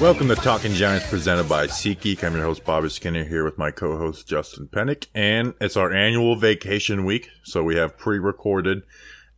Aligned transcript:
Welcome 0.00 0.28
to 0.28 0.34
Talking 0.34 0.72
Giants 0.72 1.06
presented 1.10 1.46
by 1.46 1.66
SeatGeek. 1.66 2.24
I'm 2.24 2.32
your 2.32 2.44
host, 2.44 2.64
Bobby 2.64 2.88
Skinner, 2.88 3.24
here 3.24 3.44
with 3.44 3.58
my 3.58 3.70
co-host, 3.70 4.26
Justin 4.26 4.66
Penik. 4.66 5.08
And 5.14 5.52
it's 5.60 5.76
our 5.76 5.92
annual 5.92 6.36
vacation 6.36 7.04
week, 7.04 7.28
so 7.42 7.62
we 7.62 7.76
have 7.76 7.98
pre-recorded 7.98 8.82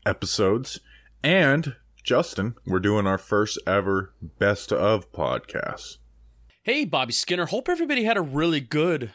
episodes. 0.07 0.79
And, 1.21 1.75
Justin, 2.05 2.55
we're 2.65 2.79
doing 2.79 3.09
our 3.09 3.19
first 3.19 3.59
ever 3.67 4.15
best 4.23 4.73
of 4.73 5.11
podcast. 5.11 5.97
Hey, 6.63 6.85
Bobby 6.85 7.13
Skinner. 7.13 7.47
Hope 7.47 7.69
everybody 7.69 8.05
had 8.05 8.17
a 8.17 8.23
really 8.23 8.61
good 8.61 9.11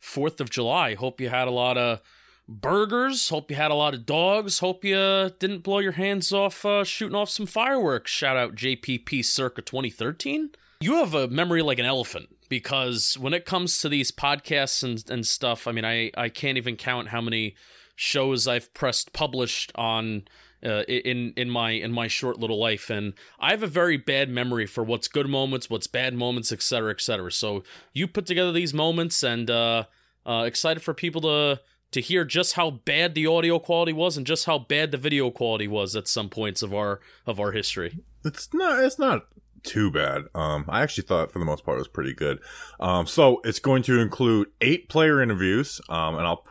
4th 0.00 0.38
of 0.38 0.50
July. 0.50 0.94
Hope 0.94 1.20
you 1.20 1.30
had 1.30 1.48
a 1.48 1.50
lot 1.50 1.76
of 1.76 2.00
burgers. 2.46 3.28
Hope 3.28 3.50
you 3.50 3.56
had 3.56 3.72
a 3.72 3.74
lot 3.74 3.94
of 3.94 4.06
dogs. 4.06 4.60
Hope 4.60 4.84
you 4.84 5.32
didn't 5.40 5.64
blow 5.64 5.80
your 5.80 5.92
hands 5.92 6.32
off 6.32 6.64
uh, 6.64 6.84
shooting 6.84 7.16
off 7.16 7.28
some 7.28 7.46
fireworks. 7.46 8.12
Shout 8.12 8.36
out 8.36 8.54
JPP 8.54 9.24
circa 9.24 9.62
2013 9.62 10.50
you 10.82 10.96
have 10.96 11.14
a 11.14 11.28
memory 11.28 11.62
like 11.62 11.78
an 11.78 11.84
elephant 11.84 12.28
because 12.48 13.16
when 13.18 13.34
it 13.34 13.44
comes 13.44 13.78
to 13.78 13.88
these 13.88 14.10
podcasts 14.10 14.82
and, 14.82 15.02
and 15.10 15.26
stuff, 15.26 15.66
I 15.66 15.72
mean, 15.72 15.84
I, 15.84 16.10
I 16.16 16.28
can't 16.28 16.58
even 16.58 16.76
count 16.76 17.08
how 17.08 17.20
many 17.20 17.54
shows 17.96 18.48
I've 18.48 18.72
pressed 18.74 19.12
published 19.12 19.72
on 19.74 20.24
uh, 20.64 20.82
in 20.84 21.32
in 21.36 21.50
my 21.50 21.70
in 21.70 21.92
my 21.92 22.06
short 22.08 22.38
little 22.38 22.58
life, 22.58 22.88
and 22.88 23.14
I 23.40 23.50
have 23.50 23.62
a 23.62 23.68
very 23.68 23.96
bad 23.96 24.28
memory 24.28 24.66
for 24.66 24.84
what's 24.84 25.08
good 25.08 25.28
moments, 25.28 25.68
what's 25.68 25.86
bad 25.86 26.14
moments, 26.14 26.52
etc., 26.52 26.92
etc. 26.92 27.32
So 27.32 27.64
you 27.92 28.06
put 28.06 28.26
together 28.26 28.52
these 28.52 28.72
moments, 28.72 29.22
and 29.22 29.50
uh, 29.50 29.84
uh, 30.24 30.44
excited 30.46 30.82
for 30.82 30.94
people 30.94 31.20
to 31.22 31.60
to 31.90 32.00
hear 32.00 32.24
just 32.24 32.54
how 32.54 32.70
bad 32.70 33.14
the 33.14 33.26
audio 33.26 33.58
quality 33.58 33.92
was 33.92 34.16
and 34.16 34.26
just 34.26 34.46
how 34.46 34.58
bad 34.58 34.92
the 34.92 34.98
video 34.98 35.30
quality 35.30 35.68
was 35.68 35.94
at 35.94 36.08
some 36.08 36.28
points 36.28 36.62
of 36.62 36.72
our 36.72 37.00
of 37.26 37.40
our 37.40 37.52
history. 37.52 37.98
It's 38.24 38.48
not. 38.54 38.84
It's 38.84 38.98
not 38.98 39.26
too 39.62 39.90
bad. 39.90 40.22
Um, 40.34 40.64
I 40.68 40.82
actually 40.82 41.04
thought 41.04 41.32
for 41.32 41.38
the 41.38 41.44
most 41.44 41.64
part 41.64 41.76
it 41.76 41.80
was 41.80 41.88
pretty 41.88 42.14
good. 42.14 42.38
Um, 42.80 43.06
so 43.06 43.40
it's 43.44 43.58
going 43.58 43.82
to 43.84 44.00
include 44.00 44.48
eight 44.60 44.88
player 44.88 45.22
interviews. 45.22 45.80
Um, 45.88 46.16
and 46.16 46.26
I'll 46.26 46.44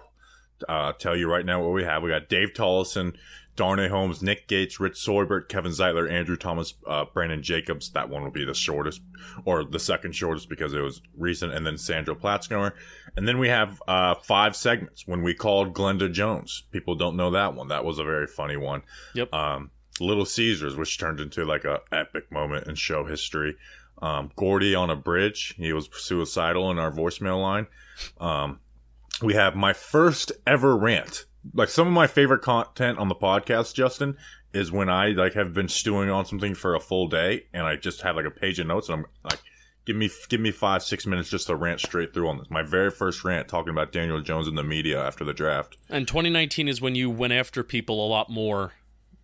uh, 0.68 0.94
tell 0.94 1.16
you 1.16 1.30
right 1.30 1.46
now 1.46 1.62
what 1.62 1.74
we 1.74 1.84
have. 1.84 2.04
We 2.04 2.10
got 2.10 2.30
Dave 2.30 2.54
Tollefson, 2.54 3.16
Darnay 3.56 3.90
Holmes, 3.90 4.22
Nick 4.22 4.48
Gates, 4.48 4.80
Rich 4.80 4.98
Seubert, 4.98 5.50
Kevin 5.50 5.72
Zeitler, 5.72 6.10
Andrew 6.10 6.38
Thomas, 6.38 6.74
uh, 6.88 7.06
Brandon 7.14 7.44
Jacobs. 7.44 7.92
That 7.92 8.10
one 8.10 8.24
will 8.24 8.32
be 8.32 8.46
the 8.46 8.54
shortest, 8.54 9.02
or 9.46 9.64
the 9.64 9.80
second 9.80 10.14
shortest 10.14 10.50
because 10.50 10.74
it 10.74 10.80
was 10.80 11.02
recent, 11.18 11.54
and 11.54 11.66
then 11.66 11.78
Sandra 11.78 12.16
Platzner. 12.16 12.72
And 13.18 13.28
then 13.28 13.40
we 13.40 13.50
have 13.50 13.82
uh, 13.88 14.16
five 14.16 14.56
segments 14.56 15.06
when 15.06 15.22
we 15.22 15.34
called 15.34 15.74
Glenda 15.74 16.12
Jones. 16.12 16.64
People 16.72 16.96
don't 16.96 17.18
know 17.18 17.32
that 17.32 17.54
one. 17.54 17.68
That 17.68 17.84
was 17.84 18.00
a 18.00 18.04
very 18.04 18.28
funny 18.28 18.58
one. 18.58 18.84
Yep. 19.16 19.34
Um, 19.34 19.72
Little 20.02 20.26
Caesars, 20.26 20.76
which 20.76 20.98
turned 20.98 21.20
into 21.20 21.46
like 21.46 21.64
a 21.64 21.82
epic 21.92 22.32
moment 22.32 22.68
in 22.68 22.76
show 22.76 23.06
history. 23.06 23.56
Um, 24.02 24.32
Gordy 24.36 24.74
on 24.74 24.90
a 24.90 24.96
bridge, 24.96 25.54
he 25.58 25.74
was 25.74 25.90
suicidal 25.94 26.72
in 26.72 26.80
our 26.80 26.92
voicemail 26.92 27.42
line. 27.42 27.68
Um, 28.20 28.60
we 29.22 29.36
have 29.36 29.56
my 29.56 29.74
first 29.74 30.32
ever 30.48 30.76
rant. 30.76 31.26
Like 31.54 31.70
some 31.70 31.88
of 31.88 31.94
my 31.94 32.08
favorite 32.08 32.42
content 32.42 32.98
on 32.98 33.10
the 33.10 33.16
podcast, 33.16 33.76
Justin, 33.76 34.18
is 34.54 34.72
when 34.72 34.90
I 34.90 35.10
like 35.10 35.34
have 35.34 35.54
been 35.54 35.68
stewing 35.68 36.10
on 36.10 36.26
something 36.26 36.56
for 36.56 36.76
a 36.76 36.80
full 36.80 37.08
day 37.08 37.46
and 37.54 37.66
I 37.66 37.76
just 37.76 38.02
have 38.02 38.16
like 38.16 38.26
a 38.26 38.32
page 38.32 38.60
of 38.60 38.68
notes 38.68 38.90
and 38.90 39.00
I'm 39.00 39.06
like, 39.24 39.40
give 39.86 39.96
me 39.96 40.10
give 40.30 40.42
me 40.42 40.52
five 40.52 40.84
six 40.84 41.06
minutes 41.06 41.30
just 41.30 41.48
to 41.48 41.56
rant 41.56 41.80
straight 41.80 42.14
through 42.14 42.28
on 42.28 42.38
this. 42.38 42.50
My 42.50 42.62
very 42.62 42.92
first 42.92 43.24
rant 43.24 43.48
talking 43.48 43.72
about 43.72 43.92
Daniel 43.92 44.22
Jones 44.22 44.48
in 44.48 44.56
the 44.56 44.64
media 44.64 45.02
after 45.02 45.24
the 45.24 45.34
draft. 45.34 45.78
And 45.90 46.08
2019 46.08 46.68
is 46.68 46.82
when 46.82 46.96
you 46.96 47.10
went 47.10 47.34
after 47.34 47.64
people 47.64 48.06
a 48.06 48.08
lot 48.08 48.30
more 48.30 48.74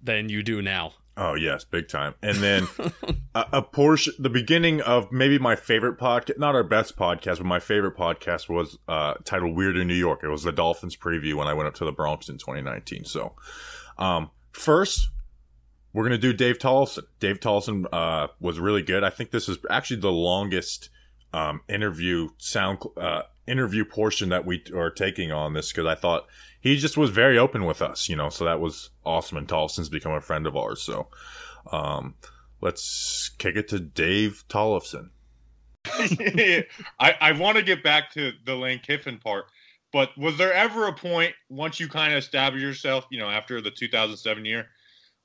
than 0.02 0.30
you 0.30 0.44
do 0.44 0.62
now. 0.62 0.94
Oh 1.20 1.34
yes, 1.34 1.64
big 1.64 1.88
time. 1.88 2.14
And 2.22 2.38
then 2.38 2.68
a, 3.36 3.46
a, 3.54 3.62
portion, 3.64 4.14
the 4.20 4.30
beginning 4.30 4.82
of 4.82 5.12
maybe 5.12 5.40
my 5.40 5.56
favorite 5.56 5.98
podcast, 5.98 6.38
not 6.38 6.54
our 6.54 6.64
best 6.64 6.96
podcast, 6.96 7.38
but 7.38 7.46
my 7.46 7.60
favorite 7.60 7.98
podcast 7.98 8.50
was 8.50 8.78
uh, 8.88 9.16
titled 9.26 9.56
"Weird 9.56 9.78
in 9.78 9.88
New 9.88 9.96
York." 9.96 10.20
It 10.24 10.28
was 10.28 10.44
the 10.44 10.52
Dolphins 10.52 10.96
preview 10.96 11.34
when 11.34 11.48
I 11.48 11.56
went 11.56 11.68
up 11.68 11.74
to 11.76 11.86
the 11.86 11.92
Bronx 11.92 12.30
in 12.30 12.38
2019. 12.38 13.06
So, 13.06 13.34
um, 13.98 14.30
first, 14.52 15.10
we're 15.92 16.04
gonna 16.04 16.20
do 16.20 16.34
Dave 16.34 16.60
Tollefson. 16.60 17.06
Dave 17.20 17.40
Tollefson 17.40 17.86
uh, 17.92 18.28
was 18.40 18.60
really 18.60 18.84
good. 18.84 19.04
I 19.04 19.10
think 19.10 19.32
this 19.32 19.50
is 19.50 19.58
actually 19.72 20.02
the 20.02 20.12
longest 20.12 20.90
um, 21.34 21.62
interview 21.68 22.30
sound 22.38 22.78
uh, 22.96 23.24
interview 23.48 23.86
portion 23.86 24.30
that 24.30 24.46
we 24.46 24.64
are 24.76 24.92
taking 24.92 25.32
on 25.32 25.54
this 25.54 25.72
because 25.72 25.88
I 25.88 25.96
thought 25.96 26.28
he 26.68 26.78
just 26.78 26.98
was 26.98 27.10
very 27.10 27.38
open 27.38 27.66
with 27.66 27.82
us, 27.82 28.10
you 28.10 28.16
know, 28.16 28.30
so 28.30 28.46
that 28.46 28.60
was 28.60 28.90
awesome. 29.06 29.38
And 29.38 29.48
Tollefson's 29.48 29.90
become 29.90 30.12
a 30.12 30.22
friend 30.22 30.46
of 30.46 30.58
ours. 30.58 30.82
So 30.82 31.08
um, 31.72 32.16
let's 32.62 33.30
kick 33.38 33.56
it 33.56 33.68
to 33.70 33.80
Dave 33.80 34.44
Tollefson. 34.50 35.10
I, 35.86 36.66
I 37.00 37.32
want 37.32 37.58
to 37.58 37.64
get 37.64 37.84
back 37.84 38.12
to 38.14 38.34
the 38.46 38.56
Lane 38.56 38.80
Kiffin 38.80 39.18
part, 39.20 39.46
but 39.94 40.10
was 40.18 40.38
there 40.38 40.54
ever 40.54 40.88
a 40.88 40.94
point 40.94 41.34
once 41.50 41.80
you 41.80 41.88
kind 41.88 42.12
of 42.12 42.20
established 42.20 42.64
yourself, 42.64 43.06
you 43.10 43.20
know, 43.20 43.30
after 43.30 43.62
the 43.62 43.72
2007 43.72 44.44
year, 44.44 44.68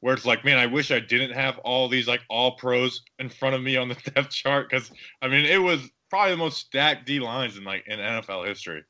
where 0.00 0.14
it's 0.14 0.24
like, 0.24 0.44
man, 0.44 0.58
I 0.58 0.66
wish 0.66 0.92
I 0.92 1.00
didn't 1.00 1.32
have 1.32 1.58
all 1.58 1.88
these 1.88 2.06
like 2.06 2.22
all 2.30 2.52
pros 2.56 3.02
in 3.18 3.28
front 3.28 3.56
of 3.56 3.62
me 3.62 3.76
on 3.76 3.88
the 3.88 3.94
depth 4.14 4.30
chart 4.30 4.70
because 4.70 4.92
I 5.20 5.28
mean 5.28 5.44
it 5.44 5.58
was 5.58 5.90
probably 6.10 6.32
the 6.32 6.36
most 6.36 6.58
stacked 6.58 7.06
D 7.06 7.18
lines 7.18 7.56
in 7.56 7.64
like 7.64 7.84
in 7.88 7.98
NFL 7.98 8.46
history. 8.46 8.84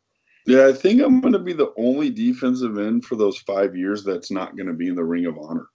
Yeah, 0.46 0.66
I 0.66 0.72
think 0.72 1.00
I'm 1.00 1.20
going 1.20 1.34
to 1.34 1.38
be 1.38 1.52
the 1.52 1.72
only 1.76 2.10
defensive 2.10 2.78
end 2.78 3.04
for 3.04 3.16
those 3.16 3.38
five 3.38 3.76
years 3.76 4.02
that's 4.02 4.30
not 4.30 4.56
going 4.56 4.66
to 4.66 4.72
be 4.72 4.88
in 4.88 4.96
the 4.96 5.04
Ring 5.04 5.26
of 5.26 5.38
Honor. 5.38 5.66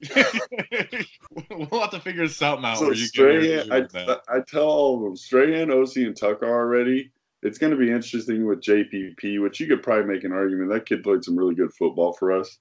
we'll 0.14 1.80
have 1.80 1.90
to 1.90 2.00
figure 2.00 2.28
something 2.28 2.64
out. 2.64 2.78
So 2.78 2.92
Strahan, 2.92 3.72
I, 3.72 4.16
I 4.28 4.40
tell 4.46 4.68
all 4.68 4.96
of 4.96 5.02
them, 5.02 5.16
Strahan, 5.16 5.68
Osi, 5.68 6.06
and 6.06 6.16
Tucker 6.16 6.46
already. 6.46 7.10
It's 7.42 7.58
going 7.58 7.70
to 7.72 7.78
be 7.78 7.90
interesting 7.90 8.46
with 8.46 8.60
JPP, 8.60 9.42
which 9.42 9.60
you 9.60 9.66
could 9.66 9.82
probably 9.82 10.12
make 10.12 10.24
an 10.24 10.32
argument. 10.32 10.70
That 10.70 10.86
kid 10.86 11.02
played 11.02 11.24
some 11.24 11.36
really 11.36 11.54
good 11.54 11.72
football 11.74 12.12
for 12.12 12.32
us 12.32 12.58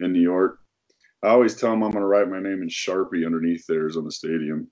in 0.00 0.12
New 0.12 0.20
York. 0.20 0.58
I 1.22 1.28
always 1.28 1.56
tell 1.56 1.72
him 1.72 1.82
I'm 1.82 1.90
going 1.90 2.02
to 2.02 2.08
write 2.08 2.30
my 2.30 2.40
name 2.40 2.62
in 2.62 2.68
Sharpie 2.68 3.26
underneath 3.26 3.66
theirs 3.66 3.96
on 3.96 4.04
the 4.04 4.12
stadium 4.12 4.70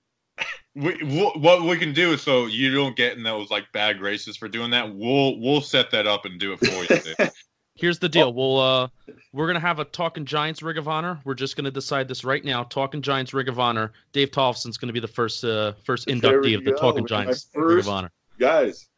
we, 0.76 0.92
what 1.36 1.62
we 1.62 1.78
can 1.78 1.94
do 1.94 2.12
is 2.12 2.22
so 2.22 2.46
you 2.46 2.72
don't 2.72 2.94
get 2.96 3.16
in 3.16 3.22
those 3.22 3.50
like 3.50 3.64
bad 3.72 3.98
graces 3.98 4.36
for 4.36 4.46
doing 4.46 4.70
that. 4.70 4.94
We'll 4.94 5.40
we'll 5.40 5.62
set 5.62 5.90
that 5.92 6.06
up 6.06 6.26
and 6.26 6.38
do 6.38 6.52
it 6.52 6.58
for 6.58 6.94
you. 6.94 7.28
Here's 7.74 7.98
the 7.98 8.08
deal. 8.08 8.32
We'll 8.32 8.58
uh 8.58 8.88
we're 9.32 9.46
gonna 9.46 9.60
have 9.60 9.78
a 9.78 9.86
Talking 9.86 10.26
Giants 10.26 10.62
Ring 10.62 10.76
of 10.76 10.86
Honor. 10.86 11.18
We're 11.24 11.34
just 11.34 11.56
gonna 11.56 11.70
decide 11.70 12.08
this 12.08 12.24
right 12.24 12.44
now. 12.44 12.64
Talking 12.64 13.00
Giants 13.00 13.32
Ring 13.32 13.48
of 13.48 13.58
Honor. 13.58 13.92
Dave 14.12 14.30
Tollefson's 14.30 14.76
gonna 14.76 14.92
be 14.92 15.00
the 15.00 15.08
first 15.08 15.44
uh 15.44 15.72
first 15.84 16.08
inductee 16.08 16.56
of 16.56 16.64
the 16.64 16.72
go. 16.72 16.76
Talking 16.76 17.06
Giants 17.06 17.48
first, 17.54 17.66
Ring 17.66 17.78
of 17.78 17.88
Honor. 17.88 18.12
Guys, 18.38 18.88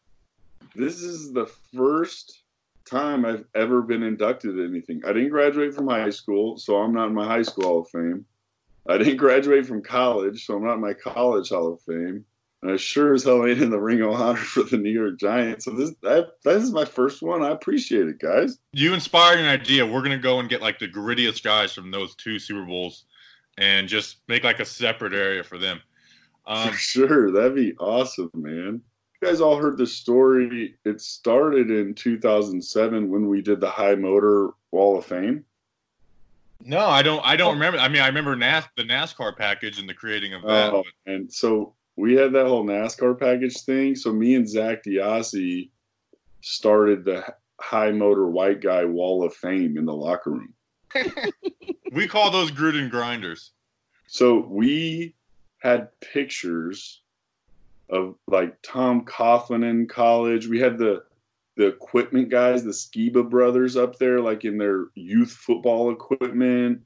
this 0.75 1.01
is 1.01 1.33
the 1.33 1.47
first 1.77 2.43
time 2.91 3.25
I've 3.25 3.45
ever 3.55 3.83
been 3.83 4.03
inducted 4.03 4.57
to 4.57 4.65
anything. 4.65 5.01
I 5.05 5.13
didn't 5.13 5.31
graduate 5.31 5.75
from 5.75 5.87
high 5.87 6.11
school, 6.11 6.59
so 6.59 6.79
I'm 6.79 6.93
not 6.93 7.09
in 7.09 7.15
my 7.15 7.27
high 7.27 7.43
school 7.43 7.65
Hall 7.65 7.81
of 7.83 7.89
Fame. 7.91 8.25
I 8.89 8.99
didn't 8.99 9.17
graduate 9.17 9.67
from 9.67 9.83
college, 9.83 10.47
so 10.47 10.57
I'm 10.57 10.65
not 10.65 10.75
in 10.75 10.81
my 10.81 10.95
college 10.95 11.51
Hall 11.51 11.75
of 11.75 11.81
Fame. 11.83 12.25
And 12.63 12.73
I 12.73 12.77
sure 12.77 13.15
as 13.15 13.23
hell 13.23 13.47
ain't 13.47 13.63
in 13.63 13.71
the 13.71 13.81
Ring 13.81 14.01
of 14.01 14.13
Honor 14.13 14.37
for 14.39 14.65
the 14.65 14.79
New 14.79 14.91
York 14.91 15.19
Giants. 15.19 15.67
So 15.67 15.73
this 15.73 15.93
that 16.03 16.31
this 16.43 16.63
is 16.63 16.73
my 16.73 16.85
first 16.85 17.23
one. 17.23 17.43
I 17.43 17.51
appreciate 17.51 18.09
it, 18.09 18.19
guys. 18.19 18.59
You 18.73 18.95
inspired 18.95 19.39
an 19.39 19.47
idea. 19.47 19.87
We're 19.87 20.03
gonna 20.03 20.19
go 20.19 20.41
and 20.41 20.49
get 20.49 20.61
like 20.61 20.79
the 20.79 20.89
grittiest 20.89 21.45
guys 21.45 21.73
from 21.73 21.91
those 21.91 22.17
two 22.17 22.39
Super 22.39 22.65
Bowls, 22.65 23.05
and 23.59 23.89
just 23.89 24.17
make 24.27 24.43
like 24.43 24.59
a 24.59 24.65
separate 24.65 25.13
area 25.13 25.45
for 25.45 25.59
them. 25.59 25.81
Um, 26.47 26.71
for 26.71 26.77
sure, 26.77 27.31
that'd 27.31 27.55
be 27.55 27.75
awesome, 27.79 28.31
man. 28.35 28.81
You 29.21 29.29
guys 29.29 29.41
all 29.41 29.57
heard 29.57 29.79
the 29.79 29.87
story. 29.87 30.75
It 30.85 31.01
started 31.01 31.71
in 31.71 31.95
2007 31.95 33.09
when 33.09 33.29
we 33.29 33.43
did 33.43 33.61
the 33.61 33.71
High 33.71 33.95
Motor 33.95 34.51
Wall 34.73 34.99
of 34.99 35.07
Fame. 35.07 35.45
No, 36.69 36.87
I 36.87 37.03
don't. 37.03 37.25
I 37.25 37.35
don't 37.35 37.49
oh. 37.49 37.53
remember. 37.55 37.79
I 37.79 37.89
mean, 37.89 38.03
I 38.03 38.09
remember 38.09 38.37
NAS 38.37 38.67
the 38.77 38.85
NASCAR 38.85 39.35
package 39.35 39.79
and 39.79 39.89
the 39.89 39.95
creating 39.95 40.35
of 40.35 40.43
that. 40.43 40.75
Oh, 40.75 40.85
and 41.07 41.33
so 41.33 41.75
we 41.97 42.15
had 42.15 42.33
that 42.35 42.47
whole 42.47 42.65
NASCAR 42.65 43.19
package 43.19 43.63
thing. 43.63 43.97
So 43.97 44.13
me 44.13 44.35
and 44.35 44.47
Zak 44.47 44.85
DeOssie 44.85 45.71
started 46.43 47.07
the 47.07 47.25
high 47.59 47.91
motor 47.91 48.27
white 48.27 48.61
guy 48.61 48.85
wall 48.85 49.25
of 49.25 49.35
fame 49.35 49.79
in 49.79 49.87
the 49.87 49.95
locker 49.95 50.31
room. 50.31 50.53
we 51.93 52.07
call 52.07 52.31
those 52.31 52.53
Gruden 52.53 52.91
grinders. 52.91 53.53
So 54.07 54.47
we 54.47 55.15
had 55.61 55.89
pictures 56.03 57.01
of 57.89 58.15
like 58.27 58.55
Tom 58.63 59.07
Coughlin 59.07 59.65
in 59.69 59.89
college. 59.89 60.47
We 60.47 60.61
had 60.61 60.77
the 60.77 61.03
the 61.59 61.67
equipment 61.67 62.29
guys, 62.29 62.63
the 62.63 62.71
Skiba 62.71 63.29
brothers 63.29 63.77
up 63.77 63.99
there, 63.99 64.21
like 64.21 64.45
in 64.45 64.59
their 64.59 64.87
youth 64.95 65.33
football 65.33 65.91
equipment. 65.91 66.83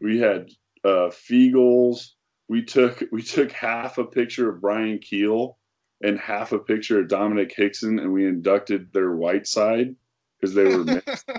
We 0.00 0.18
had 0.18 0.50
uh, 0.84 1.10
Feagles. 1.10 2.10
We 2.48 2.64
took 2.64 3.04
we 3.12 3.22
took 3.22 3.52
half 3.52 3.96
a 3.96 4.04
picture 4.04 4.50
of 4.50 4.60
Brian 4.60 4.98
Kehl 4.98 5.54
and 6.02 6.18
half 6.18 6.52
a 6.52 6.58
picture 6.58 7.00
of 7.00 7.06
Domenik 7.06 7.52
Hixon, 7.54 8.00
and 8.00 8.12
we 8.12 8.26
inducted 8.26 8.92
their 8.92 9.12
white 9.12 9.46
side 9.46 9.94
because 10.40 10.54
they 10.54 10.64
were 10.64 10.84
mixed. 10.84 11.30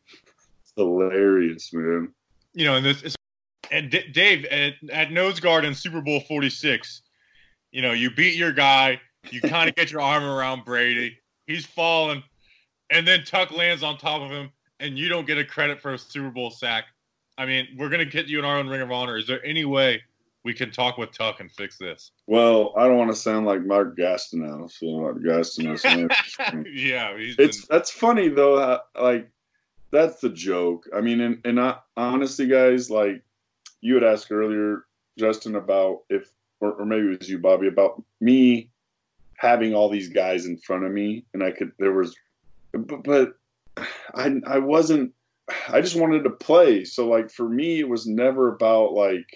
hilarious, 0.76 1.72
man. 1.72 2.12
You 2.54 2.66
know, 2.66 2.76
and 2.76 2.86
this 2.86 3.16
and 3.72 3.90
D- 3.90 4.08
Dave 4.12 4.44
at, 4.44 4.74
at 4.92 5.10
Nose 5.10 5.40
Guard 5.40 5.64
in 5.64 5.74
Super 5.74 6.00
Bowl 6.00 6.20
forty 6.20 6.50
six, 6.50 7.02
You 7.72 7.82
know, 7.82 7.90
you 7.92 8.12
beat 8.12 8.36
your 8.36 8.52
guy, 8.52 9.00
you 9.30 9.40
kind 9.40 9.68
of 9.68 9.74
get 9.74 9.90
your 9.90 10.02
arm 10.02 10.22
around 10.22 10.64
Brady, 10.64 11.18
he's 11.46 11.66
falling, 11.66 12.22
and 12.90 13.06
then 13.06 13.24
Tuck 13.24 13.50
lands 13.50 13.82
on 13.82 13.98
top 13.98 14.22
of 14.22 14.30
him, 14.30 14.50
and 14.80 14.98
you 14.98 15.08
don't 15.08 15.26
get 15.26 15.38
a 15.38 15.44
credit 15.44 15.80
for 15.80 15.94
a 15.94 15.98
Super 15.98 16.30
Bowl 16.30 16.50
sack. 16.50 16.84
I 17.38 17.46
mean, 17.46 17.68
we're 17.76 17.88
gonna 17.88 18.04
get 18.04 18.26
you 18.26 18.38
in 18.38 18.44
our 18.44 18.58
own 18.58 18.68
Ring 18.68 18.80
of 18.80 18.90
Honor. 18.90 19.16
Is 19.16 19.26
there 19.26 19.44
any 19.44 19.64
way 19.64 20.02
we 20.44 20.54
can 20.54 20.70
talk 20.70 20.96
with 20.96 21.12
Tuck 21.12 21.40
and 21.40 21.50
fix 21.50 21.76
this? 21.76 22.12
Well, 22.26 22.72
I 22.76 22.86
don't 22.86 22.96
want 22.96 23.10
to 23.10 23.16
sound 23.16 23.46
like 23.46 23.62
Mark 23.62 23.96
Gastineau. 23.98 24.70
So 24.70 24.86
uh, 24.86 25.00
Mark 25.00 25.18
Gastineau. 25.18 26.08
yeah, 26.72 27.10
it's 27.16 27.36
been... 27.36 27.50
that's 27.68 27.90
funny 27.90 28.28
though. 28.28 28.58
How, 28.58 29.02
like 29.02 29.28
that's 29.90 30.20
the 30.20 30.30
joke. 30.30 30.88
I 30.94 31.00
mean, 31.00 31.20
and 31.20 31.40
and 31.44 31.60
I, 31.60 31.76
honestly, 31.96 32.46
guys, 32.46 32.90
like 32.90 33.22
you 33.80 33.94
had 33.94 34.04
asked 34.04 34.30
earlier, 34.30 34.84
Justin, 35.18 35.56
about 35.56 36.04
if 36.08 36.30
or, 36.60 36.72
or 36.72 36.86
maybe 36.86 37.06
it 37.06 37.18
was 37.18 37.28
you, 37.28 37.38
Bobby, 37.38 37.68
about 37.68 38.02
me 38.20 38.70
having 39.36 39.74
all 39.74 39.88
these 39.88 40.08
guys 40.08 40.46
in 40.46 40.56
front 40.58 40.84
of 40.84 40.92
me, 40.92 41.24
and 41.34 41.42
I 41.42 41.50
could 41.50 41.72
there 41.78 41.92
was, 41.92 42.16
but, 42.72 43.04
but 43.04 43.34
I 44.14 44.40
I 44.46 44.58
wasn't. 44.58 45.12
I 45.68 45.80
just 45.80 45.96
wanted 45.96 46.24
to 46.24 46.30
play. 46.30 46.84
So 46.84 47.08
like 47.08 47.30
for 47.30 47.48
me, 47.48 47.80
it 47.80 47.88
was 47.88 48.06
never 48.06 48.54
about 48.54 48.92
like 48.92 49.28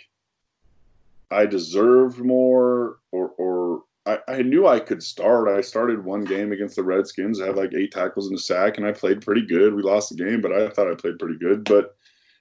I 1.31 1.47
deserved 1.47 2.19
more 2.19 2.99
or 3.13 3.29
or 3.39 3.83
I, 4.07 4.19
I 4.29 4.43
knew 4.43 4.67
I 4.67 4.81
could 4.81 5.03
start. 5.03 5.49
I 5.49 5.61
started 5.61 6.05
one 6.05 6.25
game 6.25 6.53
against 6.53 6.77
the 6.77 6.83
Redskins. 6.83 7.41
I 7.41 7.47
had 7.47 7.57
like 7.57 7.75
eight 7.75 7.93
tackles 7.93 8.29
in 8.29 8.35
a 8.35 8.39
sack, 8.39 8.79
and 8.79 8.87
I 8.87 8.93
played 8.93 9.21
pretty 9.21 9.47
good. 9.47 9.75
We 9.75 9.83
lost 9.83 10.09
the 10.09 10.23
game, 10.23 10.41
but 10.41 10.53
I 10.53 10.69
thought 10.69 10.91
I 10.91 10.95
played 10.95 11.19
pretty 11.19 11.39
good. 11.39 11.65
But 11.65 11.95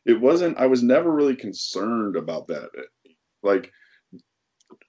it 0.06 0.20
wasn't. 0.20 0.58
I 0.58 0.66
was 0.66 0.82
never 0.82 1.12
really 1.12 1.36
concerned 1.36 2.16
about 2.16 2.48
that. 2.48 2.70
Like 3.44 3.72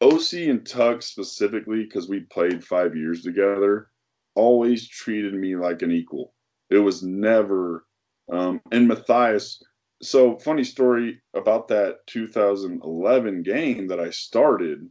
Osi 0.02 0.50
and 0.50 0.66
Tuck 0.66 1.02
specifically, 1.02 1.84
because 1.84 2.08
we 2.08 2.20
played 2.20 2.64
five 2.64 2.96
years 2.96 3.22
together, 3.22 3.90
always 4.34 4.88
treated 4.88 5.34
me 5.34 5.56
like 5.56 5.82
an 5.82 5.90
equal. 5.90 6.34
It 6.70 6.78
was 6.78 7.02
never. 7.02 7.84
Um, 8.32 8.60
and 8.72 8.88
Mathias, 8.88 9.62
so 10.02 10.38
funny 10.38 10.64
story 10.64 11.20
about 11.34 11.68
that 11.68 12.06
2011 12.06 13.42
game 13.42 13.88
that 13.88 14.00
I 14.00 14.10
started, 14.10 14.88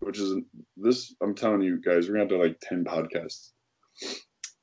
which 0.00 0.18
is 0.18 0.36
this. 0.76 1.14
I'm 1.22 1.34
telling 1.34 1.62
you 1.62 1.80
guys, 1.80 2.08
we're 2.08 2.16
gonna 2.16 2.28
do 2.28 2.42
like 2.42 2.58
10 2.60 2.84
podcasts. 2.84 3.52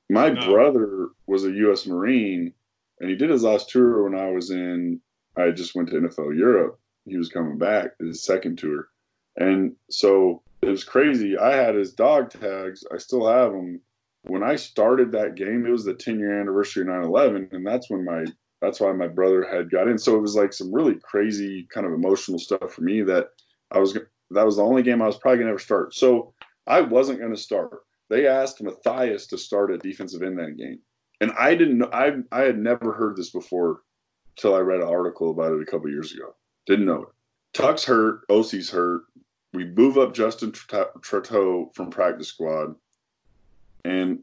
My 0.09 0.29
no. 0.29 0.51
brother 0.51 1.09
was 1.25 1.45
a 1.45 1.51
U.S. 1.51 1.85
Marine, 1.85 2.53
and 2.99 3.09
he 3.09 3.15
did 3.15 3.29
his 3.29 3.43
last 3.43 3.69
tour 3.69 4.03
when 4.03 4.19
I 4.19 4.29
was 4.29 4.51
in. 4.51 5.01
I 5.37 5.51
just 5.51 5.75
went 5.75 5.89
to 5.89 5.95
NFL 5.95 6.37
Europe. 6.37 6.79
He 7.05 7.17
was 7.17 7.29
coming 7.29 7.57
back 7.57 7.91
his 7.99 8.23
second 8.23 8.57
tour, 8.57 8.89
and 9.37 9.75
so 9.89 10.41
it 10.61 10.69
was 10.69 10.83
crazy. 10.83 11.37
I 11.37 11.55
had 11.55 11.75
his 11.75 11.93
dog 11.93 12.31
tags. 12.31 12.83
I 12.93 12.97
still 12.97 13.27
have 13.27 13.51
them. 13.51 13.79
When 14.23 14.43
I 14.43 14.55
started 14.55 15.11
that 15.11 15.35
game, 15.35 15.65
it 15.65 15.71
was 15.71 15.85
the 15.85 15.93
10 15.93 16.19
year 16.19 16.39
anniversary 16.39 16.81
of 16.81 16.87
9 16.87 17.03
11, 17.03 17.49
and 17.51 17.65
that's 17.65 17.89
when 17.89 18.03
my 18.03 18.25
that's 18.59 18.79
why 18.79 18.91
my 18.91 19.07
brother 19.07 19.47
had 19.47 19.69
got 19.69 19.87
in. 19.87 19.97
So 19.97 20.15
it 20.15 20.21
was 20.21 20.35
like 20.35 20.51
some 20.51 20.73
really 20.73 20.95
crazy 20.95 21.67
kind 21.71 21.85
of 21.85 21.93
emotional 21.93 22.39
stuff 22.39 22.73
for 22.73 22.81
me 22.81 23.01
that 23.03 23.29
I 23.71 23.79
was 23.79 23.97
that 24.31 24.45
was 24.45 24.57
the 24.57 24.63
only 24.63 24.83
game 24.83 25.01
I 25.01 25.05
was 25.07 25.17
probably 25.17 25.39
gonna 25.39 25.51
ever 25.51 25.59
start. 25.59 25.93
So 25.93 26.33
I 26.65 26.81
wasn't 26.81 27.21
gonna 27.21 27.37
start. 27.37 27.81
They 28.09 28.25
asked 28.25 28.61
Mathias 28.61 29.27
to 29.27 29.37
start 29.37 29.71
a 29.71 29.77
defensive 29.77 30.23
end 30.23 30.39
that 30.39 30.57
game. 30.57 30.79
And 31.21 31.31
I 31.37 31.55
didn't 31.55 31.77
know 31.77 31.89
I 31.93 32.13
I 32.31 32.41
had 32.41 32.57
never 32.57 32.93
heard 32.93 33.15
this 33.15 33.29
before 33.29 33.81
till 34.37 34.55
I 34.55 34.59
read 34.59 34.81
an 34.81 34.87
article 34.87 35.31
about 35.31 35.53
it 35.53 35.61
a 35.61 35.65
couple 35.65 35.89
years 35.89 36.13
ago. 36.13 36.35
Didn't 36.65 36.85
know 36.85 37.03
it. 37.03 37.09
Tuck's 37.53 37.85
hurt, 37.85 38.21
Osi's 38.29 38.69
hurt. 38.69 39.03
We 39.53 39.65
move 39.65 39.97
up 39.97 40.13
Justin 40.13 40.51
Trattou 40.51 41.73
from 41.73 41.89
practice 41.89 42.27
squad. 42.27 42.75
And 43.85 44.19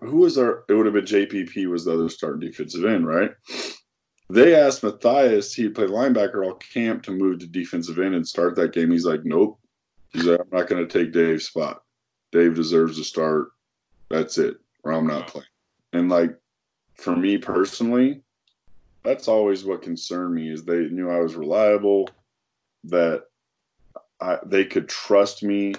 who 0.00 0.18
was 0.18 0.36
our? 0.38 0.64
It 0.68 0.74
would 0.74 0.86
have 0.86 0.94
been 0.94 1.04
JPP 1.04 1.66
was 1.66 1.84
the 1.84 1.94
other 1.94 2.08
starting 2.08 2.40
defensive 2.40 2.84
end, 2.84 3.06
right? 3.06 3.30
They 4.30 4.54
asked 4.54 4.82
Mathias 4.82 5.54
he'd 5.54 5.74
play 5.74 5.86
linebacker 5.86 6.44
all 6.44 6.54
camp 6.54 7.02
to 7.04 7.12
move 7.12 7.38
to 7.38 7.46
defensive 7.46 7.98
end 7.98 8.14
and 8.14 8.26
start 8.26 8.56
that 8.56 8.72
game. 8.72 8.90
He's 8.90 9.06
like, 9.06 9.24
nope. 9.24 9.58
He's 10.12 10.24
like, 10.24 10.40
I'm 10.40 10.58
not 10.58 10.68
going 10.68 10.86
to 10.86 10.98
take 10.98 11.12
Dave's 11.12 11.46
spot. 11.46 11.82
Dave 12.32 12.54
deserves 12.54 12.98
to 12.98 13.04
start. 13.04 13.48
That's 14.10 14.38
it, 14.38 14.56
or 14.84 14.92
I'm 14.92 15.06
not 15.06 15.28
playing. 15.28 15.46
And 15.92 16.08
like 16.10 16.36
for 16.94 17.16
me 17.16 17.38
personally, 17.38 18.22
that's 19.02 19.28
always 19.28 19.64
what 19.64 19.82
concerned 19.82 20.34
me 20.34 20.50
is 20.50 20.64
they 20.64 20.88
knew 20.88 21.10
I 21.10 21.20
was 21.20 21.34
reliable, 21.34 22.08
that 22.84 23.24
I, 24.20 24.38
they 24.44 24.64
could 24.64 24.88
trust 24.88 25.42
me. 25.42 25.74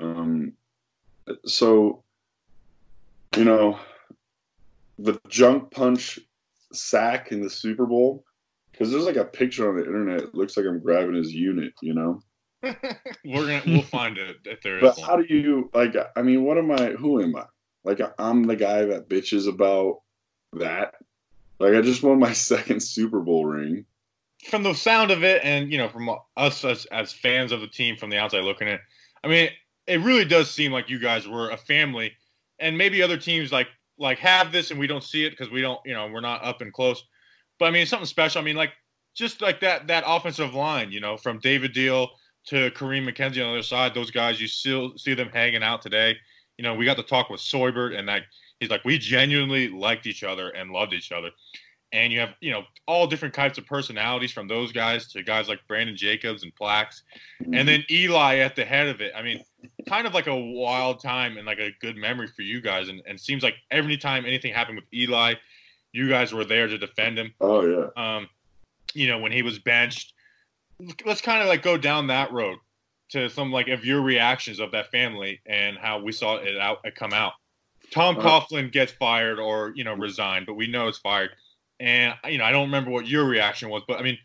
Um, 0.00 0.52
so 1.44 2.02
you 3.36 3.44
know, 3.44 3.78
the 4.98 5.20
junk 5.28 5.70
punch 5.70 6.18
sack 6.72 7.32
in 7.32 7.42
the 7.42 7.50
Super 7.50 7.86
Bowl 7.86 8.24
because 8.72 8.90
there's 8.90 9.04
like 9.04 9.16
a 9.16 9.24
picture 9.24 9.68
on 9.68 9.76
the 9.76 9.84
internet. 9.84 10.20
It 10.20 10.34
looks 10.34 10.56
like 10.56 10.66
I'm 10.66 10.80
grabbing 10.80 11.14
his 11.14 11.32
unit. 11.32 11.72
You 11.82 11.94
know. 11.94 12.22
We're 12.62 12.74
gonna 13.46 13.62
we'll 13.66 13.82
find 13.82 14.18
it 14.18 14.38
if 14.44 14.62
there 14.62 14.80
but 14.80 14.90
is. 14.90 14.96
But 14.96 15.04
how 15.04 15.16
do 15.16 15.32
you 15.32 15.70
like? 15.72 15.94
I 16.16 16.22
mean, 16.22 16.44
what 16.44 16.58
am 16.58 16.70
I? 16.70 16.90
Who 16.90 17.22
am 17.22 17.36
I? 17.36 17.44
Like 17.84 18.00
I'm 18.18 18.44
the 18.44 18.56
guy 18.56 18.84
that 18.86 19.08
bitches 19.08 19.48
about 19.48 20.00
that. 20.54 20.94
Like 21.58 21.74
I 21.74 21.80
just 21.80 22.02
won 22.02 22.18
my 22.18 22.32
second 22.34 22.82
Super 22.82 23.20
Bowl 23.20 23.46
ring. 23.46 23.84
From 24.50 24.62
the 24.62 24.72
sound 24.72 25.10
of 25.10 25.24
it, 25.24 25.40
and 25.42 25.72
you 25.72 25.78
know, 25.78 25.88
from 25.88 26.10
us 26.36 26.64
as, 26.64 26.86
as 26.86 27.12
fans 27.12 27.50
of 27.52 27.60
the 27.60 27.66
team 27.66 27.96
from 27.96 28.08
the 28.08 28.18
outside 28.18 28.44
looking 28.44 28.68
at, 28.68 28.80
I 29.24 29.28
mean, 29.28 29.50
it 29.88 30.00
really 30.00 30.24
does 30.24 30.50
seem 30.50 30.70
like 30.70 30.88
you 30.88 31.00
guys 31.00 31.26
were 31.26 31.50
a 31.50 31.56
family 31.56 32.12
and 32.60 32.76
maybe 32.76 33.02
other 33.02 33.16
teams 33.16 33.50
like 33.50 33.68
like 33.98 34.18
have 34.18 34.52
this 34.52 34.70
and 34.70 34.78
we 34.78 34.86
don't 34.86 35.02
see 35.02 35.24
it 35.24 35.30
because 35.30 35.50
we 35.50 35.60
don't 35.60 35.80
you 35.84 35.94
know 35.94 36.06
we're 36.06 36.20
not 36.20 36.44
up 36.44 36.60
and 36.60 36.72
close. 36.72 37.04
But 37.58 37.66
i 37.66 37.70
mean 37.70 37.86
something 37.86 38.06
special. 38.06 38.40
I 38.40 38.44
mean 38.44 38.56
like 38.56 38.72
just 39.14 39.40
like 39.40 39.60
that 39.60 39.86
that 39.88 40.04
offensive 40.06 40.54
line 40.54 40.92
you 40.92 41.00
know 41.00 41.16
from 41.16 41.40
david 41.40 41.74
Diehl 41.74 42.08
to 42.46 42.70
kareem 42.72 43.04
mckenzie 43.08 43.42
on 43.44 43.52
the 43.52 43.58
other 43.58 43.62
side 43.62 43.94
those 43.94 44.10
guys 44.10 44.40
you 44.40 44.46
still 44.46 44.96
see 44.96 45.14
them 45.14 45.30
hanging 45.32 45.62
out 45.62 45.82
today. 45.82 46.16
You 46.56 46.64
know 46.64 46.74
we 46.74 46.84
got 46.84 46.96
to 46.98 47.02
talk 47.02 47.30
with 47.30 47.40
Seubert 47.40 47.94
and 47.94 48.06
like 48.06 48.24
he's 48.60 48.70
like 48.70 48.84
we 48.84 48.98
genuinely 48.98 49.68
liked 49.68 50.06
each 50.06 50.22
other 50.22 50.50
and 50.50 50.70
loved 50.70 50.92
each 50.92 51.12
other 51.12 51.30
and 51.92 52.12
you 52.12 52.20
have 52.20 52.30
you 52.40 52.50
know 52.50 52.62
all 52.86 53.06
different 53.06 53.34
types 53.34 53.58
of 53.58 53.66
personalities 53.66 54.32
from 54.32 54.48
those 54.48 54.72
guys 54.72 55.06
to 55.08 55.22
guys 55.22 55.48
like 55.48 55.60
Brandon 55.66 55.96
Jacobs 55.96 56.42
and 56.42 56.54
Plax, 56.54 57.02
and 57.40 57.66
then 57.68 57.84
Eli 57.90 58.36
at 58.36 58.56
the 58.56 58.64
head 58.64 58.88
of 58.88 59.00
it. 59.00 59.12
I 59.16 59.22
mean, 59.22 59.42
kind 59.88 60.06
of 60.06 60.14
like 60.14 60.26
a 60.26 60.36
wild 60.36 61.00
time 61.00 61.36
and 61.36 61.46
like 61.46 61.58
a 61.58 61.70
good 61.80 61.96
memory 61.96 62.28
for 62.28 62.42
you 62.42 62.60
guys. 62.60 62.88
And, 62.88 63.02
and 63.06 63.20
seems 63.20 63.42
like 63.42 63.54
every 63.70 63.96
time 63.96 64.24
anything 64.26 64.52
happened 64.52 64.76
with 64.76 64.92
Eli, 64.92 65.34
you 65.92 66.08
guys 66.08 66.32
were 66.32 66.44
there 66.44 66.66
to 66.66 66.78
defend 66.78 67.18
him. 67.18 67.34
Oh 67.40 67.64
yeah. 67.64 67.88
Um, 67.96 68.28
you 68.94 69.08
know 69.08 69.18
when 69.18 69.32
he 69.32 69.42
was 69.42 69.58
benched. 69.58 70.14
Let's 71.04 71.20
kind 71.20 71.42
of 71.42 71.48
like 71.48 71.62
go 71.62 71.76
down 71.76 72.06
that 72.06 72.32
road 72.32 72.58
to 73.10 73.28
some 73.28 73.50
like 73.50 73.68
of 73.68 73.84
your 73.84 74.00
reactions 74.00 74.60
of 74.60 74.70
that 74.72 74.90
family 74.90 75.40
and 75.46 75.76
how 75.76 76.00
we 76.00 76.12
saw 76.12 76.36
it 76.36 76.58
out 76.58 76.78
it 76.84 76.94
come 76.94 77.12
out. 77.12 77.32
Tom 77.90 78.18
uh, 78.18 78.22
Coughlin 78.22 78.70
gets 78.70 78.92
fired 78.92 79.38
or 79.38 79.72
you 79.74 79.84
know 79.84 79.94
resigned, 79.94 80.46
but 80.46 80.54
we 80.54 80.66
know 80.66 80.88
it's 80.88 80.98
fired 80.98 81.30
and 81.80 82.14
you 82.28 82.38
know, 82.38 82.44
I 82.44 82.50
don't 82.50 82.66
remember 82.66 82.90
what 82.90 83.06
your 83.06 83.24
reaction 83.24 83.68
was, 83.70 83.82
but 83.86 83.98
I 83.98 84.02
mean, 84.02 84.18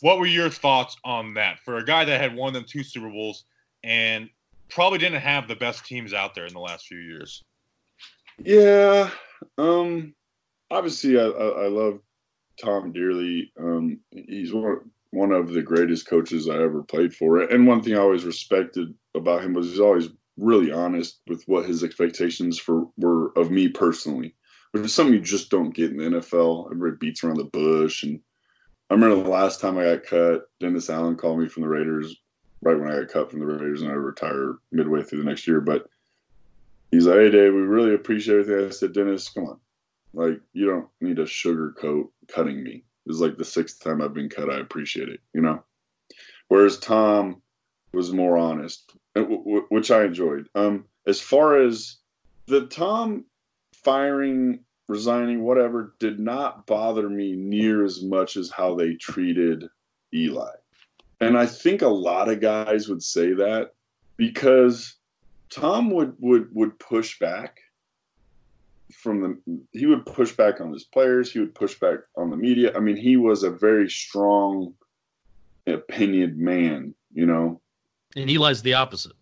what 0.00 0.18
were 0.18 0.26
your 0.26 0.50
thoughts 0.50 0.96
on 1.04 1.34
that 1.34 1.58
for 1.60 1.76
a 1.76 1.84
guy 1.84 2.04
that 2.04 2.20
had 2.20 2.34
won 2.34 2.52
them 2.52 2.64
two 2.66 2.82
Super 2.82 3.08
Bowls 3.08 3.44
and 3.84 4.28
probably 4.68 4.98
didn't 4.98 5.20
have 5.20 5.48
the 5.48 5.56
best 5.56 5.86
teams 5.86 6.12
out 6.12 6.34
there 6.34 6.46
in 6.46 6.52
the 6.52 6.60
last 6.60 6.86
few 6.86 6.98
years? 6.98 7.44
Yeah, 8.38 9.10
um, 9.56 10.14
obviously, 10.70 11.18
I, 11.18 11.24
I, 11.24 11.64
I 11.64 11.68
love 11.68 12.00
Tom 12.62 12.92
dearly. 12.92 13.52
Um, 13.58 14.00
he's 14.10 14.52
one 14.52 14.90
one 15.10 15.32
of 15.32 15.50
the 15.52 15.62
greatest 15.62 16.06
coaches 16.06 16.48
I 16.48 16.56
ever 16.56 16.82
played 16.82 17.14
for, 17.14 17.40
and 17.40 17.66
one 17.66 17.82
thing 17.82 17.94
I 17.94 18.00
always 18.00 18.24
respected 18.24 18.92
about 19.14 19.42
him 19.42 19.54
was 19.54 19.70
he's 19.70 19.80
always 19.80 20.08
really 20.36 20.70
honest 20.70 21.20
with 21.26 21.42
what 21.46 21.66
his 21.66 21.82
expectations 21.82 22.58
for 22.58 22.88
were 22.98 23.32
of 23.38 23.50
me 23.50 23.68
personally 23.68 24.34
which 24.76 24.86
is 24.86 24.94
something 24.94 25.14
you 25.14 25.20
just 25.20 25.50
don't 25.50 25.74
get 25.74 25.90
in 25.90 25.96
the 25.96 26.04
NFL. 26.04 26.66
Everybody 26.66 26.96
beats 26.98 27.24
around 27.24 27.38
the 27.38 27.44
bush. 27.44 28.02
And 28.02 28.20
I 28.90 28.94
remember 28.94 29.22
the 29.22 29.30
last 29.30 29.60
time 29.60 29.78
I 29.78 29.84
got 29.84 30.04
cut, 30.04 30.50
Dennis 30.60 30.90
Allen 30.90 31.16
called 31.16 31.38
me 31.38 31.48
from 31.48 31.62
the 31.62 31.68
Raiders 31.68 32.16
right 32.62 32.78
when 32.78 32.90
I 32.90 33.00
got 33.00 33.08
cut 33.08 33.30
from 33.30 33.40
the 33.40 33.46
Raiders 33.46 33.82
and 33.82 33.90
I 33.90 33.94
retired 33.94 34.58
midway 34.72 35.02
through 35.02 35.20
the 35.20 35.24
next 35.24 35.46
year. 35.46 35.60
But 35.60 35.88
he's 36.90 37.06
like, 37.06 37.16
hey, 37.16 37.30
Dave, 37.30 37.54
we 37.54 37.60
really 37.60 37.94
appreciate 37.94 38.40
everything. 38.40 38.66
I 38.66 38.70
said, 38.70 38.92
Dennis, 38.92 39.28
come 39.30 39.44
on. 39.44 39.60
Like, 40.12 40.40
you 40.52 40.66
don't 40.66 40.88
need 41.00 41.16
to 41.16 41.22
sugarcoat 41.22 42.08
cutting 42.28 42.62
me. 42.62 42.84
This 43.06 43.16
is 43.16 43.22
like 43.22 43.38
the 43.38 43.44
sixth 43.44 43.82
time 43.82 44.02
I've 44.02 44.14
been 44.14 44.28
cut. 44.28 44.50
I 44.50 44.58
appreciate 44.58 45.08
it, 45.08 45.20
you 45.32 45.40
know? 45.40 45.62
Whereas 46.48 46.78
Tom 46.78 47.40
was 47.92 48.12
more 48.12 48.36
honest, 48.36 48.92
which 49.14 49.90
I 49.90 50.04
enjoyed. 50.04 50.48
Um, 50.54 50.84
as 51.06 51.20
far 51.20 51.60
as 51.60 51.96
the 52.46 52.66
Tom 52.66 53.24
firing, 53.86 54.60
resigning, 54.88 55.42
whatever, 55.42 55.94
did 55.98 56.20
not 56.20 56.66
bother 56.66 57.08
me 57.08 57.32
near 57.32 57.84
as 57.84 58.02
much 58.02 58.36
as 58.36 58.50
how 58.50 58.74
they 58.74 58.94
treated 58.94 59.68
Eli. 60.14 60.52
And 61.20 61.36
I 61.38 61.46
think 61.46 61.82
a 61.82 61.88
lot 61.88 62.28
of 62.28 62.40
guys 62.40 62.88
would 62.88 63.02
say 63.02 63.32
that. 63.34 63.72
because 64.16 64.94
Tom 65.50 65.90
would 65.90 66.14
would 66.18 66.48
would 66.54 66.78
push 66.78 67.18
back 67.18 67.60
from 68.92 69.20
the 69.20 69.60
he 69.72 69.86
would 69.86 70.04
push 70.06 70.32
back 70.32 70.60
on 70.60 70.72
his 70.72 70.84
players, 70.84 71.30
he 71.30 71.38
would 71.38 71.54
push 71.54 71.78
back 71.78 71.98
on 72.16 72.30
the 72.30 72.36
media. 72.36 72.76
I 72.76 72.80
mean, 72.80 72.96
he 72.96 73.16
was 73.16 73.42
a 73.42 73.50
very 73.50 73.88
strong 73.88 74.74
opinioned 75.66 76.36
man, 76.36 76.94
you 77.12 77.26
know. 77.26 77.60
And 78.16 78.30
Eli's 78.30 78.62
the 78.62 78.74
opposite. 78.74 79.12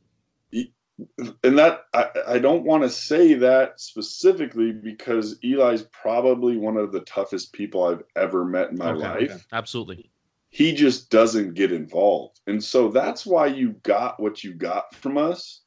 And 1.42 1.58
that 1.58 1.86
I, 1.92 2.08
I 2.28 2.38
don't 2.38 2.62
want 2.64 2.84
to 2.84 2.88
say 2.88 3.34
that 3.34 3.80
specifically 3.80 4.70
because 4.72 5.36
Eli's 5.42 5.82
probably 5.90 6.56
one 6.56 6.76
of 6.76 6.92
the 6.92 7.00
toughest 7.00 7.52
people 7.52 7.84
I've 7.84 8.02
ever 8.14 8.44
met 8.44 8.70
in 8.70 8.78
my 8.78 8.90
Okay, 8.90 8.98
life 9.00 9.22
okay. 9.32 9.38
Absolutely. 9.52 10.10
he 10.50 10.72
just 10.72 11.10
doesn't 11.10 11.54
get 11.54 11.72
involved. 11.72 12.40
And 12.46 12.62
so 12.62 12.88
that's 12.90 13.26
why 13.26 13.46
you 13.46 13.70
got 13.82 14.20
what 14.20 14.44
you 14.44 14.54
got 14.54 14.94
from 14.94 15.18
us 15.18 15.62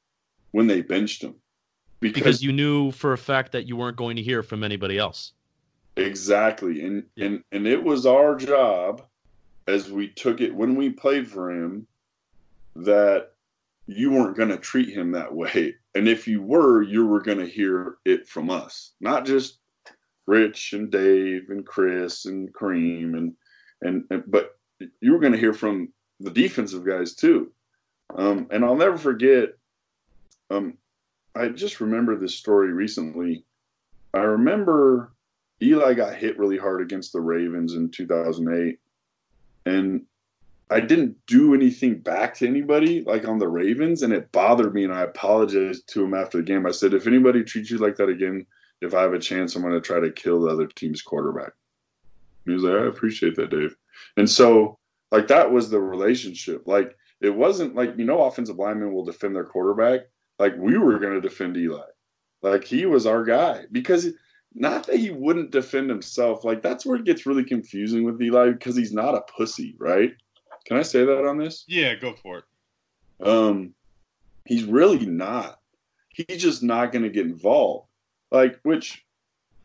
when 0.52 0.68
they 0.68 0.82
benched 0.82 1.24
him. 1.24 1.36
Because, 2.00 2.22
Because 2.22 2.44
you 2.44 2.54
knew 2.54 2.92
for 2.92 3.12
a 3.12 3.18
fact 3.18 3.52
that 3.52 3.68
you 3.68 3.76
weren't 3.76 3.98
going 3.98 4.16
to 4.16 4.22
hear 4.24 4.44
from 4.44 4.64
anybody 4.64 4.98
else. 4.98 5.34
exactly. 5.98 6.86
And 6.86 7.04
Yeah. 7.16 7.26
and 7.26 7.44
and 7.52 7.68
it 7.68 7.84
was 7.84 8.06
our 8.06 8.36
job 8.36 9.04
as 9.68 9.92
we 9.92 10.08
took 10.08 10.40
it 10.40 10.56
when 10.56 10.76
we 10.76 10.90
played 10.92 11.28
for 11.28 11.52
him 11.52 11.88
that 12.76 13.32
you 13.88 14.12
weren't 14.12 14.38
going 14.38 14.50
to 14.50 14.58
treat 14.58 14.90
him 14.90 15.12
that 15.12 15.34
way. 15.34 15.76
And 15.96 16.08
if 16.08 16.28
you 16.28 16.44
were, 16.44 16.84
you 16.84 17.08
were 17.08 17.22
going 17.22 17.40
to 17.40 17.48
hear 17.48 17.98
it 18.06 18.28
from 18.28 18.52
us. 18.52 18.92
Not 19.02 19.26
just 19.26 19.58
Rich 20.28 20.74
and 20.74 20.92
Dave 20.92 21.50
and 21.50 21.66
Chris 21.66 22.26
and 22.26 22.54
Kareem 22.54 23.18
and 23.18 23.34
and, 23.82 24.04
and 24.12 24.24
but 24.28 24.60
you 25.02 25.12
were 25.12 25.20
going 25.20 25.34
to 25.34 25.40
hear 25.40 25.54
from 25.54 25.92
the 26.20 26.30
defensive 26.30 26.86
guys 26.86 27.16
too. 27.16 27.52
Um, 28.16 28.46
and 28.52 28.64
I'll 28.64 28.76
never 28.76 28.96
forget. 28.96 29.50
Um, 30.52 30.78
I 31.34 31.48
just 31.48 31.82
remember 31.82 32.16
this 32.16 32.36
story 32.36 32.72
recently. 32.74 33.44
I 34.14 34.20
remember 34.20 35.14
Eli 35.64 35.96
got 35.96 36.16
hit 36.16 36.38
really 36.38 36.60
hard 36.60 36.84
against 36.84 37.14
the 37.14 37.22
Ravens 37.22 37.74
in 37.74 37.90
2008, 37.90 38.78
and 39.66 40.06
I 40.70 40.82
didn't 40.82 41.16
do 41.28 41.54
anything 41.54 42.00
back 42.00 42.34
to 42.36 42.48
anybody 42.48 43.02
like 43.04 43.28
on 43.28 43.40
the 43.40 43.48
Ravens, 43.48 44.04
and 44.04 44.12
it 44.12 44.32
bothered 44.32 44.74
me. 44.74 44.84
And 44.84 44.94
I 44.94 45.02
apologized 45.02 45.88
to 45.90 46.04
him 46.04 46.14
after 46.14 46.38
the 46.38 46.44
game. 46.44 46.66
I 46.66 46.72
said, 46.72 46.94
if 46.94 47.08
anybody 47.08 47.44
treats 47.44 47.72
you 47.72 47.78
like 47.78 47.96
that 47.98 48.10
again, 48.10 48.46
if 48.82 48.94
I 48.94 49.02
have 49.02 49.14
a 49.14 49.20
chance, 49.20 49.56
I'm 49.56 49.62
going 49.62 49.74
to 49.74 49.82
try 49.82 50.00
to 50.00 50.12
kill 50.12 50.42
the 50.42 50.50
other 50.50 50.68
team's 50.68 51.02
quarterback. 51.02 51.54
He 52.46 52.52
was 52.52 52.64
like, 52.64 52.82
I 52.82 52.86
appreciate 52.86 53.36
that, 53.36 53.50
Dave. 53.50 53.76
And 54.18 54.30
so, 54.30 54.78
like, 55.12 55.28
that 55.28 55.52
was 55.52 55.70
the 55.70 55.80
relationship. 55.80 56.68
Like, 56.68 56.96
it 57.22 57.34
wasn't 57.34 57.76
like, 57.76 57.98
you 57.98 58.06
know, 58.06 58.24
offensive 58.24 58.58
linemen 58.58 58.94
will 58.94 59.06
defend 59.06 59.36
their 59.36 59.46
quarterback. 59.46 60.02
Like, 60.38 60.56
we 60.58 60.78
were 60.78 61.00
going 61.00 61.14
to 61.14 61.22
defend 61.22 61.58
Eli. 61.58 61.82
Like, 62.42 62.64
he 62.64 62.86
was 62.86 63.06
our 63.06 63.24
guy 63.24 63.64
because 63.72 64.10
not 64.54 64.86
that 64.88 64.98
he 64.98 65.10
wouldn't 65.10 65.52
defend 65.52 65.90
himself. 65.90 66.44
Like, 66.44 66.62
that's 66.62 66.86
where 66.86 66.98
it 66.98 67.06
gets 67.06 67.26
really 67.26 67.44
confusing 67.44 68.04
with 68.04 68.22
Eli 68.22 68.52
because 68.52 68.76
he's 68.76 68.94
not 68.94 69.16
a 69.16 69.22
pussy, 69.36 69.76
right? 69.80 70.12
Can 70.68 70.78
I 70.78 70.82
say 70.82 71.06
that 71.06 71.26
on 71.26 71.38
this? 71.38 71.64
Yeah, 71.68 71.96
go 71.96 72.14
for 72.14 72.40
it. 72.40 72.44
Um, 73.26 73.74
he's 74.46 74.66
really 74.66 75.06
not. 75.06 75.60
He's 76.10 76.42
just 76.42 76.62
not 76.62 76.92
going 76.92 77.04
to 77.04 77.10
get 77.10 77.26
involved. 77.26 77.88
Like, 78.32 78.60
which 78.64 79.06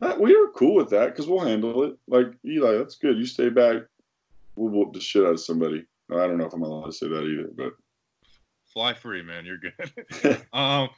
uh, 0.01 0.15
we 0.17 0.33
are 0.33 0.47
cool 0.55 0.75
with 0.75 0.89
that 0.91 1.07
because 1.07 1.27
we'll 1.27 1.45
handle 1.45 1.83
it. 1.83 1.97
Like 2.07 2.27
Eli, 2.45 2.77
that's 2.77 2.95
good. 2.95 3.17
You 3.17 3.25
stay 3.25 3.49
back. 3.49 3.81
We'll 4.55 4.71
whoop 4.71 4.93
the 4.93 5.01
shit 5.01 5.25
out 5.25 5.33
of 5.33 5.39
somebody. 5.41 5.85
I 6.09 6.27
don't 6.27 6.37
know 6.37 6.45
if 6.45 6.53
I'm 6.53 6.61
allowed 6.61 6.85
to 6.85 6.93
say 6.93 7.07
that 7.07 7.23
either, 7.23 7.49
but 7.55 7.73
Fly 8.73 8.93
free, 8.93 9.21
man. 9.21 9.45
You're 9.45 9.57
good. 9.57 10.45
um, 10.53 10.89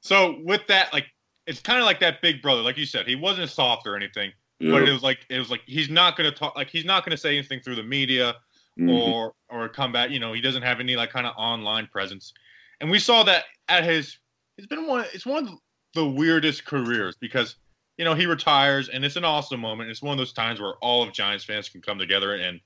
so 0.00 0.40
with 0.44 0.66
that, 0.68 0.92
like, 0.92 1.06
it's 1.46 1.60
kind 1.60 1.78
of 1.78 1.86
like 1.86 2.00
that 2.00 2.20
big 2.20 2.42
brother, 2.42 2.60
like 2.60 2.76
you 2.76 2.86
said. 2.86 3.06
He 3.06 3.16
wasn't 3.16 3.50
soft 3.50 3.86
or 3.86 3.96
anything, 3.96 4.32
but 4.60 4.88
it 4.88 4.92
was 4.92 5.02
like 5.02 5.26
it 5.28 5.38
was 5.38 5.50
like 5.50 5.62
he's 5.66 5.90
not 5.90 6.16
gonna 6.16 6.30
talk, 6.30 6.56
like 6.56 6.70
he's 6.70 6.84
not 6.84 7.04
gonna 7.04 7.16
say 7.16 7.36
anything 7.36 7.60
through 7.60 7.76
the 7.76 7.82
media 7.82 8.36
Mhm. 8.78 8.90
or 8.90 9.34
or 9.48 9.68
come 9.68 9.92
back. 9.92 10.10
You 10.10 10.18
know, 10.18 10.32
he 10.32 10.40
doesn't 10.40 10.62
have 10.62 10.80
any 10.80 10.96
like 10.96 11.10
kind 11.10 11.26
of 11.26 11.34
online 11.36 11.86
presence, 11.86 12.32
and 12.80 12.90
we 12.90 12.98
saw 12.98 13.22
that 13.22 13.44
at 13.68 13.84
his. 13.84 14.18
It's 14.58 14.66
been 14.66 14.86
one. 14.86 15.04
It's 15.12 15.26
one 15.26 15.48
of 15.48 15.54
the 15.94 16.06
weirdest 16.08 16.64
careers 16.64 17.16
because 17.16 17.56
you 17.98 18.04
know 18.04 18.14
he 18.14 18.26
retires, 18.26 18.88
and 18.88 19.04
it's 19.04 19.16
an 19.16 19.24
awesome 19.24 19.60
moment. 19.60 19.90
It's 19.90 20.02
one 20.02 20.12
of 20.12 20.18
those 20.18 20.32
times 20.32 20.60
where 20.60 20.74
all 20.80 21.02
of 21.02 21.12
Giants 21.12 21.44
fans 21.44 21.68
can 21.68 21.82
come 21.82 21.98
together 21.98 22.34
and 22.34 22.60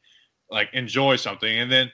like 0.50 0.70
enjoy 0.72 1.16
something, 1.16 1.58
and 1.58 1.70
then 1.70 1.92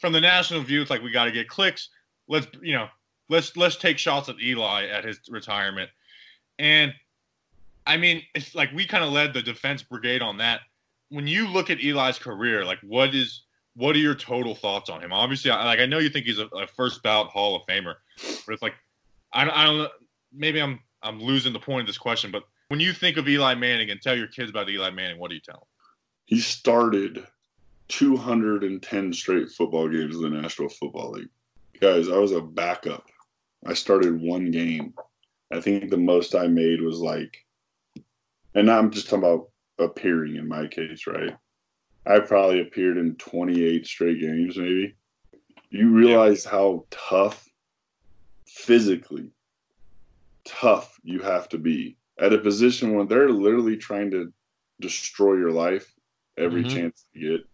from 0.00 0.12
the 0.12 0.20
national 0.20 0.62
view, 0.62 0.82
it's 0.82 0.90
like 0.90 1.02
we 1.02 1.12
got 1.12 1.26
to 1.26 1.32
get 1.32 1.48
clicks. 1.48 1.88
Let's 2.28 2.48
you 2.60 2.74
know, 2.74 2.88
let's 3.28 3.56
let's 3.56 3.76
take 3.76 3.98
shots 3.98 4.28
at 4.28 4.40
Eli 4.40 4.86
at 4.86 5.04
his 5.04 5.20
retirement, 5.28 5.90
and 6.58 6.92
I 7.86 7.96
mean, 7.96 8.22
it's 8.34 8.56
like 8.56 8.72
we 8.72 8.86
kind 8.86 9.04
of 9.04 9.12
led 9.12 9.34
the 9.34 9.42
defense 9.42 9.84
brigade 9.84 10.22
on 10.22 10.38
that. 10.38 10.62
When 11.10 11.28
you 11.28 11.46
look 11.46 11.70
at 11.70 11.78
Eli's 11.82 12.18
career, 12.18 12.64
like 12.64 12.78
what 12.80 13.14
is 13.14 13.42
what 13.74 13.96
are 13.96 14.00
your 14.00 14.14
total 14.14 14.54
thoughts 14.54 14.90
on 14.90 15.02
him? 15.02 15.12
Obviously, 15.12 15.50
I, 15.50 15.64
like 15.64 15.80
I 15.80 15.86
know 15.86 15.98
you 15.98 16.08
think 16.10 16.26
he's 16.26 16.38
a, 16.38 16.46
a 16.46 16.66
first 16.66 17.02
bout 17.02 17.28
Hall 17.28 17.56
of 17.56 17.62
Famer, 17.66 17.94
but 18.46 18.52
it's 18.52 18.62
like 18.62 18.74
I, 19.32 19.44
don't- 19.44 19.56
I 19.56 19.64
don't 19.64 19.78
know. 19.78 19.88
Maybe 20.32 20.60
I'm 20.60 20.80
I'm 21.02 21.20
losing 21.20 21.52
the 21.52 21.58
point 21.58 21.80
of 21.82 21.86
this 21.86 21.98
question, 21.98 22.30
but 22.30 22.44
when 22.68 22.80
you 22.80 22.92
think 22.92 23.16
of 23.16 23.28
Eli 23.28 23.54
Manning 23.54 23.90
and 23.90 24.00
tell 24.00 24.16
your 24.16 24.28
kids 24.28 24.50
about 24.50 24.68
Eli 24.70 24.90
Manning, 24.90 25.18
what 25.18 25.28
do 25.28 25.34
you 25.34 25.40
tell 25.42 25.54
them? 25.56 25.64
he 26.26 26.38
started 26.40 27.26
210 27.88 29.12
straight 29.12 29.50
football 29.50 29.88
games 29.88 30.16
in 30.16 30.22
the 30.22 30.28
National 30.30 30.68
Football 30.68 31.12
League. 31.12 31.28
Guys, 31.80 32.08
I 32.08 32.16
was 32.16 32.32
a 32.32 32.40
backup. 32.40 33.04
I 33.66 33.74
started 33.74 34.20
one 34.20 34.50
game. 34.50 34.94
I 35.52 35.60
think 35.60 35.90
the 35.90 35.96
most 35.98 36.34
I 36.34 36.46
made 36.46 36.80
was 36.80 37.00
like, 37.00 37.36
and 38.54 38.70
I'm 38.70 38.90
just 38.90 39.10
talking 39.10 39.24
about 39.24 39.50
appearing 39.78 40.36
in 40.36 40.48
my 40.48 40.66
case, 40.68 41.06
right? 41.06 41.36
I 42.04 42.20
probably 42.20 42.60
appeared 42.60 42.96
in 42.96 43.14
28 43.16 43.86
straight 43.86 44.20
games, 44.20 44.56
maybe. 44.56 44.96
You 45.70 45.90
realize 45.90 46.44
how 46.44 46.86
tough, 46.90 47.48
physically 48.46 49.30
tough 50.44 50.98
you 51.02 51.20
have 51.20 51.48
to 51.50 51.58
be 51.58 51.96
at 52.18 52.32
a 52.32 52.38
position 52.38 52.94
when 52.94 53.06
they're 53.06 53.30
literally 53.30 53.76
trying 53.76 54.10
to 54.10 54.32
destroy 54.80 55.34
your 55.34 55.52
life 55.52 55.94
every 56.36 56.64
Mhm. 56.64 56.68
chance 56.68 57.06
you 57.12 57.38
get. 57.38 57.46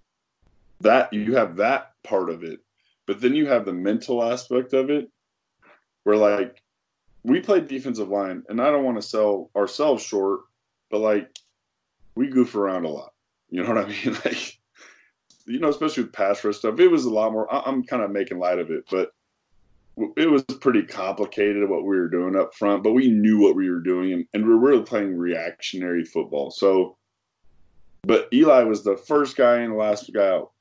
That 0.80 1.12
you 1.12 1.34
have 1.34 1.56
that 1.56 1.92
part 2.02 2.30
of 2.30 2.42
it, 2.42 2.60
but 3.06 3.20
then 3.20 3.34
you 3.34 3.46
have 3.46 3.64
the 3.64 3.72
mental 3.72 4.22
aspect 4.22 4.72
of 4.72 4.90
it, 4.90 5.10
where 6.04 6.16
like 6.16 6.62
we 7.22 7.40
played 7.40 7.68
defensive 7.68 8.08
line, 8.08 8.44
and 8.48 8.60
I 8.60 8.70
don't 8.70 8.84
want 8.84 8.96
to 8.96 9.06
sell 9.06 9.50
ourselves 9.54 10.02
short, 10.02 10.40
but 10.90 11.00
like 11.00 11.36
we 12.14 12.28
goof 12.28 12.54
around 12.54 12.84
a 12.84 12.88
lot. 12.88 13.12
You 13.50 13.62
know 13.62 13.68
what 13.74 13.84
I 13.84 13.88
mean? 13.88 14.16
Like 14.24 14.54
you 15.46 15.58
know, 15.58 15.68
especially 15.70 16.02
with 16.04 16.12
pass 16.12 16.44
rush 16.44 16.56
stuff, 16.58 16.78
it 16.78 16.88
was 16.88 17.06
a 17.06 17.10
lot 17.10 17.32
more. 17.32 17.52
I- 17.52 17.62
I'm 17.66 17.82
kind 17.82 18.02
of 18.02 18.10
making 18.10 18.38
light 18.38 18.58
of 18.58 18.70
it, 18.70 18.84
but 18.90 19.12
it 20.16 20.30
was 20.30 20.42
pretty 20.60 20.82
complicated 20.82 21.68
what 21.68 21.84
we 21.84 21.96
were 21.98 22.08
doing 22.08 22.36
up 22.36 22.54
front. 22.54 22.82
But 22.84 22.92
we 22.92 23.08
knew 23.10 23.38
what 23.40 23.56
we 23.56 23.70
were 23.70 23.80
doing, 23.80 24.12
and, 24.12 24.26
and 24.34 24.44
we 24.46 24.50
were 24.54 24.58
really 24.60 24.82
playing 24.82 25.16
reactionary 25.16 26.04
football. 26.04 26.50
So, 26.50 26.96
but 28.02 28.28
Eli 28.32 28.62
was 28.64 28.84
the 28.84 28.96
first 28.96 29.36
guy 29.36 29.56
and 29.58 29.72
the 29.72 29.76
last 29.76 30.12
guy 30.12 30.28
out 30.28 30.52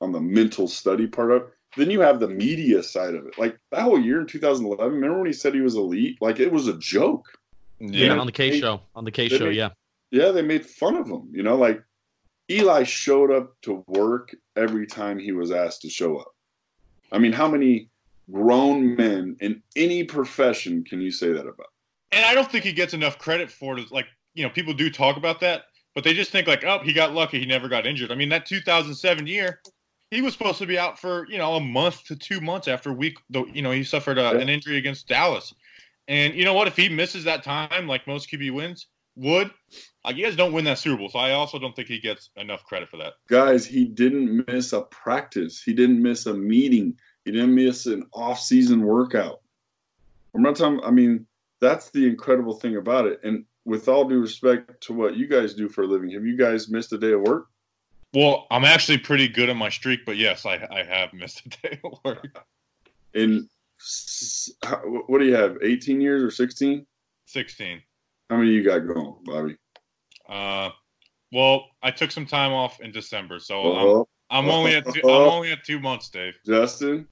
on 0.00 0.12
the 0.12 0.20
mental 0.20 0.68
study 0.68 1.06
part 1.08 1.32
of. 1.32 1.42
it. 1.42 1.48
Then 1.76 1.90
you 1.90 2.00
have 2.00 2.20
the 2.20 2.28
media 2.28 2.82
side 2.82 3.14
of 3.14 3.26
it. 3.26 3.36
Like 3.38 3.58
that 3.72 3.82
whole 3.82 4.00
year 4.00 4.20
in 4.20 4.26
2011. 4.26 4.94
Remember 4.94 5.18
when 5.18 5.26
he 5.26 5.32
said 5.32 5.52
he 5.54 5.60
was 5.60 5.74
elite? 5.74 6.16
Like 6.22 6.38
it 6.40 6.50
was 6.52 6.68
a 6.68 6.78
joke. 6.78 7.26
Yeah, 7.80 8.06
Yeah. 8.14 8.18
on 8.18 8.26
the 8.26 8.32
K 8.32 8.50
They- 8.50 8.60
show. 8.60 8.80
On 8.94 9.04
the 9.04 9.10
K 9.10 9.28
show, 9.28 9.46
make- 9.46 9.56
yeah. 9.56 9.70
Yeah, 10.12 10.30
they 10.30 10.40
made 10.42 10.64
fun 10.64 10.96
of 10.96 11.06
him. 11.08 11.28
You 11.32 11.42
know, 11.42 11.56
like 11.56 11.82
Eli 12.50 12.84
showed 12.84 13.30
up 13.30 13.54
to 13.62 13.84
work 13.88 14.34
every 14.56 14.86
time 14.86 15.18
he 15.18 15.32
was 15.32 15.50
asked 15.50 15.82
to 15.82 15.90
show 15.90 16.16
up. 16.18 16.32
I 17.12 17.18
mean, 17.18 17.32
how 17.32 17.48
many 17.48 17.88
grown 18.30 18.96
men 18.96 19.36
in 19.40 19.62
any 19.76 20.04
profession 20.04 20.84
can 20.84 21.00
you 21.00 21.10
say 21.10 21.32
that 21.32 21.46
about? 21.46 21.68
and 22.12 22.24
I 22.24 22.34
don't 22.34 22.50
think 22.50 22.64
he 22.64 22.72
gets 22.72 22.94
enough 22.94 23.18
credit 23.18 23.50
for 23.50 23.76
it. 23.78 23.90
Like, 23.90 24.06
you 24.34 24.44
know, 24.44 24.48
people 24.48 24.72
do 24.72 24.88
talk 24.90 25.16
about 25.16 25.40
that, 25.40 25.64
but 25.94 26.04
they 26.04 26.14
just 26.14 26.30
think 26.30 26.46
like, 26.46 26.62
oh, 26.64 26.78
he 26.78 26.92
got 26.92 27.12
lucky, 27.12 27.40
he 27.40 27.46
never 27.46 27.68
got 27.68 27.84
injured. 27.84 28.12
I 28.12 28.14
mean, 28.14 28.28
that 28.28 28.46
2007 28.46 29.26
year, 29.26 29.60
he 30.12 30.22
was 30.22 30.32
supposed 30.32 30.58
to 30.58 30.66
be 30.66 30.78
out 30.78 30.98
for 31.00 31.26
you 31.28 31.36
know 31.36 31.54
a 31.56 31.60
month 31.60 32.04
to 32.04 32.14
two 32.16 32.40
months 32.40 32.68
after 32.68 32.92
week. 32.92 33.18
Though 33.28 33.46
you 33.46 33.60
know 33.60 33.72
he 33.72 33.82
suffered 33.82 34.18
a, 34.18 34.22
Yeah. 34.22 34.38
an 34.38 34.48
injury 34.48 34.76
against 34.76 35.08
Dallas, 35.08 35.52
and 36.06 36.32
you 36.34 36.44
know 36.44 36.54
what? 36.54 36.68
If 36.68 36.76
he 36.76 36.88
misses 36.88 37.24
that 37.24 37.42
time, 37.42 37.88
like 37.88 38.06
most 38.06 38.30
QB 38.30 38.52
wins 38.52 38.86
would, 39.16 39.50
like 40.04 40.16
you 40.16 40.24
guys 40.24 40.36
don't 40.36 40.52
win 40.52 40.64
that 40.66 40.78
Super 40.78 40.98
Bowl. 40.98 41.08
So 41.08 41.18
I 41.18 41.32
also 41.32 41.58
don't 41.58 41.74
think 41.74 41.88
he 41.88 41.98
gets 41.98 42.30
enough 42.36 42.64
credit 42.64 42.88
for 42.88 42.98
that. 42.98 43.14
Guys, 43.28 43.66
he 43.66 43.84
didn't 43.84 44.46
miss 44.46 44.72
a 44.72 44.82
practice. 44.82 45.62
He 45.62 45.72
didn't 45.72 46.00
miss 46.02 46.26
a 46.26 46.34
meeting. 46.34 46.96
He 47.24 47.32
didn't 47.32 47.54
miss 47.54 47.86
an 47.86 48.04
off-season 48.12 48.82
workout. 48.82 49.40
I'm 50.34 50.42
not 50.42 50.56
talking. 50.56 50.80
I 50.84 50.90
mean, 50.90 51.26
that's 51.60 51.90
the 51.90 52.06
incredible 52.06 52.54
thing 52.54 52.76
about 52.76 53.06
it. 53.06 53.20
And 53.24 53.44
with 53.64 53.88
all 53.88 54.04
due 54.04 54.20
respect 54.20 54.80
to 54.82 54.92
what 54.92 55.16
you 55.16 55.26
guys 55.26 55.54
do 55.54 55.68
for 55.68 55.82
a 55.82 55.86
living, 55.86 56.10
have 56.10 56.24
you 56.24 56.36
guys 56.36 56.68
missed 56.68 56.92
a 56.92 56.98
day 56.98 57.12
of 57.12 57.22
work? 57.22 57.48
Well, 58.14 58.46
I'm 58.50 58.64
actually 58.64 58.98
pretty 58.98 59.28
good 59.28 59.48
at 59.48 59.56
my 59.56 59.68
streak, 59.68 60.06
but 60.06 60.16
yes, 60.16 60.46
I 60.46 60.54
I 60.70 60.84
have 60.84 61.12
missed 61.12 61.42
a 61.46 61.48
day 61.48 61.80
of 61.82 61.98
work. 62.04 62.44
how- 64.64 64.78
what 65.06 65.18
do 65.18 65.24
you 65.24 65.34
have? 65.34 65.58
18 65.62 66.00
years 66.00 66.22
or 66.22 66.30
16? 66.30 66.86
16. 67.26 67.82
How 68.30 68.36
many 68.36 68.50
you 68.50 68.64
got 68.64 68.80
going, 68.80 69.16
Bobby? 69.24 69.56
Uh, 70.28 70.70
well, 71.32 71.66
I 71.82 71.90
took 71.90 72.10
some 72.10 72.26
time 72.26 72.52
off 72.52 72.80
in 72.80 72.92
December, 72.92 73.38
so 73.38 73.62
Oh, 73.62 74.08
I'm, 74.30 74.44
I'm 74.44 74.50
only 74.50 74.74
at 74.74 74.84
two, 74.92 75.00
I'm 75.04 75.28
only 75.28 75.52
at 75.52 75.64
two 75.64 75.80
months, 75.80 76.08
Dave. 76.08 76.38
Justin. 76.44 77.06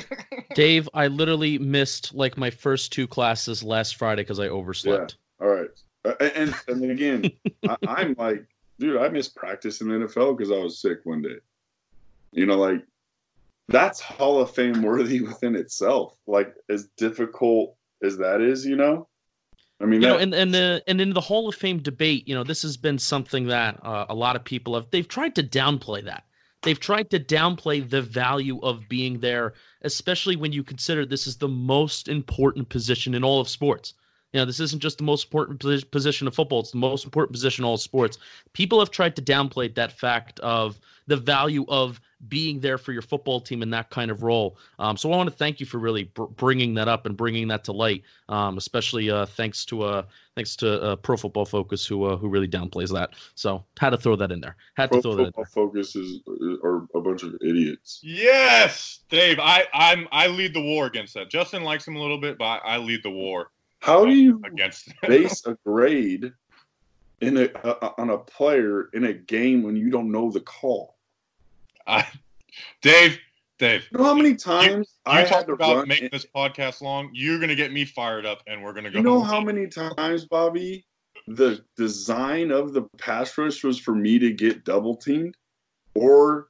Dave, 0.54 0.88
I 0.92 1.06
literally 1.06 1.58
missed 1.58 2.14
like 2.14 2.36
my 2.36 2.50
first 2.50 2.92
two 2.92 3.06
classes 3.06 3.62
last 3.62 3.96
Friday 3.96 4.22
because 4.22 4.40
I 4.40 4.48
overslept. 4.48 5.16
All 5.40 5.48
right. 5.48 5.70
Uh, 6.04 6.14
and 6.20 6.54
and 6.66 6.90
again, 6.90 7.30
I, 7.68 7.76
I'm 7.86 8.14
like, 8.18 8.44
dude, 8.78 9.00
I 9.00 9.08
missed 9.08 9.36
practice 9.36 9.80
in 9.80 9.88
the 9.88 10.06
NFL 10.06 10.36
because 10.36 10.50
I 10.50 10.58
was 10.58 10.80
sick 10.80 10.98
one 11.04 11.22
day. 11.22 11.36
You 12.32 12.46
know, 12.46 12.56
like 12.56 12.84
that's 13.68 14.00
Hall 14.00 14.40
of 14.40 14.50
Fame 14.50 14.82
worthy 14.82 15.20
within 15.26 15.54
itself. 15.54 16.14
Like 16.26 16.54
as 16.68 16.88
difficult 16.96 17.76
as 18.02 18.18
that 18.18 18.40
is, 18.40 18.66
you 18.66 18.76
know. 18.76 19.08
I 19.80 19.86
mean, 19.86 20.02
you 20.02 20.08
know, 20.08 20.18
and 20.18 20.34
and 20.34 20.52
the 20.52 20.82
and 20.88 21.00
in 21.00 21.12
the 21.12 21.20
Hall 21.20 21.48
of 21.48 21.54
Fame 21.54 21.78
debate, 21.78 22.26
you 22.26 22.34
know, 22.34 22.42
this 22.42 22.62
has 22.62 22.76
been 22.76 22.98
something 22.98 23.46
that 23.46 23.78
uh, 23.84 24.06
a 24.08 24.14
lot 24.14 24.34
of 24.34 24.44
people 24.44 24.74
have. 24.74 24.90
They've 24.90 25.06
tried 25.06 25.34
to 25.36 25.42
downplay 25.42 26.04
that. 26.04 26.24
They've 26.62 26.78
tried 26.78 27.10
to 27.10 27.20
downplay 27.20 27.88
the 27.88 28.02
value 28.02 28.58
of 28.60 28.88
being 28.88 29.20
there, 29.20 29.54
especially 29.82 30.34
when 30.34 30.52
you 30.52 30.64
consider 30.64 31.06
this 31.06 31.28
is 31.28 31.36
the 31.36 31.46
most 31.46 32.08
important 32.08 32.68
position 32.68 33.14
in 33.14 33.22
all 33.22 33.40
of 33.40 33.48
sports. 33.48 33.94
You 34.32 34.40
know, 34.40 34.44
this 34.44 34.60
isn't 34.60 34.82
just 34.82 34.98
the 34.98 35.04
most 35.04 35.24
important 35.24 35.90
position 35.90 36.26
of 36.26 36.34
football; 36.34 36.60
it's 36.60 36.72
the 36.72 36.78
most 36.78 37.04
important 37.04 37.32
position 37.32 37.64
in 37.64 37.68
all 37.68 37.78
sports. 37.78 38.18
People 38.52 38.78
have 38.78 38.90
tried 38.90 39.16
to 39.16 39.22
downplay 39.22 39.74
that 39.74 39.92
fact 39.92 40.38
of 40.40 40.78
the 41.06 41.16
value 41.16 41.64
of 41.68 42.00
being 42.28 42.60
there 42.60 42.78
for 42.78 42.92
your 42.92 43.02
football 43.02 43.40
team 43.40 43.62
in 43.62 43.70
that 43.70 43.90
kind 43.90 44.10
of 44.10 44.22
role. 44.22 44.58
Um, 44.78 44.96
so 44.96 45.10
I 45.12 45.16
want 45.16 45.30
to 45.30 45.34
thank 45.34 45.60
you 45.60 45.66
for 45.66 45.78
really 45.78 46.04
br- 46.04 46.24
bringing 46.24 46.74
that 46.74 46.88
up 46.88 47.06
and 47.06 47.16
bringing 47.16 47.48
that 47.48 47.64
to 47.64 47.72
light. 47.72 48.02
Um, 48.28 48.58
especially 48.58 49.08
uh, 49.10 49.24
thanks 49.24 49.64
to 49.66 49.82
uh, 49.82 50.02
thanks 50.34 50.56
to 50.56 50.82
uh, 50.82 50.96
Pro 50.96 51.16
Football 51.16 51.46
Focus 51.46 51.86
who 51.86 52.04
uh, 52.04 52.16
who 52.16 52.28
really 52.28 52.48
downplays 52.48 52.92
that. 52.92 53.10
So 53.34 53.64
had 53.78 53.90
to 53.90 53.96
throw 53.96 54.16
that 54.16 54.30
in 54.30 54.40
there. 54.40 54.56
Had 54.76 54.90
Pro 54.90 54.98
to 54.98 55.02
throw 55.02 55.14
that 55.14 55.22
in 55.22 55.32
Football 55.32 55.44
there. 55.44 55.82
Focus 55.82 55.96
is 55.96 56.20
are 56.62 56.86
a 56.94 57.00
bunch 57.00 57.22
of 57.22 57.34
idiots. 57.40 58.00
Yes, 58.02 59.00
Dave. 59.08 59.38
I 59.40 59.64
I'm 59.72 60.06
I 60.12 60.26
lead 60.26 60.52
the 60.52 60.62
war 60.62 60.86
against 60.86 61.14
that. 61.14 61.30
Justin 61.30 61.62
likes 61.62 61.86
him 61.88 61.96
a 61.96 62.00
little 62.00 62.20
bit, 62.20 62.36
but 62.36 62.44
I, 62.44 62.58
I 62.58 62.76
lead 62.78 63.02
the 63.02 63.10
war 63.10 63.50
How 63.80 64.04
do 64.04 64.12
you 64.12 64.40
against. 64.44 64.92
base 65.02 65.44
a 65.46 65.56
grade 65.64 66.32
in 67.20 67.36
a 67.36 67.50
uh, 67.64 67.92
on 67.98 68.10
a 68.10 68.18
player 68.18 68.90
in 68.92 69.04
a 69.04 69.12
game 69.12 69.62
when 69.62 69.76
you 69.76 69.90
don't 69.90 70.10
know 70.10 70.30
the 70.30 70.40
call? 70.40 70.96
I, 71.86 72.06
Dave, 72.82 73.18
Dave. 73.58 73.86
You 73.90 73.98
know 73.98 74.04
how 74.04 74.14
many 74.14 74.34
times 74.34 74.98
You 75.06 75.12
I 75.12 75.24
talked 75.24 75.48
about 75.48 75.88
making 75.88 76.10
this 76.12 76.26
podcast 76.26 76.80
long. 76.80 77.10
You're 77.12 77.38
gonna 77.38 77.54
get 77.54 77.72
me 77.72 77.84
fired 77.84 78.26
up, 78.26 78.42
and 78.46 78.62
we're 78.62 78.72
gonna 78.72 78.90
go. 78.90 78.98
You 78.98 79.04
know 79.04 79.22
how 79.22 79.40
many 79.40 79.66
times, 79.66 80.26
Bobby, 80.26 80.84
the 81.26 81.64
design 81.76 82.50
of 82.50 82.72
the 82.72 82.82
pass 82.98 83.36
rush 83.36 83.62
was 83.62 83.78
for 83.78 83.94
me 83.94 84.18
to 84.18 84.32
get 84.32 84.64
double 84.64 84.96
teamed 84.96 85.36
or 85.94 86.48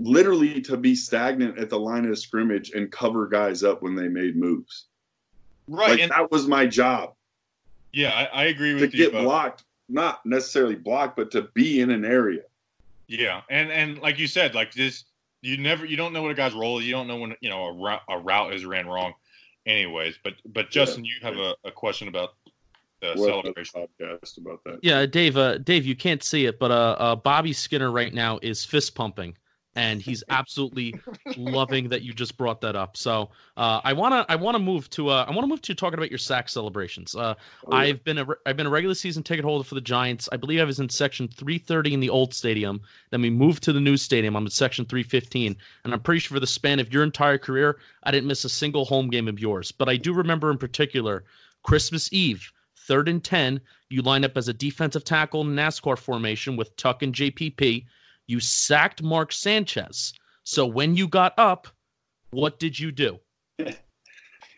literally 0.00 0.60
to 0.62 0.76
be 0.76 0.94
stagnant 0.94 1.58
at 1.58 1.70
the 1.70 1.78
line 1.78 2.06
of 2.06 2.18
scrimmage 2.18 2.70
and 2.70 2.90
cover 2.90 3.26
guys 3.26 3.62
up 3.62 3.82
when 3.82 3.94
they 3.94 4.08
made 4.08 4.36
moves. 4.36 4.87
Right? 5.68 5.90
Like 5.90 6.00
and 6.00 6.10
that 6.10 6.30
was 6.30 6.46
my 6.46 6.66
job 6.66 7.14
yeah, 7.92 8.28
I, 8.32 8.42
I 8.42 8.44
agree 8.44 8.74
to 8.74 8.80
with 8.80 8.94
you. 8.94 9.04
get 9.04 9.12
but- 9.12 9.22
blocked, 9.22 9.64
not 9.88 10.24
necessarily 10.26 10.74
blocked, 10.74 11.16
but 11.16 11.30
to 11.32 11.42
be 11.54 11.80
in 11.80 11.90
an 11.90 12.04
area. 12.04 12.42
Yeah, 13.06 13.40
and 13.48 13.72
and 13.72 13.98
like 14.00 14.18
you 14.18 14.26
said, 14.26 14.54
like 14.54 14.72
this, 14.74 15.04
you 15.40 15.56
never, 15.56 15.86
you 15.86 15.96
don't 15.96 16.12
know 16.12 16.20
what 16.22 16.30
a 16.30 16.34
guy's 16.34 16.52
role 16.52 16.78
is. 16.78 16.84
You 16.84 16.92
don't 16.92 17.06
know 17.06 17.16
when 17.16 17.34
you 17.40 17.48
know 17.48 17.64
a 17.64 17.72
route, 17.72 18.02
a 18.08 18.18
route 18.18 18.52
is 18.52 18.66
ran 18.66 18.86
wrong. 18.86 19.14
Anyways, 19.64 20.16
but 20.22 20.34
but 20.46 20.70
Justin, 20.70 21.04
you 21.04 21.14
have 21.22 21.36
a, 21.36 21.54
a 21.64 21.70
question 21.70 22.08
about 22.08 22.34
the 23.00 23.14
What 23.14 23.28
celebration. 23.28 23.86
podcast 24.02 24.36
about 24.36 24.62
that? 24.64 24.80
Yeah, 24.82 25.06
Dave. 25.06 25.38
Uh, 25.38 25.56
Dave, 25.58 25.86
you 25.86 25.96
can't 25.96 26.22
see 26.22 26.44
it, 26.44 26.58
but 26.58 26.70
uh, 26.70 26.96
uh, 26.98 27.16
Bobby 27.16 27.54
Skinner 27.54 27.90
right 27.90 28.12
now 28.12 28.38
is 28.42 28.62
fist 28.62 28.94
pumping, 28.94 29.34
and 29.78 30.02
he's 30.02 30.24
absolutely 30.30 30.94
loving 31.36 31.88
that 31.88 32.02
you 32.02 32.12
just 32.12 32.36
brought 32.36 32.60
that 32.60 32.76
up. 32.76 32.96
So 32.96 33.30
uh, 33.56 33.80
I 33.84 33.92
wanna 33.92 34.26
I 34.28 34.36
wanna 34.36 34.58
move 34.58 34.90
to 34.90 35.08
uh, 35.08 35.24
I 35.28 35.30
wanna 35.30 35.46
move 35.46 35.62
to 35.62 35.74
talking 35.74 35.98
about 35.98 36.10
your 36.10 36.18
sack 36.18 36.48
celebrations. 36.48 37.14
Uh, 37.14 37.34
Oh, 37.66 37.72
yeah. 37.72 37.76
I've 37.78 38.04
been 38.04 38.18
a 38.18 38.26
I've 38.46 38.56
been 38.56 38.66
a 38.66 38.70
regular 38.70 38.94
season 38.94 39.22
ticket 39.22 39.44
holder 39.44 39.64
for 39.64 39.74
the 39.74 39.80
Giants. 39.80 40.28
I 40.32 40.36
believe 40.36 40.60
I 40.60 40.64
was 40.64 40.80
in 40.80 40.88
section 40.88 41.28
330 41.28 41.94
in 41.94 42.00
the 42.00 42.10
old 42.10 42.34
stadium. 42.34 42.80
Then 43.10 43.22
we 43.22 43.30
moved 43.30 43.62
to 43.64 43.72
the 43.72 43.80
new 43.80 43.96
stadium. 43.96 44.36
I'm 44.36 44.44
in 44.44 44.50
section 44.50 44.84
315, 44.84 45.56
and 45.84 45.92
I'm 45.92 46.00
pretty 46.00 46.20
sure 46.20 46.34
for 46.36 46.40
the 46.40 46.46
span 46.46 46.80
of 46.80 46.92
your 46.92 47.02
entire 47.04 47.38
career, 47.38 47.78
I 48.04 48.10
didn't 48.10 48.26
miss 48.28 48.44
a 48.44 48.48
single 48.48 48.84
home 48.84 49.10
game 49.10 49.28
of 49.28 49.38
yours. 49.38 49.70
But 49.70 49.88
I 49.88 49.96
do 49.96 50.12
remember 50.12 50.50
in 50.50 50.58
particular 50.58 51.24
Christmas 51.62 52.12
Eve, 52.12 52.52
third 52.76 53.08
and 53.08 53.22
ten. 53.22 53.60
You 53.90 54.02
line 54.02 54.24
up 54.24 54.36
as 54.36 54.48
a 54.48 54.52
defensive 54.52 55.04
tackle 55.04 55.42
in 55.42 55.54
NASCAR 55.54 55.98
formation 55.98 56.56
with 56.56 56.76
Tuck 56.76 57.02
and 57.02 57.14
JPP. 57.14 57.84
You 58.28 58.38
sacked 58.40 59.02
Mark 59.02 59.32
Sanchez. 59.32 60.12
So 60.44 60.64
when 60.64 60.94
you 60.94 61.08
got 61.08 61.34
up, 61.38 61.66
what 62.30 62.58
did 62.60 62.78
you 62.78 62.92
do? 62.92 63.18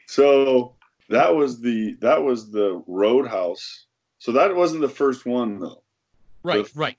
So 0.07 0.75
that 1.09 1.33
was 1.33 1.61
the 1.61 1.97
that 2.01 2.21
was 2.21 2.51
the 2.51 2.83
Roadhouse. 2.89 3.87
So 4.19 4.33
that 4.33 4.55
wasn't 4.55 4.81
the 4.81 4.89
first 4.89 5.25
one 5.25 5.61
though. 5.61 5.85
Right, 6.43 6.65
The- 6.65 6.79
right. 6.79 6.97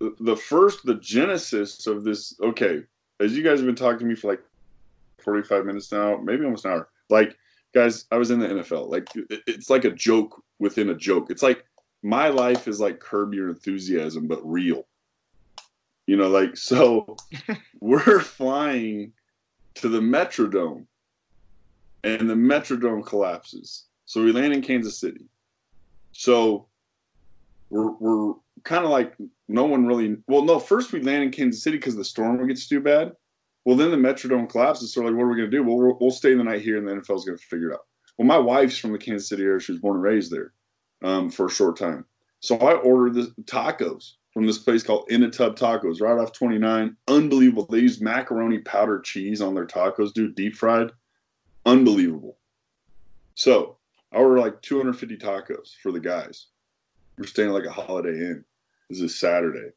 The, 0.00 0.14
the 0.20 0.36
first 0.36 0.84
the 0.84 0.96
genesis 0.96 1.86
of 1.86 2.04
this. 2.04 2.38
Okay, 2.42 2.82
as 3.20 3.34
you 3.34 3.42
guys 3.42 3.58
have 3.58 3.66
been 3.66 3.74
talking 3.74 4.00
to 4.00 4.04
me 4.04 4.14
for 4.14 4.28
like 4.32 4.42
forty 5.18 5.42
five 5.42 5.64
minutes 5.64 5.90
now, 5.92 6.18
maybe 6.18 6.44
almost 6.44 6.66
an 6.66 6.72
hour. 6.72 6.88
Like 7.08 7.36
guys, 7.74 8.04
I 8.12 8.16
was 8.18 8.30
in 8.30 8.38
the 8.38 8.48
NFL. 8.48 8.90
Like 8.90 9.08
it's 9.46 9.70
like 9.70 9.86
a 9.86 9.90
joke 9.92 10.42
within 10.58 10.90
a 10.90 10.94
joke. 10.94 11.30
It's 11.30 11.42
like 11.42 11.64
my 12.02 12.28
life 12.28 12.68
is 12.68 12.80
like 12.80 13.00
Curb 13.00 13.32
Your 13.32 13.48
Enthusiasm, 13.48 14.26
but 14.26 14.40
real. 14.44 14.86
You 16.06 16.16
know, 16.16 16.28
like 16.28 16.56
so 16.56 17.16
we're 17.80 18.20
flying 18.20 19.12
to 19.74 19.88
the 19.88 20.00
Metrodome 20.00 20.86
and 22.04 22.28
the 22.28 22.34
Metrodome 22.34 23.04
collapses. 23.06 23.86
So 24.04 24.22
we 24.22 24.32
land 24.32 24.52
in 24.52 24.62
Kansas 24.62 24.98
City. 24.98 25.26
So 26.12 26.66
we're 27.70 27.92
we're 27.92 28.34
kind 28.64 28.84
of 28.84 28.90
like 28.90 29.14
no 29.48 29.64
one 29.64 29.86
really. 29.86 30.16
Well, 30.26 30.42
no, 30.42 30.58
first 30.58 30.92
we 30.92 31.00
land 31.00 31.22
in 31.22 31.30
Kansas 31.30 31.62
City 31.62 31.76
because 31.76 31.96
the 31.96 32.04
storm 32.04 32.46
gets 32.46 32.66
too 32.66 32.80
bad. 32.80 33.12
Well, 33.64 33.76
then 33.76 33.90
the 33.90 33.96
Metrodome 33.96 34.48
collapses. 34.48 34.92
So 34.92 35.02
like, 35.02 35.14
what 35.14 35.22
are 35.22 35.28
we 35.28 35.36
gonna 35.36 35.48
do? 35.48 35.62
Well, 35.62 35.76
we'll, 35.76 35.98
we'll 36.00 36.10
stay 36.10 36.34
the 36.34 36.44
night 36.44 36.62
here, 36.62 36.78
and 36.78 36.86
the 36.86 36.92
NFL's 36.92 37.24
gonna 37.24 37.38
figure 37.38 37.70
it 37.70 37.74
out. 37.74 37.86
Well, 38.18 38.26
my 38.26 38.38
wife's 38.38 38.76
from 38.76 38.92
the 38.92 38.98
Kansas 38.98 39.28
City 39.28 39.44
area. 39.44 39.60
She 39.60 39.72
was 39.72 39.80
born 39.80 39.96
and 39.96 40.04
raised 40.04 40.32
there 40.32 40.52
um, 41.02 41.30
for 41.30 41.46
a 41.46 41.50
short 41.50 41.76
time. 41.76 42.04
So 42.40 42.58
I 42.58 42.74
ordered 42.74 43.14
the 43.14 43.32
tacos 43.44 44.14
from 44.32 44.46
this 44.46 44.58
place 44.58 44.82
called 44.82 45.10
In 45.10 45.22
a 45.22 45.30
Tub 45.30 45.56
Tacos, 45.56 46.00
right 46.00 46.18
off 46.18 46.32
29. 46.32 46.96
Unbelievable. 47.08 47.66
They 47.66 47.80
use 47.80 48.00
macaroni 48.00 48.58
powdered 48.58 49.04
cheese 49.04 49.40
on 49.40 49.54
their 49.54 49.66
tacos, 49.66 50.12
dude, 50.12 50.34
deep 50.34 50.56
fried. 50.56 50.90
Unbelievable. 51.66 52.38
So 53.34 53.76
I 54.12 54.16
ordered 54.16 54.40
like 54.40 54.62
250 54.62 55.16
tacos 55.18 55.76
for 55.82 55.92
the 55.92 56.00
guys. 56.00 56.46
We're 57.18 57.26
staying 57.26 57.50
like 57.50 57.64
a 57.64 57.70
Holiday 57.70 58.16
Inn. 58.16 58.44
This 58.88 59.00
is 59.00 59.18
Saturday. 59.18 59.70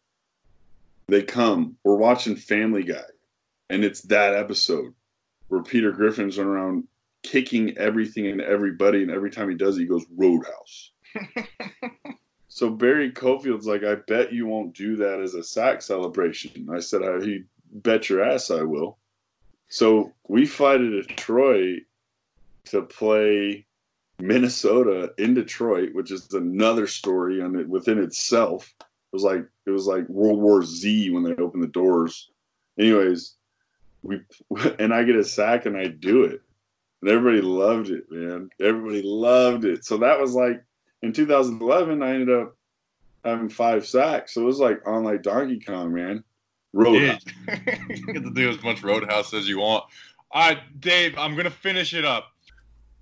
They 1.07 1.21
come. 1.21 1.77
We're 1.83 1.95
watching 1.95 2.35
Family 2.35 2.83
Guy, 2.83 3.03
and 3.69 3.83
it's 3.83 4.01
that 4.03 4.33
episode 4.33 4.93
where 5.49 5.61
Peter 5.61 5.91
Griffin's 5.91 6.39
around 6.39 6.87
kicking 7.23 7.77
everything 7.77 8.27
and 8.27 8.41
everybody, 8.41 9.03
and 9.03 9.11
every 9.11 9.29
time 9.29 9.49
he 9.49 9.55
does, 9.55 9.77
it, 9.77 9.81
he 9.81 9.85
goes 9.85 10.05
Roadhouse. 10.15 10.91
so 12.55 12.69
Barry 12.69 13.11
Cofield's 13.11 13.67
like, 13.67 13.83
I 13.83 13.95
bet 13.95 14.31
you 14.31 14.45
won't 14.45 14.73
do 14.73 14.95
that 14.95 15.19
as 15.19 15.33
a 15.33 15.43
sack 15.43 15.81
celebration. 15.81 16.69
I 16.71 16.79
said, 16.79 17.03
I 17.03 17.19
he 17.19 17.43
bet 17.69 18.07
your 18.07 18.23
ass 18.23 18.49
I 18.49 18.61
will. 18.61 18.97
So 19.67 20.13
we 20.29 20.45
fly 20.45 20.77
to 20.77 21.01
Detroit 21.01 21.81
to 22.67 22.83
play 22.83 23.65
Minnesota 24.19 25.13
in 25.17 25.33
Detroit, 25.33 25.93
which 25.95 26.11
is 26.11 26.31
another 26.31 26.87
story 26.87 27.41
on 27.41 27.59
it 27.59 27.67
within 27.67 28.01
itself. 28.01 28.73
It 28.79 28.85
was 29.11 29.23
like 29.23 29.45
it 29.65 29.71
was 29.71 29.85
like 29.85 30.07
World 30.07 30.39
War 30.39 30.63
Z 30.63 31.09
when 31.09 31.23
they 31.23 31.35
opened 31.35 31.61
the 31.61 31.67
doors. 31.67 32.31
Anyways, 32.79 33.35
we 34.01 34.21
and 34.79 34.93
I 34.93 35.03
get 35.03 35.17
a 35.17 35.25
sack 35.25 35.65
and 35.65 35.75
I 35.75 35.87
do 35.87 36.23
it. 36.23 36.41
And 37.01 37.11
everybody 37.11 37.41
loved 37.41 37.89
it, 37.89 38.05
man. 38.09 38.49
Everybody 38.61 39.01
loved 39.03 39.65
it. 39.65 39.83
So 39.83 39.97
that 39.97 40.21
was 40.21 40.35
like 40.35 40.63
in 41.01 41.13
2011, 41.13 42.01
I 42.01 42.09
ended 42.11 42.29
up 42.29 42.55
having 43.23 43.49
five 43.49 43.85
sacks. 43.85 44.33
So 44.33 44.41
it 44.41 44.45
was 44.45 44.59
like 44.59 44.87
on 44.87 45.03
like 45.03 45.23
Donkey 45.23 45.59
Kong, 45.59 45.93
man. 45.93 46.23
Roadhouse. 46.73 47.23
you 47.89 48.05
get 48.13 48.23
to 48.23 48.31
do 48.33 48.49
as 48.49 48.61
much 48.61 48.83
Roadhouse 48.83 49.33
as 49.33 49.47
you 49.47 49.59
want. 49.59 49.85
All 50.31 50.49
right, 50.49 50.59
Dave, 50.79 51.17
I'm 51.17 51.35
gonna 51.35 51.49
finish 51.49 51.93
it 51.93 52.05
up. 52.05 52.27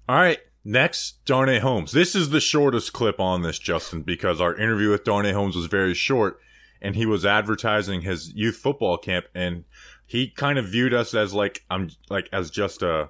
All 0.07 0.15
right. 0.15 0.39
Next, 0.65 1.25
Darnay 1.25 1.59
Holmes. 1.59 1.91
This 1.91 2.15
is 2.15 2.29
the 2.29 2.39
shortest 2.39 2.93
clip 2.93 3.19
on 3.19 3.41
this, 3.41 3.59
Justin, 3.59 4.01
because 4.01 4.39
our 4.39 4.55
interview 4.55 4.91
with 4.91 5.03
Darnay 5.03 5.33
Holmes 5.33 5.57
was 5.57 5.65
very 5.65 5.93
short 5.93 6.39
and 6.81 6.95
he 6.95 7.05
was 7.05 7.25
advertising 7.25 8.01
his 8.01 8.33
youth 8.33 8.55
football 8.55 8.97
camp 8.97 9.25
and 9.35 9.65
he 10.05 10.29
kind 10.29 10.57
of 10.57 10.67
viewed 10.67 10.93
us 10.93 11.13
as 11.13 11.33
like, 11.33 11.65
I'm 11.69 11.89
like, 12.09 12.29
as 12.31 12.49
just 12.49 12.81
a, 12.81 13.09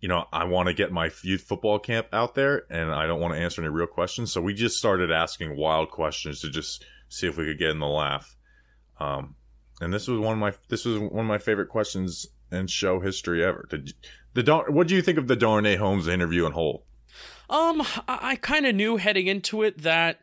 you 0.00 0.08
know, 0.08 0.26
I 0.32 0.44
want 0.44 0.68
to 0.68 0.74
get 0.74 0.92
my 0.92 1.10
youth 1.22 1.42
football 1.42 1.78
camp 1.78 2.08
out 2.12 2.34
there 2.34 2.64
and 2.70 2.90
I 2.90 3.06
don't 3.06 3.20
want 3.20 3.34
to 3.34 3.40
answer 3.40 3.60
any 3.60 3.68
real 3.68 3.86
questions. 3.86 4.32
So 4.32 4.40
we 4.40 4.54
just 4.54 4.78
started 4.78 5.10
asking 5.10 5.56
wild 5.56 5.90
questions 5.90 6.40
to 6.40 6.50
just 6.50 6.84
see 7.08 7.26
if 7.26 7.36
we 7.36 7.44
could 7.44 7.58
get 7.58 7.70
in 7.70 7.80
the 7.80 7.86
laugh. 7.86 8.36
Um, 8.98 9.36
and 9.80 9.92
this 9.92 10.08
was 10.08 10.18
one 10.18 10.34
of 10.34 10.38
my 10.38 10.52
this 10.68 10.84
was 10.84 10.98
one 10.98 11.20
of 11.20 11.26
my 11.26 11.38
favorite 11.38 11.68
questions 11.68 12.26
in 12.50 12.66
show 12.66 13.00
history 13.00 13.44
ever. 13.44 13.66
Did 13.68 13.94
the 14.34 14.64
what 14.68 14.88
do 14.88 14.94
you 14.94 15.02
think 15.02 15.18
of 15.18 15.26
the 15.26 15.36
Darnay 15.36 15.76
Holmes 15.76 16.08
interview 16.08 16.46
in 16.46 16.52
whole? 16.52 16.86
Um, 17.48 17.82
I, 18.06 18.18
I 18.22 18.36
kind 18.36 18.66
of 18.66 18.74
knew 18.74 18.96
heading 18.96 19.26
into 19.26 19.62
it 19.62 19.82
that 19.82 20.20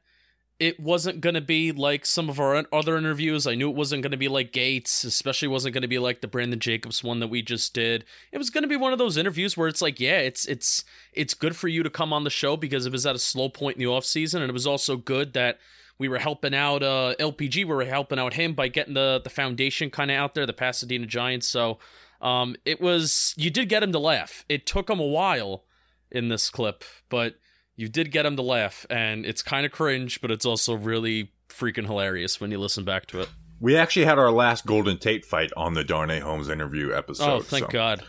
it 0.60 0.80
wasn't 0.80 1.22
going 1.22 1.36
to 1.36 1.42
be 1.42 1.72
like 1.72 2.06
some 2.06 2.30
of 2.30 2.40
our 2.40 2.66
other 2.74 2.98
interviews. 2.98 3.46
I 3.46 3.54
knew 3.54 3.70
it 3.70 3.76
wasn't 3.76 4.02
going 4.02 4.12
to 4.12 4.18
be 4.18 4.28
like 4.28 4.52
Gates, 4.52 5.04
especially 5.04 5.48
wasn't 5.48 5.74
going 5.74 5.84
to 5.84 5.88
be 5.88 6.00
like 6.00 6.22
the 6.22 6.28
Brandon 6.28 6.60
Jacobs 6.60 7.04
one 7.04 7.20
that 7.20 7.28
we 7.28 7.44
just 7.44 7.74
did. 7.74 8.06
It 8.32 8.40
was 8.40 8.50
going 8.50 8.64
to 8.64 8.68
be 8.68 8.76
one 8.76 8.92
of 8.92 8.98
those 8.98 9.18
interviews 9.18 9.56
where 9.56 9.68
it's 9.68 9.82
like, 9.82 10.00
yeah, 10.00 10.18
it's 10.18 10.46
it's 10.46 10.84
it's 11.14 11.36
good 11.36 11.56
for 11.56 11.68
you 11.68 11.84
to 11.84 11.90
come 11.90 12.12
on 12.12 12.24
the 12.24 12.30
show 12.32 12.58
because 12.58 12.86
it 12.86 12.92
was 12.92 13.06
at 13.06 13.16
a 13.16 13.20
slow 13.20 13.50
point 13.50 13.78
in 13.78 13.84
the 13.84 13.88
off 13.88 14.06
season, 14.06 14.42
and 14.42 14.50
it 14.50 14.54
was 14.54 14.68
also 14.68 14.98
good 14.98 15.34
that 15.34 15.60
we 16.00 16.08
were 16.08 16.20
helping 16.20 16.56
out 16.56 16.82
uh, 16.82 17.14
LPG. 17.20 17.58
We 17.58 17.66
were 17.66 17.86
helping 17.86 18.20
out 18.20 18.34
him 18.34 18.54
by 18.54 18.68
getting 18.68 18.96
the 18.96 19.22
the 19.24 19.30
foundation 19.30 19.92
kind 19.92 20.10
of 20.10 20.18
out 20.18 20.34
there, 20.34 20.48
the 20.48 20.54
Pasadena 20.54 21.06
Giants. 21.06 21.48
So 21.48 21.78
um, 22.20 22.56
it 22.66 22.82
was 22.82 23.36
you 23.38 23.52
did 23.52 23.70
get 23.70 23.84
him 23.84 23.92
to 23.92 24.00
laugh. 24.00 24.44
It 24.50 24.66
took 24.66 24.90
him 24.90 25.00
a 25.00 25.06
while 25.06 25.66
in 26.10 26.30
this 26.30 26.50
clip, 26.50 26.84
but 27.10 27.36
you 27.78 27.88
did 27.88 28.12
get 28.12 28.26
him 28.26 28.36
to 28.36 28.42
laugh, 28.42 28.86
and 28.90 29.26
it's 29.26 29.42
kind 29.42 29.66
of 29.66 29.72
cringe, 29.72 30.20
but 30.20 30.32
it's 30.32 30.46
also 30.46 30.74
really 30.74 31.32
freaking 31.48 31.86
hilarious 31.86 32.42
when 32.42 32.52
you 32.52 32.58
listen 32.58 32.84
back 32.84 33.06
to 33.06 33.22
it. 33.22 33.30
We 33.60 33.78
actually 33.78 34.06
had 34.06 34.20
our 34.20 34.32
last 34.32 34.66
Golden 34.66 34.98
Tate 34.98 35.24
fight 35.24 35.52
on 35.56 35.74
the 35.74 35.84
Darnay 35.84 36.20
Holmes 36.20 36.50
interview 36.50 36.94
episode. 36.94 37.30
Oh, 37.30 37.40
thank 37.40 37.66
so, 37.66 37.72
God. 37.72 38.04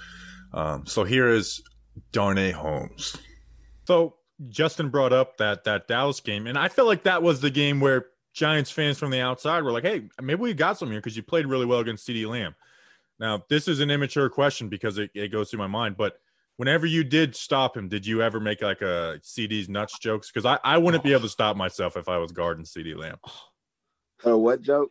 Um, 0.52 0.86
so 0.86 1.04
here 1.04 1.28
is 1.28 1.62
Darnay 2.12 2.50
Holmes. 2.50 3.16
So 3.84 4.16
Justin 4.48 4.88
brought 4.88 5.12
up 5.12 5.36
that 5.36 5.64
that 5.64 5.86
Dallas 5.86 6.20
game, 6.20 6.46
and 6.46 6.58
I 6.58 6.68
feel 6.68 6.86
like 6.86 7.04
that 7.04 7.22
was 7.22 7.40
the 7.40 7.50
game 7.50 7.80
where 7.80 8.06
Giants 8.32 8.70
fans 8.70 8.98
from 8.98 9.10
the 9.10 9.20
outside 9.20 9.62
were 9.62 9.72
like, 9.72 9.84
"Hey, 9.84 10.08
maybe 10.20 10.40
we 10.40 10.54
got 10.54 10.78
some 10.78 10.90
here 10.90 11.00
because 11.00 11.16
you 11.16 11.22
played 11.22 11.46
really 11.46 11.66
well 11.66 11.80
against 11.80 12.08
CeeDee 12.08 12.26
Lamb." 12.26 12.54
Now, 13.20 13.44
this 13.48 13.68
is 13.68 13.80
an 13.80 13.90
immature 13.90 14.30
question 14.30 14.68
because 14.68 14.96
it, 14.96 15.10
it 15.14 15.28
goes 15.28 15.50
through 15.50 15.58
my 15.58 15.66
mind, 15.66 15.96
but 15.96 16.20
whenever 16.58 16.86
you 16.86 17.04
did 17.04 17.34
stop 17.34 17.76
him, 17.76 17.88
did 17.88 18.04
you 18.04 18.20
ever 18.20 18.38
make 18.40 18.60
like 18.60 18.82
a 18.82 19.18
CD's 19.22 19.68
nuts 19.68 19.98
jokes? 19.98 20.30
Because 20.30 20.44
I, 20.44 20.58
I 20.62 20.76
wouldn't 20.76 21.04
be 21.04 21.12
able 21.12 21.22
to 21.22 21.28
stop 21.28 21.56
myself 21.56 21.96
if 21.96 22.08
I 22.08 22.18
was 22.18 22.32
guarding 22.32 22.64
CeeDee 22.64 22.96
Lamb. 22.96 23.16
Oh, 24.24 24.36
what 24.36 24.60
joke? 24.60 24.90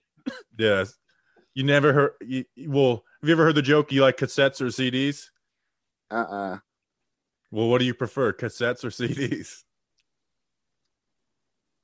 yes. 0.58 0.95
You 1.53 1.63
never 1.63 1.91
heard, 1.91 2.12
you, 2.21 2.45
well, 2.67 3.03
have 3.21 3.27
you 3.27 3.34
ever 3.34 3.43
heard 3.43 3.56
the 3.56 3.62
joke 3.62 3.91
you 3.91 4.01
like 4.01 4.17
cassettes 4.17 4.62
or 4.62 4.67
CDs? 4.67 5.25
Uh 6.10 6.15
uh-uh. 6.15 6.53
uh 6.53 6.58
Well, 7.51 7.67
what 7.67 7.80
do 7.80 7.86
you 7.86 7.93
prefer, 7.93 8.32
cassettes 8.32 8.86
or 8.86 8.89
CDs? 8.89 9.63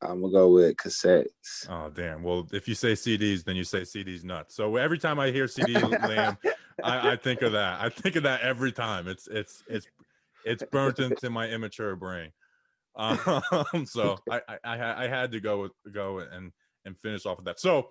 I'm 0.01 0.21
gonna 0.21 0.33
go 0.33 0.49
with 0.49 0.75
cassettes. 0.77 1.67
Oh 1.69 1.89
damn! 1.89 2.23
Well, 2.23 2.47
if 2.51 2.67
you 2.67 2.75
say 2.75 2.91
CDs, 2.91 3.43
then 3.43 3.55
you 3.55 3.63
say 3.63 3.81
CDs 3.81 4.23
nuts. 4.23 4.53
So 4.55 4.75
every 4.75 4.99
time 4.99 5.17
I 5.17 5.31
hear 5.31 5.45
CeeDee 5.45 6.07
Lamb, 6.07 6.37
I, 6.83 7.11
I, 7.11 7.15
think 7.15 7.41
of 7.41 7.51
that. 7.53 7.81
I 7.81 7.89
think 7.89 8.15
of 8.15 8.23
that 8.23 8.41
every 8.41 8.71
time. 8.71 9.07
It's 9.07 9.27
it's 9.27 9.63
it's 9.67 9.87
it's 10.45 10.63
burnt 10.71 10.99
into 10.99 11.29
my 11.29 11.47
immature 11.47 11.95
brain. 11.95 12.31
Um, 12.95 13.19
so 13.85 14.17
I, 14.29 14.41
I 14.63 15.03
I 15.05 15.07
had 15.07 15.31
to 15.31 15.39
go 15.39 15.61
with 15.61 15.71
go 15.91 16.19
and 16.19 16.51
and 16.85 16.97
finish 16.99 17.25
off 17.25 17.37
with 17.37 17.45
that. 17.45 17.59
So 17.59 17.89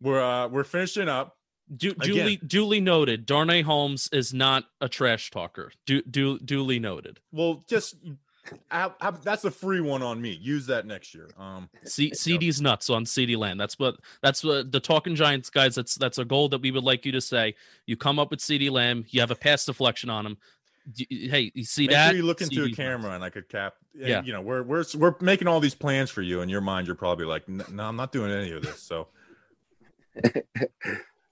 we're 0.00 0.22
uh 0.22 0.48
we're 0.48 0.64
finishing 0.64 1.08
up. 1.08 1.34
Du- 1.76 1.94
duly 1.94 2.36
duly 2.36 2.80
noted. 2.80 3.26
Darnay 3.26 3.60
Holmes 3.60 4.08
is 4.10 4.32
not 4.32 4.64
a 4.80 4.88
trash 4.88 5.30
talker. 5.30 5.70
Du- 5.84 6.02
du- 6.02 6.38
duly 6.38 6.78
noted. 6.78 7.20
Well, 7.30 7.62
just 7.68 7.96
I, 8.70 8.90
I, 9.00 9.10
that's 9.10 9.44
a 9.44 9.50
free 9.50 9.80
one 9.80 10.02
on 10.02 10.20
me. 10.20 10.38
Use 10.40 10.66
that 10.66 10.86
next 10.86 11.14
year. 11.14 11.28
Um, 11.38 11.68
C- 11.84 12.14
CD's 12.14 12.60
nuts 12.60 12.90
on 12.90 13.06
CD 13.06 13.36
land. 13.36 13.60
That's 13.60 13.78
what 13.78 13.96
that's 14.22 14.44
what 14.44 14.72
the 14.72 14.80
Talking 14.80 15.14
Giants 15.14 15.50
guys. 15.50 15.74
That's 15.74 15.94
that's 15.94 16.18
a 16.18 16.24
goal 16.24 16.48
that 16.50 16.60
we 16.60 16.70
would 16.70 16.84
like 16.84 17.04
you 17.04 17.12
to 17.12 17.20
say. 17.20 17.54
You 17.86 17.96
come 17.96 18.18
up 18.18 18.30
with 18.30 18.40
CeeDee 18.40 18.70
Lamb. 18.70 19.04
You 19.08 19.20
have 19.20 19.30
a 19.30 19.36
pass 19.36 19.64
deflection 19.64 20.10
on 20.10 20.26
him. 20.26 20.36
hey, 20.96 21.52
you 21.54 21.64
see 21.64 21.82
Make 21.82 21.90
that? 21.90 22.08
Sure 22.10 22.16
you 22.16 22.22
look 22.24 22.40
into 22.40 22.64
a 22.64 22.70
camera 22.70 23.12
and 23.12 23.24
I 23.24 23.30
could 23.30 23.48
cap. 23.48 23.74
Yeah, 23.94 24.22
you 24.22 24.32
know 24.32 24.40
we're 24.40 24.62
we're 24.62 24.84
we're 24.96 25.14
making 25.20 25.48
all 25.48 25.60
these 25.60 25.74
plans 25.74 26.10
for 26.10 26.22
you. 26.22 26.40
In 26.40 26.48
your 26.48 26.60
mind, 26.60 26.86
you're 26.86 26.96
probably 26.96 27.26
like, 27.26 27.48
no, 27.48 27.84
I'm 27.84 27.96
not 27.96 28.12
doing 28.12 28.30
any 28.30 28.52
of 28.52 28.62
this. 28.62 28.80
So. 28.80 29.08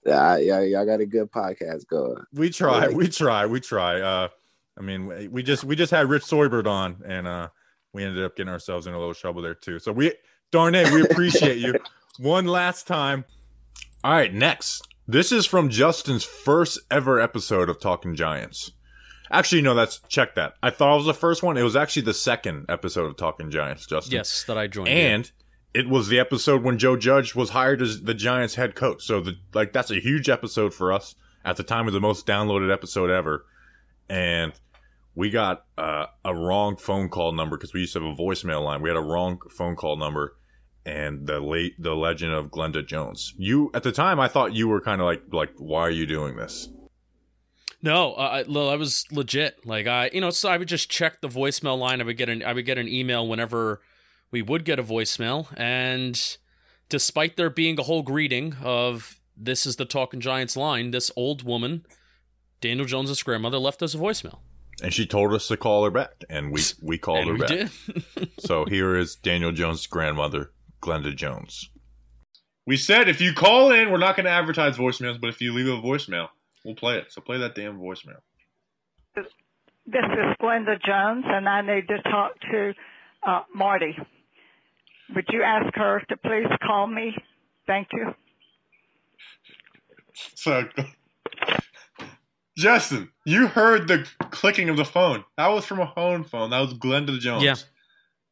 yeah, 0.05 0.37
yeah, 0.37 0.61
y'all 0.61 0.85
got 0.85 1.01
a 1.01 1.05
good 1.05 1.29
podcast 1.31 1.87
going. 1.87 2.23
We 2.33 2.49
try, 2.49 2.87
like 2.87 2.95
we 2.95 3.09
try, 3.09 3.45
we 3.45 3.59
try. 3.59 3.99
Uh, 3.99 4.29
I 4.77 4.81
mean, 4.81 5.31
we 5.31 5.43
just 5.43 5.63
we 5.63 5.75
just 5.75 5.91
had 5.91 6.09
Rich 6.09 6.25
Seubert 6.25 6.67
on, 6.67 7.03
and 7.05 7.27
uh, 7.27 7.49
we 7.93 8.03
ended 8.03 8.23
up 8.23 8.35
getting 8.35 8.51
ourselves 8.51 8.87
in 8.87 8.93
a 8.93 8.99
little 8.99 9.13
trouble 9.13 9.41
there 9.41 9.55
too. 9.55 9.79
So 9.79 9.91
we, 9.91 10.13
Darnay, 10.51 10.91
we 10.91 11.01
appreciate 11.01 11.57
you. 11.57 11.75
One 12.19 12.45
last 12.45 12.87
time. 12.87 13.25
All 14.03 14.11
right, 14.11 14.33
next. 14.33 14.81
This 15.07 15.31
is 15.31 15.45
from 15.45 15.69
Justin's 15.69 16.23
first 16.23 16.79
ever 16.91 17.19
episode 17.19 17.69
of 17.69 17.79
Talking 17.79 18.15
Giants. 18.15 18.71
Actually, 19.31 19.61
no, 19.61 19.73
that's 19.73 19.99
check 20.07 20.35
that. 20.35 20.53
I 20.63 20.69
thought 20.69 20.93
it 20.93 20.97
was 20.97 21.05
the 21.05 21.13
first 21.13 21.43
one. 21.43 21.57
It 21.57 21.63
was 21.63 21.75
actually 21.75 22.03
the 22.03 22.13
second 22.13 22.65
episode 22.69 23.05
of 23.05 23.17
Talking 23.17 23.51
Giants, 23.51 23.85
Justin. 23.85 24.13
Yes, 24.15 24.43
that 24.45 24.57
I 24.57 24.67
joined. 24.67 24.89
And 24.89 25.31
it 25.73 25.89
was 25.89 26.07
the 26.07 26.19
episode 26.19 26.63
when 26.63 26.77
Joe 26.77 26.97
Judge 26.97 27.35
was 27.35 27.51
hired 27.51 27.81
as 27.81 28.03
the 28.03 28.13
Giants 28.13 28.55
head 28.55 28.75
coach. 28.75 29.03
So 29.03 29.21
the 29.21 29.35
like 29.53 29.73
that's 29.73 29.91
a 29.91 29.99
huge 29.99 30.29
episode 30.29 30.73
for 30.73 30.93
us. 30.93 31.15
At 31.43 31.57
the 31.57 31.63
time, 31.63 31.81
it 31.81 31.85
was 31.85 31.93
the 31.93 31.99
most 31.99 32.25
downloaded 32.25 32.71
episode 32.71 33.09
ever. 33.09 33.45
And 34.09 34.53
we 35.17 35.31
got 35.31 35.65
uh, 35.79 36.05
a 36.23 36.35
wrong 36.35 36.77
phone 36.77 37.09
call 37.09 37.31
number 37.31 37.57
because 37.57 37.73
we 37.73 37.79
used 37.79 37.93
to 37.93 37.99
have 37.99 38.07
a 38.07 38.21
voicemail 38.21 38.63
line. 38.63 38.83
We 38.83 38.89
had 38.89 38.97
a 38.97 39.01
wrong 39.01 39.39
phone 39.49 39.75
call 39.75 39.97
number, 39.97 40.37
and 40.85 41.25
the 41.25 41.39
late 41.39 41.73
the 41.81 41.95
legend 41.95 42.33
of 42.33 42.51
Glenda 42.51 42.85
Jones. 42.85 43.33
You 43.35 43.71
at 43.73 43.81
the 43.81 43.91
time, 43.91 44.19
I 44.19 44.27
thought 44.27 44.53
you 44.53 44.67
were 44.67 44.79
kind 44.79 45.01
of 45.01 45.05
like 45.05 45.23
like 45.31 45.53
why 45.57 45.81
are 45.81 45.89
you 45.89 46.05
doing 46.05 46.35
this? 46.35 46.69
No, 47.81 48.13
uh, 48.13 48.43
I, 48.47 48.51
I 48.51 48.75
was 48.75 49.05
legit. 49.11 49.65
Like 49.65 49.87
I, 49.87 50.11
you 50.13 50.21
know, 50.21 50.29
so 50.29 50.49
I 50.49 50.57
would 50.57 50.67
just 50.67 50.87
check 50.87 51.19
the 51.21 51.27
voicemail 51.27 51.79
line. 51.79 51.99
I 51.99 52.03
would 52.03 52.17
get 52.17 52.29
an 52.29 52.43
I 52.43 52.53
would 52.53 52.67
get 52.67 52.77
an 52.77 52.87
email 52.87 53.27
whenever 53.27 53.81
we 54.29 54.43
would 54.43 54.65
get 54.65 54.77
a 54.77 54.83
voicemail, 54.83 55.47
and 55.57 56.37
despite 56.89 57.37
there 57.37 57.49
being 57.49 57.79
a 57.79 57.83
whole 57.83 58.03
greeting 58.03 58.57
of 58.61 59.19
this 59.35 59.65
is 59.65 59.77
the 59.77 59.85
Talking 59.85 60.19
Giants 60.19 60.55
line, 60.55 60.91
this 60.91 61.09
old 61.15 61.41
woman, 61.41 61.87
Daniel 62.61 62.85
Jones's 62.85 63.23
grandmother, 63.23 63.57
left 63.57 63.81
us 63.81 63.95
a 63.95 63.97
voicemail 63.97 64.41
and 64.81 64.93
she 64.93 65.05
told 65.05 65.33
us 65.33 65.47
to 65.47 65.57
call 65.57 65.83
her 65.83 65.91
back, 65.91 66.23
and 66.29 66.51
we 66.51 66.61
we 66.81 66.97
called 66.97 67.27
and 67.27 67.39
her 67.39 67.47
we 67.47 67.65
back. 68.15 68.29
so 68.39 68.65
here 68.65 68.95
is 68.95 69.15
Daniel 69.15 69.51
Jones' 69.51 69.87
grandmother, 69.87 70.51
Glenda 70.81 71.15
Jones. 71.15 71.69
We 72.65 72.77
said 72.77 73.07
if 73.07 73.21
you 73.21 73.33
call 73.33 73.71
in, 73.71 73.91
we're 73.91 73.97
not 73.97 74.15
going 74.15 74.25
to 74.25 74.31
advertise 74.31 74.77
voicemails, 74.77 75.19
but 75.19 75.29
if 75.29 75.41
you 75.41 75.53
leave 75.53 75.67
a 75.67 75.81
voicemail, 75.81 76.29
we'll 76.65 76.75
play 76.75 76.97
it. 76.97 77.11
So 77.11 77.21
play 77.21 77.37
that 77.39 77.55
damn 77.55 77.79
voicemail. 77.79 78.19
This 79.15 80.03
is 80.03 80.35
Glenda 80.41 80.77
Jones, 80.85 81.23
and 81.25 81.47
I 81.47 81.61
need 81.61 81.87
to 81.87 82.01
talk 82.03 82.33
to 82.51 82.73
uh, 83.25 83.43
Marty. 83.55 83.97
Would 85.15 85.25
you 85.29 85.43
ask 85.43 85.73
her 85.75 86.03
to 86.09 86.17
please 86.17 86.47
call 86.65 86.87
me? 86.87 87.15
Thank 87.65 87.89
you. 87.93 88.13
So 90.33 90.63
Justin, 92.57 93.09
you 93.25 93.47
heard 93.47 93.87
the 93.87 94.07
clicking 94.31 94.69
of 94.69 94.77
the 94.77 94.85
phone. 94.85 95.23
That 95.37 95.47
was 95.47 95.65
from 95.65 95.79
a 95.79 95.85
home 95.85 96.23
phone. 96.23 96.49
That 96.49 96.59
was 96.59 96.73
Glenda 96.73 97.19
Jones. 97.19 97.43
Yeah. 97.43 97.55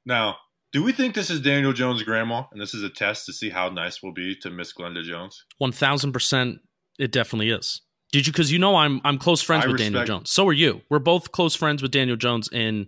Now, 0.05 0.37
do 0.73 0.83
we 0.83 0.91
think 0.91 1.13
this 1.13 1.29
is 1.29 1.39
Daniel 1.39 1.73
Jones' 1.73 2.01
grandma, 2.03 2.43
and 2.51 2.59
this 2.59 2.73
is 2.73 2.81
a 2.81 2.89
test 2.89 3.25
to 3.27 3.33
see 3.33 3.49
how 3.49 3.69
nice 3.69 4.01
we'll 4.01 4.13
be 4.13 4.35
to 4.41 4.49
Miss 4.49 4.73
Glenda 4.73 5.03
Jones? 5.03 5.45
One 5.59 5.71
thousand 5.71 6.11
percent, 6.11 6.59
it 6.97 7.11
definitely 7.11 7.51
is. 7.51 7.81
Did 8.11 8.25
you? 8.25 8.33
Because 8.33 8.51
you 8.51 8.57
know 8.57 8.75
I'm 8.75 8.99
I'm 9.05 9.17
close 9.19 9.41
friends 9.41 9.65
I 9.65 9.67
with 9.67 9.73
respect- 9.73 9.93
Daniel 9.93 10.05
Jones. 10.05 10.31
So 10.31 10.47
are 10.47 10.53
you. 10.53 10.81
We're 10.89 10.99
both 10.99 11.31
close 11.31 11.55
friends 11.55 11.81
with 11.81 11.91
Daniel 11.91 12.17
Jones 12.17 12.49
in 12.51 12.87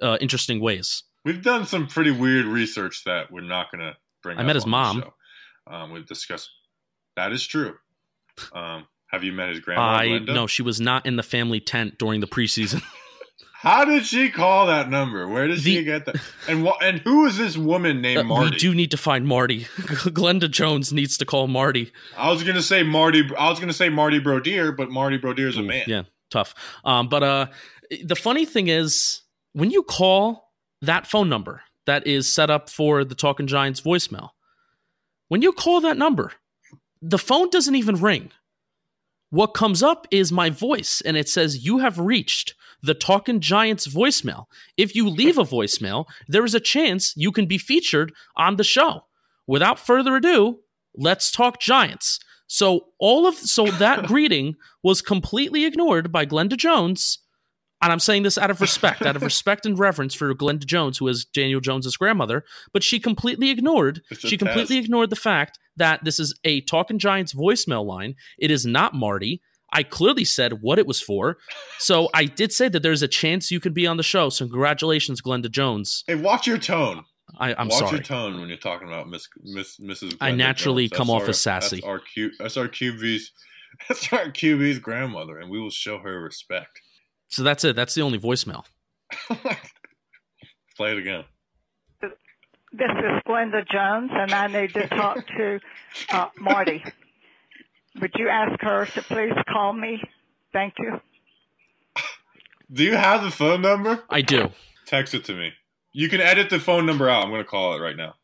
uh, 0.00 0.18
interesting 0.20 0.60
ways. 0.60 1.04
We've 1.24 1.42
done 1.42 1.64
some 1.64 1.86
pretty 1.86 2.10
weird 2.10 2.46
research 2.46 3.04
that 3.04 3.30
we're 3.30 3.42
not 3.42 3.70
going 3.70 3.82
to 3.82 3.96
bring. 4.22 4.38
I 4.38 4.42
met 4.42 4.56
his 4.56 4.66
mom. 4.66 5.04
Um, 5.68 5.92
we've 5.92 6.06
discussed. 6.06 6.50
That 7.14 7.30
is 7.32 7.46
true. 7.46 7.76
Um, 8.52 8.86
have 9.12 9.22
you 9.24 9.32
met 9.32 9.50
his 9.50 9.60
grandma? 9.60 9.82
I 9.82 10.18
no, 10.18 10.46
she 10.46 10.62
was 10.62 10.80
not 10.80 11.06
in 11.06 11.16
the 11.16 11.22
family 11.22 11.60
tent 11.60 11.98
during 11.98 12.20
the 12.20 12.26
preseason. 12.26 12.82
How 13.54 13.84
did 13.84 14.04
she 14.04 14.28
call 14.28 14.66
that 14.66 14.90
number? 14.90 15.28
Where 15.28 15.46
did 15.46 15.60
she 15.60 15.84
get 15.84 16.06
that? 16.06 16.16
And 16.48 16.64
what? 16.64 16.82
And 16.82 16.98
who 16.98 17.26
is 17.26 17.36
this 17.38 17.56
woman 17.56 18.00
named 18.00 18.18
Uh, 18.18 18.24
Marty? 18.24 18.50
we 18.50 18.56
do 18.56 18.74
need 18.74 18.90
to 18.90 18.96
find 18.96 19.24
Marty. 19.24 19.60
Glenda 19.86 20.50
Jones 20.50 20.92
needs 20.92 21.16
to 21.18 21.24
call 21.24 21.46
Marty. 21.46 21.92
I 22.16 22.30
was 22.32 22.42
gonna 22.42 22.60
say 22.62 22.82
Marty. 22.82 23.22
I 23.38 23.48
was 23.50 23.60
gonna 23.60 23.72
say 23.72 23.88
Marty 23.88 24.18
Brodeur, 24.18 24.72
but 24.72 24.90
Marty 24.90 25.16
Brodeur 25.16 25.46
is 25.46 25.56
a 25.58 25.62
man. 25.62 25.84
Yeah, 25.86 26.02
tough. 26.28 26.56
Um, 26.84 27.08
but 27.08 27.22
uh, 27.22 27.46
the 28.02 28.16
funny 28.16 28.46
thing 28.46 28.66
is, 28.66 29.20
when 29.52 29.70
you 29.70 29.84
call 29.84 30.50
that 30.80 31.06
phone 31.06 31.28
number 31.28 31.62
that 31.86 32.04
is 32.04 32.26
set 32.28 32.50
up 32.50 32.68
for 32.68 33.04
the 33.04 33.14
Talking 33.14 33.46
Giants 33.46 33.80
voicemail, 33.80 34.30
when 35.28 35.40
you 35.40 35.52
call 35.52 35.80
that 35.82 35.96
number, 35.96 36.32
the 37.00 37.18
phone 37.18 37.48
doesn't 37.50 37.76
even 37.76 37.94
ring. 38.00 38.32
What 39.32 39.54
comes 39.54 39.82
up 39.82 40.06
is 40.10 40.30
my 40.30 40.50
voice, 40.50 41.00
and 41.06 41.16
it 41.16 41.26
says, 41.26 41.64
You 41.64 41.78
have 41.78 41.98
reached 41.98 42.54
the 42.82 42.92
Talking 42.92 43.40
Giants 43.40 43.86
voicemail. 43.88 44.44
If 44.76 44.94
you 44.94 45.08
leave 45.08 45.38
a 45.38 45.44
voicemail, 45.44 46.04
there 46.28 46.44
is 46.44 46.54
a 46.54 46.60
chance 46.60 47.14
you 47.16 47.32
can 47.32 47.46
be 47.46 47.56
featured 47.56 48.12
on 48.36 48.56
the 48.56 48.62
show. 48.62 49.06
Without 49.46 49.78
further 49.78 50.16
ado, 50.16 50.58
let's 50.94 51.30
talk 51.30 51.60
Giants. 51.60 52.20
So 52.46 52.88
all 52.98 53.26
of 53.26 53.36
so 53.36 53.64
that 53.64 54.02
greeting 54.06 54.56
was 54.82 55.00
completely 55.00 55.64
ignored 55.64 56.12
by 56.12 56.26
Glenda 56.26 56.58
Jones. 56.58 57.18
And 57.80 57.90
I'm 57.90 58.00
saying 58.00 58.24
this 58.24 58.36
out 58.36 58.50
of 58.50 58.60
respect, 58.60 59.00
out 59.00 59.16
of 59.16 59.22
respect 59.22 59.64
and 59.64 59.78
reverence 59.78 60.12
for 60.12 60.34
Glenda 60.34 60.66
Jones, 60.66 60.98
who 60.98 61.08
is 61.08 61.24
Daniel 61.24 61.60
Jones's 61.60 61.96
grandmother, 61.96 62.44
but 62.74 62.82
she 62.82 63.00
completely 63.00 63.48
ignored 63.48 64.02
she 64.18 64.36
completely 64.36 64.76
ignored 64.76 65.08
the 65.08 65.16
fact 65.16 65.58
that 65.76 66.04
this 66.04 66.18
is 66.20 66.38
a 66.44 66.60
Talking 66.62 66.98
Giants 66.98 67.32
voicemail 67.34 67.84
line. 67.84 68.14
It 68.38 68.50
is 68.50 68.66
not 68.66 68.94
Marty. 68.94 69.40
I 69.72 69.82
clearly 69.82 70.24
said 70.24 70.60
what 70.60 70.78
it 70.78 70.86
was 70.86 71.00
for. 71.00 71.38
So 71.78 72.10
I 72.12 72.26
did 72.26 72.52
say 72.52 72.68
that 72.68 72.82
there's 72.82 73.02
a 73.02 73.08
chance 73.08 73.50
you 73.50 73.58
could 73.58 73.72
be 73.72 73.86
on 73.86 73.96
the 73.96 74.02
show. 74.02 74.28
So 74.28 74.44
congratulations, 74.46 75.22
Glenda 75.22 75.50
Jones. 75.50 76.04
Hey, 76.06 76.14
watch 76.14 76.46
your 76.46 76.58
tone. 76.58 77.04
I, 77.38 77.54
I'm 77.54 77.68
watch 77.68 77.78
sorry. 77.78 77.84
Watch 77.84 77.92
your 77.92 78.02
tone 78.02 78.40
when 78.40 78.48
you're 78.48 78.58
talking 78.58 78.88
about 78.88 79.08
Miss 79.08 79.26
Miss 79.42 79.78
Mrs. 79.80 80.16
I 80.20 80.32
naturally 80.32 80.90
come 80.90 81.08
off 81.08 81.22
our- 81.22 81.30
as 81.30 81.40
sassy. 81.40 81.76
That's 81.76 81.86
our 81.86 81.98
Q. 82.00 82.30
That's 82.38 82.56
our 82.58 82.68
QB's. 82.68 83.32
That's 83.88 84.12
our 84.12 84.26
QB's 84.26 84.78
grandmother, 84.80 85.38
and 85.38 85.50
we 85.50 85.58
will 85.58 85.70
show 85.70 85.98
her 85.98 86.20
respect. 86.20 86.78
So 87.28 87.42
that's 87.42 87.64
it. 87.64 87.74
That's 87.74 87.94
the 87.94 88.02
only 88.02 88.18
voicemail. 88.18 88.64
Play 90.76 90.92
it 90.92 90.98
again. 90.98 91.24
This 92.72 92.90
is 92.90 93.22
Glenda 93.26 93.68
Jones, 93.70 94.10
and 94.14 94.32
I 94.32 94.46
need 94.46 94.72
to 94.74 94.88
talk 94.88 95.18
to 95.36 95.60
uh, 96.10 96.28
Marty. 96.38 96.82
Would 98.00 98.12
you 98.16 98.28
ask 98.28 98.58
her 98.62 98.86
to 98.86 99.02
please 99.02 99.34
call 99.52 99.72
me? 99.74 100.00
Thank 100.52 100.74
you. 100.78 101.00
Do 102.72 102.82
you 102.84 102.96
have 102.96 103.22
the 103.22 103.30
phone 103.30 103.60
number? 103.60 104.02
I 104.08 104.22
do. 104.22 104.48
Text 104.86 105.12
it 105.14 105.24
to 105.26 105.34
me. 105.34 105.52
You 105.92 106.08
can 106.08 106.22
edit 106.22 106.48
the 106.48 106.58
phone 106.58 106.86
number 106.86 107.10
out. 107.10 107.22
I'm 107.24 107.30
going 107.30 107.42
to 107.42 107.48
call 107.48 107.74
it 107.74 107.80
right 107.80 107.96
now. 107.96 108.14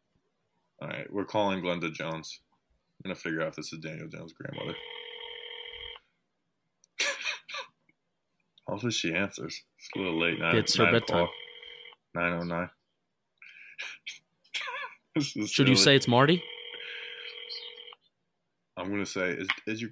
All 0.81 0.89
right, 0.89 1.13
we're 1.13 1.27
calling 1.27 1.61
Glenda 1.61 1.93
Jones. 1.93 2.41
I'm 3.05 3.11
going 3.11 3.17
to 3.17 3.21
figure 3.21 3.43
out 3.43 3.49
if 3.49 3.57
this 3.57 3.73
is 3.73 3.81
Daniel 3.81 4.09
Jones' 4.09 4.33
grandmother. 4.33 4.77
Hopefully 8.67 8.93
she 8.93 9.13
answers. 9.15 9.61
It's 9.79 9.89
a 9.95 9.99
little 9.99 10.19
late. 10.19 10.39
Nine, 10.41 10.57
It's 10.57 10.75
her 10.77 10.85
nine 10.85 10.95
bedtime. 10.95 11.17
o'clock. 11.17 11.31
909. 12.15 12.71
This 14.07 14.21
is 15.17 15.51
Should 15.51 15.69
you 15.69 15.77
say 15.77 15.97
it's 15.97 16.09
Marty? 16.09 16.43
I'm 18.77 18.89
going 18.89 19.05
to 19.05 19.11
say, 19.11 19.31
is, 19.31 19.49
is 19.67 19.81
your 19.81 19.91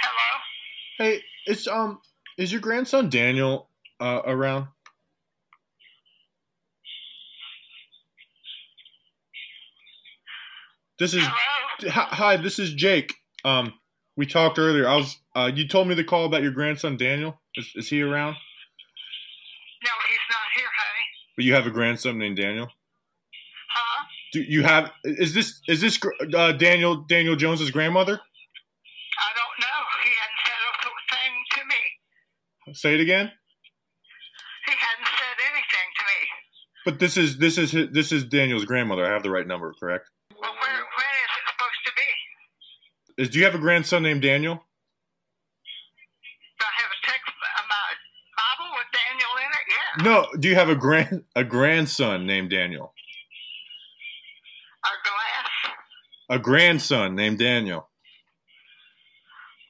Hello? 0.00 1.10
Hey, 1.10 1.20
it's 1.46 1.68
um, 1.68 2.00
is 2.36 2.50
your 2.50 2.60
grandson 2.60 3.08
Daniel 3.08 3.68
uh, 4.00 4.22
around? 4.26 4.66
This 10.98 11.14
is 11.14 11.22
hi, 11.22 12.08
hi. 12.10 12.36
This 12.36 12.58
is 12.58 12.72
Jake. 12.72 13.14
Um, 13.44 13.74
we 14.16 14.26
talked 14.26 14.58
earlier. 14.58 14.88
I 14.88 14.96
was 14.96 15.18
uh, 15.34 15.50
you 15.54 15.68
told 15.68 15.88
me 15.88 15.94
to 15.94 16.04
call 16.04 16.24
about 16.24 16.42
your 16.42 16.52
grandson 16.52 16.96
Daniel. 16.96 17.38
Is, 17.54 17.70
is 17.76 17.88
he 17.88 18.02
around? 18.02 18.32
No, 19.84 19.90
he's 20.08 20.18
not 20.30 20.38
here, 20.56 20.68
honey. 20.76 21.04
But 21.36 21.44
you 21.44 21.54
have 21.54 21.66
a 21.66 21.70
grandson 21.70 22.18
named 22.18 22.38
Daniel. 22.38 22.68
Do 24.36 24.42
you 24.42 24.62
have? 24.64 24.90
Is 25.02 25.32
this 25.32 25.62
is 25.66 25.80
this 25.80 25.98
uh, 26.34 26.52
Daniel 26.52 26.96
Daniel 27.08 27.36
Jones's 27.36 27.70
grandmother? 27.70 28.12
I 28.12 29.30
don't 29.32 29.56
know. 29.64 29.80
He 30.04 30.10
hadn't 30.20 30.40
said 30.44 30.60
a 30.68 30.72
thing 31.14 31.32
to 31.52 31.60
me. 31.64 32.74
Say 32.74 32.94
it 32.96 33.00
again. 33.00 33.32
He 34.66 34.72
hadn't 34.72 35.06
said 35.06 35.36
anything 35.40 35.88
to 35.96 36.04
me. 36.04 36.18
But 36.84 36.98
this 36.98 37.16
is 37.16 37.38
this 37.38 37.56
is 37.56 37.70
his- 37.70 37.88
this 37.92 38.12
is 38.12 38.24
Daniel's 38.26 38.66
grandmother. 38.66 39.06
I 39.06 39.10
have 39.10 39.22
the 39.22 39.30
right 39.30 39.46
number, 39.46 39.72
correct? 39.80 40.10
Well, 40.38 40.52
where, 40.52 40.60
where 40.60 41.16
is 41.24 41.32
it 41.38 41.44
supposed 41.48 41.82
to 41.86 41.92
be? 41.96 43.22
Is 43.22 43.28
do 43.30 43.38
you 43.38 43.46
have 43.46 43.54
a 43.54 43.58
grandson 43.58 44.02
named 44.02 44.20
Daniel? 44.20 44.52
I 46.60 46.64
have 46.82 46.90
a 46.90 47.06
text, 47.06 47.32
Bible 48.36 48.70
with 48.76 48.90
Daniel 48.92 49.32
in 49.38 49.50
it? 49.50 49.66
Yeah. 49.72 50.04
No. 50.04 50.38
Do 50.40 50.48
you 50.48 50.56
have 50.56 50.68
a 50.68 50.76
grand 50.76 51.24
a 51.34 51.42
grandson 51.42 52.26
named 52.26 52.50
Daniel? 52.50 52.92
A 54.84 54.94
glass? 55.02 55.74
A 56.28 56.38
grandson 56.38 57.14
named 57.14 57.38
Daniel. 57.38 57.86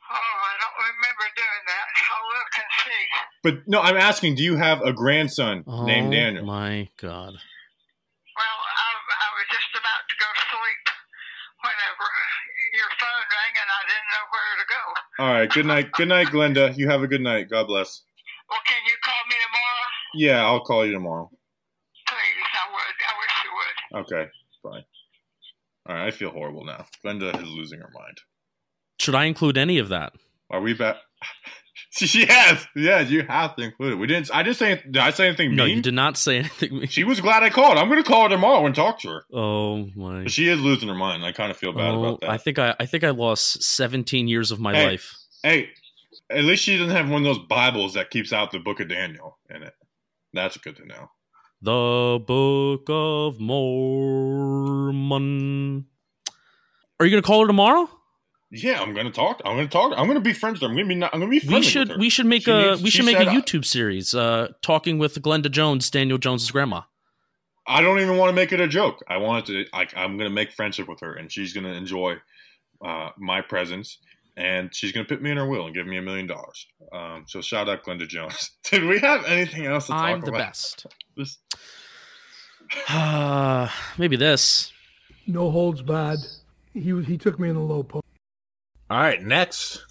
Oh, 0.09 0.15
I 0.17 0.55
don't 0.57 0.79
remember 0.81 1.27
doing 1.37 1.65
that. 1.69 1.87
I'll 2.09 2.29
look 2.33 2.53
and 2.57 2.71
see. 2.81 3.05
But 3.43 3.55
no, 3.69 3.81
I'm 3.83 3.97
asking. 3.97 4.37
Do 4.37 4.43
you 4.43 4.57
have 4.57 4.81
a 4.81 4.93
grandson 4.93 5.65
named 5.85 6.09
oh 6.09 6.17
Daniel? 6.17 6.47
my 6.47 6.89
god. 6.97 7.33
Well, 7.37 8.59
I, 8.65 8.89
I 8.97 9.29
was 9.37 9.47
just 9.53 9.69
about 9.77 10.03
to 10.09 10.15
go 10.17 10.29
to 10.33 10.43
sleep 10.49 10.85
whenever 11.61 12.09
your 12.73 12.91
phone 13.01 13.25
rang 13.29 13.55
and 13.61 13.69
I 13.69 13.83
didn't 13.85 14.11
know 14.17 14.25
where 14.33 14.53
to 14.57 14.67
go. 14.73 14.83
All 15.25 15.33
right. 15.37 15.51
Good 15.51 15.67
night. 15.67 15.93
Good 15.93 16.09
night, 16.09 16.29
Glenda. 16.29 16.77
You 16.77 16.89
have 16.89 17.03
a 17.03 17.07
good 17.09 17.21
night. 17.23 17.51
God 17.51 17.67
bless. 17.67 18.03
Well, 18.49 18.61
can 18.67 18.81
you 18.87 18.97
call 19.05 19.23
me 19.29 19.37
tomorrow? 19.45 19.87
Yeah, 20.15 20.45
I'll 20.47 20.65
call 20.65 20.87
you 20.87 20.93
tomorrow. 20.93 21.29
Please, 22.09 22.49
I 22.49 22.65
would. 22.73 22.97
I 22.97 23.13
wish 23.21 23.35
you 23.45 23.51
would. 23.53 23.77
Okay. 24.07 24.31
Fine. 24.63 24.85
All 25.89 25.95
right. 25.95 26.07
I 26.07 26.11
feel 26.11 26.31
horrible 26.31 26.65
now. 26.65 26.87
Glenda 27.05 27.35
is 27.43 27.49
losing 27.49 27.81
her 27.81 27.91
mind. 27.95 28.19
Should 29.01 29.15
I 29.15 29.25
include 29.25 29.57
any 29.59 29.79
of 29.79 29.89
that? 29.91 30.13
Are 30.51 30.61
we 30.61 30.73
back? 30.75 30.97
She 31.91 32.21
yes. 32.27 32.67
Yes. 32.75 33.11
You 33.11 33.23
have 33.23 33.57
to 33.57 33.63
include 33.63 33.93
it. 33.93 33.97
We 33.97 34.07
didn't. 34.07 34.31
I 34.35 34.43
didn't 34.43 34.57
say. 34.57 34.77
Did 34.85 34.97
I 34.99 35.11
say 35.11 35.29
anything 35.29 35.49
mean? 35.51 35.57
No, 35.57 35.65
you 35.65 35.83
did 35.83 35.95
not 35.95 36.17
say 36.17 36.39
anything. 36.41 36.79
Mean. 36.79 36.89
She 36.89 37.05
was 37.05 37.21
glad 37.21 37.43
I 37.43 37.51
called. 37.51 37.79
I'm 37.79 37.89
going 37.89 38.03
to 38.03 38.09
call 38.09 38.25
her 38.25 38.29
tomorrow 38.29 38.65
and 38.67 38.75
talk 38.75 39.01
to 39.01 39.09
her. 39.09 39.25
Oh 39.33 39.89
my. 39.95 40.23
But 40.25 40.33
she 40.33 40.49
is 40.49 40.61
losing 40.61 40.89
her 40.89 40.95
mind. 40.95 41.25
I 41.25 41.33
kind 41.33 41.51
of 41.51 41.57
feel 41.57 41.73
bad 41.73 41.91
Oh, 41.95 42.05
about 42.05 42.21
that. 42.23 42.31
I 42.31 42.39
think 42.39 42.59
I, 42.59 42.75
I 42.81 42.87
think 42.87 43.05
I 43.05 43.11
lost 43.11 43.63
17 43.63 44.29
years 44.29 44.51
of 44.51 44.61
my 44.61 44.75
Hey. 44.75 44.87
life. 44.87 45.15
Hey, 45.43 45.69
at 46.31 46.45
least 46.45 46.65
she 46.65 46.77
doesn't 46.79 46.95
have 46.97 47.09
one 47.09 47.25
of 47.27 47.37
those 47.37 47.47
Bibles 47.47 47.95
that 47.95 48.11
keeps 48.11 48.33
out 48.33 48.51
the 48.51 48.59
Book 48.59 48.81
of 48.81 48.89
Daniel 48.89 49.39
in 49.49 49.63
it. 49.63 49.75
That's 50.33 50.57
good 50.57 50.77
to 50.77 50.87
know. 50.87 51.11
The 51.63 52.23
Book 52.27 52.85
of 52.89 53.41
Mormon. 54.93 55.87
Are 57.01 57.07
you 57.07 57.11
gonna 57.11 57.23
call 57.23 57.41
her 57.43 57.47
tomorrow? 57.47 57.89
Yeah, 58.51 58.81
I'm 58.81 58.95
gonna 58.95 59.11
talk. 59.11 59.41
I'm 59.45 59.57
gonna 59.57 59.67
talk. 59.69 59.93
I'm 59.97 60.07
gonna 60.07 60.21
be 60.21 60.33
friends 60.33 60.61
with 60.61 60.63
her. 60.63 60.69
I'm 60.69 60.77
gonna 60.77 60.89
be. 60.89 60.95
I'm 61.05 61.21
gonna 61.21 61.29
be. 61.29 61.41
We 61.49 61.63
should 61.63 61.99
we 61.99 62.09
should 62.11 62.27
make 62.27 62.45
She 62.45 62.51
a 62.53 62.71
needs- 62.71 62.83
we 62.83 62.91
should 62.91 63.05
make 63.07 63.17
a 63.19 63.25
said, 63.25 63.33
YouTube 63.35 63.65
series, 63.65 64.15
uh, 64.15 64.49
talking 64.63 64.99
with 64.99 65.21
Glenda 65.23 65.51
Jones, 65.51 65.91
Daniel 65.91 66.19
Jones's 66.19 66.51
grandma. 66.51 66.83
I 67.67 67.81
don't 67.83 67.99
even 68.01 68.17
want 68.17 68.31
to 68.31 68.35
make 68.35 68.53
it 68.53 68.61
a 68.61 68.69
joke. 68.69 69.03
I 69.09 69.17
want 69.17 69.49
it 69.49 69.65
to. 69.65 69.77
Like, 69.77 69.93
I'm 69.97 70.17
gonna 70.17 70.31
make 70.31 70.53
friendship 70.53 70.89
with 70.89 71.01
her, 71.01 71.15
and 71.15 71.33
she's 71.33 71.53
gonna 71.53 71.73
enjoy 71.73 72.17
uh, 72.85 73.11
my 73.19 73.41
presence, 73.41 73.99
and 74.37 74.73
she's 74.75 74.93
gonna 74.93 75.07
put 75.07 75.21
me 75.21 75.33
in 75.33 75.37
her 75.39 75.49
will 75.49 75.67
and 75.67 75.75
give 75.75 75.87
me 75.87 75.97
a 75.97 76.03
million 76.03 76.27
dollars. 76.29 76.67
Um, 76.93 77.25
so 77.27 77.41
shout 77.41 77.69
out 77.69 77.83
Glenda 77.85 78.07
Jones. 78.07 78.53
Did 78.71 78.85
we 78.85 79.01
have 79.01 79.25
anything 79.25 79.67
else 79.67 79.87
to 79.87 79.93
talk 79.93 80.03
I'm 80.03 80.21
the 80.21 80.29
about? 80.29 80.39
best. 80.39 80.87
This- 81.17 81.39
Uh, 82.89 83.69
maybe 83.99 84.17
this. 84.17 84.73
no 85.27 85.51
holds 85.51 85.83
bad. 85.83 86.19
He 86.75 86.93
was 86.93 87.07
he 87.07 87.17
took 87.17 87.39
me 87.39 87.49
in 87.49 87.55
the 87.55 87.61
low 87.63 87.83
post. 87.83 88.05
All 88.91 88.99
right, 88.99 89.23
next, 89.23 89.85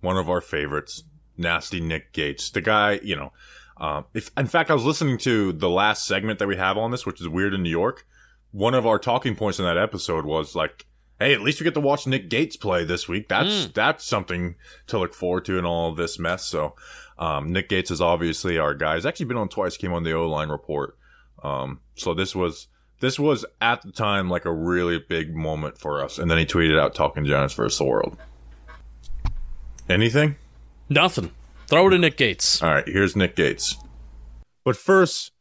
one 0.00 0.16
of 0.16 0.28
our 0.28 0.40
favorites, 0.40 1.04
Nasty 1.36 1.80
Nick 1.80 2.12
Gates, 2.12 2.50
the 2.50 2.60
guy. 2.60 2.98
You 3.02 3.16
know, 3.16 3.32
um, 3.76 4.04
if 4.14 4.30
in 4.36 4.46
fact 4.46 4.70
I 4.70 4.74
was 4.74 4.84
listening 4.84 5.18
to 5.18 5.52
the 5.52 5.68
last 5.68 6.06
segment 6.06 6.38
that 6.38 6.48
we 6.48 6.56
have 6.56 6.76
on 6.78 6.90
this, 6.90 7.04
which 7.06 7.20
is 7.20 7.28
weird 7.28 7.54
in 7.54 7.62
New 7.62 7.70
York. 7.70 8.06
One 8.50 8.72
of 8.74 8.86
our 8.86 8.98
talking 8.98 9.36
points 9.36 9.58
in 9.58 9.66
that 9.66 9.76
episode 9.76 10.24
was 10.24 10.54
like, 10.56 10.86
"Hey, 11.18 11.34
at 11.34 11.40
least 11.40 11.60
we 11.60 11.64
get 11.64 11.74
to 11.74 11.80
watch 11.80 12.06
Nick 12.06 12.28
Gates 12.28 12.56
play 12.56 12.84
this 12.84 13.08
week. 13.08 13.28
That's 13.28 13.66
that's 13.66 14.04
something 14.04 14.56
to 14.86 14.98
look 14.98 15.14
forward 15.14 15.44
to 15.46 15.58
in 15.58 15.64
all 15.64 15.90
of 15.90 15.96
this 15.96 16.18
mess." 16.18 16.44
So, 16.44 16.74
um, 17.18 17.52
Nick 17.52 17.68
Gates 17.68 17.90
is 17.90 18.00
obviously 18.00 18.58
our 18.58 18.74
guy. 18.74 18.94
He's 18.94 19.06
actually 19.06 19.26
been 19.26 19.36
on 19.36 19.48
twice. 19.48 19.76
Came 19.76 19.92
on 19.92 20.04
the 20.04 20.12
O 20.12 20.28
line 20.28 20.48
report. 20.48 20.96
Um, 21.42 21.80
so 21.94 22.14
this 22.14 22.34
was 22.34 22.68
this 23.00 23.18
was 23.18 23.44
at 23.60 23.82
the 23.82 23.92
time 23.92 24.28
like 24.28 24.44
a 24.44 24.52
really 24.52 24.98
big 24.98 25.34
moment 25.34 25.78
for 25.78 26.02
us. 26.02 26.18
And 26.18 26.30
then 26.30 26.38
he 26.38 26.46
tweeted 26.46 26.78
out 26.78 26.94
talking 26.94 27.24
Giants 27.24 27.54
versus 27.54 27.78
the 27.78 27.84
world. 27.84 28.16
Anything? 29.88 30.36
Nothing. 30.88 31.30
Throw 31.66 31.88
it 31.88 31.90
to 31.90 31.98
Nick 31.98 32.16
Gates. 32.16 32.62
All 32.62 32.70
right, 32.70 32.86
here's 32.86 33.14
Nick 33.14 33.36
Gates. 33.36 33.76
But 34.64 34.76
first, 34.76 35.32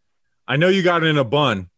I 0.47 0.57
know 0.57 0.67
you 0.67 0.83
got 0.83 1.03
it 1.03 1.07
in 1.07 1.17
a 1.17 1.23
bun, 1.23 1.69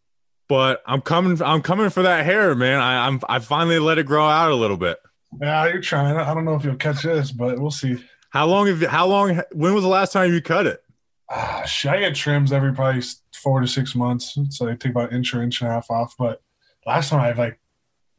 but 0.50 0.82
I'm 0.86 1.02
coming. 1.02 1.42
I'm 1.42 1.62
coming 1.62 1.90
for 1.90 2.04
that 2.04 2.26
hair, 2.26 2.54
man. 2.56 2.82
I, 2.82 3.08
I'm. 3.08 3.22
I 3.30 3.40
finally 3.40 3.80
let 3.80 3.98
it 3.98 4.06
grow 4.06 4.28
out 4.28 4.52
a 4.52 4.56
little 4.56 4.76
bit. 4.76 4.98
Yeah, 5.40 5.68
you're 5.68 5.80
trying. 5.80 6.18
I 6.18 6.34
don't 6.34 6.44
know 6.44 6.56
if 6.56 6.66
you'll 6.66 6.76
catch 6.76 7.04
this, 7.04 7.32
but 7.32 7.60
we'll 7.60 7.72
see. 7.72 8.04
How 8.32 8.48
long 8.48 8.68
have? 8.68 8.82
you- 8.82 8.90
How 8.90 9.08
long? 9.08 9.42
When 9.54 9.74
was 9.74 9.84
the 9.84 9.90
last 9.90 10.12
time 10.12 10.34
you 10.34 10.42
cut 10.42 10.68
it? 10.68 10.84
Ah, 11.30 11.64
shit, 11.66 11.92
I 11.92 12.00
get 12.00 12.16
trims 12.16 12.52
every 12.52 12.74
probably 12.74 13.04
four 13.36 13.62
to 13.62 13.68
six 13.68 13.94
months, 13.96 14.38
so 14.50 14.68
I 14.68 14.76
take 14.76 14.92
about 14.92 15.12
an 15.12 15.18
inch 15.18 15.34
or 15.34 15.44
inch 15.44 15.62
and 15.62 15.70
a 15.70 15.74
half 15.74 15.90
off. 15.92 16.16
But 16.18 16.42
last 16.86 17.10
time 17.10 17.22
I 17.22 17.32
like 17.32 17.60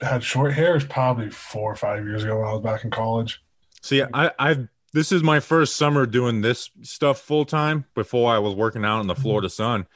had 0.01 0.23
short 0.23 0.53
hair 0.55 0.77
is 0.77 0.85
probably 0.85 1.31
four 1.31 1.73
or 1.73 1.77
five 1.77 2.05
years 2.05 2.23
ago 2.23 2.39
when 2.39 2.49
I 2.49 2.53
was 2.53 2.63
back 2.63 2.85
in 2.85 2.91
college. 2.91 3.43
See, 3.83 4.03
I, 4.15 4.31
I 4.39 4.69
this 4.93 5.11
is 5.11 5.25
my 5.25 5.41
first 5.41 5.77
summer 5.77 6.07
doing 6.07 6.43
this 6.43 6.71
stuff 6.83 7.21
full 7.21 7.45
time. 7.45 7.87
Before 7.97 8.33
I 8.33 8.39
was 8.39 8.55
working 8.55 8.85
out 8.85 9.01
in 9.01 9.09
the 9.09 9.15
mm-hmm. 9.15 9.23
Florida 9.23 9.51
sun, 9.51 9.89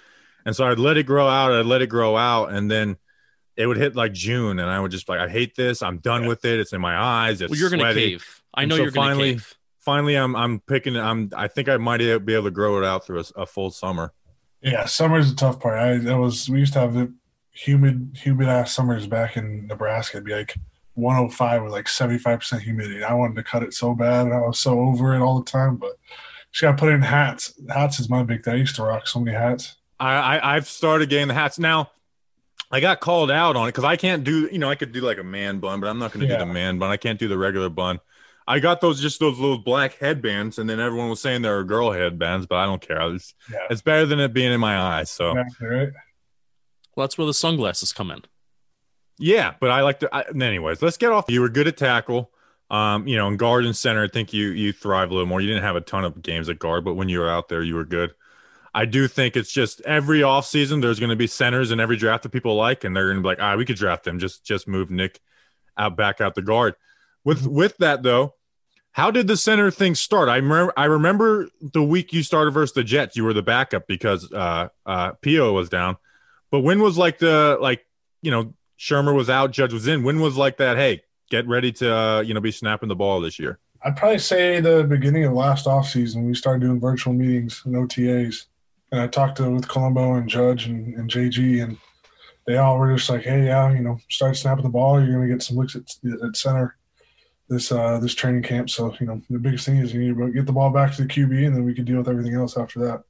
and 0.45 0.55
so 0.55 0.67
I'd 0.67 0.79
let 0.79 0.97
it 0.97 1.05
grow 1.05 1.29
out. 1.29 1.53
I'd 1.53 1.67
let 1.67 1.83
it 1.83 1.89
grow 1.89 2.17
out, 2.17 2.53
and 2.53 2.71
then 2.71 2.97
it 3.57 3.67
would 3.67 3.77
hit 3.77 3.95
like 3.97 4.13
June, 4.13 4.59
and 4.59 4.69
I 4.69 4.81
would 4.81 4.91
just 4.91 5.09
like, 5.09 5.21
I 5.21 5.29
hate 5.29 5.55
this. 5.55 5.83
I'm 5.83 5.99
done 5.99 6.27
with 6.27 6.45
it. 6.45 6.59
It's 6.59 6.73
in 6.73 6.81
my 6.81 6.97
eyes. 6.97 7.41
It's 7.41 7.51
Well, 7.51 7.59
you're 7.59 7.71
gonna 7.71 7.95
cave. 7.95 8.43
I 8.55 8.65
know 8.65 8.77
so 8.77 8.83
you're 8.83 8.91
gonna 8.91 9.07
finally- 9.11 9.33
cave. 9.35 9.55
Finally, 9.81 10.17
I'm 10.17 10.35
I'm 10.35 10.61
picking. 10.61 10.97
I'm 10.97 11.31
I 11.37 11.47
think 11.47 11.69
I 11.69 11.77
might 11.77 11.99
be 11.99 12.35
able 12.35 12.45
to 12.45 12.51
grow 12.51 12.79
it 12.79 12.87
out 12.87 13.05
through 13.07 13.21
a, 13.21 13.43
a 13.43 13.47
full 13.47 13.71
summer. 13.71 14.13
Yeah, 14.63 14.87
summer's 14.87 15.31
a 15.31 15.37
tough 15.37 15.61
part. 15.61 15.79
I 15.79 15.99
that 15.99 16.17
was 16.17 16.49
we 16.49 16.59
used 16.61 16.73
to 16.73 16.81
have 16.81 16.95
the 16.95 17.13
humid, 17.53 18.17
humid 18.19 18.49
ass 18.49 18.75
summers 18.75 19.07
back 19.07 19.37
in 19.37 19.67
Nebraska. 19.67 20.17
It'd 20.17 20.25
be 20.25 20.35
like 20.35 20.55
105 20.95 21.65
with 21.65 21.73
like 21.73 21.87
75 21.87 22.39
percent 22.39 22.63
humidity. 22.63 23.05
I 23.05 23.13
wanted 23.13 23.37
to 23.37 23.43
cut 23.43 23.63
it 23.63 23.75
so 23.75 23.95
bad, 23.95 24.25
and 24.25 24.35
I 24.35 24.41
was 24.41 24.59
so 24.59 24.81
over 24.81 25.15
it 25.15 25.21
all 25.21 25.39
the 25.39 25.51
time. 25.51 25.77
But 25.77 25.99
just 26.51 26.63
got 26.63 26.71
to 26.73 26.77
put 26.79 26.93
in 26.93 27.03
hats. 27.03 27.53
Hats 27.69 28.01
is 28.01 28.09
my 28.09 28.23
big 28.23 28.43
thing. 28.43 28.55
I 28.55 28.57
used 28.57 28.77
to 28.77 28.85
rock 28.85 29.07
so 29.07 29.21
many 29.21 29.37
hats. 29.37 29.77
I, 30.01 30.15
I 30.39 30.57
I've 30.57 30.67
started 30.69 31.09
getting 31.09 31.29
the 31.29 31.35
hats 31.35 31.59
now. 31.59 31.91
I 32.71 32.81
got 32.81 33.01
called 33.01 33.31
out 33.31 33.55
on 33.57 33.67
it 33.69 33.73
because 33.73 33.85
I 33.85 33.97
can't 33.97 34.25
do 34.25 34.49
you 34.51 34.59
know 34.59 34.69
I 34.71 34.75
could 34.75 34.93
do 34.93 35.01
like 35.01 35.19
a 35.19 35.23
man 35.25 35.61
bun, 35.61 35.81
but 35.81 35.89
I'm 35.89 35.99
not 35.99 36.13
going 36.13 36.27
to 36.27 36.33
Yeah. 36.33 36.39
do 36.41 36.47
the 36.47 36.53
man 36.53 36.79
bun. 36.79 36.91
I 36.91 36.97
can't 36.97 37.19
do 37.19 37.29
the 37.29 37.39
regular 37.39 37.69
bun. 37.69 38.01
I 38.47 38.59
got 38.59 38.81
those 38.81 39.01
just 39.01 39.21
those 39.21 39.39
little 39.39 39.59
black 39.59 39.95
headbands, 39.99 40.59
and 40.59 40.69
then 40.69 40.79
everyone 40.81 41.09
was 41.09 41.21
saying 41.21 41.43
they 41.43 41.49
were 41.49 41.65
girl 41.65 41.93
headbands, 41.93 42.47
but 42.47 42.57
I 42.57 42.67
don't 42.67 42.81
care. 42.83 43.01
It's, 43.15 43.33
Yeah. 43.51 43.59
it's 43.71 43.81
better 43.83 44.05
than 44.07 44.21
it 44.21 44.33
being 44.35 44.53
in 44.53 44.61
my 44.61 44.79
eyes. 44.79 45.11
So 45.11 45.31
Exactly, 45.37 45.67
right? 45.69 45.89
Well, 46.97 47.07
that's 47.07 47.17
where 47.17 47.27
the 47.27 47.35
sunglasses 47.35 47.93
come 47.93 48.11
in. 48.11 48.23
yeah, 49.19 49.55
but 49.61 49.71
I 49.71 49.81
like 49.83 50.01
to. 50.01 50.15
I, 50.15 50.25
anyways, 50.29 50.83
let's 50.83 50.97
get 50.97 51.11
off. 51.13 51.27
You 51.29 51.41
were 51.41 51.49
good 51.49 51.69
at 51.69 51.77
tackle. 51.77 52.31
Um, 52.71 53.07
you 53.07 53.17
know, 53.17 53.29
in 53.29 53.37
guard 53.37 53.65
and 53.67 53.77
center, 53.77 54.05
I 54.05 54.09
think 54.09 54.33
you 54.33 54.49
you 54.49 54.73
thrive 54.73 55.11
a 55.11 55.15
little 55.15 55.27
more. 55.29 55.41
You 55.41 55.49
didn't 55.49 55.63
have 55.63 55.77
a 55.77 55.81
ton 55.81 56.05
of 56.05 56.21
games 56.23 56.49
at 56.49 56.59
guard, 56.59 56.85
but 56.85 56.95
when 56.95 57.09
you 57.09 57.21
were 57.21 57.29
out 57.31 57.49
there, 57.49 57.63
you 57.63 57.75
were 57.77 57.85
good. 57.85 58.15
I 58.75 58.87
do 58.87 59.07
think 59.07 59.37
it's 59.37 59.53
just 59.53 59.81
every 59.83 60.21
offseason 60.21 60.83
there's 60.83 60.99
going 60.99 61.11
to 61.11 61.17
be 61.17 61.29
centers 61.29 61.71
in 61.71 61.79
every 61.79 61.97
draft 61.97 62.25
that 62.25 62.31
people 62.31 62.57
like, 62.57 62.83
and 62.83 62.95
they're 62.95 63.07
going 63.07 63.19
to 63.19 63.23
be 63.23 63.29
like, 63.29 63.41
ah, 63.41 63.55
we 63.57 63.65
could 63.65 63.77
draft 63.77 64.05
them. 64.05 64.19
Just 64.19 64.45
just 64.45 64.67
move 64.67 64.91
Nick 64.91 65.21
out 65.77 65.97
back 65.97 66.21
out 66.21 66.35
the 66.35 66.43
guard. 66.43 66.75
With 67.25 67.47
with 67.47 67.77
that 67.79 68.03
though, 68.03 68.35
how 68.93 69.11
did 69.11 69.29
the 69.29 69.37
center 69.37 69.71
thing 69.71 69.95
start? 69.95 70.29
I 70.29 70.37
remember 70.37 70.73
I 70.77 70.87
remember 70.87 71.49
the 71.61 71.85
week 71.85 72.13
you 72.13 72.23
started 72.23 72.51
versus 72.51 72.75
the 72.75 72.85
Jets, 72.85 73.17
you 73.17 73.25
were 73.25 73.33
the 73.33 73.43
backup 73.43 73.87
because 73.87 74.31
uh 74.33 74.69
uh 74.85 75.13
Pio 75.23 75.53
was 75.53 75.69
down. 75.69 75.97
But 76.51 76.61
when 76.61 76.81
was 76.83 76.99
like 76.99 77.19
the 77.19 77.57
like 77.61 77.87
you 78.23 78.31
know 78.31 78.55
Shurmur 78.79 79.15
was 79.15 79.31
out, 79.31 79.53
Judge 79.53 79.73
was 79.73 79.87
in. 79.87 80.03
When 80.03 80.21
was 80.21 80.37
like 80.37 80.57
that? 80.57 80.77
Hey, 80.77 81.03
get 81.31 81.47
ready 81.47 81.73
to 81.73 81.95
uh, 81.95 82.21
you 82.21 82.35
know 82.35 82.41
be 82.41 82.51
snapping 82.51 82.89
the 82.89 82.97
ball 82.97 83.21
this 83.21 83.39
year. 83.39 83.59
I'd 83.83 83.97
probably 83.97 84.19
say 84.19 84.61
the 84.61 84.85
beginning 84.85 85.25
of 85.25 85.35
last 85.35 85.67
offseason, 85.67 86.27
we 86.27 86.35
started 86.35 86.61
doing 86.61 86.81
virtual 86.81 87.13
meetings 87.13 87.63
and 87.67 87.75
OTAs. 87.75 88.47
And 88.95 89.03
I 89.03 89.09
talked 89.09 89.39
to 89.39 89.51
with 89.51 89.67
Colombo 89.67 90.15
and 90.15 90.29
Judge 90.29 90.67
and, 90.67 90.95
and 90.95 91.11
JG, 91.11 91.65
and 91.65 91.77
they 92.47 92.59
all 92.59 92.79
were 92.79 92.95
just 92.95 93.11
like, 93.11 93.23
"Hey, 93.23 93.47
yeah, 93.47 93.73
you 93.73 93.81
know, 93.81 93.99
start 94.09 94.37
snapping 94.37 94.63
the 94.63 94.69
ball. 94.69 95.01
You're 95.01 95.17
going 95.17 95.29
to 95.29 95.35
get 95.35 95.43
some 95.43 95.57
looks 95.57 95.75
at, 95.75 95.83
at 96.25 96.37
center 96.37 96.77
this 97.49 97.73
uh, 97.73 97.99
this 97.99 98.15
training 98.15 98.45
camp. 98.45 98.71
So, 98.71 98.95
you 99.01 99.07
know, 99.09 99.21
the 99.29 99.41
biggest 99.41 99.67
thing 99.67 99.79
is 99.79 99.93
you 99.93 100.01
need 100.01 100.17
to 100.17 100.31
get 100.33 100.47
the 100.47 100.53
ball 100.53 100.71
back 100.71 100.95
to 100.95 101.03
the 101.03 101.09
QB, 101.09 101.45
and 101.45 101.57
then 101.57 101.65
we 101.65 101.75
can 101.75 101.85
deal 101.85 101.97
with 101.99 102.09
everything 102.09 102.35
else 102.35 102.57
after 102.57 102.79
that." 102.87 103.03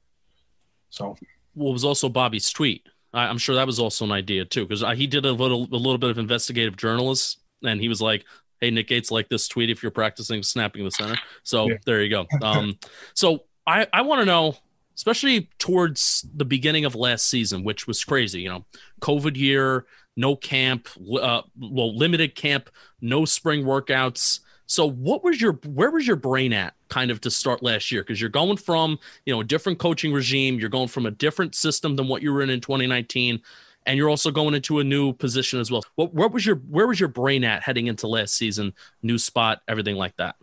So, 0.89 1.15
Well, 1.53 1.69
it 1.69 1.73
was 1.73 1.85
also 1.85 2.09
Bobby's 2.09 2.49
tweet. 2.51 2.87
I, 3.13 3.27
I'm 3.27 3.37
sure 3.37 3.53
that 3.53 3.67
was 3.67 3.79
also 3.79 4.05
an 4.05 4.11
idea 4.11 4.43
too, 4.43 4.65
because 4.65 4.83
he 4.97 5.05
did 5.05 5.23
a 5.23 5.33
little 5.33 5.65
a 5.71 5.77
little 5.77 5.99
bit 5.99 6.09
of 6.09 6.17
investigative 6.17 6.77
journalist, 6.77 7.41
and 7.63 7.79
he 7.79 7.89
was 7.89 8.01
like, 8.01 8.25
"Hey, 8.59 8.71
Nick 8.71 8.87
Gates, 8.87 9.11
like 9.11 9.29
this 9.29 9.47
tweet 9.47 9.69
if 9.69 9.83
you're 9.83 9.91
practicing 9.91 10.41
snapping 10.41 10.83
the 10.83 10.89
center." 10.89 11.19
So 11.43 11.67
Yeah. 11.67 11.75
there 11.85 12.01
you 12.01 12.09
go. 12.09 12.25
Um, 12.41 12.79
so 13.13 13.43
I 13.67 13.85
I 13.93 14.01
want 14.01 14.21
to 14.21 14.25
know, 14.25 14.55
especially 14.95 15.49
towards 15.59 16.25
the 16.35 16.45
beginning 16.45 16.85
of 16.85 16.95
last 16.95 17.27
season, 17.27 17.63
which 17.63 17.87
was 17.87 18.03
crazy. 18.03 18.41
You 18.41 18.49
know, 18.49 18.65
COVID 19.01 19.35
year, 19.35 19.85
no 20.15 20.35
camp, 20.35 20.87
uh, 21.21 21.41
well, 21.59 21.95
limited 21.95 22.35
camp, 22.35 22.69
no 23.01 23.25
spring 23.25 23.65
workouts. 23.65 24.39
So 24.67 24.89
what 24.89 25.23
was 25.23 25.39
your 25.39 25.53
where 25.65 25.91
was 25.91 26.07
your 26.07 26.15
brain 26.15 26.51
at 26.53 26.73
kind 26.89 27.11
of 27.11 27.21
to 27.21 27.31
start 27.31 27.61
last 27.61 27.91
year? 27.91 28.01
Because 28.01 28.19
you're 28.19 28.29
going 28.29 28.57
from 28.57 28.97
you 29.25 29.33
know 29.33 29.41
a 29.41 29.43
different 29.43 29.79
coaching 29.79 30.11
regime, 30.13 30.59
you're 30.59 30.69
going 30.69 30.87
from 30.87 31.05
a 31.05 31.11
different 31.11 31.55
system 31.55 31.95
than 31.95 32.07
what 32.07 32.21
you 32.21 32.33
were 32.33 32.41
in 32.41 32.49
in 32.49 32.61
2019, 32.61 33.41
and 33.85 33.97
you're 33.97 34.09
also 34.09 34.31
going 34.31 34.55
into 34.55 34.79
a 34.79 34.83
new 34.83 35.13
position 35.13 35.59
as 35.59 35.69
well. 35.69 35.83
What 35.95 36.13
what 36.13 36.31
was 36.31 36.45
your 36.45 36.55
where 36.55 36.87
was 36.87 36.99
your 36.99 37.09
brain 37.09 37.43
at 37.43 37.61
heading 37.61 37.87
into 37.87 38.07
last 38.07 38.35
season? 38.35 38.73
New 39.03 39.19
spot, 39.19 39.61
everything 39.67 39.97
like 39.97 40.15
that. 40.17 40.35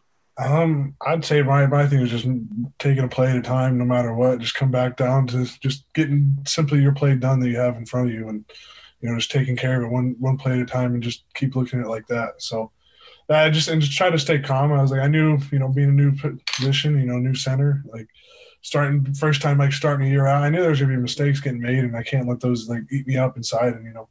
Um, 0.44 0.94
I'd 1.06 1.24
say 1.24 1.42
my 1.42 1.66
my 1.66 1.86
thing 1.86 2.00
is 2.00 2.10
just 2.10 2.26
taking 2.78 3.04
a 3.04 3.08
play 3.08 3.30
at 3.30 3.36
a 3.36 3.42
time, 3.42 3.78
no 3.78 3.84
matter 3.84 4.14
what. 4.14 4.38
Just 4.38 4.54
come 4.54 4.70
back 4.70 4.96
down 4.96 5.26
to 5.28 5.46
just 5.60 5.84
getting 5.94 6.38
simply 6.46 6.80
your 6.80 6.92
play 6.92 7.14
done 7.16 7.40
that 7.40 7.48
you 7.48 7.58
have 7.58 7.76
in 7.76 7.86
front 7.86 8.08
of 8.08 8.14
you, 8.14 8.28
and 8.28 8.44
you 9.00 9.08
know, 9.08 9.16
just 9.16 9.30
taking 9.30 9.56
care 9.56 9.78
of 9.78 9.86
it 9.86 9.92
one 9.92 10.16
one 10.18 10.36
play 10.36 10.52
at 10.52 10.60
a 10.60 10.66
time, 10.66 10.94
and 10.94 11.02
just 11.02 11.24
keep 11.34 11.56
looking 11.56 11.80
at 11.80 11.86
it 11.86 11.90
like 11.90 12.06
that. 12.08 12.42
So. 12.42 12.70
I 13.28 13.48
just 13.48 13.68
and 13.68 13.80
just 13.80 13.96
try 13.96 14.10
to 14.10 14.18
stay 14.18 14.40
calm. 14.40 14.72
I 14.72 14.82
was 14.82 14.90
like, 14.90 15.00
I 15.00 15.06
knew, 15.06 15.38
you 15.50 15.58
know, 15.58 15.68
being 15.68 15.88
a 15.88 15.92
new 15.92 16.12
position, 16.54 17.00
you 17.00 17.06
know, 17.06 17.18
new 17.18 17.34
center, 17.34 17.82
like 17.86 18.06
starting 18.62 19.12
first 19.14 19.42
time, 19.42 19.58
like 19.58 19.72
starting 19.72 20.06
a 20.06 20.10
year 20.10 20.26
out, 20.26 20.42
I 20.42 20.48
knew 20.48 20.60
there 20.60 20.70
was 20.70 20.80
gonna 20.80 20.94
be 20.94 21.00
mistakes 21.00 21.40
getting 21.40 21.60
made, 21.60 21.80
and 21.80 21.96
I 21.96 22.02
can't 22.02 22.28
let 22.28 22.40
those 22.40 22.68
like 22.68 22.82
eat 22.90 23.06
me 23.06 23.16
up 23.16 23.36
inside. 23.36 23.74
And 23.74 23.84
you 23.84 23.92
know, 23.92 24.08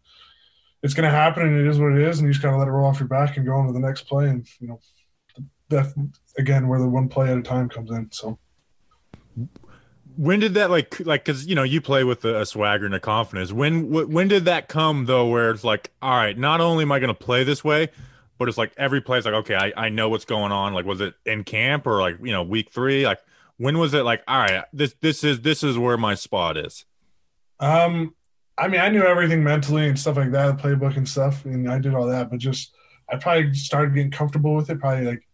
it's 0.83 0.93
gonna 0.93 1.09
happen, 1.09 1.43
and 1.43 1.59
it 1.59 1.67
is 1.67 1.79
what 1.79 1.93
it 1.93 2.01
is, 2.01 2.19
and 2.19 2.27
you 2.27 2.33
just 2.33 2.43
gotta 2.43 2.57
let 2.57 2.67
it 2.67 2.71
roll 2.71 2.87
off 2.87 2.99
your 2.99 3.07
back 3.07 3.37
and 3.37 3.45
go 3.45 3.55
on 3.55 3.67
to 3.67 3.73
the 3.73 3.79
next 3.79 4.03
play. 4.03 4.29
And 4.29 4.45
you 4.59 4.67
know, 4.67 4.79
that 5.71 5.93
again, 6.37 6.67
where 6.67 6.79
the 6.79 6.87
one 6.87 7.09
play 7.09 7.31
at 7.31 7.37
a 7.37 7.41
time 7.41 7.67
comes 7.67 7.91
in. 7.91 8.09
So 8.11 8.37
When 10.15 10.39
did 10.39 10.53
that 10.53 10.69
like 10.69 10.99
like 11.01 11.25
because 11.25 11.47
you 11.47 11.55
know 11.55 11.63
you 11.63 11.81
play 11.81 12.03
with 12.03 12.23
a, 12.25 12.41
a 12.41 12.45
swagger 12.45 12.85
and 12.85 12.95
a 12.95 12.99
confidence. 12.99 13.51
When 13.51 13.91
wh- 13.91 14.09
when 14.09 14.27
did 14.27 14.45
that 14.45 14.67
come 14.67 15.05
though? 15.05 15.27
Where 15.27 15.51
it's 15.51 15.63
like, 15.63 15.91
all 16.01 16.15
right, 16.15 16.37
not 16.37 16.61
only 16.61 16.83
am 16.83 16.91
I 16.91 16.99
going 16.99 17.13
to 17.13 17.13
play 17.13 17.43
this 17.43 17.63
way, 17.63 17.89
but 18.37 18.47
it's 18.47 18.57
like 18.57 18.73
every 18.77 19.01
play 19.01 19.19
is 19.19 19.25
like, 19.25 19.33
okay, 19.35 19.55
I, 19.55 19.73
I 19.75 19.89
know 19.89 20.09
what's 20.09 20.25
going 20.25 20.51
on. 20.51 20.73
Like, 20.73 20.85
was 20.85 21.01
it 21.01 21.13
in 21.25 21.43
camp 21.43 21.85
or 21.87 22.01
like 22.01 22.17
you 22.21 22.31
know 22.31 22.43
week 22.43 22.71
three? 22.71 23.05
Like, 23.05 23.19
when 23.57 23.77
was 23.77 23.93
it 23.93 24.03
like, 24.03 24.23
all 24.27 24.39
right, 24.39 24.63
this 24.73 24.95
this 25.01 25.23
is 25.23 25.41
this 25.41 25.63
is 25.63 25.77
where 25.77 25.97
my 25.97 26.15
spot 26.15 26.57
is. 26.57 26.85
Um, 27.59 28.15
I 28.57 28.67
mean, 28.67 28.81
I 28.81 28.89
knew 28.89 29.03
everything 29.03 29.43
mentally 29.43 29.87
and 29.87 29.97
stuff 29.97 30.17
like 30.17 30.31
that, 30.31 30.57
the 30.57 30.63
playbook 30.63 30.97
and 30.97 31.07
stuff, 31.07 31.45
and 31.45 31.69
I 31.69 31.79
did 31.79 31.93
all 31.93 32.07
that. 32.07 32.29
But 32.29 32.39
just, 32.39 32.73
I 33.09 33.17
probably 33.17 33.53
started 33.53 33.93
getting 33.95 34.11
comfortable 34.11 34.55
with 34.55 34.69
it. 34.69 34.79
Probably 34.79 35.05
like 35.05 35.27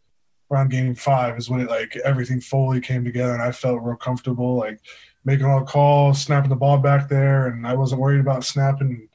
around 0.52 0.70
game 0.70 0.96
five 0.96 1.38
is 1.38 1.50
when 1.50 1.62
it 1.62 1.70
like 1.70 1.96
everything 1.98 2.40
fully 2.40 2.82
came 2.82 3.04
together, 3.04 3.34
and 3.34 3.42
I 3.42 3.52
felt 3.52 3.82
real 3.82 3.96
comfortable, 3.96 4.56
like 4.56 4.80
making 5.26 5.46
all 5.46 5.60
the 5.60 5.66
calls, 5.66 6.22
snapping 6.22 6.50
the 6.50 6.56
ball 6.56 6.78
back 6.78 7.10
there, 7.10 7.48
and 7.48 7.68
I 7.68 7.74
wasn't 7.74 8.02
worried 8.02 8.22
about 8.22 8.46
snapping. 8.46 9.10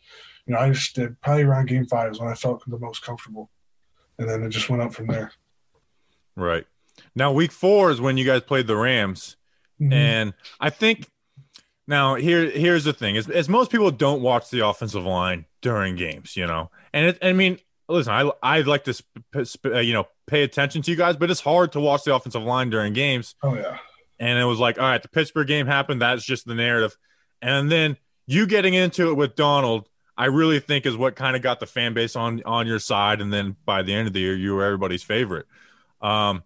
You 0.47 0.55
know, 0.55 0.59
I 0.59 0.71
just 0.71 0.95
did 0.95 1.21
probably 1.21 1.45
around 1.45 1.68
game 1.68 1.87
five 1.87 2.12
is 2.12 2.21
when 2.21 2.29
I 2.29 2.35
felt 2.35 2.62
the 2.66 2.79
most 2.79 3.03
comfortable, 3.03 3.51
and 4.18 4.29
then 4.29 4.42
it 4.42 4.51
just 4.51 4.68
went 4.68 4.83
up 4.83 4.92
from 4.92 5.07
there. 5.07 5.33
Right. 6.37 6.66
Now 7.14 7.33
week 7.33 7.53
four 7.53 7.91
is 7.91 8.01
when 8.01 8.16
you 8.16 8.24
guys 8.24 8.43
played 8.43 8.66
the 8.66 8.76
Rams. 8.76 9.37
Mhm. 9.80 9.93
And 9.93 10.35
I 10.61 10.70
think 10.70 11.09
now 11.87 12.14
here 12.14 12.51
here's 12.51 12.85
the 12.85 12.93
thing 12.93 13.16
is, 13.16 13.28
is 13.28 13.49
most 13.49 13.70
people 13.70 13.91
don't 13.91 14.22
watch 14.22 14.51
the 14.51 14.66
offensive 14.66 15.05
line 15.05 15.47
during 15.61 15.97
games, 15.97 16.37
you 16.37 16.47
know. 16.47 16.70
And 16.93 17.07
it, 17.07 17.18
I 17.22 17.33
mean, 17.33 17.59
listen, 17.93 18.12
I 18.12 18.30
I 18.43 18.61
like 18.62 18.84
to 18.84 18.95
sp- 18.95 19.45
sp- 19.45 19.74
uh, 19.74 19.78
you 19.78 19.93
know 19.93 20.07
pay 20.26 20.43
attention 20.43 20.82
to 20.82 20.90
you 20.90 20.97
guys, 20.97 21.16
but 21.16 21.30
it's 21.30 21.40
hard 21.40 21.72
to 21.72 21.80
watch 21.80 22.05
the 22.05 22.14
offensive 22.14 22.43
line 22.43 22.70
during 22.70 22.93
games. 22.93 23.34
Oh 23.43 23.55
yeah, 23.55 23.78
And 24.18 24.38
it 24.38 24.45
was 24.45 24.59
like, 24.59 24.78
all 24.78 24.84
right, 24.84 25.03
the 25.03 25.09
Pittsburgh 25.09 25.47
game 25.47 25.66
happened. 25.66 26.01
That's 26.03 26.24
just 26.24 26.47
the 26.47 26.55
narrative. 26.55 26.97
And 27.40 27.70
then 27.70 27.97
you 28.26 28.47
getting 28.47 28.74
into 28.74 29.11
it 29.11 29.14
with 29.14 29.34
Donald, 29.34 29.88
I 30.16 30.26
really 30.26 30.61
think 30.61 30.86
is 30.86 30.97
what 30.97 31.16
kind 31.16 31.34
of 31.36 31.43
got 31.43 31.61
the 31.61 31.66
fan 31.66 31.95
base 31.95 32.16
on 32.16 32.43
on 32.45 32.66
your 32.66 32.78
side. 32.78 33.20
And 33.20 33.32
then 33.32 33.57
by 33.64 33.82
the 33.82 33.95
end 33.95 34.07
of 34.07 34.12
the 34.12 34.20
year, 34.20 34.36
you 34.36 34.55
were 34.55 34.64
everybody's 34.64 35.03
favorite. 35.03 35.47
Um, 36.01 36.43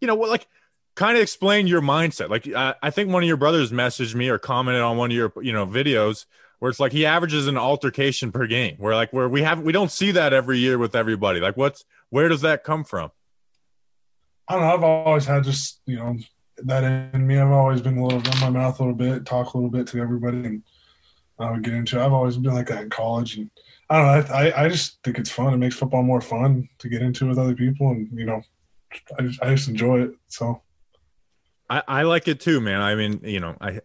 you 0.00 0.06
know 0.08 0.14
what, 0.14 0.30
like 0.30 0.46
kind 0.94 1.16
of 1.16 1.22
explain 1.22 1.66
your 1.66 1.80
mindset. 1.80 2.28
Like 2.28 2.46
I, 2.48 2.74
I 2.82 2.90
think 2.90 3.10
one 3.10 3.22
of 3.22 3.26
your 3.26 3.36
brothers 3.36 3.70
messaged 3.70 4.14
me 4.14 4.28
or 4.28 4.38
commented 4.38 4.82
on 4.82 4.96
one 4.96 5.10
of 5.10 5.16
your 5.16 5.32
you 5.40 5.52
know 5.52 5.66
videos 5.66 6.26
where 6.62 6.70
it's 6.70 6.78
like 6.78 6.92
he 6.92 7.04
averages 7.04 7.48
an 7.48 7.58
altercation 7.58 8.30
per 8.30 8.46
game. 8.46 8.76
Where 8.78 8.94
like 8.94 9.12
where 9.12 9.28
we 9.28 9.42
have 9.42 9.62
we 9.62 9.72
don't 9.72 9.90
see 9.90 10.12
that 10.12 10.32
every 10.32 10.60
year 10.60 10.78
with 10.78 10.94
everybody. 10.94 11.40
Like 11.40 11.56
what's 11.56 11.84
where 12.10 12.28
does 12.28 12.42
that 12.42 12.62
come 12.62 12.84
from? 12.84 13.10
I 14.46 14.54
don't 14.54 14.62
know. 14.62 14.72
I've 14.72 14.84
always 14.84 15.26
had 15.26 15.42
just 15.42 15.80
you 15.86 15.96
know 15.96 16.16
that 16.58 16.84
in 16.84 17.26
me. 17.26 17.36
I've 17.36 17.50
always 17.50 17.80
been 17.80 17.98
a 17.98 18.04
little 18.06 18.20
run 18.20 18.40
my 18.40 18.50
mouth 18.60 18.78
a 18.78 18.82
little 18.84 18.94
bit, 18.94 19.26
talk 19.26 19.54
a 19.54 19.56
little 19.56 19.70
bit 19.70 19.88
to 19.88 19.98
everybody, 20.00 20.36
and 20.36 20.62
I 21.40 21.50
would 21.50 21.64
get 21.64 21.74
into. 21.74 21.98
it. 21.98 22.04
I've 22.04 22.12
always 22.12 22.36
been 22.36 22.54
like 22.54 22.68
that 22.68 22.84
in 22.84 22.90
college, 22.90 23.38
and 23.38 23.50
I 23.90 23.96
don't 23.98 24.28
know. 24.28 24.32
I 24.32 24.50
I, 24.50 24.64
I 24.64 24.68
just 24.68 25.02
think 25.02 25.18
it's 25.18 25.32
fun. 25.32 25.52
It 25.52 25.56
makes 25.56 25.74
football 25.74 26.04
more 26.04 26.20
fun 26.20 26.68
to 26.78 26.88
get 26.88 27.02
into 27.02 27.26
with 27.26 27.40
other 27.40 27.56
people, 27.56 27.88
and 27.88 28.08
you 28.16 28.24
know, 28.24 28.40
I 29.18 29.22
just, 29.24 29.42
I 29.42 29.52
just 29.52 29.68
enjoy 29.68 30.02
it. 30.02 30.12
So 30.28 30.62
I, 31.68 31.82
I 31.88 32.02
like 32.02 32.28
it 32.28 32.38
too, 32.38 32.60
man. 32.60 32.82
I 32.82 32.94
mean, 32.94 33.20
you 33.24 33.40
know, 33.40 33.56
I, 33.60 33.80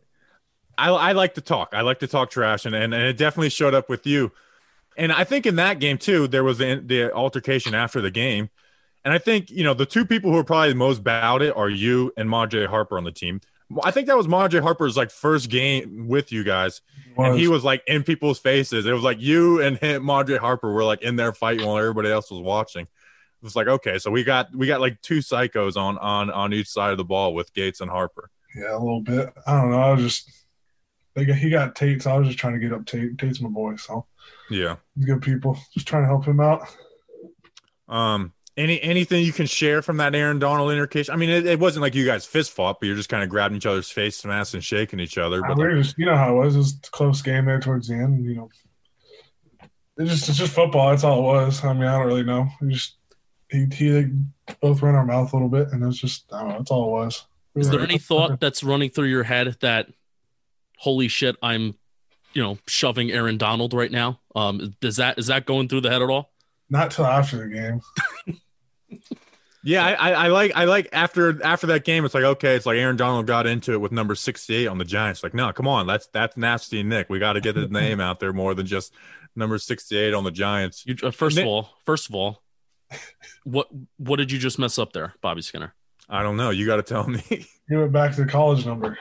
I 0.78 0.90
I 0.90 1.12
like 1.14 1.34
to 1.36 1.42
talk. 1.42 1.70
I 1.74 1.82
like 1.82 2.00
to 2.00 2.08
talk 2.08 2.30
trash, 2.30 2.66
and 2.66 2.76
and, 2.76 2.94
and 2.94 3.04
it 3.04 3.18
definitely 3.18 3.50
showed 3.50 3.74
up 3.74 3.90
with 3.90 4.06
you. 4.08 4.32
And 4.98 5.12
I 5.12 5.24
think 5.26 5.46
in 5.46 5.58
that 5.58 5.80
game 5.80 5.98
too, 6.00 6.28
there 6.28 6.44
was 6.44 6.58
the, 6.58 6.82
the 6.84 7.14
altercation 7.14 7.76
after 7.76 8.02
the 8.02 8.12
game, 8.12 8.50
And 9.08 9.14
I 9.14 9.20
think, 9.20 9.50
you 9.50 9.64
know, 9.64 9.74
the 9.74 9.86
two 9.86 10.06
people 10.06 10.32
who 10.32 10.38
are 10.38 10.44
probably 10.44 10.68
the 10.70 10.76
most 10.76 11.00
about 11.00 11.42
it 11.42 11.56
are 11.56 11.70
you 11.70 12.12
and 12.18 12.30
Madre 12.30 12.66
Harper 12.66 12.98
on 12.98 13.06
the 13.06 13.12
team. 13.14 13.40
I 13.82 13.90
think 13.92 14.08
that 14.08 14.18
was 14.18 14.28
Madre 14.28 14.60
Harper's 14.60 14.98
like 14.98 15.12
first 15.12 15.50
game 15.50 16.10
with 16.10 16.34
you 16.34 16.44
guys. 16.44 16.82
And 17.16 17.34
he 17.34 17.48
was 17.48 17.64
like 17.64 17.84
in 17.88 18.04
people's 18.04 18.38
faces. 18.38 18.86
It 18.86 18.92
was 18.92 19.04
like 19.04 19.22
you 19.22 19.62
and 19.62 19.78
him, 19.78 20.04
Madre 20.06 20.38
Harper 20.38 20.74
were 20.74 20.84
like 20.84 21.02
in 21.04 21.16
there 21.16 21.32
fighting 21.32 21.66
while 21.66 21.78
everybody 21.78 22.10
else 22.12 22.30
was 22.30 22.42
watching. 22.42 22.84
It 22.84 23.44
was 23.44 23.56
like, 23.56 23.68
okay, 23.68 23.98
so 23.98 24.12
we 24.12 24.26
got 24.26 24.54
we 24.54 24.68
got 24.68 24.82
like 24.82 25.02
two 25.02 25.20
psychos 25.20 25.78
on 25.78 25.98
on 26.00 26.30
on 26.30 26.54
each 26.54 26.68
side 26.68 26.92
of 26.92 26.98
the 26.98 27.06
ball 27.06 27.34
with 27.34 27.54
Gates 27.54 27.80
and 27.80 27.90
Harper. 27.90 28.30
Yeah, 28.56 28.76
a 28.76 28.80
little 28.80 29.02
bit. 29.02 29.30
I 29.46 29.62
don't 29.62 29.72
know. 29.72 29.80
I 29.80 29.94
was 29.94 30.04
just 30.04 30.32
they 31.18 31.26
got, 31.26 31.36
he 31.36 31.50
got 31.50 31.76
Tate, 31.76 32.04
so 32.04 32.12
I 32.12 32.18
was 32.20 32.28
just 32.28 32.38
trying 32.38 32.54
to 32.54 32.60
get 32.60 32.72
up 32.72 32.86
Tate. 32.86 33.18
Tate's 33.18 33.42
my 33.42 33.50
boy, 33.50 33.76
so 33.76 34.06
Yeah. 34.52 34.76
good 35.04 35.20
people. 35.20 35.58
Just 35.74 35.88
trying 35.88 36.04
to 36.04 36.08
help 36.08 36.26
him 36.26 36.40
out. 36.40 36.62
Um, 37.90 38.34
any 38.56 38.80
anything 38.84 39.26
you 39.26 39.34
can 39.34 39.48
share 39.48 39.82
from 39.82 39.98
that 39.98 40.14
Aaron 40.14 40.38
Donald 40.38 40.72
intercation? 40.72 41.14
I 41.14 41.18
mean, 41.18 41.32
it, 41.32 41.48
it 41.48 41.60
wasn't 41.60 41.82
like 41.82 41.96
you 41.96 42.06
guys 42.06 42.26
fist 42.26 42.52
fought, 42.52 42.80
but 42.80 42.86
you're 42.86 42.96
just 42.96 43.10
kind 43.10 43.24
of 43.24 43.30
grabbing 43.30 43.58
each 43.58 43.66
other's 43.66 43.90
face 43.90 44.24
masks 44.26 44.54
and 44.54 44.64
shaking 44.64 45.00
each 45.00 45.18
other. 45.18 45.42
But 45.42 45.58
we 45.58 45.64
like, 45.64 45.74
were 45.74 45.82
just, 45.82 45.98
you 45.98 46.06
know 46.06 46.16
how 46.16 46.36
it 46.36 46.38
was. 46.38 46.56
It 46.56 46.60
was 46.60 46.80
a 46.86 46.92
close 46.92 47.22
game 47.24 47.46
there 47.46 47.60
towards 47.60 47.88
the 47.88 47.96
end. 47.96 48.24
You 48.24 48.36
know, 48.36 48.50
it's 49.98 50.12
just 50.12 50.30
it's 50.30 50.38
just 50.38 50.54
football. 50.54 50.92
That's 50.92 51.04
all 51.04 51.20
it 51.20 51.24
was. 51.24 51.64
I 51.64 51.74
mean, 51.74 51.84
I 51.86 51.98
don't 51.98 52.08
really 52.08 52.24
know. 52.24 52.48
We 52.62 52.74
just 52.74 52.98
he 53.50 53.66
he 53.74 53.92
like, 53.92 54.60
both 54.60 54.84
ran 54.84 54.94
our 54.94 55.06
mouth 55.06 55.34
a 55.34 55.36
little 55.36 55.50
bit, 55.50 55.70
and 55.72 55.84
it's 55.84 55.98
just 55.98 56.32
I 56.32 56.42
don't 56.42 56.50
know. 56.50 56.58
That's 56.60 56.72
all 56.72 56.88
it 56.90 56.92
was. 56.92 57.26
Is 57.56 57.72
there 57.72 57.82
any 57.82 57.98
thought 57.98 58.40
that's 58.40 58.64
running 58.64 58.92
through 58.92 59.08
your 59.08 59.24
head 59.24 59.56
that, 59.62 59.88
holy 60.78 61.08
shit, 61.08 61.36
I'm, 61.42 61.76
you 62.34 62.42
know, 62.42 62.58
shoving 62.68 63.12
Aaron 63.12 63.38
Donald 63.38 63.74
right 63.74 63.92
now? 63.92 64.20
Um, 64.36 64.76
is 64.82 64.98
that 64.98 65.18
is 65.20 65.28
that 65.28 65.46
going 65.46 65.68
through 65.68 65.82
the 65.82 65.90
head 65.90 66.02
at 66.02 66.10
all? 66.10 66.32
Not 66.70 66.92
till 66.92 67.06
after 67.06 67.38
the 67.38 67.48
game. 67.48 67.82
yeah, 69.64 69.86
I, 69.86 69.94
I, 69.94 70.12
I 70.12 70.28
like 70.28 70.52
I 70.56 70.66
like 70.66 70.90
after 70.94 71.44
after 71.44 71.68
that 71.68 71.86
game, 71.86 72.06
it's 72.06 72.14
like 72.14 72.24
okay, 72.24 72.56
it's 72.56 72.66
like 72.66 72.78
Aaron 72.78 72.98
Donald 72.98 73.26
got 73.28 73.48
into 73.48 73.74
it 73.74 73.82
with 73.82 73.92
number 73.92 74.16
68 74.16 74.68
on 74.68 74.78
the 74.78 74.86
Giants. 74.86 75.24
Like, 75.24 75.34
no, 75.34 75.52
come 75.54 75.68
on, 75.68 75.88
that's 75.88 76.08
that's 76.08 76.38
nasty, 76.38 76.84
Nick. 76.84 77.10
We 77.10 77.20
got 77.20 77.34
to 77.34 77.42
get 77.42 77.56
his 77.56 77.70
name 77.70 78.00
out 78.00 78.20
there 78.20 78.34
more 78.34 78.54
than 78.54 78.66
just 78.66 78.94
number 79.36 79.58
68 79.58 80.14
on 80.14 80.24
the 80.24 80.32
Giants. 80.32 80.84
You, 80.86 80.96
uh, 81.04 81.12
first 81.12 81.38
of 81.38 81.46
all, 81.46 81.70
first 81.86 82.10
of 82.10 82.16
all, 82.16 82.44
what 83.44 83.68
what 83.98 84.18
did 84.18 84.32
you 84.32 84.40
just 84.40 84.60
mess 84.60 84.78
up 84.78 84.94
there, 84.94 85.16
Bobby 85.22 85.42
Skinner? 85.42 85.74
I 86.10 86.24
don't 86.24 86.38
know. 86.38 86.50
You 86.52 86.66
got 86.66 86.78
to 86.78 86.84
tell 86.84 87.08
me. 87.08 87.24
He 87.70 87.76
went 87.76 87.92
back 87.92 88.16
to 88.16 88.24
the 88.24 88.32
college 88.32 88.66
number. 88.66 88.98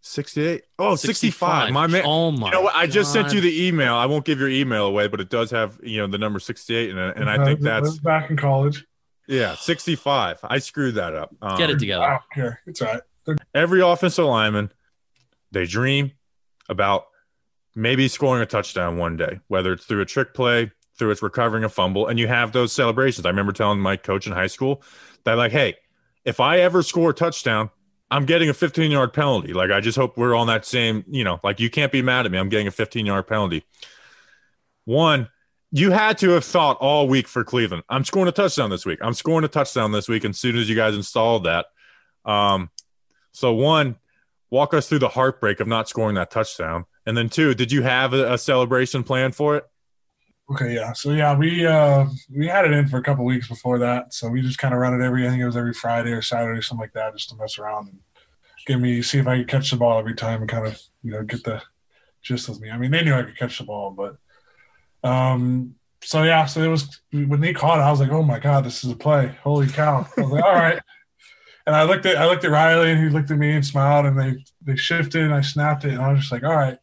68. 0.00 0.62
Oh, 0.78 0.96
65. 0.96 1.72
My 1.72 1.86
man. 1.86 2.02
Oh 2.04 2.30
my. 2.30 2.46
You 2.48 2.52
know 2.52 2.62
what? 2.62 2.74
I 2.74 2.86
just 2.86 3.12
sent 3.12 3.32
you 3.32 3.40
the 3.40 3.66
email. 3.66 3.94
I 3.94 4.06
won't 4.06 4.24
give 4.24 4.38
your 4.38 4.48
email 4.48 4.86
away, 4.86 5.08
but 5.08 5.20
it 5.20 5.28
does 5.28 5.50
have 5.50 5.78
you 5.82 5.98
know 5.98 6.06
the 6.06 6.18
number 6.18 6.38
68 6.38 6.90
in 6.90 6.98
it, 6.98 7.16
and 7.16 7.28
I 7.28 7.36
Uh, 7.36 7.44
think 7.44 7.60
that's 7.60 7.98
back 7.98 8.30
in 8.30 8.36
college. 8.36 8.86
yeah 9.26 9.54
65. 9.56 10.38
I 10.44 10.58
screwed 10.58 10.94
that 10.94 11.14
up. 11.14 11.34
Um, 11.42 11.58
Get 11.58 11.70
it 11.70 11.76
I 11.76 11.78
together. 11.78 12.06
don't 12.06 12.22
care. 12.32 12.60
It's 12.66 12.80
all 12.80 12.88
right. 12.92 13.38
every 13.54 13.80
offensive 13.82 14.24
lineman, 14.24 14.72
they 15.52 15.66
dream 15.66 16.12
about 16.68 17.06
maybe 17.74 18.08
scoring 18.08 18.42
a 18.42 18.46
touchdown 18.46 18.96
one 18.98 19.16
day, 19.16 19.40
whether 19.48 19.72
it's 19.72 19.84
through 19.84 20.00
a 20.00 20.06
trick 20.06 20.32
play, 20.34 20.70
through 20.98 21.10
it's 21.10 21.22
recovering 21.22 21.64
a 21.64 21.68
fumble, 21.68 22.06
and 22.06 22.18
you 22.18 22.26
have 22.28 22.52
those 22.52 22.72
celebrations. 22.72 23.26
I 23.26 23.30
remember 23.30 23.52
telling 23.52 23.80
my 23.80 23.96
coach 23.96 24.26
in 24.26 24.32
high 24.32 24.46
school 24.46 24.82
that 25.24 25.34
like, 25.34 25.52
hey, 25.52 25.74
if 26.24 26.40
I 26.40 26.60
ever 26.60 26.82
score 26.82 27.10
a 27.10 27.14
touchdown, 27.14 27.70
I'm 28.10 28.24
getting 28.24 28.48
a 28.48 28.54
15 28.54 28.90
yard 28.90 29.12
penalty. 29.12 29.52
Like 29.52 29.70
I 29.70 29.80
just 29.80 29.98
hope 29.98 30.16
we're 30.16 30.34
on 30.34 30.46
that 30.46 30.64
same, 30.64 31.04
you 31.08 31.24
know, 31.24 31.40
like 31.42 31.60
you 31.60 31.70
can't 31.70 31.92
be 31.92 32.02
mad 32.02 32.26
at 32.26 32.32
me. 32.32 32.38
I'm 32.38 32.48
getting 32.48 32.66
a 32.66 32.72
15 32.72 33.06
yard 33.06 33.26
penalty. 33.26 33.64
One, 34.84 35.28
you 35.70 35.90
had 35.90 36.16
to 36.18 36.30
have 36.30 36.44
thought 36.44 36.78
all 36.78 37.08
week 37.08 37.28
for 37.28 37.44
Cleveland. 37.44 37.82
I'm 37.88 38.04
scoring 38.04 38.28
a 38.28 38.32
touchdown 38.32 38.70
this 38.70 38.86
week. 38.86 39.00
I'm 39.02 39.12
scoring 39.12 39.44
a 39.44 39.48
touchdown 39.48 39.92
this 39.92 40.08
week. 40.08 40.24
As 40.24 40.38
soon 40.38 40.56
as 40.56 40.68
you 40.68 40.74
guys 40.74 40.94
installed 40.94 41.44
that, 41.44 41.66
um, 42.24 42.70
so 43.32 43.52
one, 43.52 43.96
walk 44.50 44.72
us 44.72 44.88
through 44.88 45.00
the 45.00 45.08
heartbreak 45.08 45.60
of 45.60 45.68
not 45.68 45.88
scoring 45.88 46.14
that 46.14 46.30
touchdown, 46.30 46.86
and 47.04 47.16
then 47.16 47.28
two, 47.28 47.54
did 47.54 47.70
you 47.70 47.82
have 47.82 48.14
a, 48.14 48.34
a 48.34 48.38
celebration 48.38 49.04
plan 49.04 49.32
for 49.32 49.56
it? 49.56 49.64
Okay, 50.50 50.74
yeah. 50.74 50.94
So 50.94 51.10
yeah, 51.12 51.36
we 51.36 51.66
uh 51.66 52.06
we 52.34 52.46
had 52.46 52.64
it 52.64 52.72
in 52.72 52.88
for 52.88 52.96
a 52.98 53.02
couple 53.02 53.24
weeks 53.24 53.48
before 53.48 53.78
that. 53.80 54.14
So 54.14 54.28
we 54.28 54.40
just 54.40 54.58
kind 54.58 54.72
of 54.72 54.80
run 54.80 54.98
it 54.98 55.04
every 55.04 55.26
I 55.26 55.30
think 55.30 55.42
it 55.42 55.46
was 55.46 55.56
every 55.56 55.74
Friday 55.74 56.10
or 56.10 56.22
Saturday, 56.22 56.58
or 56.58 56.62
something 56.62 56.82
like 56.82 56.94
that, 56.94 57.14
just 57.14 57.28
to 57.30 57.36
mess 57.36 57.58
around 57.58 57.88
and 57.88 57.98
give 58.66 58.80
me 58.80 59.02
see 59.02 59.18
if 59.18 59.26
I 59.26 59.38
could 59.38 59.48
catch 59.48 59.70
the 59.70 59.76
ball 59.76 59.98
every 59.98 60.14
time 60.14 60.40
and 60.40 60.48
kind 60.48 60.66
of 60.66 60.80
you 61.02 61.12
know 61.12 61.22
get 61.22 61.44
the 61.44 61.62
gist 62.22 62.48
of 62.48 62.60
me. 62.60 62.70
I 62.70 62.78
mean, 62.78 62.90
they 62.90 63.04
knew 63.04 63.14
I 63.14 63.22
could 63.24 63.36
catch 63.38 63.58
the 63.58 63.64
ball, 63.64 63.90
but 63.90 64.16
um. 65.08 65.74
So 66.00 66.22
yeah, 66.22 66.46
so 66.46 66.62
it 66.62 66.68
was 66.68 67.00
when 67.10 67.40
they 67.40 67.52
caught 67.52 67.80
it, 67.80 67.82
I 67.82 67.90
was 67.90 67.98
like, 67.98 68.12
"Oh 68.12 68.22
my 68.22 68.38
god, 68.38 68.64
this 68.64 68.84
is 68.84 68.90
a 68.92 68.96
play! 68.96 69.36
Holy 69.42 69.66
cow!" 69.66 70.06
I 70.16 70.20
was 70.20 70.30
like, 70.30 70.44
"All 70.44 70.52
right." 70.54 70.78
And 71.66 71.74
I 71.74 71.82
looked 71.82 72.06
at 72.06 72.16
I 72.16 72.26
looked 72.26 72.44
at 72.44 72.52
Riley, 72.52 72.92
and 72.92 73.02
he 73.02 73.10
looked 73.10 73.30
at 73.32 73.36
me 73.38 73.50
and 73.52 73.66
smiled, 73.66 74.06
and 74.06 74.18
they 74.18 74.36
they 74.62 74.76
shifted, 74.76 75.22
and 75.24 75.34
I 75.34 75.40
snapped 75.40 75.84
it, 75.84 75.92
and 75.94 76.00
I 76.00 76.12
was 76.12 76.20
just 76.20 76.32
like, 76.32 76.44
"All 76.44 76.56
right." 76.56 76.78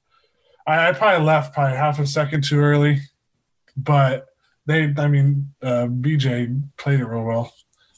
I, 0.68 0.90
I 0.90 0.94
probably 0.94 1.26
left 1.26 1.54
probably 1.54 1.78
half 1.78 1.98
a 2.00 2.06
second 2.06 2.44
too 2.44 2.60
early, 2.60 3.00
but 3.78 4.28
they, 4.66 4.94
I 4.98 5.08
mean, 5.08 5.54
uh, 5.62 5.88
BJ 5.88 6.62
played 6.78 7.00
it 7.00 7.06
real 7.06 7.24
well. 7.24 7.54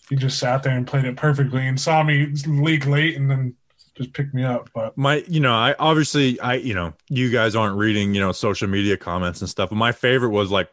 He 0.10 0.16
just 0.16 0.40
sat 0.40 0.64
there 0.64 0.76
and 0.76 0.88
played 0.88 1.06
it 1.06 1.18
perfectly 1.18 1.68
and 1.68 1.80
saw 1.80 2.04
me 2.04 2.28
leak 2.46 2.86
late 2.86 3.18
and 3.18 3.30
then 3.30 3.56
just 3.96 4.14
picked 4.14 4.34
me 4.34 4.44
up. 4.44 4.70
But 4.74 4.98
My, 4.98 5.24
you 5.28 5.40
know, 5.40 5.54
I 5.54 5.76
obviously, 5.80 6.40
I, 6.40 6.56
you 6.56 6.74
know, 6.74 6.94
you 7.10 7.30
guys 7.30 7.56
aren't 7.56 7.78
reading, 7.78 8.14
you 8.14 8.22
know, 8.22 8.32
social 8.32 8.68
media 8.68 8.96
comments 8.96 9.42
and 9.42 9.50
stuff. 9.50 9.70
But 9.70 9.76
my 9.76 9.92
favorite 9.92 10.30
was 10.30 10.52
like, 10.52 10.70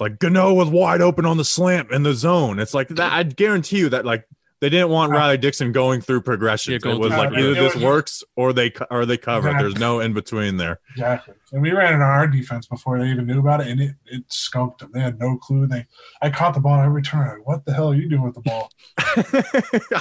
like 0.00 0.18
Gano 0.18 0.54
was 0.54 0.68
wide 0.68 1.00
open 1.00 1.26
on 1.26 1.38
the 1.38 1.44
slant 1.44 1.90
in 1.90 2.02
the 2.02 2.14
zone. 2.14 2.58
It's 2.58 2.74
like 2.74 2.88
that. 2.88 3.12
I 3.12 3.22
guarantee 3.24 3.78
you 3.78 3.88
that 3.88 4.04
like 4.04 4.28
they 4.60 4.68
didn't 4.68 4.88
want 4.88 5.12
Riley 5.12 5.38
Dixon 5.38 5.70
going 5.72 6.00
through 6.00 6.22
progression. 6.22 6.72
Yeah, 6.72 6.90
it 6.92 6.98
was 6.98 7.08
through 7.08 7.16
like 7.18 7.28
either 7.32 7.54
progression. 7.54 7.64
this 7.64 7.76
works 7.76 8.24
or 8.34 8.52
they 8.52 8.70
co- 8.70 8.86
or 8.90 9.06
they 9.06 9.16
cover. 9.16 9.48
Exactly. 9.48 9.68
There's 9.68 9.80
no 9.80 10.00
in 10.00 10.12
between 10.14 10.56
there. 10.56 10.80
exactly, 10.90 11.34
and 11.52 11.62
we 11.62 11.70
ran 11.70 11.92
it 11.92 11.96
on 11.96 12.02
our 12.02 12.26
defense 12.26 12.66
before 12.66 12.98
they 12.98 13.06
even 13.08 13.26
knew 13.26 13.38
about 13.38 13.60
it, 13.60 13.68
and 13.68 13.80
it 13.80 13.94
it 14.06 14.24
skunked 14.28 14.80
them. 14.80 14.90
They 14.92 15.00
had 15.00 15.18
no 15.20 15.36
clue. 15.36 15.66
They, 15.66 15.86
I 16.20 16.30
caught 16.30 16.54
the 16.54 16.60
ball 16.60 16.72
on 16.74 16.84
every 16.86 17.02
turn. 17.02 17.38
Like, 17.38 17.46
what 17.46 17.64
the 17.64 17.72
hell 17.72 17.90
are 17.90 17.94
you 17.94 18.08
doing 18.08 18.22
with 18.24 18.34
the 18.34 18.40
ball? 18.40 18.70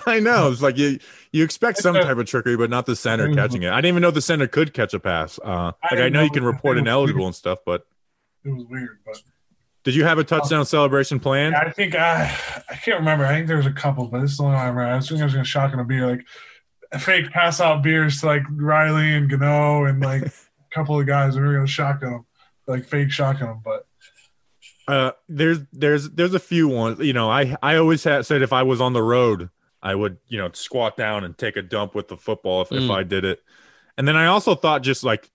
I 0.08 0.20
know. 0.20 0.52
It's 0.52 0.62
like 0.62 0.78
you 0.78 1.00
you 1.32 1.44
expect 1.44 1.78
some 1.80 1.96
type 1.96 2.18
of 2.18 2.26
trickery, 2.26 2.58
but 2.58 2.70
not 2.70 2.86
the 2.86 2.96
center 2.96 3.34
catching 3.34 3.64
it. 3.64 3.70
I 3.72 3.76
didn't 3.78 3.90
even 3.90 4.02
know 4.02 4.12
the 4.12 4.22
center 4.22 4.48
could 4.48 4.74
catch 4.74 4.94
a 4.94 5.00
pass. 5.00 5.40
Uh, 5.44 5.72
like 5.84 5.92
I 5.92 5.96
didn't 5.96 6.14
know 6.14 6.24
you 6.24 6.32
can 6.32 6.44
report 6.44 6.78
ineligible 6.78 7.20
weird. 7.20 7.28
and 7.28 7.36
stuff, 7.36 7.60
but 7.66 7.86
It 8.44 8.50
was 8.50 8.66
weird, 8.70 9.00
but 9.06 9.22
did 9.88 9.96
you 9.96 10.04
have 10.04 10.18
a 10.20 10.24
touchdown 10.26 10.66
celebration 10.66 11.18
planned? 11.18 11.56
I 11.56 11.70
think 11.70 11.96
I 11.96 12.24
I 12.70 12.76
can't 12.76 13.00
remember. 13.00 13.26
I 13.26 13.30
think 13.36 13.48
there 13.48 13.56
was 13.56 13.66
a 13.66 13.72
couple, 13.72 14.08
but 14.10 14.20
this 14.20 14.32
is 14.32 14.38
the 14.38 14.44
only 14.44 14.56
one 14.58 14.66
I 14.66 14.68
remember. 14.68 14.92
I 14.92 14.96
was 14.98 15.08
thinking 15.08 15.22
I 15.22 15.26
was 15.28 15.34
gonna 15.34 15.46
shock 15.46 15.72
in 15.72 15.80
a 15.80 15.86
beer, 15.86 16.06
like 16.06 16.26
a 16.92 17.00
fake 17.00 17.32
pass 17.32 17.62
out 17.62 17.84
beers 17.84 18.20
to 18.20 18.26
like 18.26 18.44
Riley 18.52 19.14
and 19.16 19.30
Gano 19.30 19.86
and 19.86 20.02
like 20.02 20.24
a 20.26 20.32
couple 20.76 21.00
of 21.00 21.08
guys. 21.08 21.36
And 21.36 21.44
we 21.46 21.48
were 21.50 21.56
gonna 21.56 21.68
shotgun 21.68 22.12
them, 22.12 22.26
like 22.68 22.84
fake 22.86 23.12
shotgun 23.12 23.48
them. 23.48 23.62
But 23.64 23.86
Uh, 24.90 25.12
there's 25.30 25.60
there's 25.72 26.10
there's 26.10 26.34
a 26.34 26.40
few 26.40 26.68
ones. 26.68 27.00
You 27.00 27.14
know, 27.14 27.32
I 27.32 27.56
I 27.64 27.78
always 27.78 28.04
had 28.04 28.26
said 28.26 28.42
if 28.42 28.52
I 28.52 28.64
was 28.64 28.82
on 28.82 28.92
the 28.92 29.02
road, 29.04 29.50
I 29.82 29.96
would 29.96 30.18
you 30.28 30.38
know 30.38 30.50
squat 30.52 30.98
down 30.98 31.24
and 31.24 31.38
take 31.38 31.56
a 31.56 31.62
dump 31.62 31.96
with 31.96 32.10
the 32.10 32.18
football 32.18 32.62
if, 32.62 32.74
if 32.74 32.84
Mm. 32.84 32.94
I 32.94 33.04
did 33.04 33.24
it. 33.24 33.40
And 33.98 34.06
then 34.06 34.18
I 34.18 34.26
also 34.28 34.54
thought 34.54 34.84
just 34.84 35.04
like 35.06 35.30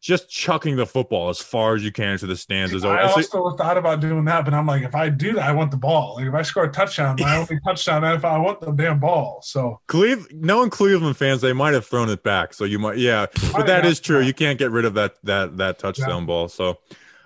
just 0.00 0.30
chucking 0.30 0.76
the 0.76 0.86
football 0.86 1.28
as 1.28 1.40
far 1.40 1.74
as 1.74 1.84
you 1.84 1.92
can 1.92 2.16
to 2.18 2.26
the 2.26 2.36
stands 2.36 2.72
is 2.72 2.84
I 2.84 3.02
also 3.02 3.50
thought 3.56 3.76
about 3.76 4.00
doing 4.00 4.24
that, 4.24 4.46
but 4.46 4.54
I'm 4.54 4.66
like, 4.66 4.82
if 4.82 4.94
I 4.94 5.10
do 5.10 5.34
that, 5.34 5.42
I 5.44 5.52
want 5.52 5.70
the 5.70 5.76
ball. 5.76 6.14
Like 6.16 6.26
if 6.26 6.34
I 6.34 6.40
score 6.42 6.64
a 6.64 6.72
touchdown, 6.72 7.16
my 7.20 7.36
only 7.36 7.58
touchdown, 7.66 8.02
if 8.04 8.24
I 8.24 8.38
want 8.38 8.60
the 8.62 8.72
damn 8.72 8.98
ball. 8.98 9.40
So 9.44 9.80
Cleve, 9.88 10.26
knowing 10.32 10.70
Cleveland 10.70 11.18
fans, 11.18 11.42
they 11.42 11.52
might 11.52 11.74
have 11.74 11.84
thrown 11.84 12.08
it 12.08 12.22
back. 12.22 12.54
So 12.54 12.64
you 12.64 12.78
might, 12.78 12.96
yeah. 12.96 13.26
But 13.52 13.66
that 13.66 14.00
true. 14.00 14.20
You 14.20 14.32
can't 14.32 14.58
get 14.58 14.70
rid 14.70 14.86
of 14.86 14.94
that 14.94 15.16
that 15.24 15.58
that 15.58 15.78
touchdown 15.78 16.24
ball. 16.24 16.48
So, 16.48 16.78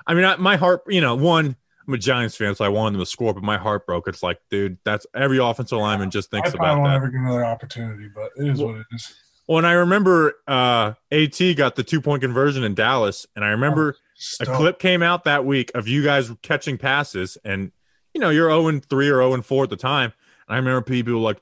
I 0.07 0.15
mean, 0.15 0.25
I, 0.25 0.37
my 0.37 0.57
heart, 0.57 0.83
you 0.89 1.01
know, 1.01 1.15
one, 1.15 1.57
I'm 1.87 1.95
a 1.95 1.99
Giants 1.99 2.37
fan, 2.37 2.55
so 2.55 2.65
I 2.65 2.69
wanted 2.69 2.95
them 2.95 3.03
to 3.03 3.07
score, 3.07 3.33
but 3.35 3.43
my 3.43 3.59
heart 3.59 3.87
broke. 3.87 4.09
It's 4.09 4.23
like, 4.23 4.41
dude, 4.51 4.79
that's 4.85 5.07
every 5.15 5.39
offensive 5.39 5.79
lineman 5.79 6.11
just 6.11 6.29
I 6.33 6.39
thinks 6.39 6.51
probably 6.51 6.67
about 6.67 6.79
won't 6.81 6.91
that. 6.91 6.97
ever 6.97 7.09
get 7.09 7.21
another 7.21 7.45
opportunity, 7.45 8.09
but 8.13 8.31
it 8.37 8.49
is 8.49 8.59
Well- 8.59 8.69
what 8.73 8.81
it 8.81 8.87
is. 8.93 9.15
Well, 9.47 9.59
and 9.59 9.67
I 9.67 9.73
remember 9.73 10.35
uh, 10.49 10.95
At 11.11 11.39
got 11.57 11.77
the 11.77 11.85
two 11.85 12.01
point 12.01 12.23
conversion 12.23 12.65
in 12.65 12.75
Dallas, 12.75 13.27
and 13.37 13.45
I 13.45 13.49
remember 13.49 13.97
a 14.41 14.47
clip 14.47 14.79
came 14.79 15.03
out 15.03 15.25
that 15.25 15.45
week 15.45 15.71
of 15.75 15.87
you 15.87 16.03
guys 16.03 16.33
catching 16.43 16.79
passes, 16.79 17.37
and 17.45 17.71
you 18.15 18.21
know 18.21 18.31
you're 18.31 18.49
0 18.49 18.81
3 18.81 19.09
or 19.11 19.17
0 19.17 19.43
4 19.43 19.65
at 19.65 19.71
the 19.71 19.77
time. 19.77 20.13
And 20.49 20.55
I 20.55 20.57
remember 20.57 20.81
people 20.81 21.21
like, 21.21 21.41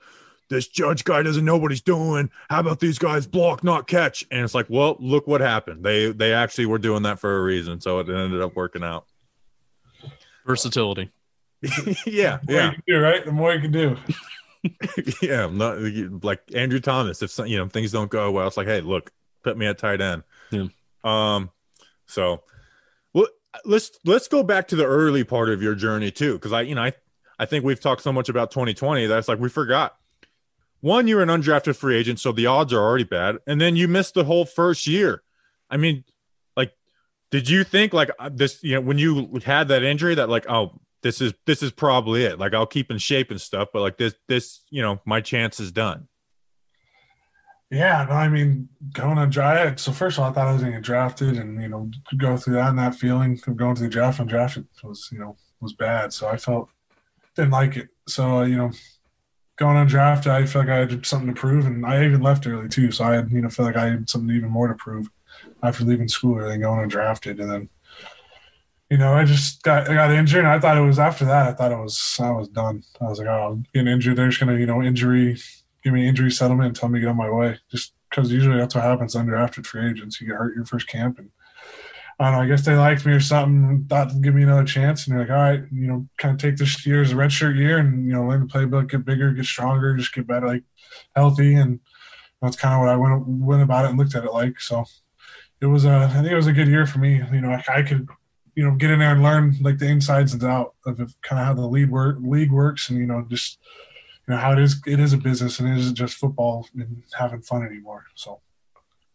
"This 0.48 0.66
judge 0.66 1.05
guy 1.05 1.22
doesn't 1.22 1.44
know 1.44 1.57
what 1.57 1.70
he's 1.70 1.80
doing. 1.80 2.30
How 2.50 2.61
about 2.61 2.80
these 2.80 2.98
guys 2.98 3.26
block, 3.26 3.62
not 3.62 3.86
catch?" 3.86 4.24
And 4.32 4.42
it's 4.42 4.55
like, 4.55 4.66
well, 4.68 4.96
look 4.98 5.28
what 5.28 5.40
happened. 5.40 5.84
They 5.84 6.11
they 6.11 6.34
actually 6.34 6.66
were 6.66 6.78
doing 6.78 7.05
that 7.05 7.20
for 7.20 7.38
a 7.38 7.42
reason, 7.42 7.80
so 7.80 8.00
it 8.00 8.09
ended 8.09 8.42
up 8.42 8.57
working 8.57 8.82
out. 8.82 9.07
Versatility. 10.44 11.12
yeah, 12.05 12.40
the 12.42 12.53
more 12.53 12.57
yeah, 12.57 12.66
you 12.66 12.72
can 12.72 12.82
do, 12.88 13.00
right? 13.00 13.24
The 13.24 13.32
more 13.32 13.55
you 13.55 13.61
can 13.61 13.70
do. 13.70 13.96
yeah. 15.22 15.44
I'm 15.44 15.58
Not 15.58 15.78
like 16.24 16.42
Andrew 16.54 16.80
Thomas. 16.80 17.22
If 17.22 17.30
some- 17.30 17.46
you 17.46 17.58
know 17.58 17.68
things 17.68 17.92
don't 17.92 18.10
go 18.10 18.30
well, 18.30 18.46
it's 18.46 18.56
like, 18.56 18.66
hey, 18.66 18.80
look, 18.80 19.10
put 19.42 19.56
me 19.56 19.66
at 19.66 19.78
tight 19.78 20.00
end. 20.00 20.22
Yeah. 20.50 20.66
Um, 21.04 21.50
so 22.06 22.42
well, 23.12 23.26
let's 23.64 23.98
let's 24.04 24.28
go 24.28 24.42
back 24.42 24.68
to 24.68 24.76
the 24.76 24.84
early 24.86 25.24
part 25.24 25.48
of 25.50 25.62
your 25.62 25.74
journey 25.74 26.10
too, 26.10 26.34
because 26.34 26.52
I, 26.52 26.62
you 26.62 26.74
know, 26.74 26.82
I 26.82 26.92
I 27.38 27.46
think 27.46 27.64
we've 27.64 27.80
talked 27.80 28.02
so 28.02 28.12
much 28.12 28.28
about 28.28 28.50
2020 28.50 29.06
that's 29.06 29.28
like 29.28 29.38
we 29.40 29.48
forgot. 29.48 29.96
One, 30.80 31.06
you're 31.06 31.22
an 31.22 31.28
undrafted 31.28 31.76
free 31.76 31.96
agent, 31.96 32.18
so 32.18 32.32
the 32.32 32.46
odds 32.46 32.72
are 32.72 32.82
already 32.82 33.04
bad, 33.04 33.38
and 33.46 33.60
then 33.60 33.76
you 33.76 33.86
missed 33.86 34.14
the 34.14 34.24
whole 34.24 34.44
first 34.44 34.86
year. 34.88 35.22
I 35.70 35.76
mean, 35.76 36.04
like, 36.56 36.72
did 37.30 37.48
you 37.48 37.62
think 37.62 37.92
like 37.92 38.10
uh, 38.18 38.30
this? 38.32 38.62
You 38.64 38.74
know, 38.74 38.80
when 38.80 38.98
you 38.98 39.40
had 39.44 39.68
that 39.68 39.84
injury, 39.84 40.16
that 40.16 40.28
like, 40.28 40.48
oh, 40.50 40.80
this 41.03 41.20
is 41.20 41.34
this 41.46 41.62
is 41.62 41.72
probably 41.72 42.24
it. 42.24 42.38
Like, 42.38 42.55
I'll 42.55 42.66
keep 42.66 42.90
in 42.90 42.98
shape 42.98 43.30
and 43.30 43.40
stuff, 43.40 43.68
but 43.72 43.80
like 43.80 43.98
this, 43.98 44.14
this, 44.28 44.62
you 44.70 44.82
know, 44.82 45.00
my 45.05 45.20
chance 45.20 45.61
is 45.61 45.72
done. 45.72 46.09
Yeah, 47.70 48.05
no, 48.07 48.14
I 48.14 48.28
mean, 48.28 48.68
going 48.92 49.16
on 49.16 49.30
draft. 49.30 49.80
So 49.80 49.92
first 49.92 50.18
of 50.18 50.24
all, 50.24 50.30
I 50.30 50.32
thought 50.34 50.48
I 50.48 50.53
was 50.53 50.61
going 50.61 50.72
to 50.72 50.78
get 50.78 50.84
drafted, 50.84 51.38
and 51.38 51.61
you 51.61 51.68
know, 51.68 51.90
go 52.18 52.36
through 52.36 52.55
that 52.55 52.68
and 52.68 52.78
that 52.78 52.94
feeling 52.94 53.40
of 53.46 53.57
going 53.57 53.74
to 53.76 53.82
the 53.82 53.88
draft 53.88 54.20
and 54.20 54.28
drafted 54.28 54.66
was, 54.82 55.09
you 55.11 55.18
know, 55.18 55.36
was 55.61 55.72
bad. 55.72 56.12
So 56.12 56.28
I 56.28 56.36
felt 56.36 56.68
didn't 57.34 57.50
like 57.50 57.76
it. 57.78 57.88
So 58.07 58.42
you 58.42 58.57
know, 58.57 58.72
going 59.57 59.78
on 59.78 59.86
draft, 59.86 60.26
I 60.26 60.44
felt 60.44 60.66
like 60.66 60.74
I 60.74 60.78
had 60.80 61.07
something 61.07 61.34
to 61.34 61.40
prove, 61.40 61.64
and 61.64 61.86
I 61.86 62.05
even 62.05 62.20
left 62.20 62.46
early 62.46 62.68
too. 62.68 62.92
So 62.92 63.05
I 63.05 63.14
had, 63.14 63.30
you 63.32 63.40
know, 63.40 63.48
felt 63.48 63.66
like 63.66 63.76
I 63.76 63.88
had 63.90 64.09
something 64.09 64.36
even 64.36 64.50
more 64.50 64.68
to 64.68 64.74
prove 64.74 65.09
after 65.62 65.84
leaving 65.84 66.09
school 66.09 66.38
and 66.40 66.62
going 66.62 66.80
on 66.80 66.88
drafted, 66.88 67.40
and 67.40 67.50
then. 67.50 67.68
You 68.93 68.99
know, 68.99 69.14
I 69.14 69.24
just 69.24 69.62
got 69.62 69.88
I 69.88 69.95
got 69.95 70.11
injured, 70.11 70.40
and 70.45 70.49
I 70.49 70.59
thought 70.59 70.76
it 70.76 70.82
was 70.82 70.99
after 70.99 71.24
that. 71.24 71.47
I 71.49 71.53
thought 71.55 71.72
it 71.72 71.78
was 71.78 72.18
I 72.20 72.30
was 72.30 72.47
done. 72.49 72.82
I 73.01 73.05
was 73.05 73.20
like, 73.20 73.26
oh, 73.26 73.53
I'm 73.53 73.64
getting 73.72 73.90
injured. 73.90 74.16
They're 74.16 74.28
just 74.28 74.38
gonna, 74.38 74.59
you 74.59 74.66
know, 74.66 74.82
injury 74.82 75.40
give 75.82 75.95
me 75.95 76.07
injury 76.07 76.30
settlement 76.30 76.66
and 76.66 76.76
tell 76.76 76.90
me 76.90 76.99
to 76.99 77.07
get 77.07 77.09
on 77.09 77.16
my 77.16 77.30
way. 77.30 77.59
Just 77.70 77.95
because 78.11 78.30
usually 78.30 78.59
that's 78.59 78.74
what 78.74 78.84
happens 78.84 79.14
undrafted 79.14 79.64
free 79.64 79.88
agents. 79.88 80.20
You 80.20 80.26
get 80.26 80.36
hurt 80.36 80.55
your 80.55 80.66
first 80.66 80.88
camp, 80.88 81.18
and 81.18 81.30
I 82.20 82.24
don't 82.24 82.32
know. 82.34 82.40
I 82.40 82.47
guess 82.47 82.66
they 82.66 82.76
liked 82.76 83.07
me 83.07 83.14
or 83.14 83.20
something. 83.20 83.86
Thought 83.88 84.11
to 84.11 84.16
give 84.16 84.34
me 84.34 84.43
another 84.43 84.66
chance, 84.66 85.07
and 85.07 85.16
they're 85.16 85.24
like, 85.24 85.30
all 85.30 85.43
right, 85.43 85.62
you 85.72 85.86
know, 85.86 86.07
kind 86.18 86.34
of 86.34 86.38
take 86.43 86.59
this 86.59 86.84
year 86.84 87.01
as 87.01 87.12
a 87.12 87.14
redshirt 87.14 87.57
year, 87.57 87.78
and 87.78 88.07
you 88.07 88.12
know, 88.12 88.26
learn 88.26 88.47
the 88.47 88.53
playbook, 88.53 88.90
get 88.90 89.07
bigger, 89.07 89.32
get 89.32 89.47
stronger, 89.47 89.97
just 89.97 90.12
get 90.12 90.26
better, 90.26 90.49
like 90.49 90.64
healthy, 91.16 91.55
and 91.55 91.80
that's 92.43 92.57
kind 92.57 92.74
of 92.74 92.80
what 92.80 92.90
I 92.90 92.97
went 92.97 93.26
went 93.26 93.62
about 93.62 93.86
it 93.86 93.88
and 93.88 93.99
looked 93.99 94.14
at 94.14 94.26
it 94.26 94.34
like. 94.34 94.61
So 94.61 94.84
it 95.62 95.66
was 95.66 95.86
a, 95.86 95.93
I 95.93 96.09
think 96.09 96.26
it 96.30 96.36
was 96.36 96.47
a 96.47 96.53
good 96.53 96.68
year 96.68 96.84
for 96.84 96.99
me. 96.99 97.22
You 97.32 97.40
know, 97.40 97.53
I, 97.53 97.64
I 97.78 97.82
could 97.84 98.07
you 98.55 98.64
know 98.64 98.74
get 98.76 98.90
in 98.90 98.98
there 98.98 99.12
and 99.12 99.22
learn 99.22 99.57
like 99.61 99.78
the 99.78 99.86
insides 99.86 100.32
and 100.32 100.44
out 100.44 100.74
of 100.86 100.96
kind 101.22 101.40
of 101.40 101.46
how 101.46 101.55
the 101.55 101.66
league 101.66 101.90
work 101.90 102.16
league 102.20 102.53
works 102.53 102.90
and 102.90 102.98
you 102.98 103.07
know 103.07 103.24
just 103.28 103.59
you 104.26 104.34
know 104.34 104.40
how 104.40 104.53
it 104.53 104.59
is 104.59 104.80
it 104.86 105.00
is 105.00 105.12
a 105.12 105.18
business 105.18 105.59
and 105.59 105.68
it 105.68 105.78
isn't 105.78 105.94
just 105.94 106.14
football 106.14 106.66
and 106.74 107.03
having 107.18 107.40
fun 107.40 107.64
anymore 107.64 108.05
so 108.14 108.40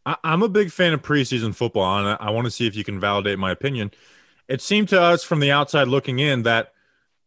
I, 0.05 0.15
am 0.23 0.41
a 0.41 0.49
big 0.49 0.71
fan 0.71 0.93
of 0.93 1.01
preseason 1.01 1.53
football 1.53 1.99
and 1.99 2.07
I, 2.07 2.27
I 2.27 2.29
want 2.31 2.45
to 2.45 2.51
see 2.51 2.67
if 2.67 2.75
you 2.75 2.83
can 2.83 2.99
validate 2.99 3.37
my 3.37 3.51
opinion 3.51 3.91
it 4.47 4.61
seemed 4.61 4.89
to 4.89 5.01
us 5.01 5.23
from 5.23 5.39
the 5.39 5.51
outside 5.51 5.87
looking 5.87 6.19
in 6.19 6.43
that 6.43 6.73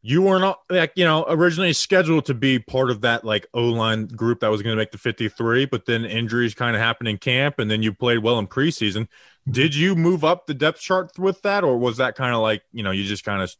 you 0.02 0.22
were 0.22 0.38
not 0.38 0.60
like 0.70 0.92
you 0.96 1.04
know 1.04 1.26
originally 1.28 1.72
scheduled 1.72 2.24
to 2.26 2.34
be 2.34 2.58
part 2.58 2.90
of 2.90 3.02
that 3.02 3.24
like 3.24 3.46
O 3.52 3.64
line 3.64 4.06
group 4.06 4.40
that 4.40 4.50
was 4.50 4.62
going 4.62 4.74
to 4.74 4.80
make 4.80 4.92
the 4.92 4.98
53, 4.98 5.66
but 5.66 5.84
then 5.84 6.04
injuries 6.04 6.54
kind 6.54 6.74
of 6.74 6.80
happened 6.80 7.08
in 7.08 7.18
camp, 7.18 7.58
and 7.58 7.70
then 7.70 7.82
you 7.82 7.92
played 7.92 8.18
well 8.18 8.38
in 8.38 8.46
preseason. 8.46 9.08
Did 9.48 9.74
you 9.74 9.94
move 9.94 10.24
up 10.24 10.46
the 10.46 10.54
depth 10.54 10.80
chart 10.80 11.18
with 11.18 11.42
that, 11.42 11.64
or 11.64 11.78
was 11.78 11.96
that 11.98 12.14
kind 12.14 12.34
of 12.34 12.40
like 12.40 12.62
you 12.72 12.82
know 12.82 12.90
you 12.90 13.04
just 13.04 13.24
kind 13.24 13.42
of 13.42 13.54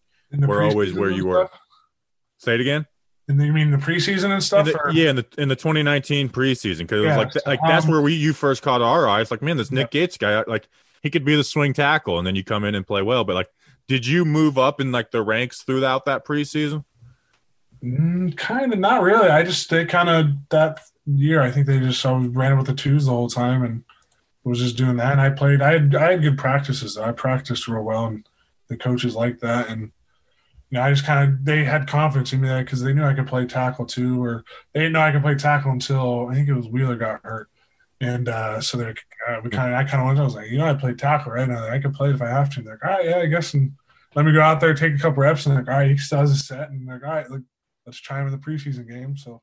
were 0.48 0.62
always 0.62 0.92
where 0.92 1.10
you 1.10 1.26
were? 1.26 1.48
Say 2.38 2.54
it 2.54 2.60
again. 2.60 2.86
And 3.28 3.40
you 3.40 3.52
mean 3.52 3.70
the 3.70 3.76
preseason 3.76 4.32
and 4.32 4.42
stuff? 4.42 4.66
In 4.66 4.72
the, 4.72 4.92
yeah, 4.92 5.10
in 5.10 5.16
the 5.16 5.26
in 5.38 5.48
the 5.48 5.56
2019 5.56 6.28
preseason 6.30 6.78
because 6.78 7.04
yeah, 7.04 7.14
it 7.14 7.26
was 7.26 7.34
like 7.36 7.46
like 7.46 7.60
um, 7.62 7.68
that's 7.68 7.86
where 7.86 8.00
we 8.00 8.14
you 8.14 8.32
first 8.32 8.62
caught 8.62 8.82
our 8.82 9.08
eyes. 9.08 9.30
Like 9.30 9.42
man, 9.42 9.56
this 9.56 9.70
Nick 9.70 9.94
yeah. 9.94 10.00
Gates 10.00 10.16
guy, 10.16 10.42
like 10.46 10.68
he 11.02 11.10
could 11.10 11.24
be 11.24 11.36
the 11.36 11.44
swing 11.44 11.72
tackle, 11.72 12.18
and 12.18 12.26
then 12.26 12.34
you 12.34 12.44
come 12.44 12.64
in 12.64 12.74
and 12.74 12.86
play 12.86 13.02
well. 13.02 13.24
But 13.24 13.34
like 13.34 13.48
did 13.90 14.06
you 14.06 14.24
move 14.24 14.56
up 14.56 14.80
in 14.80 14.92
like 14.92 15.10
the 15.10 15.20
ranks 15.20 15.62
throughout 15.62 16.04
that 16.04 16.24
preseason? 16.24 16.84
Mm, 17.82 18.36
kind 18.36 18.72
of 18.72 18.78
not 18.78 19.02
really. 19.02 19.28
I 19.28 19.42
just 19.42 19.68
they 19.68 19.84
kind 19.84 20.08
of 20.08 20.26
that 20.50 20.78
year. 21.06 21.42
I 21.42 21.50
think 21.50 21.66
they 21.66 21.80
just 21.80 22.06
I 22.06 22.12
ran 22.12 22.56
with 22.56 22.68
the 22.68 22.74
twos 22.74 23.06
the 23.06 23.10
whole 23.10 23.28
time 23.28 23.64
and 23.64 23.82
was 24.44 24.58
just 24.58 24.76
doing 24.76 24.96
that. 24.96 25.12
And 25.12 25.20
I 25.20 25.30
played. 25.30 25.60
I 25.60 25.72
had 25.72 25.94
I 25.94 26.12
had 26.12 26.22
good 26.22 26.38
practices. 26.38 26.96
I 26.96 27.12
practiced 27.12 27.68
real 27.68 27.82
well, 27.82 28.06
and 28.06 28.26
the 28.68 28.76
coaches 28.76 29.14
liked 29.14 29.40
that. 29.42 29.68
And 29.68 29.92
you 30.70 30.78
know, 30.78 30.82
I 30.82 30.90
just 30.90 31.04
kind 31.04 31.28
of 31.28 31.44
they 31.44 31.64
had 31.64 31.88
confidence 31.88 32.32
in 32.32 32.40
me 32.40 32.58
because 32.60 32.82
they 32.82 32.92
knew 32.92 33.04
I 33.04 33.14
could 33.14 33.26
play 33.26 33.46
tackle 33.46 33.86
too, 33.86 34.22
or 34.22 34.44
they 34.72 34.80
didn't 34.80 34.94
know 34.94 35.00
I 35.00 35.12
could 35.12 35.22
play 35.22 35.34
tackle 35.34 35.72
until 35.72 36.28
I 36.28 36.34
think 36.34 36.48
it 36.48 36.54
was 36.54 36.68
Wheeler 36.68 36.96
got 36.96 37.24
hurt. 37.24 37.48
And 38.00 38.28
uh, 38.28 38.60
so 38.60 38.78
they 38.78 38.94
uh, 39.28 39.40
we 39.44 39.50
kind 39.50 39.72
of 39.72 39.78
I 39.78 39.84
kind 39.84 40.00
of 40.00 40.06
went. 40.06 40.18
I 40.18 40.24
was 40.24 40.34
like, 40.34 40.50
you 40.50 40.58
know, 40.58 40.66
I 40.66 40.74
play 40.74 40.94
tackle 40.94 41.32
right 41.32 41.48
now. 41.48 41.68
I 41.68 41.78
could 41.78 41.92
play 41.92 42.08
it 42.08 42.14
if 42.14 42.22
I 42.22 42.28
have 42.28 42.48
to. 42.54 42.62
they're 42.62 42.74
like, 42.74 42.84
all 42.84 42.96
right, 42.96 43.04
yeah, 43.04 43.18
I 43.18 43.26
guess. 43.26 43.52
And 43.52 43.72
let 44.14 44.24
me 44.24 44.32
go 44.32 44.40
out 44.40 44.60
there, 44.60 44.74
take 44.74 44.94
a 44.94 44.98
couple 44.98 45.22
reps, 45.22 45.46
and 45.46 45.54
like, 45.54 45.68
all 45.68 45.74
right, 45.74 45.90
he 45.90 46.16
has 46.16 46.30
a 46.30 46.36
set, 46.36 46.70
and 46.70 46.86
like, 46.86 47.04
all 47.04 47.10
right, 47.10 47.30
look, 47.30 47.42
let's 47.84 47.98
try 47.98 48.20
him 48.20 48.26
in 48.26 48.32
the 48.32 48.38
preseason 48.38 48.88
game. 48.88 49.16
So 49.16 49.42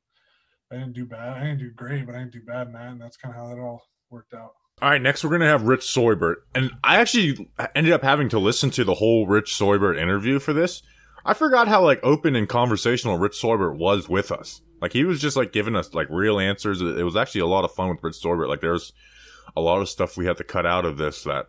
I 0.72 0.76
didn't 0.76 0.94
do 0.94 1.06
bad. 1.06 1.38
I 1.38 1.44
didn't 1.44 1.60
do 1.60 1.72
great, 1.72 2.06
but 2.06 2.16
I 2.16 2.20
didn't 2.20 2.34
do 2.34 2.42
bad 2.42 2.68
in 2.68 2.74
that, 2.74 2.92
and 2.92 3.02
that's 3.02 3.18
kind 3.18 3.34
of 3.34 3.40
how 3.40 3.48
that 3.48 3.62
all 3.62 3.84
worked 4.10 4.34
out. 4.34 4.54
All 4.80 4.90
right, 4.90 5.02
next 5.02 5.24
we're 5.24 5.32
gonna 5.32 5.48
have 5.48 5.64
Rich 5.64 5.92
Seubert, 5.92 6.46
and 6.54 6.72
I 6.84 6.98
actually 6.98 7.50
ended 7.74 7.94
up 7.94 8.04
having 8.04 8.30
to 8.30 8.38
listen 8.38 8.70
to 8.72 8.84
the 8.84 8.94
whole 8.94 9.26
Rich 9.26 9.56
Seubert 9.56 9.98
interview 9.98 10.38
for 10.38 10.54
this. 10.54 10.84
I 11.26 11.34
forgot 11.34 11.68
how 11.68 11.84
like 11.84 12.00
open 12.04 12.36
and 12.36 12.48
conversational 12.48 13.18
Rich 13.18 13.38
Seubert 13.38 13.76
was 13.76 14.08
with 14.08 14.32
us. 14.32 14.62
Like 14.80 14.94
he 14.94 15.04
was 15.04 15.20
just 15.20 15.36
like 15.36 15.52
giving 15.52 15.76
us 15.76 15.96
like 15.96 16.08
real 16.12 16.40
answers. 16.40 16.80
It 16.80 17.04
was 17.04 17.16
actually 17.16 17.42
a 17.42 17.48
lot 17.48 17.66
of 17.66 17.74
fun 17.74 17.90
with 17.90 18.04
Rich 18.04 18.18
Seubert. 18.18 18.50
Like 18.50 18.62
there's 18.62 18.94
a 19.56 19.62
lot 19.62 19.82
of 19.82 19.90
stuff 19.90 20.16
we 20.16 20.28
had 20.28 20.38
to 20.38 20.44
cut 20.44 20.68
out 20.68 20.86
of 20.86 21.00
this 21.00 21.24
that 21.24 21.48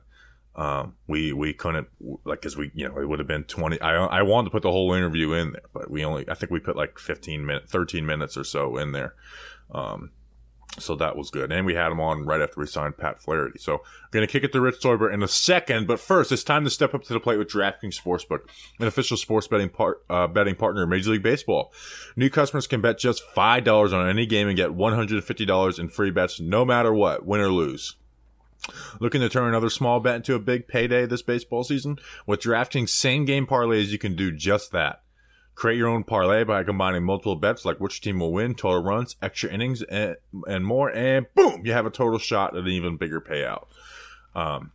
um, 0.57 0.95
we 1.07 1.35
we 1.35 1.53
couldn't 1.53 1.89
like 2.25 2.41
because 2.41 2.57
we 2.57 2.71
you 2.75 2.89
know 2.89 2.99
it 2.99 3.07
would 3.07 3.19
have 3.19 3.29
been 3.29 3.45
twenty. 3.45 3.79
I 3.83 4.07
I 4.07 4.23
wanted 4.23 4.47
to 4.47 4.53
put 4.53 4.63
the 4.63 4.73
whole 4.73 4.95
interview 4.95 5.33
in 5.33 5.53
there, 5.53 5.69
but 5.75 5.91
we 5.91 6.03
only 6.03 6.27
I 6.31 6.35
think 6.35 6.51
we 6.51 6.61
put 6.61 6.77
like 6.77 6.99
fifteen 6.99 7.45
minutes, 7.45 7.71
thirteen 7.71 8.07
minutes 8.07 8.39
or 8.39 8.45
so 8.45 8.79
in 8.79 8.93
there. 8.93 9.15
Um, 9.71 10.13
so 10.81 10.95
that 10.97 11.17
was 11.17 11.31
good, 11.31 11.53
and 11.53 11.67
we 11.67 11.75
had 11.75 11.93
him 11.93 12.01
on 12.01 12.25
right 12.25 12.41
after 12.41 12.61
we 12.61 12.67
signed 12.67 12.97
Pat 12.97 13.21
Flaherty. 13.21 13.59
So 13.59 13.75
I'm 13.75 14.11
gonna 14.11 14.27
kick 14.27 14.45
it 14.45 14.53
to 14.53 14.61
Rich 14.61 14.81
Seubert 14.81 15.13
in 15.13 15.23
a 15.23 15.29
second, 15.29 15.87
but 15.87 16.01
first 16.01 16.33
it's 16.33 16.45
time 16.45 16.65
to 16.65 16.71
step 16.71 16.95
up 16.95 17.03
to 17.05 17.13
the 17.13 17.21
plate 17.21 17.39
with 17.39 17.49
DraftKings 17.49 18.01
Sportsbook, 18.01 18.49
an 18.79 18.87
official 18.87 19.17
sports 19.17 19.49
betting 19.49 19.69
part 19.69 20.05
uh, 20.09 20.27
betting 20.27 20.55
partner 20.55 20.83
of 20.83 20.89
Major 20.89 21.11
League 21.11 21.23
Baseball. 21.23 21.73
New 22.17 22.31
customers 22.31 22.67
can 22.67 22.81
bet 22.81 22.99
just 22.99 23.23
five 23.35 23.65
dollars 23.65 23.93
on 23.93 24.09
any 24.09 24.27
game 24.27 24.49
and 24.49 24.57
get 24.57 24.75
one 24.75 24.95
hundred 24.95 25.17
and 25.17 25.25
fifty 25.25 25.45
dollars 25.45 25.79
in 25.79 25.89
free 25.89 26.11
bets, 26.11 26.41
no 26.41 26.65
matter 26.65 26.93
what, 26.93 27.25
win 27.27 27.41
or 27.41 27.51
lose. 27.51 27.97
Looking 29.01 29.21
to 29.21 29.29
turn 29.29 29.49
another 29.49 29.71
small 29.71 30.01
bet 30.01 30.17
into 30.17 30.35
a 30.35 30.41
big 30.41 30.67
payday 30.67 31.07
this 31.07 31.23
baseball 31.23 31.65
season? 31.65 31.99
With 32.27 32.41
DraftKings 32.41 32.91
same 32.91 33.25
game 33.25 33.47
parlays, 33.47 33.87
you 33.87 33.99
can 33.99 34.17
do 34.17 34.33
just 34.33 34.73
that. 34.73 35.03
Create 35.59 35.77
your 35.77 35.89
own 35.89 36.05
parlay 36.05 36.45
by 36.45 36.63
combining 36.63 37.03
multiple 37.03 37.35
bets 37.35 37.65
like 37.65 37.81
which 37.81 38.01
team 38.01 38.21
will 38.21 38.33
win, 38.33 38.55
total 38.55 38.81
runs, 38.81 39.17
extra 39.21 39.51
innings, 39.51 39.83
and, 39.83 40.15
and 40.47 40.65
more, 40.65 40.89
and 40.89 41.27
boom, 41.35 41.63
you 41.67 41.73
have 41.73 41.85
a 41.85 41.91
total 41.91 42.17
shot 42.17 42.57
at 42.57 42.63
an 42.63 42.69
even 42.69 42.97
bigger 42.97 43.21
payout. 43.21 43.67
Um, 44.37 44.71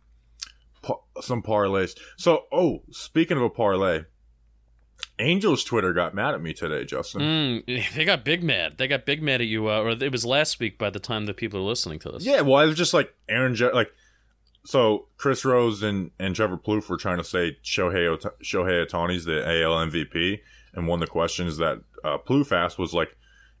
pa- 0.82 1.00
some 1.22 1.42
parlays. 1.42 1.96
So, 2.18 2.44
oh, 2.52 2.82
speaking 2.90 3.38
of 3.38 3.42
a 3.42 3.48
parlay, 3.48 4.02
Angels 5.18 5.64
Twitter 5.64 5.94
got 5.94 6.14
mad 6.14 6.34
at 6.34 6.42
me 6.42 6.52
today, 6.52 6.84
Justin. 6.84 7.22
Mm, 7.66 7.94
they 7.94 8.04
got 8.04 8.22
big 8.22 8.42
mad. 8.42 8.74
They 8.76 8.86
got 8.86 9.06
big 9.06 9.22
mad 9.22 9.40
at 9.40 9.46
you, 9.46 9.70
uh, 9.70 9.80
or 9.80 9.90
it 9.92 10.12
was 10.12 10.26
last 10.26 10.60
week 10.60 10.76
by 10.76 10.90
the 10.90 11.00
time 11.00 11.24
that 11.24 11.38
people 11.38 11.60
are 11.60 11.62
listening 11.62 11.98
to 12.00 12.10
this. 12.10 12.26
Yeah, 12.26 12.42
well, 12.42 12.56
I 12.56 12.66
was 12.66 12.76
just 12.76 12.92
like 12.92 13.14
Aaron, 13.26 13.54
Je- 13.54 13.72
like 13.72 13.90
so 14.66 15.06
Chris 15.16 15.46
Rose 15.46 15.82
and, 15.82 16.10
and 16.18 16.36
Trevor 16.36 16.58
Plouffe 16.58 16.90
were 16.90 16.98
trying 16.98 17.16
to 17.16 17.24
say 17.24 17.56
Shohei 17.64 18.06
Ota- 18.06 18.34
Shohei 18.42 18.86
Ohtani's 18.86 19.24
the 19.24 19.40
AL 19.46 19.86
MVP, 19.86 20.40
and 20.74 20.86
one 20.86 21.02
of 21.02 21.06
the 21.06 21.12
questions 21.12 21.56
that 21.58 21.80
uh, 22.02 22.18
Plouffe 22.18 22.52
asked 22.52 22.78
was 22.78 22.94
like, 22.94 23.16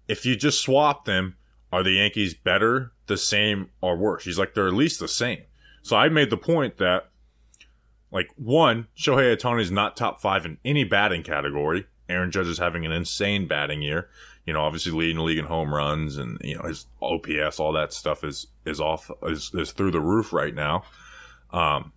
if 0.08 0.26
you 0.26 0.36
just 0.36 0.62
swap 0.62 1.04
them, 1.04 1.36
are 1.72 1.82
the 1.82 1.92
Yankees 1.92 2.34
better, 2.34 2.92
the 3.06 3.16
same, 3.16 3.70
or 3.80 3.96
worse? 3.96 4.24
He's 4.24 4.38
like 4.38 4.54
they're 4.54 4.68
at 4.68 4.74
least 4.74 5.00
the 5.00 5.08
same. 5.08 5.42
So 5.82 5.96
I 5.96 6.08
made 6.08 6.30
the 6.30 6.36
point 6.36 6.78
that 6.78 7.10
like 8.10 8.30
one, 8.36 8.86
Shohei 8.96 9.60
is 9.60 9.70
not 9.70 9.96
top 9.96 10.20
five 10.20 10.46
in 10.46 10.58
any 10.64 10.84
batting 10.84 11.24
category. 11.24 11.86
Aaron 12.08 12.30
Judge 12.30 12.46
is 12.46 12.58
having 12.58 12.86
an 12.86 12.92
insane 12.92 13.48
batting 13.48 13.82
year. 13.82 14.08
You 14.46 14.52
know, 14.52 14.60
obviously 14.60 14.92
leading 14.92 15.16
the 15.16 15.22
league 15.22 15.38
in 15.38 15.46
home 15.46 15.74
runs 15.74 16.16
and 16.16 16.38
you 16.44 16.56
know 16.56 16.62
his 16.62 16.86
OPS, 17.02 17.58
all 17.58 17.72
that 17.72 17.92
stuff 17.92 18.22
is 18.22 18.46
is 18.64 18.80
off 18.80 19.10
is, 19.24 19.50
is 19.54 19.72
through 19.72 19.90
the 19.90 20.00
roof 20.00 20.32
right 20.32 20.54
now. 20.54 20.84
Um, 21.50 21.92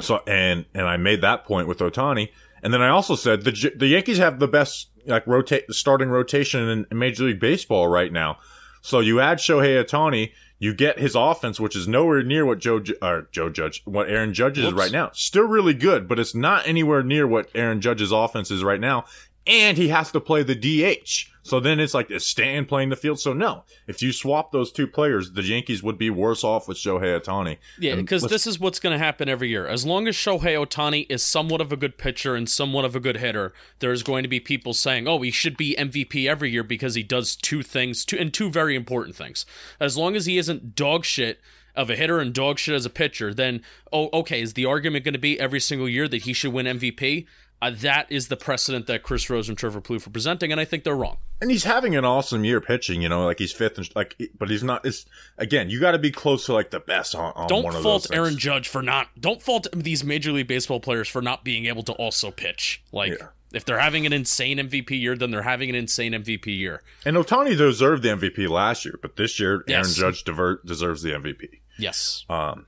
so 0.00 0.22
and 0.26 0.64
and 0.74 0.88
I 0.88 0.96
made 0.96 1.20
that 1.20 1.44
point 1.44 1.68
with 1.68 1.78
Ohtani, 1.78 2.30
and 2.64 2.72
then 2.72 2.82
I 2.82 2.88
also 2.88 3.14
said 3.14 3.44
the 3.44 3.72
the 3.76 3.86
Yankees 3.86 4.18
have 4.18 4.40
the 4.40 4.48
best 4.48 4.88
like 5.06 5.26
rotate 5.26 5.70
starting 5.70 6.08
rotation 6.08 6.86
in, 6.90 6.98
Major 6.98 7.24
League 7.24 7.38
Baseball 7.38 7.86
right 7.88 8.10
now. 8.10 8.38
So 8.80 9.00
you 9.00 9.20
add 9.20 9.38
Shohei 9.38 9.84
Ohtani, 9.84 10.32
you 10.58 10.74
get 10.74 10.98
his 10.98 11.14
offense, 11.14 11.60
which 11.60 11.76
is 11.76 11.86
nowhere 11.86 12.22
near 12.22 12.46
what 12.46 12.58
Joe 12.58 12.82
or 13.02 13.28
Joe 13.32 13.50
Judge, 13.50 13.82
what 13.84 14.08
Aaron 14.08 14.32
Judge 14.32 14.58
is 14.58 14.64
Whoops. 14.64 14.78
right 14.78 14.92
now. 14.92 15.10
Still 15.12 15.44
really 15.44 15.74
good, 15.74 16.08
but 16.08 16.18
it's 16.18 16.34
not 16.34 16.66
anywhere 16.66 17.02
near 17.02 17.26
what 17.26 17.50
Aaron 17.54 17.82
Judge's 17.82 18.12
offense 18.12 18.50
is 18.50 18.64
right 18.64 18.80
now. 18.80 19.04
And 19.46 19.76
he 19.76 19.88
has 19.88 20.10
to 20.12 20.20
play 20.20 20.42
the 20.42 20.54
DH. 20.54 21.30
So 21.44 21.60
then 21.60 21.78
it's 21.78 21.92
like 21.92 22.10
is 22.10 22.24
Stanton 22.24 22.64
playing 22.64 22.88
the 22.88 22.96
field? 22.96 23.20
So 23.20 23.34
no, 23.34 23.64
if 23.86 24.00
you 24.02 24.12
swap 24.12 24.50
those 24.50 24.72
two 24.72 24.86
players, 24.86 25.32
the 25.32 25.42
Yankees 25.42 25.82
would 25.82 25.98
be 25.98 26.08
worse 26.08 26.42
off 26.42 26.66
with 26.66 26.78
Shohei 26.78 27.20
Ohtani. 27.20 27.58
Yeah, 27.78 27.96
because 27.96 28.22
this 28.22 28.46
is 28.46 28.58
what's 28.58 28.80
going 28.80 28.98
to 28.98 29.04
happen 29.04 29.28
every 29.28 29.50
year. 29.50 29.66
As 29.66 29.84
long 29.84 30.08
as 30.08 30.16
Shohei 30.16 30.66
Ohtani 30.66 31.06
is 31.10 31.22
somewhat 31.22 31.60
of 31.60 31.70
a 31.70 31.76
good 31.76 31.98
pitcher 31.98 32.34
and 32.34 32.48
somewhat 32.48 32.86
of 32.86 32.96
a 32.96 33.00
good 33.00 33.18
hitter, 33.18 33.52
there's 33.80 34.02
going 34.02 34.22
to 34.22 34.28
be 34.28 34.40
people 34.40 34.72
saying, 34.72 35.06
"Oh, 35.06 35.20
he 35.20 35.30
should 35.30 35.58
be 35.58 35.76
MVP 35.78 36.26
every 36.26 36.50
year 36.50 36.64
because 36.64 36.94
he 36.94 37.02
does 37.02 37.36
two 37.36 37.62
things, 37.62 38.06
two 38.06 38.18
and 38.18 38.32
two 38.32 38.50
very 38.50 38.74
important 38.74 39.14
things." 39.14 39.44
As 39.78 39.98
long 39.98 40.16
as 40.16 40.24
he 40.24 40.38
isn't 40.38 40.74
dog 40.74 41.04
shit 41.04 41.40
of 41.76 41.90
a 41.90 41.96
hitter 41.96 42.20
and 42.20 42.32
dog 42.32 42.58
shit 42.58 42.74
as 42.74 42.86
a 42.86 42.90
pitcher, 42.90 43.34
then 43.34 43.60
oh, 43.92 44.08
okay, 44.14 44.40
is 44.40 44.54
the 44.54 44.64
argument 44.64 45.04
going 45.04 45.12
to 45.12 45.18
be 45.18 45.38
every 45.38 45.60
single 45.60 45.88
year 45.90 46.08
that 46.08 46.22
he 46.22 46.32
should 46.32 46.54
win 46.54 46.64
MVP? 46.64 47.26
Uh, 47.64 47.70
that 47.80 48.06
is 48.10 48.28
the 48.28 48.36
precedent 48.36 48.86
that 48.86 49.02
Chris 49.02 49.30
Rose 49.30 49.48
and 49.48 49.56
Trevor 49.56 49.80
Plouffe 49.80 50.06
are 50.06 50.10
presenting, 50.10 50.52
and 50.52 50.60
I 50.60 50.64
think 50.64 50.84
they're 50.84 50.94
wrong. 50.96 51.16
and 51.40 51.50
he's 51.50 51.64
having 51.64 51.96
an 51.96 52.04
awesome 52.04 52.44
year 52.44 52.60
pitching. 52.60 53.00
You 53.02 53.08
know, 53.08 53.24
like 53.24 53.38
he's 53.38 53.52
fifth, 53.52 53.78
and 53.78 53.88
like, 53.96 54.20
but 54.38 54.50
he's 54.50 54.62
not. 54.62 54.84
It's 54.84 55.06
again, 55.38 55.70
you 55.70 55.80
got 55.80 55.92
to 55.92 55.98
be 55.98 56.10
close 56.10 56.46
to 56.46 56.52
like 56.52 56.70
the 56.70 56.80
best 56.80 57.14
on, 57.14 57.32
on 57.34 57.48
Don't 57.48 57.72
fault. 57.82 58.06
Aaron 58.12 58.36
Judge 58.38 58.68
for 58.68 58.82
not. 58.82 59.08
Don't 59.18 59.40
fault 59.42 59.66
these 59.72 60.04
Major 60.04 60.32
League 60.32 60.46
Baseball 60.48 60.80
players 60.80 61.08
for 61.08 61.22
not 61.22 61.44
being 61.44 61.66
able 61.66 61.82
to 61.84 61.92
also 61.92 62.30
pitch. 62.30 62.82
Like 62.92 63.12
Yeah. 63.18 63.28
if 63.52 63.64
they're 63.64 63.78
having 63.80 64.04
an 64.06 64.12
insane 64.12 64.58
MVP 64.58 64.90
year, 65.00 65.16
then 65.16 65.30
they're 65.30 65.42
having 65.42 65.70
an 65.70 65.74
insane 65.76 66.12
MVP 66.12 66.46
year. 66.58 66.82
And 67.04 67.16
Ohtani 67.16 67.56
deserved 67.56 68.02
the 68.02 68.10
MVP 68.10 68.48
last 68.48 68.84
year, 68.84 68.98
but 69.00 69.16
this 69.16 69.40
year 69.40 69.64
Aaron 69.68 69.84
Judge 69.92 70.24
deserves 70.24 71.02
the 71.02 71.10
MVP. 71.12 71.60
Yes, 71.78 72.24
Um, 72.28 72.66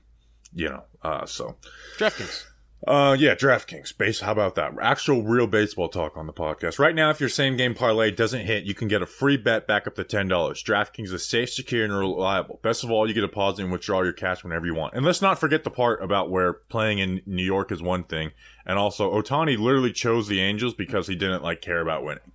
you 0.53 0.69
know, 0.69 0.83
uh, 1.03 1.25
so 1.25 1.55
DraftKings. 1.97 2.45
Uh, 2.85 3.15
yeah, 3.17 3.33
DraftKings. 3.33 3.97
Base. 3.97 4.19
How 4.19 4.31
about 4.31 4.53
that? 4.55 4.73
Actual 4.79 5.23
real 5.23 5.47
baseball 5.47 5.89
talk 5.89 6.15
on 6.15 6.27
the 6.27 6.33
podcast. 6.33 6.77
Right 6.77 6.93
now, 6.93 7.09
if 7.09 7.19
your 7.19 7.27
same 7.27 7.57
game 7.57 7.73
parlay 7.73 8.11
doesn't 8.11 8.45
hit, 8.45 8.65
you 8.65 8.75
can 8.75 8.87
get 8.87 9.01
a 9.01 9.07
free 9.07 9.35
bet 9.35 9.65
back 9.65 9.87
up 9.87 9.95
to 9.95 10.03
ten 10.03 10.27
dollars. 10.27 10.63
DraftKings 10.63 11.11
is 11.11 11.25
safe, 11.25 11.49
secure, 11.49 11.83
and 11.83 11.97
reliable. 11.97 12.59
Best 12.61 12.83
of 12.83 12.91
all, 12.91 13.07
you 13.07 13.15
get 13.15 13.23
a 13.23 13.27
deposit 13.27 13.63
and 13.63 13.71
withdraw 13.71 14.03
your 14.03 14.13
cash 14.13 14.43
whenever 14.43 14.67
you 14.67 14.75
want. 14.75 14.93
And 14.93 15.03
let's 15.03 15.23
not 15.23 15.39
forget 15.39 15.63
the 15.63 15.71
part 15.71 16.03
about 16.03 16.29
where 16.29 16.53
playing 16.53 16.99
in 16.99 17.21
New 17.25 17.43
York 17.43 17.71
is 17.71 17.81
one 17.81 18.03
thing, 18.03 18.31
and 18.63 18.77
also 18.77 19.11
Ohtani 19.11 19.57
literally 19.57 19.91
chose 19.91 20.27
the 20.27 20.39
Angels 20.39 20.75
because 20.75 21.07
he 21.07 21.15
didn't 21.15 21.43
like 21.43 21.61
care 21.61 21.81
about 21.81 22.03
winning. 22.03 22.31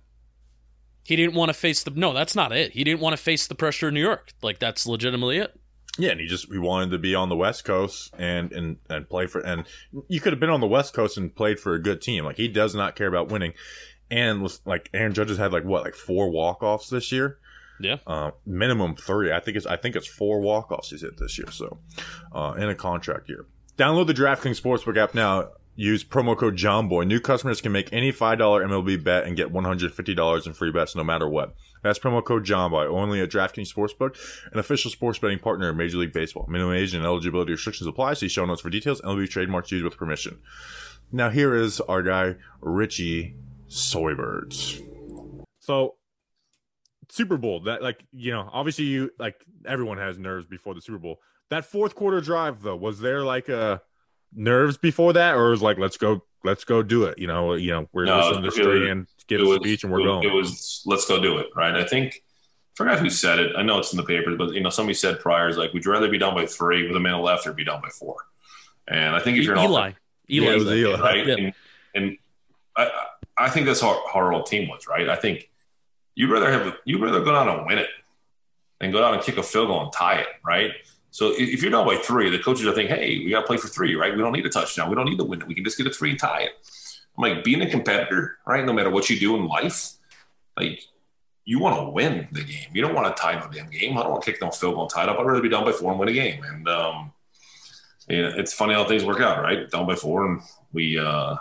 He 1.03 1.15
didn't 1.15 1.35
want 1.35 1.49
to 1.49 1.53
face 1.53 1.83
the. 1.83 1.91
No, 1.91 2.11
that's 2.13 2.35
not 2.35 2.51
it. 2.51 2.73
He 2.73 2.83
didn't 2.83 2.99
want 2.99 3.15
to 3.15 3.21
face 3.21 3.47
the 3.47 3.55
pressure 3.55 3.87
in 3.87 3.93
New 3.93 4.01
York. 4.01 4.33
Like 4.41 4.59
that's 4.59 4.85
legitimately 4.85 5.37
it. 5.37 5.57
Yeah, 5.97 6.09
and 6.09 6.19
he 6.19 6.25
just 6.25 6.51
he 6.51 6.57
wanted 6.57 6.89
to 6.91 6.97
be 6.97 7.13
on 7.13 7.29
the 7.29 7.35
West 7.35 7.65
Coast 7.65 8.13
and 8.17 8.51
and 8.51 8.77
and 8.89 9.07
play 9.07 9.27
for 9.27 9.41
and 9.41 9.65
you 10.07 10.19
could 10.19 10.33
have 10.33 10.39
been 10.39 10.49
on 10.49 10.61
the 10.61 10.67
West 10.67 10.93
Coast 10.93 11.17
and 11.17 11.33
played 11.33 11.59
for 11.59 11.75
a 11.75 11.81
good 11.81 12.01
team. 12.01 12.25
Like 12.25 12.37
he 12.37 12.47
does 12.47 12.73
not 12.73 12.95
care 12.95 13.07
about 13.07 13.29
winning, 13.29 13.53
and 14.09 14.41
was 14.41 14.61
like 14.65 14.89
Aaron 14.93 15.13
Judge 15.13 15.29
has 15.29 15.37
had 15.37 15.53
like 15.53 15.65
what 15.65 15.83
like 15.83 15.95
four 15.95 16.29
walk 16.31 16.63
offs 16.63 16.89
this 16.89 17.11
year. 17.11 17.37
Yeah. 17.79 17.97
Uh, 18.07 18.31
minimum 18.45 18.95
three. 18.95 19.31
I 19.31 19.39
think 19.39 19.57
it's 19.57 19.65
I 19.65 19.77
think 19.77 19.95
it's 19.95 20.07
four 20.07 20.41
walk 20.41 20.71
offs 20.71 20.89
he's 20.89 21.01
hit 21.01 21.17
this 21.17 21.37
year. 21.37 21.51
So, 21.51 21.77
uh, 22.33 22.55
in 22.57 22.69
a 22.69 22.75
contract 22.75 23.29
year. 23.29 23.45
Download 23.77 24.07
the 24.07 24.13
DraftKings 24.13 24.61
Sportsbook 24.61 24.97
app 24.97 25.13
now. 25.13 25.49
Use 25.75 26.03
promo 26.03 26.37
code 26.37 26.55
JOMBOY. 26.55 27.07
New 27.07 27.19
customers 27.19 27.59
can 27.59 27.71
make 27.71 27.91
any 27.91 28.11
$5 28.11 28.37
MLB 28.37 29.03
bet 29.03 29.23
and 29.23 29.35
get 29.35 29.51
$150 29.51 30.45
in 30.45 30.53
free 30.53 30.71
bets 30.71 30.95
no 30.95 31.03
matter 31.03 31.27
what. 31.27 31.55
That's 31.83 31.99
promo 31.99 32.23
code 32.23 32.45
JOMBOY 32.45 32.87
only 32.87 33.21
at 33.21 33.29
DraftKings 33.29 33.71
Sportsbook, 33.71 34.17
an 34.51 34.59
official 34.59 34.89
sports 34.89 35.19
betting 35.19 35.39
partner 35.39 35.69
of 35.69 35.75
Major 35.75 35.97
League 35.97 36.13
Baseball. 36.13 36.45
Minimum 36.49 36.75
age 36.75 36.95
and 36.95 37.05
eligibility 37.05 37.51
restrictions 37.51 37.87
apply. 37.87 38.15
See 38.15 38.29
show 38.29 38.45
notes 38.45 38.61
for 38.61 38.69
details. 38.69 39.01
MLB 39.01 39.29
trademarks 39.29 39.71
used 39.71 39.83
with 39.83 39.97
permission. 39.97 40.39
Now 41.11 41.29
here 41.29 41.53
is 41.53 41.79
our 41.81 42.01
guy, 42.01 42.35
Richie 42.61 43.35
Seubert. 43.67 44.81
So 45.59 45.95
Super 47.09 47.37
Bowl, 47.37 47.61
that 47.61 47.83
like 47.83 48.03
you 48.11 48.31
know, 48.31 48.49
obviously 48.51 48.85
you 48.85 49.11
like 49.19 49.35
everyone 49.65 49.97
has 49.97 50.17
nerves 50.17 50.47
before 50.47 50.73
the 50.73 50.81
Super 50.81 50.97
Bowl. 50.97 51.19
That 51.49 51.65
fourth 51.65 51.95
quarter 51.95 52.21
drive 52.21 52.63
though, 52.63 52.75
was 52.75 52.99
there 52.99 53.23
like 53.23 53.49
a 53.49 53.81
nerves 54.33 54.77
before 54.77 55.13
that, 55.13 55.35
or 55.35 55.51
was 55.51 55.61
like 55.61 55.77
let's 55.77 55.97
go, 55.97 56.23
let's 56.43 56.63
go 56.63 56.83
do 56.83 57.05
it? 57.05 57.17
You 57.19 57.27
know, 57.27 57.53
you 57.53 57.71
know, 57.71 57.87
we're 57.93 58.05
No, 58.05 58.17
listening 58.17 58.41
to 58.43 58.47
it 58.47 58.53
Strahan 58.53 59.07
give 59.27 59.39
it 59.39 59.43
us 59.43 59.47
a 59.47 59.49
was, 59.49 59.57
speech 59.59 59.83
and 59.83 59.93
we're 59.93 60.01
it, 60.01 60.05
going. 60.05 60.23
It 60.23 60.33
was 60.33 60.83
let's 60.85 61.07
go 61.07 61.21
do 61.21 61.37
it, 61.37 61.47
right? 61.55 61.75
I 61.75 61.85
think 61.85 62.15
I 62.15 62.75
forgot 62.75 62.99
who 62.99 63.09
said 63.09 63.39
it. 63.39 63.55
I 63.55 63.61
know 63.61 63.79
it's 63.79 63.93
in 63.93 63.97
the 63.97 64.03
papers, 64.03 64.37
but 64.37 64.53
you 64.53 64.61
know 64.61 64.69
somebody 64.69 64.95
said 64.95 65.19
prior 65.19 65.47
is 65.47 65.57
like, 65.57 65.73
would 65.73 65.85
you 65.85 65.91
rather 65.91 66.09
be 66.09 66.17
down 66.17 66.35
by 66.35 66.45
three 66.45 66.87
with 66.87 66.95
a 66.95 66.99
minute 66.99 67.19
left 67.19 67.47
or 67.47 67.53
be 67.53 67.63
down 67.63 67.81
by 67.81 67.89
four? 67.89 68.17
And 68.87 69.15
I 69.15 69.19
think 69.19 69.37
if 69.37 69.45
you're 69.45 69.55
an 69.55 69.63
Eli. 69.63 69.91
Eli. 70.29 70.51
it 70.51 70.55
was 70.55 70.67
Eli. 70.67 70.99
right? 70.99 71.27
Yeah. 71.27 71.35
And, 71.35 71.53
and 71.95 72.17
I, 72.75 72.89
I 73.37 73.49
think 73.49 73.65
that's 73.65 73.81
how, 73.81 74.01
how 74.11 74.19
our 74.19 74.33
old 74.33 74.45
team 74.45 74.67
was, 74.67 74.87
right? 74.87 75.07
I 75.09 75.15
think 75.15 75.49
you'd 76.15 76.31
rather 76.31 76.51
have 76.51 76.75
you'd 76.85 77.01
rather 77.01 77.23
go 77.23 77.31
down 77.31 77.49
and 77.49 77.65
win 77.65 77.77
it 77.77 77.89
than 78.79 78.91
go 78.91 79.01
down 79.01 79.13
and 79.13 79.23
kick 79.23 79.37
a 79.37 79.43
field 79.43 79.67
goal 79.67 79.83
and 79.83 79.93
tie 79.93 80.17
it, 80.17 80.27
right? 80.45 80.71
So 81.13 81.31
if 81.37 81.61
you're 81.61 81.69
down 81.69 81.85
by 81.85 81.97
three, 81.97 82.31
the 82.31 82.39
coaches 82.39 82.65
are 82.65 82.73
thinking, 82.73 82.95
hey, 82.95 83.19
we 83.19 83.29
got 83.29 83.41
to 83.41 83.45
play 83.45 83.57
for 83.57 83.67
three, 83.67 83.93
right? 83.93 84.15
We 84.15 84.19
don't 84.23 84.33
need 84.33 84.47
a 84.47 84.49
touchdown. 84.49 84.89
We 84.89 84.95
don't 84.95 85.05
need 85.05 85.19
to 85.19 85.23
win 85.23 85.41
it. 85.41 85.47
We 85.47 85.53
can 85.53 85.63
just 85.63 85.77
get 85.77 85.85
a 85.85 85.91
three 85.91 86.09
and 86.09 86.19
tie 86.19 86.41
it. 86.41 86.53
I'm 87.15 87.21
like, 87.21 87.43
being 87.43 87.61
a 87.61 87.69
competitor, 87.69 88.39
right? 88.47 88.65
No 88.65 88.73
matter 88.73 88.89
what 88.89 89.11
you 89.11 89.19
do 89.19 89.35
in 89.35 89.45
life, 89.45 89.91
like 90.57 90.81
you 91.45 91.59
want 91.59 91.77
to 91.77 91.91
win 91.91 92.27
the 92.31 92.43
game. 92.43 92.69
You 92.73 92.81
don't 92.81 92.95
want 92.95 93.15
to 93.15 93.21
tie 93.21 93.35
no 93.35 93.47
damn 93.51 93.69
game. 93.69 93.95
I 93.95 94.01
don't 94.01 94.11
want 94.13 94.23
to 94.23 94.31
kick 94.31 94.41
no 94.41 94.49
field 94.49 94.73
goal 94.73 94.85
and 94.85 94.89
tie 94.89 95.03
it 95.03 95.09
up. 95.09 95.19
I'd 95.19 95.25
rather 95.27 95.39
be 95.39 95.49
down 95.49 95.65
by 95.65 95.71
four 95.71 95.91
and 95.91 95.99
win 95.99 96.09
a 96.09 96.13
game. 96.13 96.43
And 96.43 96.67
um, 96.67 97.11
yeah, 98.07 98.31
it's 98.35 98.51
funny 98.51 98.73
how 98.73 98.83
things 98.83 99.05
work 99.05 99.21
out, 99.21 99.43
right? 99.43 99.69
Down 99.69 99.85
by 99.85 99.93
four, 99.93 100.25
and 100.25 100.41
we 100.71 100.97
uh, 100.97 101.35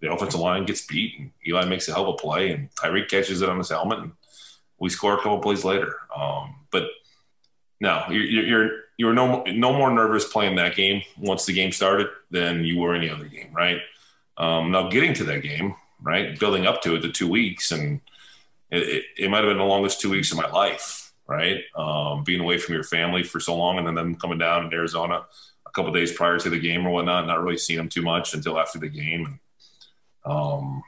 the 0.00 0.10
offensive 0.10 0.40
line 0.40 0.64
gets 0.64 0.84
beat, 0.84 1.16
and 1.20 1.30
Eli 1.46 1.64
makes 1.66 1.88
a 1.88 1.92
hell 1.92 2.08
of 2.08 2.14
a 2.14 2.16
play, 2.16 2.50
and 2.50 2.70
Tyree 2.74 3.06
catches 3.06 3.40
it 3.40 3.48
on 3.48 3.58
his 3.58 3.68
helmet, 3.68 4.00
and 4.00 4.12
we 4.80 4.90
score 4.90 5.14
a 5.14 5.18
couple 5.18 5.38
plays 5.38 5.64
later. 5.64 5.94
Um, 6.14 6.56
but 6.72 6.88
no, 7.80 8.02
you're 8.10 8.24
you're 8.24 8.70
you're 8.96 9.12
no 9.12 9.42
no 9.44 9.72
more 9.72 9.90
nervous 9.90 10.24
playing 10.24 10.56
that 10.56 10.74
game 10.74 11.02
once 11.18 11.44
the 11.44 11.52
game 11.52 11.72
started 11.72 12.08
than 12.30 12.64
you 12.64 12.78
were 12.78 12.94
any 12.94 13.10
other 13.10 13.26
game, 13.26 13.52
right? 13.54 13.80
Um, 14.38 14.70
now 14.70 14.88
getting 14.88 15.14
to 15.14 15.24
that 15.24 15.42
game, 15.42 15.74
right, 16.02 16.38
building 16.38 16.66
up 16.66 16.82
to 16.82 16.94
it, 16.94 17.02
the 17.02 17.10
two 17.10 17.28
weeks, 17.28 17.72
and 17.72 18.00
it, 18.70 18.82
it, 18.82 19.04
it 19.18 19.30
might 19.30 19.44
have 19.44 19.50
been 19.50 19.58
the 19.58 19.64
longest 19.64 20.00
two 20.00 20.10
weeks 20.10 20.32
of 20.32 20.38
my 20.38 20.48
life, 20.48 21.12
right? 21.26 21.62
Um, 21.74 22.24
being 22.24 22.40
away 22.40 22.58
from 22.58 22.74
your 22.74 22.84
family 22.84 23.22
for 23.22 23.40
so 23.40 23.56
long, 23.56 23.78
and 23.78 23.86
then 23.86 23.94
them 23.94 24.14
coming 24.14 24.38
down 24.38 24.66
in 24.66 24.72
Arizona 24.72 25.24
a 25.66 25.70
couple 25.70 25.92
days 25.92 26.12
prior 26.12 26.38
to 26.38 26.50
the 26.50 26.58
game 26.58 26.86
or 26.86 26.90
whatnot, 26.90 27.26
not 27.26 27.42
really 27.42 27.58
seeing 27.58 27.78
them 27.78 27.88
too 27.88 28.02
much 28.02 28.34
until 28.34 28.58
after 28.58 28.78
the 28.78 28.88
game. 28.88 29.26
And, 29.26 30.32
um, 30.32 30.82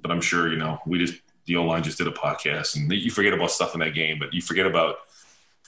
but 0.00 0.10
I'm 0.10 0.20
sure 0.20 0.50
you 0.50 0.58
know 0.58 0.78
we 0.86 0.98
just 0.98 1.20
the 1.46 1.56
O 1.56 1.64
line 1.64 1.82
just 1.82 1.98
did 1.98 2.08
a 2.08 2.12
podcast, 2.12 2.76
and 2.76 2.90
you 2.90 3.10
forget 3.10 3.34
about 3.34 3.50
stuff 3.50 3.74
in 3.74 3.80
that 3.80 3.94
game, 3.94 4.18
but 4.18 4.32
you 4.32 4.40
forget 4.40 4.66
about 4.66 4.96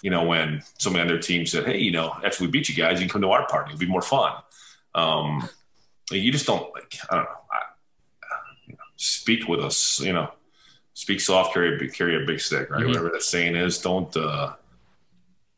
you 0.04 0.10
know 0.10 0.22
when 0.22 0.62
somebody 0.78 1.00
on 1.00 1.08
their 1.08 1.18
team 1.18 1.46
said, 1.46 1.64
"Hey, 1.64 1.78
you 1.78 1.90
know, 1.90 2.14
after 2.22 2.44
we 2.44 2.50
beat 2.50 2.68
you 2.68 2.74
guys, 2.74 3.00
you 3.00 3.06
can 3.06 3.12
come 3.12 3.22
to 3.22 3.30
our 3.30 3.46
party; 3.46 3.70
it'll 3.72 3.80
be 3.80 3.86
more 3.86 4.02
fun." 4.02 4.34
Um, 4.94 5.48
you 6.10 6.30
just 6.30 6.46
don't 6.46 6.70
like 6.74 6.94
I 7.10 7.16
don't 7.16 7.24
know. 7.24 7.40
I, 7.50 7.60
you 8.66 8.74
know 8.74 8.84
speak 8.96 9.48
with 9.48 9.60
us, 9.60 10.00
you 10.00 10.12
know. 10.12 10.30
Speak 10.92 11.20
soft, 11.22 11.54
carry 11.54 11.74
a 11.74 11.78
big, 11.78 11.94
carry 11.94 12.22
a 12.22 12.26
big 12.26 12.38
stick, 12.38 12.68
right? 12.70 12.82
Mhm. 12.82 12.88
Whatever 12.88 13.08
that 13.10 13.22
saying 13.22 13.56
is. 13.56 13.78
Don't 13.78 14.14
uh, 14.14 14.52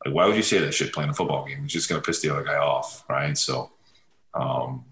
like. 0.04 0.14
Why 0.14 0.26
would 0.26 0.36
you 0.36 0.42
say 0.44 0.58
that 0.58 0.72
shit 0.72 0.92
playing 0.94 1.10
a 1.10 1.14
football 1.14 1.44
game? 1.44 1.64
It's 1.64 1.72
just 1.72 1.88
gonna 1.88 2.00
piss 2.00 2.20
the 2.20 2.30
other 2.30 2.44
guy 2.44 2.56
off, 2.56 3.04
right? 3.10 3.36
So, 3.36 3.72
um, 4.32 4.84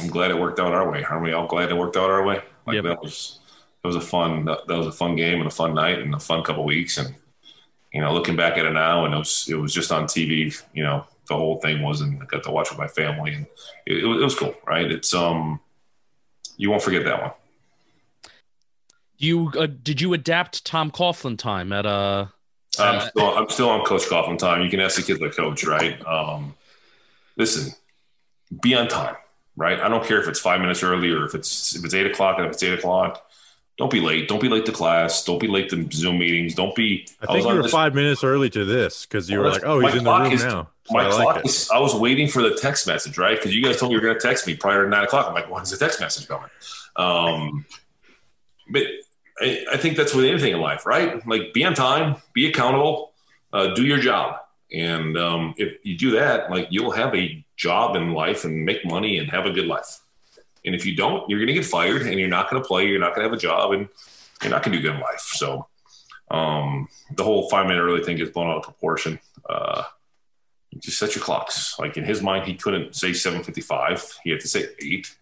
I'm 0.00 0.08
glad 0.08 0.32
it 0.32 0.38
worked 0.38 0.58
out 0.58 0.74
our 0.74 0.90
way. 0.90 1.04
Aren't 1.04 1.22
we 1.22 1.32
all 1.32 1.46
glad 1.46 1.70
it 1.70 1.76
worked 1.76 1.96
out 1.96 2.10
our 2.10 2.24
way? 2.24 2.42
Like 2.66 2.74
Yep. 2.74 2.84
that 2.84 3.02
was 3.02 3.38
that 3.82 3.88
was 3.88 3.96
a 3.96 4.00
fun 4.00 4.44
that 4.46 4.66
was 4.68 4.88
a 4.88 4.92
fun 4.92 5.14
game 5.14 5.38
and 5.38 5.46
a 5.46 5.54
fun 5.62 5.74
night 5.74 6.00
and 6.00 6.12
a 6.12 6.18
fun 6.20 6.42
couple 6.42 6.64
weeks 6.64 6.98
and 6.98 7.14
you 7.98 8.04
know 8.04 8.12
looking 8.12 8.36
back 8.36 8.56
at 8.56 8.64
it 8.64 8.72
now 8.72 9.04
and 9.04 9.12
it 9.12 9.18
was 9.18 9.48
it 9.50 9.56
was 9.56 9.74
just 9.74 9.90
on 9.90 10.04
TV. 10.04 10.62
You 10.72 10.84
know 10.84 11.04
the 11.26 11.34
whole 11.34 11.58
thing 11.58 11.82
was 11.82 12.00
and 12.00 12.22
I 12.22 12.26
got 12.26 12.44
to 12.44 12.52
watch 12.52 12.70
with 12.70 12.78
my 12.78 12.86
family 12.86 13.34
and 13.34 13.46
it, 13.86 14.04
it, 14.04 14.06
was, 14.06 14.20
it 14.20 14.24
was 14.24 14.34
cool, 14.36 14.54
right? 14.64 14.88
It's 14.88 15.12
um 15.12 15.58
you 16.56 16.70
won't 16.70 16.82
forget 16.82 17.04
that 17.06 17.20
one. 17.20 17.32
You 19.16 19.50
uh, 19.58 19.66
did 19.66 20.00
you 20.00 20.12
adapt 20.14 20.64
Tom 20.64 20.92
Coughlin 20.92 21.36
time 21.36 21.72
at 21.72 21.86
uh 21.86 22.26
I'm 22.78 23.00
still, 23.08 23.36
I'm 23.36 23.48
still 23.48 23.68
on 23.70 23.84
Coach 23.84 24.02
Coughlin 24.02 24.38
time. 24.38 24.62
You 24.62 24.70
can 24.70 24.78
ask 24.78 24.94
the 24.94 25.02
kid 25.02 25.18
the 25.18 25.30
coach, 25.30 25.64
right? 25.64 26.00
Um, 26.06 26.54
listen, 27.36 27.72
be 28.62 28.76
on 28.76 28.86
time, 28.86 29.16
right? 29.56 29.80
I 29.80 29.88
don't 29.88 30.04
care 30.04 30.22
if 30.22 30.28
it's 30.28 30.38
five 30.38 30.60
minutes 30.60 30.84
early 30.84 31.10
or 31.10 31.24
if 31.24 31.34
it's 31.34 31.74
if 31.74 31.84
it's 31.84 31.94
eight 31.94 32.06
o'clock 32.06 32.36
and 32.38 32.46
if 32.46 32.52
it's 32.52 32.62
eight 32.62 32.78
o'clock. 32.78 33.27
Don't 33.78 33.92
be 33.92 34.00
late. 34.00 34.26
Don't 34.28 34.40
be 34.40 34.48
late 34.48 34.66
to 34.66 34.72
class. 34.72 35.24
Don't 35.24 35.38
be 35.38 35.46
late 35.46 35.70
to 35.70 35.88
Zoom 35.92 36.18
meetings. 36.18 36.54
Don't 36.56 36.74
be. 36.74 37.06
I 37.22 37.26
think 37.26 37.36
was 37.38 37.46
you 37.46 37.56
were 37.58 37.62
this- 37.62 37.70
five 37.72 37.94
minutes 37.94 38.24
early 38.24 38.50
to 38.50 38.64
this 38.64 39.06
because 39.06 39.30
you 39.30 39.38
Oh, 39.38 39.42
were 39.44 39.50
like, 39.50 39.64
"Oh, 39.64 39.78
he's 39.78 39.94
in 39.94 40.02
the 40.04 40.10
room 40.12 40.32
is- 40.32 40.42
now." 40.44 40.68
So 40.84 40.94
My 40.94 41.06
I 41.06 41.10
clock 41.10 41.36
like 41.36 41.46
is. 41.46 41.70
I 41.70 41.78
was 41.78 41.94
waiting 41.94 42.26
for 42.28 42.42
the 42.42 42.56
text 42.56 42.86
message, 42.88 43.18
right? 43.18 43.36
Because 43.36 43.54
you 43.54 43.62
guys 43.62 43.78
told 43.78 43.90
me 43.90 43.94
you 43.96 44.00
were 44.00 44.06
going 44.08 44.18
to 44.18 44.26
text 44.26 44.46
me 44.46 44.56
prior 44.56 44.84
to 44.84 44.90
nine 44.90 45.04
o'clock. 45.04 45.26
I'm 45.28 45.34
like, 45.34 45.48
when's 45.50 45.70
the 45.70 45.76
text 45.76 46.00
message 46.00 46.26
coming? 46.26 46.48
Um, 46.96 47.66
but 48.70 48.82
I, 49.40 49.64
I 49.74 49.76
think 49.76 49.96
that's 49.96 50.14
with 50.14 50.24
anything 50.24 50.54
in 50.54 50.60
life, 50.60 50.84
right? 50.86 51.24
Like, 51.26 51.52
be 51.52 51.62
on 51.64 51.74
time, 51.74 52.16
be 52.32 52.48
accountable, 52.48 53.12
uh, 53.52 53.74
do 53.74 53.84
your 53.84 53.98
job, 53.98 54.40
and 54.72 55.16
um, 55.18 55.54
if 55.58 55.76
you 55.84 55.96
do 55.96 56.12
that, 56.12 56.50
like, 56.50 56.68
you'll 56.70 56.90
have 56.92 57.14
a 57.14 57.44
job 57.56 57.94
in 57.94 58.12
life 58.14 58.44
and 58.44 58.64
make 58.64 58.84
money 58.86 59.18
and 59.18 59.30
have 59.30 59.44
a 59.46 59.50
good 59.52 59.66
life. 59.66 60.00
And 60.68 60.74
if 60.76 60.84
you 60.84 60.94
don't, 60.94 61.28
you're 61.30 61.38
going 61.38 61.46
to 61.48 61.54
get 61.54 61.64
fired, 61.64 62.02
and 62.02 62.20
you're 62.20 62.28
not 62.28 62.50
going 62.50 62.62
to 62.62 62.66
play. 62.68 62.86
You're 62.86 63.00
not 63.00 63.14
going 63.14 63.24
to 63.24 63.30
have 63.30 63.32
a 63.32 63.40
job, 63.40 63.72
and 63.72 63.88
you're 64.42 64.50
not 64.50 64.62
going 64.62 64.72
to 64.76 64.78
do 64.78 64.86
good 64.86 64.96
in 64.96 65.00
life. 65.00 65.20
So 65.32 65.66
um, 66.30 66.88
the 67.16 67.24
whole 67.24 67.48
five 67.48 67.66
minute 67.66 67.80
early 67.80 68.04
thing 68.04 68.18
gets 68.18 68.30
blown 68.32 68.48
out 68.50 68.58
of 68.58 68.62
proportion. 68.64 69.18
Uh, 69.48 69.84
just 70.78 70.98
set 70.98 71.14
your 71.14 71.24
clocks. 71.24 71.78
Like 71.78 71.96
in 71.96 72.04
his 72.04 72.20
mind, 72.22 72.46
he 72.46 72.52
couldn't 72.54 72.94
say 72.94 73.12
7:55. 73.12 74.18
He 74.24 74.30
had 74.30 74.40
to 74.40 74.48
say 74.48 74.66
eight. 74.82 75.16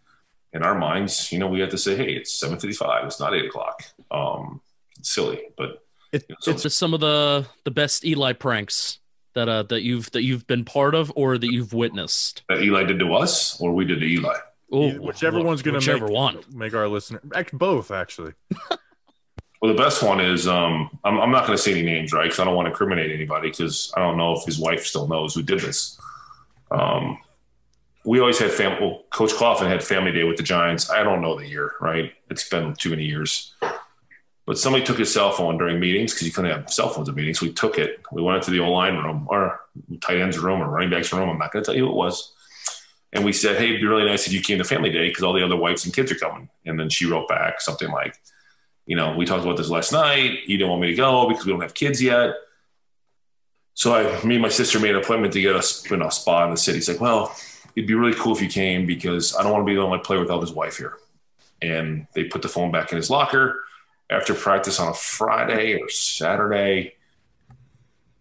In 0.52 0.64
our 0.64 0.74
minds, 0.74 1.30
you 1.30 1.38
know, 1.38 1.46
we 1.46 1.60
had 1.60 1.70
to 1.70 1.78
say, 1.78 1.94
"Hey, 1.96 2.12
it's 2.14 2.32
7:55. 2.42 3.04
It's 3.06 3.20
not 3.20 3.32
eight 3.32 3.44
o'clock." 3.46 3.84
Um, 4.10 4.60
it's 4.98 5.14
silly, 5.14 5.42
but 5.56 5.84
It, 6.12 6.24
you 6.28 6.34
know, 6.34 6.36
so- 6.40 6.50
It's 6.50 6.62
just 6.64 6.76
some 6.78 6.92
of 6.92 6.98
the 7.00 7.46
the 7.62 7.70
best 7.70 8.04
Eli 8.04 8.32
pranks 8.32 8.98
that 9.34 9.48
uh 9.48 9.62
that 9.64 9.82
you've 9.82 10.10
that 10.12 10.22
you've 10.22 10.46
been 10.48 10.64
part 10.64 10.94
of 10.96 11.12
or 11.14 11.38
that 11.38 11.52
you've 11.52 11.72
witnessed. 11.72 12.42
that 12.48 12.62
Eli 12.62 12.82
did 12.84 12.98
to 12.98 13.14
us, 13.14 13.60
or 13.60 13.72
we 13.72 13.84
did 13.84 14.00
to 14.00 14.06
Eli. 14.06 14.38
Oh, 14.72 14.90
whichever 14.94 15.42
one's 15.42 15.62
going 15.62 15.74
to 15.74 15.78
whichever 15.78 16.06
make, 16.06 16.14
one. 16.14 16.40
make 16.52 16.74
our 16.74 16.88
listener 16.88 17.20
act 17.34 17.56
both 17.56 17.90
actually. 17.90 18.32
Well, 19.62 19.72
the 19.72 19.82
best 19.82 20.02
one 20.02 20.20
is 20.20 20.46
um, 20.46 20.98
I'm, 21.02 21.18
I'm 21.18 21.30
not 21.30 21.46
going 21.46 21.56
to 21.56 21.62
say 21.62 21.72
any 21.72 21.82
names, 21.82 22.12
right? 22.12 22.24
Because 22.24 22.40
I 22.40 22.44
don't 22.44 22.54
want 22.54 22.66
to 22.66 22.70
incriminate 22.70 23.10
anybody. 23.10 23.50
Because 23.50 23.92
I 23.96 24.00
don't 24.00 24.16
know 24.16 24.34
if 24.34 24.44
his 24.44 24.58
wife 24.58 24.84
still 24.84 25.08
knows 25.08 25.34
who 25.34 25.42
did 25.42 25.60
this. 25.60 25.98
Um, 26.70 27.18
we 28.04 28.20
always 28.20 28.38
had 28.38 28.50
family. 28.50 28.78
Well, 28.80 29.04
Coach 29.10 29.32
Coughlin 29.32 29.68
had 29.68 29.82
family 29.82 30.12
day 30.12 30.24
with 30.24 30.36
the 30.36 30.42
Giants. 30.42 30.90
I 30.90 31.02
don't 31.02 31.22
know 31.22 31.38
the 31.38 31.48
year, 31.48 31.72
right? 31.80 32.12
It's 32.30 32.48
been 32.48 32.74
too 32.74 32.90
many 32.90 33.04
years. 33.04 33.54
But 34.44 34.58
somebody 34.58 34.84
took 34.84 34.98
his 34.98 35.12
cell 35.12 35.32
phone 35.32 35.58
during 35.58 35.80
meetings 35.80 36.12
because 36.12 36.28
you 36.28 36.32
couldn't 36.32 36.52
have 36.52 36.72
cell 36.72 36.90
phones 36.90 37.08
at 37.08 37.16
meetings. 37.16 37.40
We 37.40 37.52
took 37.52 37.78
it. 37.78 38.00
We 38.12 38.22
went 38.22 38.36
into 38.36 38.52
the 38.52 38.60
O 38.60 38.70
line 38.70 38.96
room 38.96 39.26
or 39.28 39.62
tight 40.00 40.20
ends 40.20 40.38
room 40.38 40.62
or 40.62 40.68
running 40.68 40.90
backs 40.90 41.12
room. 41.12 41.28
I'm 41.28 41.38
not 41.38 41.50
going 41.50 41.64
to 41.64 41.66
tell 41.66 41.74
you 41.74 41.86
who 41.86 41.90
it 41.90 41.96
was. 41.96 42.34
And 43.12 43.24
we 43.24 43.32
said, 43.32 43.56
hey, 43.56 43.68
it'd 43.68 43.80
be 43.80 43.86
really 43.86 44.04
nice 44.04 44.26
if 44.26 44.32
you 44.32 44.40
came 44.40 44.58
to 44.58 44.64
family 44.64 44.90
day 44.90 45.08
because 45.08 45.22
all 45.22 45.32
the 45.32 45.44
other 45.44 45.56
wives 45.56 45.84
and 45.84 45.94
kids 45.94 46.12
are 46.12 46.16
coming. 46.16 46.48
And 46.64 46.78
then 46.78 46.88
she 46.88 47.06
wrote 47.06 47.28
back 47.28 47.60
something 47.60 47.90
like, 47.90 48.20
you 48.84 48.96
know, 48.96 49.16
we 49.16 49.24
talked 49.24 49.44
about 49.44 49.56
this 49.56 49.70
last 49.70 49.92
night. 49.92 50.40
You 50.46 50.58
don't 50.58 50.70
want 50.70 50.82
me 50.82 50.88
to 50.88 50.94
go 50.94 51.28
because 51.28 51.46
we 51.46 51.52
don't 51.52 51.62
have 51.62 51.74
kids 51.74 52.02
yet. 52.02 52.34
So 53.74 53.94
I, 53.94 54.24
me 54.24 54.36
and 54.36 54.42
my 54.42 54.48
sister 54.48 54.80
made 54.80 54.94
an 54.94 55.02
appointment 55.02 55.32
to 55.34 55.40
get 55.40 55.54
us 55.54 55.90
in 55.90 56.02
a 56.02 56.10
spa 56.10 56.44
in 56.44 56.50
the 56.50 56.56
city. 56.56 56.78
He's 56.78 56.88
like, 56.88 57.00
well, 57.00 57.36
it'd 57.74 57.86
be 57.86 57.94
really 57.94 58.14
cool 58.14 58.34
if 58.34 58.40
you 58.40 58.48
came 58.48 58.86
because 58.86 59.36
I 59.36 59.42
don't 59.42 59.52
want 59.52 59.62
to 59.62 59.66
be 59.66 59.74
the 59.74 59.82
only 59.82 59.98
player 59.98 60.20
without 60.20 60.40
his 60.40 60.52
wife 60.52 60.78
here. 60.78 60.94
And 61.60 62.06
they 62.14 62.24
put 62.24 62.42
the 62.42 62.48
phone 62.48 62.70
back 62.70 62.90
in 62.92 62.96
his 62.96 63.10
locker 63.10 63.64
after 64.08 64.34
practice 64.34 64.80
on 64.80 64.88
a 64.88 64.94
Friday 64.94 65.80
or 65.80 65.88
Saturday. 65.88 66.94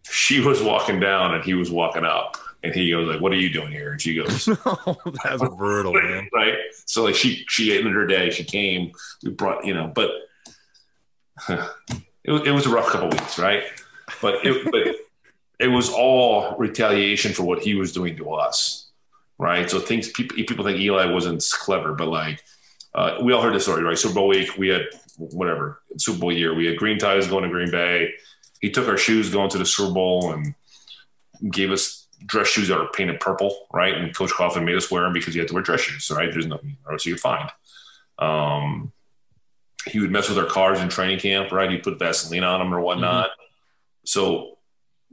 She 0.09 0.39
was 0.39 0.61
walking 0.61 0.99
down 0.99 1.35
and 1.35 1.43
he 1.43 1.53
was 1.53 1.71
walking 1.71 2.05
up. 2.05 2.37
And 2.65 2.75
he 2.75 2.91
goes 2.91 3.07
like, 3.07 3.21
"What 3.21 3.31
are 3.31 3.37
you 3.37 3.49
doing 3.51 3.71
here?" 3.71 3.91
And 3.91 4.01
she 4.01 4.15
goes, 4.15 4.45
That's 5.23 5.43
brutal, 5.55 5.93
man. 5.93 6.29
right? 6.33 6.55
So 6.85 7.03
like 7.03 7.15
she 7.15 7.45
she 7.47 7.77
ended 7.77 7.93
her 7.93 8.05
day. 8.07 8.29
She 8.29 8.43
came. 8.43 8.91
We 9.23 9.31
brought 9.31 9.65
you 9.65 9.73
know, 9.73 9.91
but 9.93 10.11
it, 11.49 12.31
was- 12.31 12.41
it 12.45 12.51
was 12.51 12.65
a 12.65 12.69
rough 12.69 12.87
couple 12.89 13.09
weeks, 13.09 13.37
right? 13.39 13.63
But 14.21 14.45
it 14.45 14.71
but 14.71 14.95
it 15.59 15.67
was 15.67 15.89
all 15.89 16.55
retaliation 16.57 17.33
for 17.33 17.43
what 17.43 17.61
he 17.61 17.75
was 17.75 17.93
doing 17.93 18.15
to 18.17 18.31
us, 18.31 18.89
right? 19.37 19.69
So 19.69 19.79
things 19.79 20.09
people 20.11 20.37
people 20.37 20.65
think 20.65 20.79
Eli 20.79 21.11
wasn't 21.11 21.43
clever, 21.59 21.93
but 21.93 22.07
like 22.07 22.43
uh, 22.93 23.17
we 23.21 23.33
all 23.33 23.41
heard 23.41 23.55
the 23.55 23.59
story, 23.59 23.83
right? 23.83 23.97
Super 23.97 24.15
Bowl 24.15 24.27
week, 24.27 24.57
we 24.57 24.69
had 24.69 24.83
whatever 25.17 25.81
Super 25.97 26.19
Bowl 26.19 26.31
year, 26.31 26.53
we 26.53 26.65
had 26.65 26.77
green 26.77 26.97
ties 26.97 27.27
going 27.27 27.43
to 27.43 27.49
Green 27.49 27.71
Bay. 27.71 28.11
He 28.61 28.69
took 28.71 28.87
our 28.87 28.97
shoes 28.97 29.29
going 29.29 29.49
to 29.51 29.57
the 29.57 29.65
Super 29.65 29.93
Bowl 29.93 30.31
and 30.33 30.55
gave 31.51 31.71
us 31.71 31.94
dress 32.25 32.47
shoes 32.47 32.67
that 32.69 32.79
are 32.79 32.89
painted 32.89 33.19
purple, 33.19 33.67
right? 33.71 33.93
And 33.93 34.15
Coach 34.15 34.31
Coughlin 34.31 34.65
made 34.65 34.75
us 34.75 34.89
wear 34.89 35.03
them 35.03 35.13
because 35.13 35.35
you 35.35 35.41
had 35.41 35.47
to 35.49 35.53
wear 35.53 35.63
dress 35.63 35.81
shoes, 35.81 36.09
right? 36.15 36.31
There's 36.31 36.47
nothing 36.47 36.77
else 36.89 37.05
you 37.05 37.13
could 37.13 37.21
find. 37.21 37.49
Um, 38.19 38.91
he 39.85 39.99
would 39.99 40.11
mess 40.11 40.29
with 40.29 40.37
our 40.37 40.45
cars 40.45 40.79
in 40.79 40.89
training 40.89 41.19
camp, 41.19 41.51
right? 41.51 41.69
He'd 41.69 41.83
put 41.83 41.99
Vaseline 41.99 42.43
on 42.43 42.59
them 42.59 42.73
or 42.73 42.81
whatnot. 42.81 43.29
So 44.03 44.57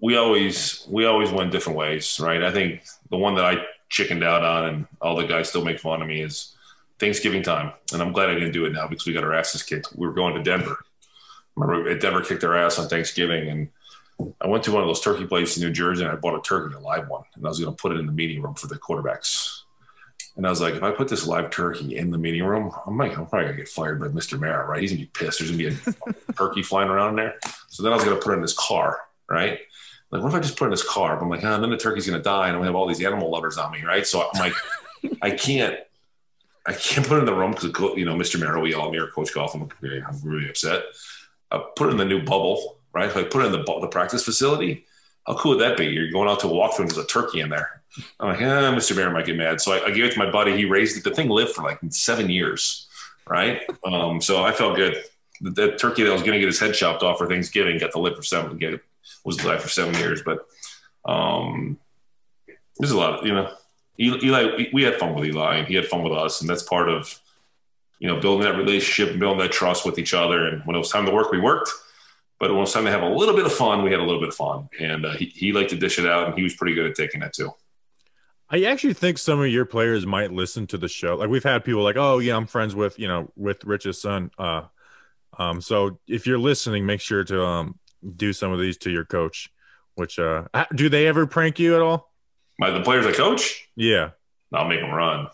we 0.01 0.17
always 0.17 0.87
we 0.89 1.05
always 1.05 1.31
went 1.31 1.53
different 1.53 1.79
ways, 1.79 2.19
right? 2.21 2.43
I 2.43 2.53
think 2.53 2.83
the 3.11 3.19
one 3.19 3.35
that 3.37 3.45
I 3.45 3.65
chickened 3.89 4.25
out 4.25 4.45
on, 4.45 4.65
and 4.65 4.87
all 5.01 5.17
the 5.17 5.27
guys 5.27 5.49
still 5.49 5.65
make 5.65 5.79
fun 5.79 6.01
of 6.01 6.09
me, 6.09 6.23
is 6.23 6.55
Thanksgiving 6.99 7.43
time. 7.43 7.73
And 7.93 8.01
I'm 8.01 8.13
glad 8.13 8.31
I 8.31 8.35
didn't 8.35 8.53
do 8.53 8.65
it 8.65 8.73
now 8.73 8.87
because 8.89 9.07
we 9.07 9.13
got 9.13 9.25
our 9.25 9.35
asses 9.35 9.63
kicked. 9.63 9.95
We 9.95 10.07
were 10.07 10.15
going 10.15 10.35
to 10.35 10.43
Denver. 10.43 10.79
Remember, 11.55 11.95
Denver 11.99 12.23
kicked 12.23 12.45
our 12.45 12.57
ass 12.57 12.79
on 12.79 12.89
Thanksgiving, 12.89 13.49
and 13.49 13.69
I 14.41 14.47
went 14.47 14.64
to 14.64 14.73
one 14.73 14.83
of 14.83 14.89
those 14.89 15.01
turkey 15.01 15.27
places 15.27 15.62
in 15.62 15.68
New 15.68 15.73
Jersey, 15.73 16.05
and 16.05 16.12
I 16.12 16.16
bought 16.16 16.39
a 16.39 16.43
turkey, 16.43 16.75
a 16.75 16.79
live 16.79 17.09
one, 17.09 17.25
and 17.35 17.45
I 17.45 17.49
was 17.49 17.61
going 17.61 17.75
to 17.75 17.81
put 17.81 17.93
it 17.93 18.01
in 18.01 18.07
the 18.07 18.12
meeting 18.12 18.43
room 18.43 18.55
for 18.55 18.66
the 18.66 18.77
quarterbacks. 18.77 19.62
And 20.37 20.47
I 20.47 20.51
was 20.51 20.61
like, 20.61 20.75
if 20.75 20.83
I 20.83 20.91
put 20.91 21.09
this 21.09 21.27
live 21.27 21.51
turkey 21.51 21.97
in 21.97 22.11
the 22.11 22.18
meeting 22.18 22.45
room, 22.45 22.70
I'm 22.87 22.97
like, 22.97 23.18
I'm 23.18 23.27
probably 23.27 23.49
gonna 23.49 23.59
get 23.59 23.68
fired 23.68 24.01
by 24.01 24.09
Mr. 24.09 24.41
Mara, 24.41 24.66
right? 24.66 24.81
He's 24.81 24.93
gonna 24.93 25.03
be 25.03 25.11
pissed. 25.12 25.39
There's 25.39 25.51
gonna 25.51 25.62
be 25.62 25.77
a 25.77 26.33
turkey 26.37 26.62
flying 26.62 26.89
around 26.89 27.11
in 27.11 27.16
there. 27.16 27.35
So 27.68 27.83
then 27.83 27.93
I 27.93 27.97
was 27.97 28.05
gonna 28.05 28.16
put 28.16 28.33
it 28.33 28.37
in 28.37 28.43
his 28.43 28.55
car, 28.55 29.01
right? 29.29 29.59
Like, 30.11 30.23
what 30.23 30.29
if 30.29 30.35
I 30.35 30.41
just 30.41 30.57
put 30.57 30.64
it 30.64 30.68
in 30.68 30.73
his 30.73 30.85
car? 30.85 31.16
But 31.16 31.25
I'm 31.25 31.29
like, 31.29 31.45
ah, 31.45 31.59
then 31.59 31.70
the 31.70 31.77
turkey's 31.77 32.07
gonna 32.07 32.23
die, 32.23 32.49
and 32.49 32.57
I'm 32.57 32.61
gonna 32.61 32.66
have 32.66 32.75
all 32.75 32.87
these 32.87 33.03
animal 33.03 33.31
lovers 33.31 33.59
on 33.59 33.73
me, 33.73 33.83
right? 33.83 34.07
So 34.07 34.23
I'm 34.23 34.41
like, 34.41 34.55
I 35.20 35.33
can't, 35.33 35.77
I 36.64 36.73
can't 36.73 37.07
put 37.07 37.18
it 37.18 37.20
in 37.20 37.27
the 37.27 37.35
room 37.35 37.51
because 37.51 37.97
you 37.99 38.07
know, 38.07 38.14
Mr. 38.14 38.41
Mara, 38.41 38.59
we 38.59 38.73
all 38.73 38.91
near 38.91 39.09
Coach 39.09 39.35
Golf. 39.35 39.55
I'm 39.55 39.68
really 40.23 40.49
upset. 40.49 40.85
I 41.51 41.62
put 41.77 41.89
it 41.89 41.93
in 41.93 41.99
the 41.99 42.07
new 42.07 42.23
bubble, 42.23 42.79
right? 42.93 43.09
If 43.09 43.16
I 43.16 43.24
put 43.24 43.43
it 43.43 43.47
in 43.47 43.53
the 43.53 43.78
the 43.80 43.88
practice 43.88 44.24
facility, 44.24 44.84
how 45.26 45.36
cool 45.36 45.53
would 45.53 45.61
that 45.61 45.76
be? 45.76 45.86
You're 45.86 46.11
going 46.11 46.28
out 46.28 46.40
to 46.40 46.49
walk 46.49 46.74
through 46.74 46.84
and 46.84 46.90
there's 46.90 47.05
a 47.05 47.09
turkey 47.09 47.40
in 47.40 47.51
there. 47.51 47.82
I'm 48.18 48.28
like, 48.28 48.40
eh, 48.40 48.45
Mr. 48.45 48.97
Mara 48.97 49.12
might 49.12 49.26
get 49.26 49.36
mad. 49.36 49.61
So 49.61 49.72
I, 49.72 49.86
I 49.86 49.90
gave 49.90 50.05
it 50.05 50.12
to 50.12 50.18
my 50.18 50.30
buddy. 50.30 50.57
He 50.57 50.64
raised 50.64 50.97
it. 50.97 51.05
The 51.05 51.14
thing 51.14 51.28
lived 51.28 51.53
for 51.53 51.62
like 51.62 51.78
seven 51.90 52.30
years, 52.30 52.88
right? 53.28 53.61
Um, 53.84 54.20
so 54.20 54.43
I 54.43 54.53
felt 54.53 54.76
good. 54.76 55.03
That, 55.43 55.55
the 55.55 55.76
turkey 55.76 56.05
that 56.05 56.12
was 56.12 56.22
going 56.22 56.32
to 56.32 56.38
get 56.38 56.47
his 56.47 56.61
head 56.61 56.74
chopped 56.74 57.03
off 57.03 57.18
for 57.18 57.26
Thanksgiving 57.26 57.78
got 57.78 57.93
to 57.93 58.01
live 58.01 58.16
for 58.16 58.22
seven. 58.22 58.57
Get 58.59 58.80
was 59.24 59.43
alive 59.43 59.62
for 59.62 59.68
seven 59.68 59.95
years. 59.95 60.22
But 60.22 60.47
um, 61.05 61.78
there's 62.78 62.93
a 62.93 62.97
lot 62.97 63.20
of 63.20 63.26
you 63.26 63.34
know, 63.34 63.53
Eli. 63.99 64.57
We, 64.57 64.70
we 64.72 64.82
had 64.82 64.97
fun 64.97 65.14
with 65.14 65.24
Eli, 65.24 65.57
and 65.57 65.68
he 65.68 65.74
had 65.74 65.86
fun 65.86 66.03
with 66.03 66.12
us, 66.12 66.40
and 66.40 66.49
that's 66.49 66.62
part 66.62 66.88
of 66.88 67.18
you 67.99 68.09
know 68.09 68.20
building 68.20 68.45
that 68.45 68.57
relationship 68.57 69.11
and 69.11 69.20
building 69.20 69.40
that 69.40 69.53
trust 69.53 69.84
with 69.84 69.99
each 69.99 70.14
other. 70.14 70.47
And 70.47 70.62
when 70.64 70.76
it 70.76 70.78
was 70.78 70.90
time 70.90 71.07
to 71.07 71.12
work, 71.12 71.30
we 71.30 71.40
worked. 71.40 71.70
But 72.43 72.53
was 72.53 72.72
time 72.72 72.86
to 72.86 72.90
have 72.90 73.03
a 73.03 73.09
little 73.09 73.36
bit 73.36 73.47
of 73.47 73.53
fun, 73.53 73.84
we 73.84 73.93
had 73.93 74.01
a 74.01 74.03
little 74.03 74.18
bit 74.18 74.30
of 74.30 74.34
fun, 74.34 74.68
and 74.80 75.07
uh, 75.07 75.12
he, 75.12 75.26
he 75.26 75.53
liked 75.53 75.70
to 75.70 75.76
dish 75.76 76.01
it 76.01 76.07
out, 76.07 76.26
and 76.26 76.34
he 76.34 76.43
was 76.43 76.57
pretty 76.57 76.74
good 76.74 76.86
at 76.86 76.97
taking 76.97 77.20
that 77.20 77.32
too. 77.32 77.53
I 78.51 78.64
actually 78.64 78.95
think 78.95 79.18
some 79.18 79.40
of 79.40 79.47
your 79.47 79.64
players 79.64 80.05
might 80.07 80.32
listen 80.32 80.66
to 80.66 80.76
the 80.76 80.88
show. 80.88 81.14
Like 81.14 81.28
we've 81.28 81.45
had 81.45 81.64
people 81.64 81.84
like, 81.84 81.97
"Oh, 81.97 82.18
yeah, 82.18 82.34
I'm 82.36 82.49
friends 82.49 82.74
with 82.74 82.99
you 82.99 83.07
know 83.07 83.30
with 83.36 83.64
Rich's 83.64 84.03
son." 84.03 84.32
Uh, 84.36 84.62
um, 85.38 85.61
so 85.61 86.01
if 86.09 86.26
you're 86.26 86.36
listening, 86.36 86.84
make 86.84 87.01
sure 87.01 87.22
to 87.22 87.45
um 87.45 87.78
do 88.16 88.32
some 88.32 88.53
of 88.53 88.59
these 88.59 88.76
to 88.78 88.90
your 88.90 89.05
coach. 89.05 89.49
Which 89.95 90.18
uh, 90.18 90.47
do 90.74 90.88
they 90.88 91.07
ever 91.07 91.28
prank 91.28 91.61
you 91.61 91.76
at 91.76 91.80
all? 91.80 92.12
My 92.59 92.70
the 92.70 92.82
players 92.82 93.07
I 93.07 93.12
coach, 93.12 93.68
Yeah. 93.76 94.11
I'll 94.53 94.66
make 94.66 94.80
them 94.80 94.90
run. 94.90 95.28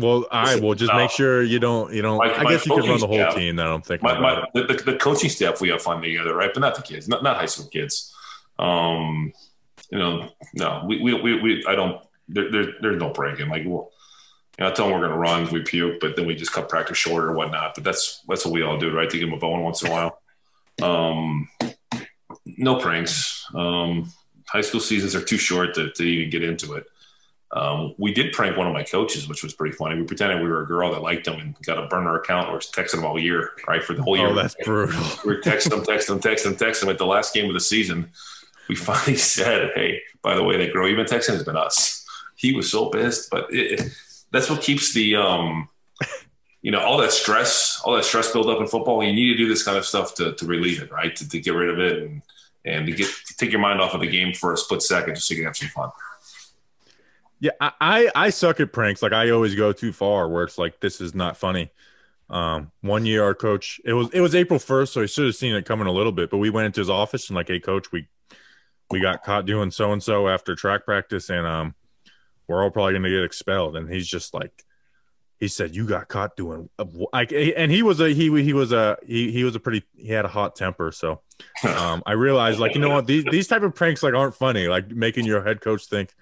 Well, 0.00 0.26
all 0.30 0.44
right. 0.44 0.62
Well, 0.62 0.74
just 0.74 0.92
make 0.94 1.10
sure 1.10 1.42
you 1.42 1.58
don't. 1.58 1.92
You 1.92 2.02
don't. 2.02 2.18
My- 2.18 2.34
I 2.34 2.44
guess 2.44 2.66
you 2.66 2.74
could 2.74 2.88
run 2.88 3.00
the 3.00 3.06
whole 3.06 3.16
staff- 3.16 3.34
team. 3.34 3.56
That 3.56 3.66
I'm 3.66 3.82
thinking. 3.82 4.08
My, 4.08 4.18
my 4.18 4.46
the, 4.54 4.64
the, 4.64 4.74
the 4.92 4.96
coaching 4.96 5.30
staff 5.30 5.60
we 5.60 5.68
have 5.70 5.82
fun 5.82 6.02
together, 6.02 6.34
right? 6.34 6.50
But 6.52 6.60
not 6.60 6.74
the 6.74 6.82
kids, 6.82 7.08
not 7.08 7.22
not 7.22 7.36
high 7.36 7.46
school 7.46 7.66
kids. 7.66 8.14
Um, 8.58 9.32
you 9.90 9.98
know, 9.98 10.28
no, 10.54 10.84
we 10.86 11.00
we 11.02 11.14
we, 11.14 11.40
we 11.40 11.64
I 11.66 11.74
don't. 11.74 12.00
There, 12.28 12.50
there, 12.50 12.66
there's 12.82 13.00
no 13.00 13.10
breaking. 13.10 13.48
Like, 13.48 13.62
well, 13.64 13.90
you 14.58 14.64
know, 14.64 14.70
I 14.70 14.74
tell 14.74 14.86
them 14.88 14.94
we're 14.94 15.06
going 15.06 15.12
to 15.12 15.18
run, 15.18 15.50
we 15.50 15.62
puke, 15.62 15.98
but 16.00 16.14
then 16.14 16.26
we 16.26 16.34
just 16.34 16.52
cut 16.52 16.68
practice 16.68 16.98
short 16.98 17.24
or 17.24 17.32
whatnot. 17.32 17.74
But 17.74 17.84
that's 17.84 18.22
that's 18.28 18.44
what 18.44 18.52
we 18.52 18.62
all 18.62 18.78
do, 18.78 18.92
right? 18.94 19.08
To 19.08 19.18
give 19.18 19.28
them 19.28 19.36
a 19.36 19.40
bone 19.40 19.62
once 19.62 19.82
in 19.82 19.88
a 19.88 19.90
while. 19.92 20.20
Um, 20.82 21.48
no 22.44 22.76
pranks. 22.76 23.46
Um, 23.54 24.12
high 24.46 24.60
school 24.60 24.80
seasons 24.80 25.14
are 25.14 25.22
too 25.22 25.38
short 25.38 25.74
to, 25.74 25.90
to 25.92 26.02
even 26.02 26.30
get 26.30 26.42
into 26.42 26.74
it. 26.74 26.86
Um, 27.50 27.94
we 27.96 28.12
did 28.12 28.32
prank 28.32 28.56
one 28.58 28.66
of 28.66 28.74
my 28.74 28.82
coaches, 28.82 29.26
which 29.28 29.42
was 29.42 29.54
pretty 29.54 29.74
funny. 29.74 29.96
We 29.96 30.04
pretended 30.04 30.42
we 30.42 30.48
were 30.50 30.62
a 30.62 30.66
girl 30.66 30.92
that 30.92 31.00
liked 31.02 31.26
him 31.26 31.40
and 31.40 31.56
got 31.62 31.78
a 31.82 31.86
burner 31.86 32.14
account. 32.16 32.48
We 32.48 32.52
were 32.54 32.60
texting 32.60 32.98
him 32.98 33.04
all 33.06 33.18
year, 33.18 33.52
right, 33.66 33.82
for 33.82 33.94
the 33.94 34.02
whole 34.02 34.16
year. 34.18 34.28
Oh, 34.28 34.34
that's 34.34 34.54
brutal. 34.64 35.00
we 35.24 35.34
were 35.34 35.40
texting 35.40 35.72
him, 35.72 35.80
texting 35.80 36.10
him, 36.10 36.20
texting 36.20 36.46
him, 36.46 36.54
texting 36.56 36.82
him. 36.82 36.88
At 36.90 36.98
the 36.98 37.06
last 37.06 37.32
game 37.32 37.46
of 37.48 37.54
the 37.54 37.60
season, 37.60 38.10
we 38.68 38.74
finally 38.76 39.16
said, 39.34 39.70
"Hey, 39.74 40.02
by 40.22 40.34
the 40.34 40.42
way, 40.42 40.58
that 40.58 40.72
girl 40.74 40.86
you've 40.86 40.98
been 40.98 41.06
texting 41.06 41.34
has 41.34 41.44
been 41.44 41.56
us." 41.56 42.04
He 42.36 42.52
was 42.54 42.70
so 42.70 42.90
pissed, 42.90 43.30
but 43.30 43.52
it, 43.52 43.80
it- 43.80 43.92
that's 44.30 44.50
what 44.50 44.60
keeps 44.60 44.92
the, 44.92 45.16
um, 45.16 45.70
you 46.60 46.70
know, 46.70 46.80
all 46.80 46.98
that 46.98 47.12
stress, 47.12 47.80
all 47.82 47.94
that 47.96 48.04
stress 48.04 48.30
build 48.30 48.50
up 48.50 48.60
in 48.60 48.66
football. 48.66 49.02
You 49.02 49.10
need 49.14 49.28
to 49.28 49.36
do 49.38 49.48
this 49.48 49.62
kind 49.62 49.78
of 49.78 49.86
stuff 49.86 50.14
to, 50.16 50.34
to 50.34 50.44
relieve 50.44 50.82
it, 50.82 50.92
right? 50.92 51.16
To, 51.16 51.26
to 51.30 51.40
get 51.40 51.54
rid 51.54 51.70
of 51.70 51.78
it 51.78 52.02
and 52.02 52.20
and 52.66 52.86
to 52.86 52.92
get 52.92 53.08
to 53.26 53.36
take 53.38 53.50
your 53.52 53.60
mind 53.60 53.80
off 53.80 53.94
of 53.94 54.00
the 54.00 54.06
game 54.06 54.34
for 54.34 54.52
a 54.52 54.56
split 54.58 54.82
second, 54.82 55.14
just 55.14 55.28
so 55.28 55.32
you 55.32 55.38
can 55.40 55.46
have 55.46 55.56
some 55.56 55.68
fun. 55.68 55.90
Yeah, 57.40 57.52
I, 57.60 57.72
I 57.80 58.10
I 58.14 58.30
suck 58.30 58.60
at 58.60 58.72
pranks. 58.72 59.02
Like 59.02 59.12
I 59.12 59.30
always 59.30 59.54
go 59.54 59.72
too 59.72 59.92
far, 59.92 60.28
where 60.28 60.44
it's 60.44 60.58
like 60.58 60.80
this 60.80 61.00
is 61.00 61.14
not 61.14 61.36
funny. 61.36 61.70
Um, 62.30 62.72
one 62.82 63.06
year 63.06 63.24
our 63.24 63.34
coach, 63.34 63.80
it 63.84 63.92
was 63.92 64.10
it 64.12 64.20
was 64.20 64.34
April 64.34 64.58
first, 64.58 64.92
so 64.92 65.00
he 65.00 65.06
should 65.06 65.26
have 65.26 65.36
seen 65.36 65.54
it 65.54 65.64
coming 65.64 65.86
a 65.86 65.92
little 65.92 66.12
bit. 66.12 66.30
But 66.30 66.38
we 66.38 66.50
went 66.50 66.66
into 66.66 66.80
his 66.80 66.90
office 66.90 67.28
and 67.28 67.36
like, 67.36 67.48
hey, 67.48 67.60
coach, 67.60 67.92
we 67.92 68.08
we 68.90 69.00
got 69.00 69.22
caught 69.22 69.46
doing 69.46 69.70
so 69.70 69.92
and 69.92 70.02
so 70.02 70.28
after 70.28 70.54
track 70.54 70.84
practice, 70.84 71.30
and 71.30 71.46
um, 71.46 71.74
we're 72.48 72.62
all 72.62 72.70
probably 72.70 72.94
gonna 72.94 73.08
get 73.08 73.24
expelled. 73.24 73.76
And 73.76 73.88
he's 73.92 74.06
just 74.08 74.34
like, 74.34 74.64
he 75.38 75.48
said 75.48 75.74
you 75.74 75.86
got 75.86 76.08
caught 76.08 76.36
doing 76.36 76.68
like 77.12 77.32
and 77.32 77.70
he 77.70 77.82
was 77.82 78.00
a 78.00 78.08
he 78.08 78.42
he 78.42 78.52
was 78.52 78.72
a 78.72 78.98
he 79.06 79.30
he 79.30 79.44
was 79.44 79.54
a 79.54 79.60
pretty 79.60 79.84
he 79.96 80.08
had 80.08 80.24
a 80.24 80.28
hot 80.28 80.56
temper 80.56 80.90
so 80.90 81.20
um 81.64 82.02
i 82.06 82.12
realized 82.12 82.58
like 82.58 82.74
you 82.74 82.80
know 82.80 82.90
what 82.90 83.06
these 83.06 83.24
these 83.30 83.46
type 83.46 83.62
of 83.62 83.74
pranks 83.74 84.02
like 84.02 84.14
aren't 84.14 84.34
funny 84.34 84.66
like 84.66 84.88
making 84.88 85.24
your 85.24 85.42
head 85.42 85.60
coach 85.60 85.86
think 85.86 86.12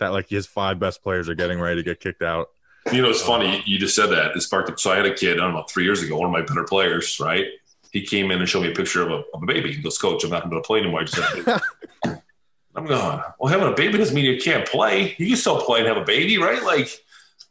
that 0.00 0.08
like 0.08 0.28
his 0.28 0.46
five 0.46 0.78
best 0.78 1.02
players 1.02 1.28
are 1.28 1.34
getting 1.34 1.60
ready 1.60 1.76
to 1.76 1.82
get 1.82 2.00
kicked 2.00 2.22
out 2.22 2.48
You 2.92 3.02
know, 3.02 3.10
it's 3.10 3.22
funny. 3.22 3.62
You 3.66 3.78
just 3.78 3.94
said 3.94 4.06
that. 4.08 4.36
It 4.36 4.40
sparked 4.40 4.70
up. 4.70 4.80
So 4.80 4.90
I 4.90 4.96
had 4.96 5.06
a 5.06 5.14
kid, 5.14 5.38
I 5.38 5.42
don't 5.42 5.54
know, 5.54 5.62
three 5.68 5.84
years 5.84 6.02
ago, 6.02 6.16
one 6.18 6.26
of 6.26 6.32
my 6.32 6.42
better 6.42 6.64
players, 6.64 7.20
right? 7.20 7.46
He 7.92 8.02
came 8.02 8.30
in 8.30 8.38
and 8.38 8.48
showed 8.48 8.62
me 8.62 8.70
a 8.70 8.74
picture 8.74 9.02
of 9.02 9.10
a, 9.10 9.22
of 9.34 9.42
a 9.42 9.46
baby. 9.46 9.72
He 9.72 9.82
goes, 9.82 9.98
Coach, 9.98 10.24
I'm 10.24 10.30
not 10.30 10.48
going 10.48 10.62
to 10.62 10.66
play 10.66 10.80
anymore. 10.80 11.00
I 11.00 11.04
just 11.04 11.16
had 11.18 11.38
a 11.38 11.60
baby." 12.04 12.20
I'm 12.76 12.86
going, 12.86 13.20
well, 13.38 13.52
having 13.52 13.66
a 13.66 13.74
baby 13.74 13.98
doesn't 13.98 14.14
mean 14.14 14.24
you 14.24 14.40
can't 14.40 14.66
play. 14.66 15.16
You 15.18 15.26
can 15.26 15.36
still 15.36 15.60
play 15.60 15.80
and 15.80 15.88
have 15.88 15.96
a 15.96 16.04
baby, 16.04 16.38
right? 16.38 16.62
Like, 16.62 16.88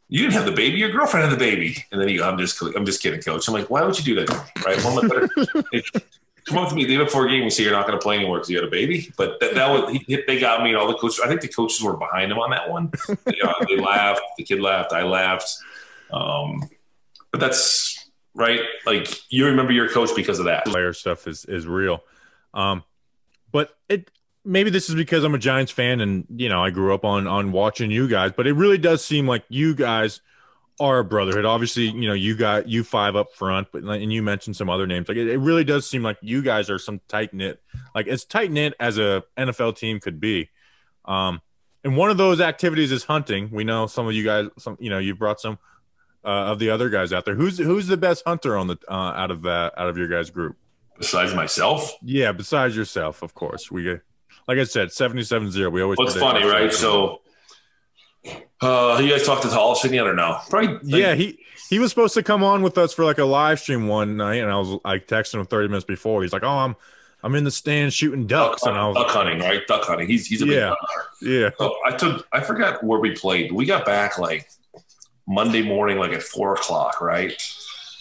you 0.08 0.22
didn't 0.22 0.32
have 0.32 0.46
the 0.46 0.52
baby, 0.52 0.78
your 0.78 0.90
girlfriend 0.90 1.28
had 1.28 1.38
the 1.38 1.38
baby. 1.38 1.84
And 1.92 2.00
then 2.00 2.08
he 2.08 2.20
I'm 2.20 2.38
just, 2.38 2.60
I'm 2.62 2.86
just 2.86 3.02
kidding, 3.02 3.20
coach. 3.20 3.46
I'm 3.46 3.54
like, 3.54 3.68
why 3.68 3.84
would 3.84 3.98
you 3.98 4.04
do 4.04 4.14
that? 4.16 4.28
to 4.28 4.34
me?" 4.34 4.64
Right? 4.64 4.82
One 4.82 5.82
of 6.48 6.54
my 6.54 6.56
better, 6.56 6.56
like, 6.56 6.56
come 6.56 6.58
up 6.58 6.68
to 6.68 6.74
me 6.74 6.84
the 6.84 6.96
day 6.96 7.04
before 7.04 7.26
a 7.26 7.30
game 7.30 7.42
and 7.42 7.52
say 7.52 7.62
you're 7.62 7.72
not 7.72 7.86
going 7.86 7.98
to 7.98 8.02
play 8.02 8.16
anymore 8.16 8.38
because 8.38 8.50
you 8.50 8.56
had 8.56 8.66
a 8.66 8.70
baby. 8.70 9.12
But 9.16 9.40
that, 9.40 9.54
that 9.54 9.70
was, 9.70 9.96
he, 10.06 10.22
they 10.26 10.38
got 10.38 10.62
me 10.62 10.70
and 10.70 10.78
all 10.78 10.88
the 10.88 10.94
coaches. 10.94 11.20
I 11.24 11.28
think 11.28 11.40
the 11.40 11.48
coaches 11.48 11.82
were 11.82 11.96
behind 11.96 12.32
him 12.32 12.38
on 12.38 12.50
that 12.50 12.70
one. 12.70 12.90
They, 13.24 13.40
uh, 13.42 13.54
they 13.68 13.76
laughed. 13.80 14.22
The 14.36 14.44
kid 14.44 14.60
laughed. 14.60 14.92
I 14.92 15.02
laughed. 15.02 15.56
Um, 16.12 16.68
but 17.30 17.40
that's 17.40 18.10
right. 18.34 18.60
Like 18.86 19.08
you 19.32 19.46
remember 19.46 19.72
your 19.72 19.88
coach 19.88 20.10
because 20.14 20.38
of 20.38 20.46
that. 20.46 20.64
player 20.66 20.92
stuff 20.92 21.26
is 21.26 21.44
is 21.44 21.66
real. 21.66 22.02
Um, 22.54 22.82
but 23.52 23.76
it 23.88 24.10
maybe 24.44 24.70
this 24.70 24.88
is 24.88 24.94
because 24.94 25.24
I'm 25.24 25.34
a 25.34 25.38
Giants 25.38 25.72
fan 25.72 26.00
and 26.00 26.26
you 26.34 26.48
know 26.48 26.62
I 26.62 26.70
grew 26.70 26.94
up 26.94 27.04
on 27.04 27.26
on 27.26 27.52
watching 27.52 27.90
you 27.90 28.08
guys, 28.08 28.32
but 28.36 28.46
it 28.46 28.54
really 28.54 28.78
does 28.78 29.04
seem 29.04 29.26
like 29.28 29.44
you 29.48 29.74
guys 29.74 30.20
are 30.80 30.98
a 30.98 31.04
brotherhood. 31.04 31.44
Obviously, 31.44 31.84
you 31.84 32.08
know 32.08 32.14
you 32.14 32.34
got 32.34 32.68
you 32.68 32.82
five 32.82 33.14
up 33.14 33.32
front, 33.34 33.68
but 33.72 33.84
and 33.84 34.12
you 34.12 34.22
mentioned 34.22 34.56
some 34.56 34.68
other 34.68 34.86
names. 34.86 35.08
Like 35.08 35.18
it, 35.18 35.28
it 35.28 35.38
really 35.38 35.64
does 35.64 35.88
seem 35.88 36.02
like 36.02 36.18
you 36.22 36.42
guys 36.42 36.70
are 36.70 36.78
some 36.78 37.00
tight 37.06 37.32
knit, 37.32 37.62
like 37.94 38.08
as 38.08 38.24
tight 38.24 38.50
knit 38.50 38.74
as 38.80 38.98
a 38.98 39.22
NFL 39.38 39.76
team 39.76 40.00
could 40.00 40.18
be. 40.18 40.50
Um, 41.04 41.40
and 41.84 41.96
one 41.96 42.10
of 42.10 42.16
those 42.16 42.40
activities 42.40 42.90
is 42.92 43.04
hunting. 43.04 43.50
We 43.52 43.64
know 43.64 43.86
some 43.86 44.06
of 44.06 44.14
you 44.14 44.24
guys, 44.24 44.46
some 44.58 44.76
you 44.80 44.90
know, 44.90 44.98
you 44.98 45.14
brought 45.14 45.40
some 45.40 45.58
uh, 46.24 46.28
of 46.28 46.58
the 46.58 46.70
other 46.70 46.88
guys 46.88 47.12
out 47.12 47.24
there. 47.24 47.34
Who's 47.34 47.58
who's 47.58 47.86
the 47.86 47.96
best 47.96 48.22
hunter 48.26 48.56
on 48.56 48.66
the 48.66 48.78
uh, 48.88 48.94
out 48.94 49.30
of 49.30 49.42
that 49.42 49.74
out 49.76 49.88
of 49.88 49.96
your 49.96 50.08
guys 50.08 50.30
group? 50.30 50.56
Besides 50.98 51.34
myself, 51.34 51.94
Yeah, 52.02 52.32
besides 52.32 52.76
yourself, 52.76 53.22
of 53.22 53.34
course. 53.34 53.70
We 53.70 53.84
get 53.84 54.02
like 54.46 54.58
I 54.58 54.64
said, 54.64 54.88
77-0. 54.88 55.70
We 55.70 55.82
always 55.82 55.96
what's 55.96 56.14
predict 56.14 56.32
funny, 56.32 56.44
right? 56.44 56.72
So, 56.72 57.20
uh, 58.62 59.00
you 59.02 59.10
guys 59.10 59.24
talked 59.24 59.42
to 59.42 59.48
Tollefson 59.48 59.92
yet 59.92 60.06
or 60.06 60.14
no? 60.14 60.38
Probably. 60.48 60.78
yeah, 61.00 61.14
he 61.14 61.38
he 61.68 61.78
was 61.78 61.90
supposed 61.90 62.14
to 62.14 62.22
come 62.22 62.42
on 62.42 62.62
with 62.62 62.76
us 62.78 62.92
for 62.92 63.04
like 63.04 63.18
a 63.18 63.24
live 63.24 63.60
stream 63.60 63.86
one 63.88 64.16
night, 64.16 64.36
and 64.42 64.50
I 64.50 64.58
was 64.58 64.78
I 64.84 64.98
texted 64.98 65.34
him 65.40 65.46
30 65.46 65.68
minutes 65.68 65.84
before. 65.86 66.22
He's 66.22 66.32
like, 66.32 66.42
"Oh, 66.42 66.48
I'm 66.48 66.76
I'm 67.22 67.34
in 67.34 67.44
the 67.44 67.50
stand 67.50 67.92
shooting 67.92 68.26
duck, 68.26 68.52
ducks," 68.52 68.62
and 68.64 68.76
I 68.76 68.86
was 68.88 68.96
duck 68.96 69.08
hunting, 69.08 69.38
right? 69.40 69.66
Duck 69.66 69.84
hunting. 69.84 70.06
He's 70.08 70.26
he's 70.26 70.42
a 70.42 70.46
big 70.46 70.54
Yeah. 70.56 70.68
duck 70.70 70.78
hunter. 70.82 71.08
yeah, 71.22 71.50
So 71.58 71.76
I 71.84 71.92
took 71.92 72.26
I 72.32 72.40
forgot 72.40 72.82
where 72.84 72.98
we 73.00 73.12
played. 73.14 73.52
We 73.52 73.64
got 73.66 73.84
back 73.86 74.18
like 74.18 74.48
Monday 75.26 75.62
morning, 75.62 75.98
like 75.98 76.12
at 76.12 76.22
four 76.22 76.54
o'clock, 76.54 77.00
right? 77.00 77.30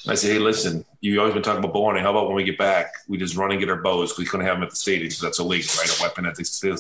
And 0.06 0.14
I 0.14 0.16
said, 0.16 0.32
hey, 0.32 0.40
listen, 0.40 0.86
you 1.02 1.20
always 1.20 1.34
been 1.34 1.44
talking 1.44 1.60
about 1.60 1.74
bow 1.74 1.86
hunting. 1.88 2.04
How 2.04 2.12
about 2.12 2.28
when 2.28 2.36
we 2.38 2.46
get 2.46 2.58
back, 2.58 2.94
we 3.10 3.18
just 3.18 3.36
run 3.36 3.52
and 3.52 3.60
get 3.60 3.70
our 3.70 3.76
bows? 3.82 4.10
Because 4.12 4.20
we 4.20 4.26
couldn't 4.26 4.46
have 4.46 4.56
them 4.56 4.64
at 4.64 4.70
the 4.70 4.76
stadium 4.78 5.10
because 5.10 5.20
that's 5.20 5.40
illegal, 5.40 5.70
right? 5.78 6.00
A 6.00 6.02
weapon 6.02 6.26
at 6.26 6.36
the 6.36 6.46
stadium. 6.46 6.80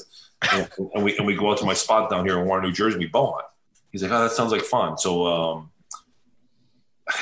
And, 0.52 0.70
and 0.94 1.04
we 1.04 1.18
and 1.18 1.28
we 1.28 1.36
go 1.36 1.52
out 1.52 1.58
to 1.58 1.66
my 1.66 1.74
spot 1.74 2.10
down 2.10 2.26
here 2.26 2.40
in 2.40 2.48
Warren, 2.48 2.64
New 2.64 2.72
Jersey. 2.72 2.98
We 2.98 3.08
bow 3.08 3.34
hunt. 3.34 3.46
He's 3.92 4.04
like, 4.04 4.12
oh, 4.12 4.22
that 4.22 4.32
sounds 4.32 4.52
like 4.52 4.62
fun. 4.62 4.98
So 4.98 5.28
um, 5.28 5.72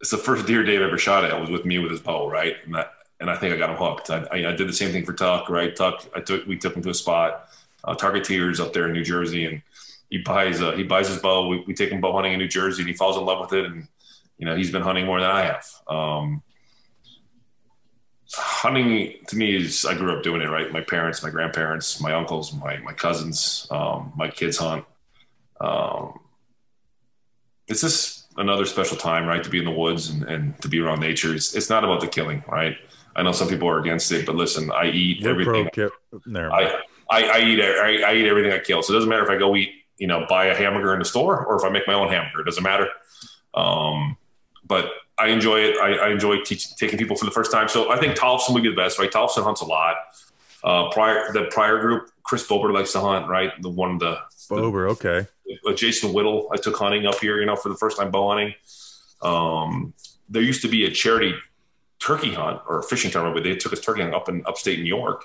it's 0.00 0.10
the 0.10 0.18
first 0.18 0.46
deer 0.46 0.62
Dave 0.62 0.80
ever 0.80 0.98
shot 0.98 1.24
at 1.24 1.32
it 1.32 1.40
was 1.40 1.50
with 1.50 1.64
me 1.64 1.78
with 1.78 1.90
his 1.90 2.00
bow, 2.00 2.28
right? 2.28 2.56
And 2.64 2.74
that, 2.74 2.92
and 3.20 3.30
I 3.30 3.36
think 3.36 3.54
I 3.54 3.56
got 3.56 3.70
him 3.70 3.76
hooked. 3.76 4.10
I, 4.10 4.26
I, 4.30 4.50
I 4.50 4.52
did 4.52 4.68
the 4.68 4.72
same 4.72 4.92
thing 4.92 5.04
for 5.04 5.12
Tuck, 5.12 5.48
right? 5.48 5.74
Tuck, 5.74 6.04
I 6.14 6.20
took 6.20 6.46
we 6.46 6.58
took 6.58 6.74
him 6.76 6.82
to 6.82 6.90
a 6.90 6.94
spot, 6.94 7.48
uh, 7.84 7.94
Targeteers 7.94 8.60
up 8.60 8.72
there 8.72 8.86
in 8.86 8.92
New 8.92 9.04
Jersey, 9.04 9.46
and 9.46 9.62
he 10.10 10.18
buys 10.18 10.62
uh, 10.62 10.72
he 10.72 10.82
buys 10.82 11.08
his 11.08 11.18
bow. 11.18 11.48
We, 11.48 11.64
we 11.66 11.74
take 11.74 11.90
him 11.90 12.00
bow 12.00 12.12
hunting 12.12 12.32
in 12.32 12.38
New 12.38 12.48
Jersey, 12.48 12.82
and 12.82 12.88
he 12.88 12.94
falls 12.94 13.16
in 13.16 13.24
love 13.24 13.40
with 13.40 13.52
it. 13.52 13.66
And 13.66 13.88
you 14.38 14.46
know 14.46 14.56
he's 14.56 14.70
been 14.70 14.82
hunting 14.82 15.06
more 15.06 15.20
than 15.20 15.30
I 15.30 15.42
have. 15.42 15.66
Um, 15.88 16.42
hunting 18.36 19.14
to 19.28 19.36
me 19.36 19.56
is 19.56 19.84
I 19.84 19.94
grew 19.94 20.16
up 20.16 20.22
doing 20.22 20.40
it. 20.40 20.46
Right, 20.46 20.72
my 20.72 20.80
parents, 20.80 21.22
my 21.22 21.30
grandparents, 21.30 22.00
my 22.00 22.12
uncles, 22.12 22.52
my 22.52 22.78
my 22.78 22.92
cousins, 22.92 23.66
um, 23.70 24.12
my 24.16 24.28
kids 24.28 24.58
hunt. 24.58 24.84
Um, 25.60 26.18
it's 27.66 27.80
just 27.80 28.26
another 28.36 28.66
special 28.66 28.96
time, 28.96 29.26
right? 29.26 29.42
To 29.42 29.50
be 29.50 29.58
in 29.58 29.64
the 29.64 29.70
woods 29.70 30.10
and, 30.10 30.24
and 30.24 30.60
to 30.62 30.68
be 30.68 30.80
around 30.80 31.00
nature. 31.00 31.34
It's, 31.34 31.54
it's 31.54 31.70
not 31.70 31.84
about 31.84 32.00
the 32.00 32.08
killing, 32.08 32.44
right? 32.48 32.76
I 33.16 33.22
know 33.22 33.32
some 33.32 33.48
people 33.48 33.68
are 33.68 33.78
against 33.78 34.10
it, 34.12 34.26
but 34.26 34.34
listen, 34.34 34.70
I 34.72 34.86
eat 34.86 35.20
You're 35.20 35.30
everything. 35.30 35.70
pro. 35.72 35.90
There. 36.26 36.52
I, 36.52 36.80
I, 37.10 37.22
I 37.24 37.38
eat 37.40 37.60
I, 37.60 38.02
I 38.02 38.14
eat 38.14 38.26
everything 38.26 38.52
I 38.52 38.58
kill. 38.58 38.82
So 38.82 38.92
it 38.92 38.96
doesn't 38.96 39.08
matter 39.08 39.24
if 39.24 39.30
I 39.30 39.38
go 39.38 39.54
eat, 39.54 39.70
you 39.98 40.06
know, 40.06 40.26
buy 40.28 40.46
a 40.46 40.54
hamburger 40.54 40.92
in 40.92 40.98
the 40.98 41.04
store 41.04 41.44
or 41.46 41.56
if 41.56 41.64
I 41.64 41.68
make 41.68 41.86
my 41.86 41.94
own 41.94 42.08
hamburger. 42.08 42.40
It 42.40 42.44
doesn't 42.44 42.62
matter. 42.62 42.88
Um, 43.54 44.16
but 44.66 44.90
I 45.18 45.28
enjoy 45.28 45.60
it. 45.60 45.76
I, 45.78 45.94
I 45.94 46.10
enjoy 46.10 46.40
teaching, 46.40 46.72
taking 46.78 46.98
people 46.98 47.16
for 47.16 47.24
the 47.24 47.30
first 47.30 47.52
time. 47.52 47.68
So 47.68 47.90
I 47.90 47.98
think 47.98 48.16
Tollefson 48.16 48.52
would 48.52 48.62
be 48.62 48.70
the 48.70 48.76
best, 48.76 48.98
right? 48.98 49.10
Tollefson 49.10 49.44
hunts 49.44 49.60
a 49.60 49.66
lot. 49.66 49.96
Uh, 50.62 50.90
prior 50.90 51.32
the 51.32 51.44
prior 51.50 51.78
group, 51.78 52.10
Chris 52.22 52.46
Bober 52.46 52.72
likes 52.72 52.92
to 52.92 53.00
hunt, 53.00 53.28
right? 53.28 53.52
The 53.60 53.68
one 53.68 53.98
the 53.98 54.18
Bober, 54.48 54.88
okay. 54.88 55.26
uh, 55.66 55.72
Jason 55.74 56.12
Whittle, 56.12 56.48
I 56.52 56.56
took 56.56 56.76
hunting 56.76 57.06
up 57.06 57.18
here, 57.20 57.38
you 57.38 57.46
know, 57.46 57.56
for 57.56 57.68
the 57.68 57.76
first 57.76 57.98
time 57.98 58.10
bow 58.10 58.28
hunting. 58.28 58.54
Um, 59.22 59.94
there 60.28 60.42
used 60.42 60.62
to 60.62 60.68
be 60.68 60.84
a 60.84 60.90
charity 60.90 61.34
turkey 61.98 62.32
hunt 62.32 62.60
or 62.68 62.82
fishing 62.82 63.10
tournament 63.10 63.34
where 63.34 63.44
they 63.44 63.58
took 63.58 63.72
us 63.72 63.80
turkey 63.80 64.00
hunting 64.00 64.14
up 64.14 64.28
in 64.28 64.44
upstate 64.46 64.78
New 64.78 64.86
York. 64.86 65.24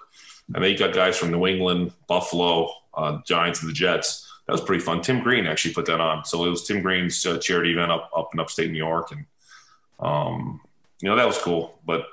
And 0.54 0.64
they 0.64 0.76
got 0.76 0.94
guys 0.94 1.18
from 1.18 1.32
New 1.32 1.46
England, 1.46 1.94
Buffalo, 2.08 2.72
uh, 2.94 3.20
Giants, 3.26 3.62
and 3.62 3.70
the 3.70 3.74
Jets. 3.74 4.28
That 4.48 4.54
was 4.54 4.62
pretty 4.62 4.84
fun. 4.84 5.02
Tim 5.02 5.22
Green 5.22 5.46
actually 5.46 5.74
put 5.74 5.86
that 5.86 6.02
on. 6.02 6.26
So 6.26 6.44
it 6.46 6.50
was 6.50 6.66
Tim 6.66 6.82
Green's 6.82 7.24
uh, 7.26 7.38
charity 7.38 7.72
event 7.72 7.92
up, 7.92 8.10
up 8.16 8.30
in 8.34 8.40
upstate 8.40 8.72
New 8.72 8.78
York. 8.78 9.12
And, 9.12 9.26
um, 10.00 10.62
you 11.02 11.10
know, 11.10 11.16
that 11.16 11.28
was 11.28 11.38
cool. 11.38 11.80
But 11.86 12.04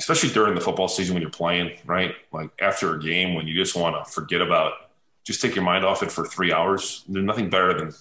especially 0.00 0.30
during 0.30 0.54
the 0.54 0.60
football 0.60 0.88
season 0.88 1.14
when 1.14 1.22
you're 1.22 1.30
playing, 1.30 1.72
right? 1.84 2.14
Like 2.32 2.50
after 2.60 2.94
a 2.94 3.00
game 3.00 3.34
when 3.34 3.46
you 3.46 3.54
just 3.54 3.74
want 3.76 4.04
to 4.04 4.10
forget 4.10 4.40
about, 4.40 4.72
just 5.24 5.42
take 5.42 5.54
your 5.54 5.64
mind 5.64 5.84
off 5.84 6.02
it 6.02 6.10
for 6.12 6.24
three 6.26 6.52
hours. 6.52 7.04
There's 7.08 7.24
nothing 7.24 7.50
better 7.50 7.74
than 7.76 7.92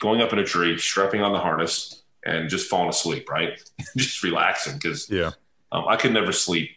going 0.00 0.20
up 0.20 0.32
in 0.32 0.38
a 0.38 0.44
tree, 0.44 0.76
strapping 0.78 1.22
on 1.22 1.32
the 1.32 1.38
harness, 1.38 2.02
and 2.26 2.48
just 2.50 2.68
falling 2.68 2.88
asleep, 2.90 3.30
right? 3.30 3.58
just 3.96 4.22
relaxing 4.22 4.74
because 4.74 5.08
Yeah. 5.08 5.30
um, 5.72 5.86
I 5.88 5.96
could 5.96 6.12
never 6.12 6.32
sleep 6.32 6.70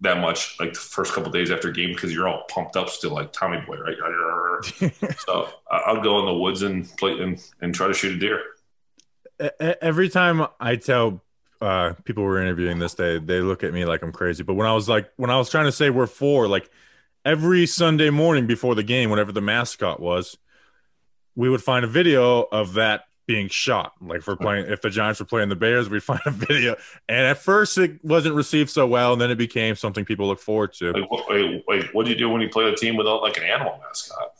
that 0.00 0.18
much 0.20 0.56
like 0.60 0.72
the 0.72 0.78
first 0.78 1.12
couple 1.12 1.30
days 1.30 1.50
after 1.50 1.68
a 1.68 1.72
game 1.72 1.90
because 1.92 2.12
you're 2.12 2.28
all 2.28 2.44
pumped 2.48 2.76
up 2.76 2.88
still 2.88 3.10
like 3.12 3.32
Tommy 3.32 3.60
Boy, 3.66 3.76
right? 3.78 3.96
so 5.26 5.48
I'll 5.70 6.00
go 6.02 6.18
in 6.20 6.26
the 6.26 6.34
woods 6.34 6.62
and 6.62 6.88
play 6.96 7.12
and, 7.20 7.40
and 7.60 7.74
try 7.74 7.86
to 7.88 7.94
shoot 7.94 8.16
a 8.16 8.18
deer. 8.18 8.40
Every 9.60 10.08
time 10.08 10.46
I 10.58 10.76
tell 10.76 11.22
uh, 11.60 11.94
people 12.04 12.24
we're 12.24 12.42
interviewing 12.42 12.78
this 12.78 12.94
day, 12.94 13.18
they 13.18 13.40
look 13.40 13.64
at 13.64 13.72
me 13.72 13.84
like 13.84 14.02
I'm 14.02 14.12
crazy. 14.12 14.42
But 14.42 14.54
when 14.54 14.66
I 14.66 14.74
was 14.74 14.88
like, 14.88 15.10
when 15.16 15.30
I 15.30 15.38
was 15.38 15.50
trying 15.50 15.66
to 15.66 15.72
say 15.72 15.90
we're 15.90 16.06
four, 16.06 16.48
like 16.48 16.70
every 17.24 17.66
Sunday 17.66 18.10
morning 18.10 18.46
before 18.46 18.74
the 18.74 18.82
game, 18.82 19.10
whenever 19.10 19.32
the 19.32 19.40
mascot 19.40 20.00
was, 20.00 20.36
we 21.36 21.48
would 21.48 21.62
find 21.62 21.84
a 21.84 21.88
video 21.88 22.42
of 22.42 22.74
that 22.74 23.04
being 23.26 23.48
shot. 23.48 23.92
Like 24.00 24.26
we're 24.26 24.36
playing, 24.36 24.66
if 24.68 24.80
the 24.80 24.90
Giants 24.90 25.20
were 25.20 25.26
playing 25.26 25.50
the 25.50 25.56
Bears, 25.56 25.90
we'd 25.90 26.02
find 26.02 26.20
a 26.24 26.30
video. 26.30 26.76
And 27.08 27.26
at 27.26 27.38
first, 27.38 27.76
it 27.76 28.02
wasn't 28.02 28.34
received 28.34 28.70
so 28.70 28.86
well, 28.86 29.12
and 29.12 29.20
then 29.20 29.30
it 29.30 29.36
became 29.36 29.76
something 29.76 30.04
people 30.04 30.26
look 30.26 30.40
forward 30.40 30.72
to. 30.74 30.92
Wait, 30.92 31.06
wait, 31.28 31.64
wait, 31.68 31.94
what 31.94 32.06
do 32.06 32.10
you 32.10 32.16
do 32.16 32.30
when 32.30 32.40
you 32.40 32.48
play 32.48 32.64
a 32.64 32.74
team 32.74 32.96
without 32.96 33.22
like 33.22 33.36
an 33.36 33.44
animal 33.44 33.78
mascot? 33.86 34.32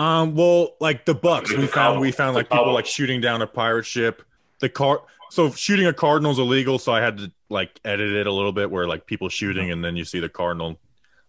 Um, 0.00 0.34
well, 0.34 0.76
like 0.80 1.04
the 1.04 1.14
Bucks, 1.14 1.54
we 1.54 1.66
found 1.66 2.00
we 2.00 2.10
found 2.10 2.34
like 2.34 2.48
people 2.48 2.72
like 2.72 2.86
shooting 2.86 3.20
down 3.20 3.42
a 3.42 3.46
pirate 3.46 3.84
ship. 3.84 4.22
The 4.60 4.70
car, 4.70 5.02
so 5.28 5.50
shooting 5.50 5.86
a 5.86 5.92
cardinal's 5.92 6.38
illegal, 6.38 6.78
so 6.78 6.90
I 6.92 7.02
had 7.02 7.18
to 7.18 7.30
like 7.50 7.78
edit 7.84 8.10
it 8.10 8.26
a 8.26 8.32
little 8.32 8.52
bit 8.52 8.70
where 8.70 8.86
like 8.86 9.04
people 9.04 9.28
shooting 9.28 9.70
and 9.70 9.84
then 9.84 9.96
you 9.96 10.06
see 10.06 10.18
the 10.18 10.28
cardinal 10.30 10.78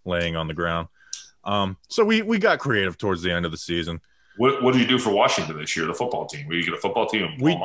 laying 0.05 0.37
on 0.37 0.47
the 0.47 0.53
ground. 0.53 0.87
Um, 1.43 1.75
so 1.89 2.05
we 2.05 2.21
we 2.21 2.39
got 2.39 2.59
creative 2.59 2.97
towards 2.97 3.21
the 3.21 3.31
end 3.31 3.45
of 3.45 3.51
the 3.51 3.57
season. 3.57 3.99
What, 4.37 4.63
what 4.63 4.71
did 4.71 4.81
you 4.81 4.87
do 4.87 4.97
for 4.97 5.09
Washington 5.09 5.57
this 5.57 5.75
year, 5.75 5.85
the 5.85 5.93
football 5.93 6.25
team? 6.25 6.47
Will 6.47 6.55
you 6.55 6.63
get 6.63 6.73
a 6.73 6.77
football 6.77 7.05
team 7.05 7.25
and 7.25 7.41
We-? 7.41 7.57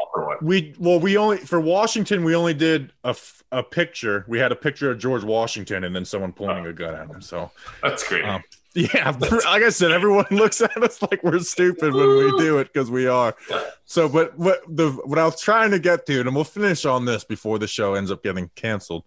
We 0.43 0.75
well, 0.81 0.99
we 0.99 1.17
only 1.17 1.37
for 1.37 1.61
Washington, 1.61 2.25
we 2.25 2.35
only 2.35 2.55
did 2.55 2.93
a, 3.05 3.11
f- 3.11 3.45
a 3.53 3.63
picture. 3.63 4.25
We 4.27 4.41
had 4.41 4.51
a 4.51 4.57
picture 4.57 4.91
of 4.91 4.99
George 4.99 5.23
Washington 5.23 5.85
and 5.85 5.95
then 5.95 6.05
someone 6.05 6.33
pointing 6.33 6.67
a 6.67 6.73
gun 6.73 6.97
at 6.97 7.07
him. 7.07 7.23
So 7.23 7.53
That's 7.81 8.07
great. 8.09 8.25
Um, 8.25 8.43
Yeah, 8.77 9.17
like 9.21 9.63
I 9.63 9.71
said, 9.71 9.91
everyone 9.91 10.27
looks 10.31 10.61
at 10.61 10.77
us 10.83 11.01
like 11.03 11.23
we're 11.25 11.39
stupid 11.41 11.95
when 11.95 12.09
we 12.09 12.31
do 12.39 12.59
it 12.59 12.73
because 12.73 12.91
we 12.91 13.07
are. 13.07 13.35
So, 13.85 14.09
but 14.09 14.39
what 14.39 14.63
the 14.69 14.91
what 14.91 15.19
I 15.19 15.25
was 15.25 15.41
trying 15.41 15.71
to 15.71 15.79
get 15.79 16.07
to, 16.07 16.21
and 16.21 16.35
we'll 16.35 16.45
finish 16.45 16.85
on 16.85 17.05
this 17.05 17.25
before 17.25 17.59
the 17.59 17.67
show 17.67 17.95
ends 17.95 18.11
up 18.11 18.23
getting 18.23 18.51
canceled, 18.55 19.05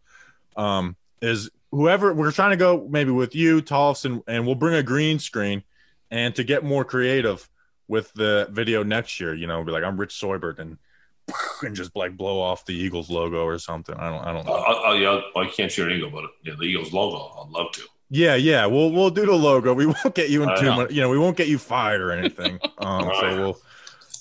um, 0.58 0.96
is 1.22 1.50
whoever 1.72 2.14
we're 2.14 2.32
trying 2.32 2.52
to 2.52 2.58
go 2.58 2.88
maybe 2.90 3.12
with 3.12 3.36
you, 3.36 3.62
Tollefson, 3.62 4.24
and 4.28 4.46
we'll 4.46 4.56
bring 4.56 4.74
a 4.74 4.84
green 4.84 5.20
screen, 5.20 5.64
and 6.10 6.34
to 6.36 6.44
get 6.44 6.64
more 6.64 6.84
creative, 6.84 7.48
with 7.90 8.14
the 8.14 8.48
video 8.52 8.84
next 8.84 9.20
year. 9.20 9.34
You 9.34 9.48
know, 9.48 9.62
be 9.66 9.74
like, 9.74 9.84
I'm 9.84 10.00
Rich 10.00 10.14
Seubert, 10.14 10.60
and 10.60 10.78
and 11.62 11.76
just 11.76 11.94
like 11.96 12.16
blow 12.16 12.40
off 12.40 12.66
the 12.66 12.74
Eagles 12.74 13.10
logo 13.10 13.44
or 13.44 13.60
something. 13.60 13.96
I 13.96 14.10
don't, 14.10 14.26
I 14.26 14.32
don't 14.32 14.46
know. 14.46 14.64
oh, 14.66 14.94
yeah, 14.94 15.20
I 15.36 15.48
can't 15.48 15.72
share 15.72 15.88
an 15.90 15.98
eagle, 15.98 16.12
but 16.12 16.26
yeah, 16.44 16.54
the 16.58 16.64
Eagles 16.64 16.94
logo, 16.94 17.44
I'd 17.44 17.50
love 17.50 17.72
to. 17.74 17.82
Yeah, 18.10 18.36
yeah, 18.36 18.66
we'll 18.66 18.92
we'll 18.92 19.12
do 19.12 19.26
the 19.26 19.34
logo. 19.34 19.74
We 19.74 19.86
won't 19.86 20.16
get 20.16 20.30
you 20.30 20.44
in 20.44 20.58
too 20.60 20.72
much. 20.76 20.92
You 20.92 21.02
know, 21.02 21.10
we 21.10 21.20
won't 21.20 21.38
get 21.38 21.48
you 21.48 21.58
fired 21.60 22.02
or 22.02 22.12
anything. 22.12 22.60
Um, 22.80 23.10
so 23.20 23.36
we'll 23.38 23.62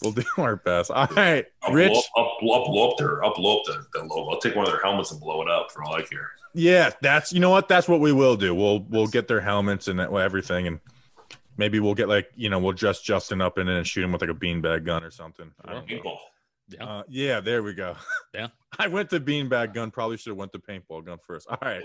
we'll 0.02 0.12
do 0.12 0.24
our 0.36 0.56
best. 0.56 0.90
All 0.90 1.06
right, 1.16 1.46
I'll 1.62 1.72
Rich. 1.72 1.92
blow, 2.14 2.24
up, 2.24 2.32
blow, 2.40 2.64
blow 2.66 2.90
up 2.90 2.98
their, 2.98 3.24
I'll 3.24 3.34
blow 3.34 3.58
up 3.58 3.64
the, 3.66 3.86
the 3.94 4.04
logo. 4.04 4.30
I'll 4.30 4.40
take 4.40 4.54
one 4.54 4.66
of 4.66 4.72
their 4.72 4.82
helmets 4.82 5.10
and 5.10 5.20
blow 5.20 5.40
it 5.42 5.48
up 5.48 5.72
for 5.72 5.82
all 5.84 5.94
I 5.94 6.02
care. 6.02 6.30
Yeah, 6.54 6.90
that's 7.00 7.32
you 7.32 7.40
know 7.40 7.50
what 7.50 7.68
that's 7.68 7.88
what 7.88 8.00
we 8.00 8.12
will 8.12 8.36
do. 8.36 8.54
We'll 8.54 8.80
we'll 8.80 9.06
get 9.06 9.26
their 9.28 9.40
helmets 9.40 9.88
and 9.88 9.98
that- 10.00 10.12
everything, 10.12 10.66
and 10.66 10.80
maybe 11.56 11.80
we'll 11.80 11.94
get 11.94 12.08
like 12.08 12.30
you 12.36 12.50
know 12.50 12.58
we'll 12.58 12.72
dress 12.72 13.00
Justin 13.00 13.40
up 13.40 13.58
in 13.58 13.68
it 13.68 13.76
and 13.76 13.86
shoot 13.86 14.04
him 14.04 14.12
with 14.12 14.20
like 14.20 14.30
a 14.30 14.34
beanbag 14.34 14.84
gun 14.84 15.02
or 15.04 15.10
something. 15.10 15.50
I 15.64 15.72
don't 15.72 15.88
know. 15.90 16.18
Paintball. 16.70 16.76
Yeah. 16.78 16.84
Uh, 16.86 17.02
yeah, 17.08 17.40
there 17.40 17.62
we 17.62 17.74
go. 17.74 17.96
Yeah. 18.34 18.48
I 18.78 18.88
went 18.88 19.08
to 19.10 19.20
beanbag 19.20 19.72
gun. 19.74 19.90
Probably 19.90 20.16
should 20.18 20.30
have 20.30 20.36
went 20.36 20.52
to 20.52 20.58
paintball 20.58 21.04
gun 21.06 21.18
first. 21.26 21.46
All 21.50 21.58
right. 21.62 21.82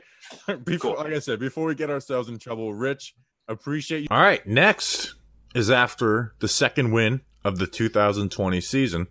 Before, 0.65 0.95
Cool. 0.95 1.03
like 1.05 1.13
I 1.13 1.19
said, 1.19 1.39
before 1.39 1.65
we 1.65 1.75
get 1.75 1.89
ourselves 1.89 2.27
in 2.29 2.37
trouble, 2.37 2.73
Rich, 2.73 3.15
appreciate 3.47 4.01
you. 4.01 4.07
All 4.11 4.19
right, 4.21 4.45
next 4.45 5.15
is 5.55 5.71
after 5.71 6.33
the 6.39 6.47
second 6.47 6.91
win 6.91 7.21
of 7.45 7.59
the 7.59 7.67
2020 7.67 8.59
season. 8.61 9.07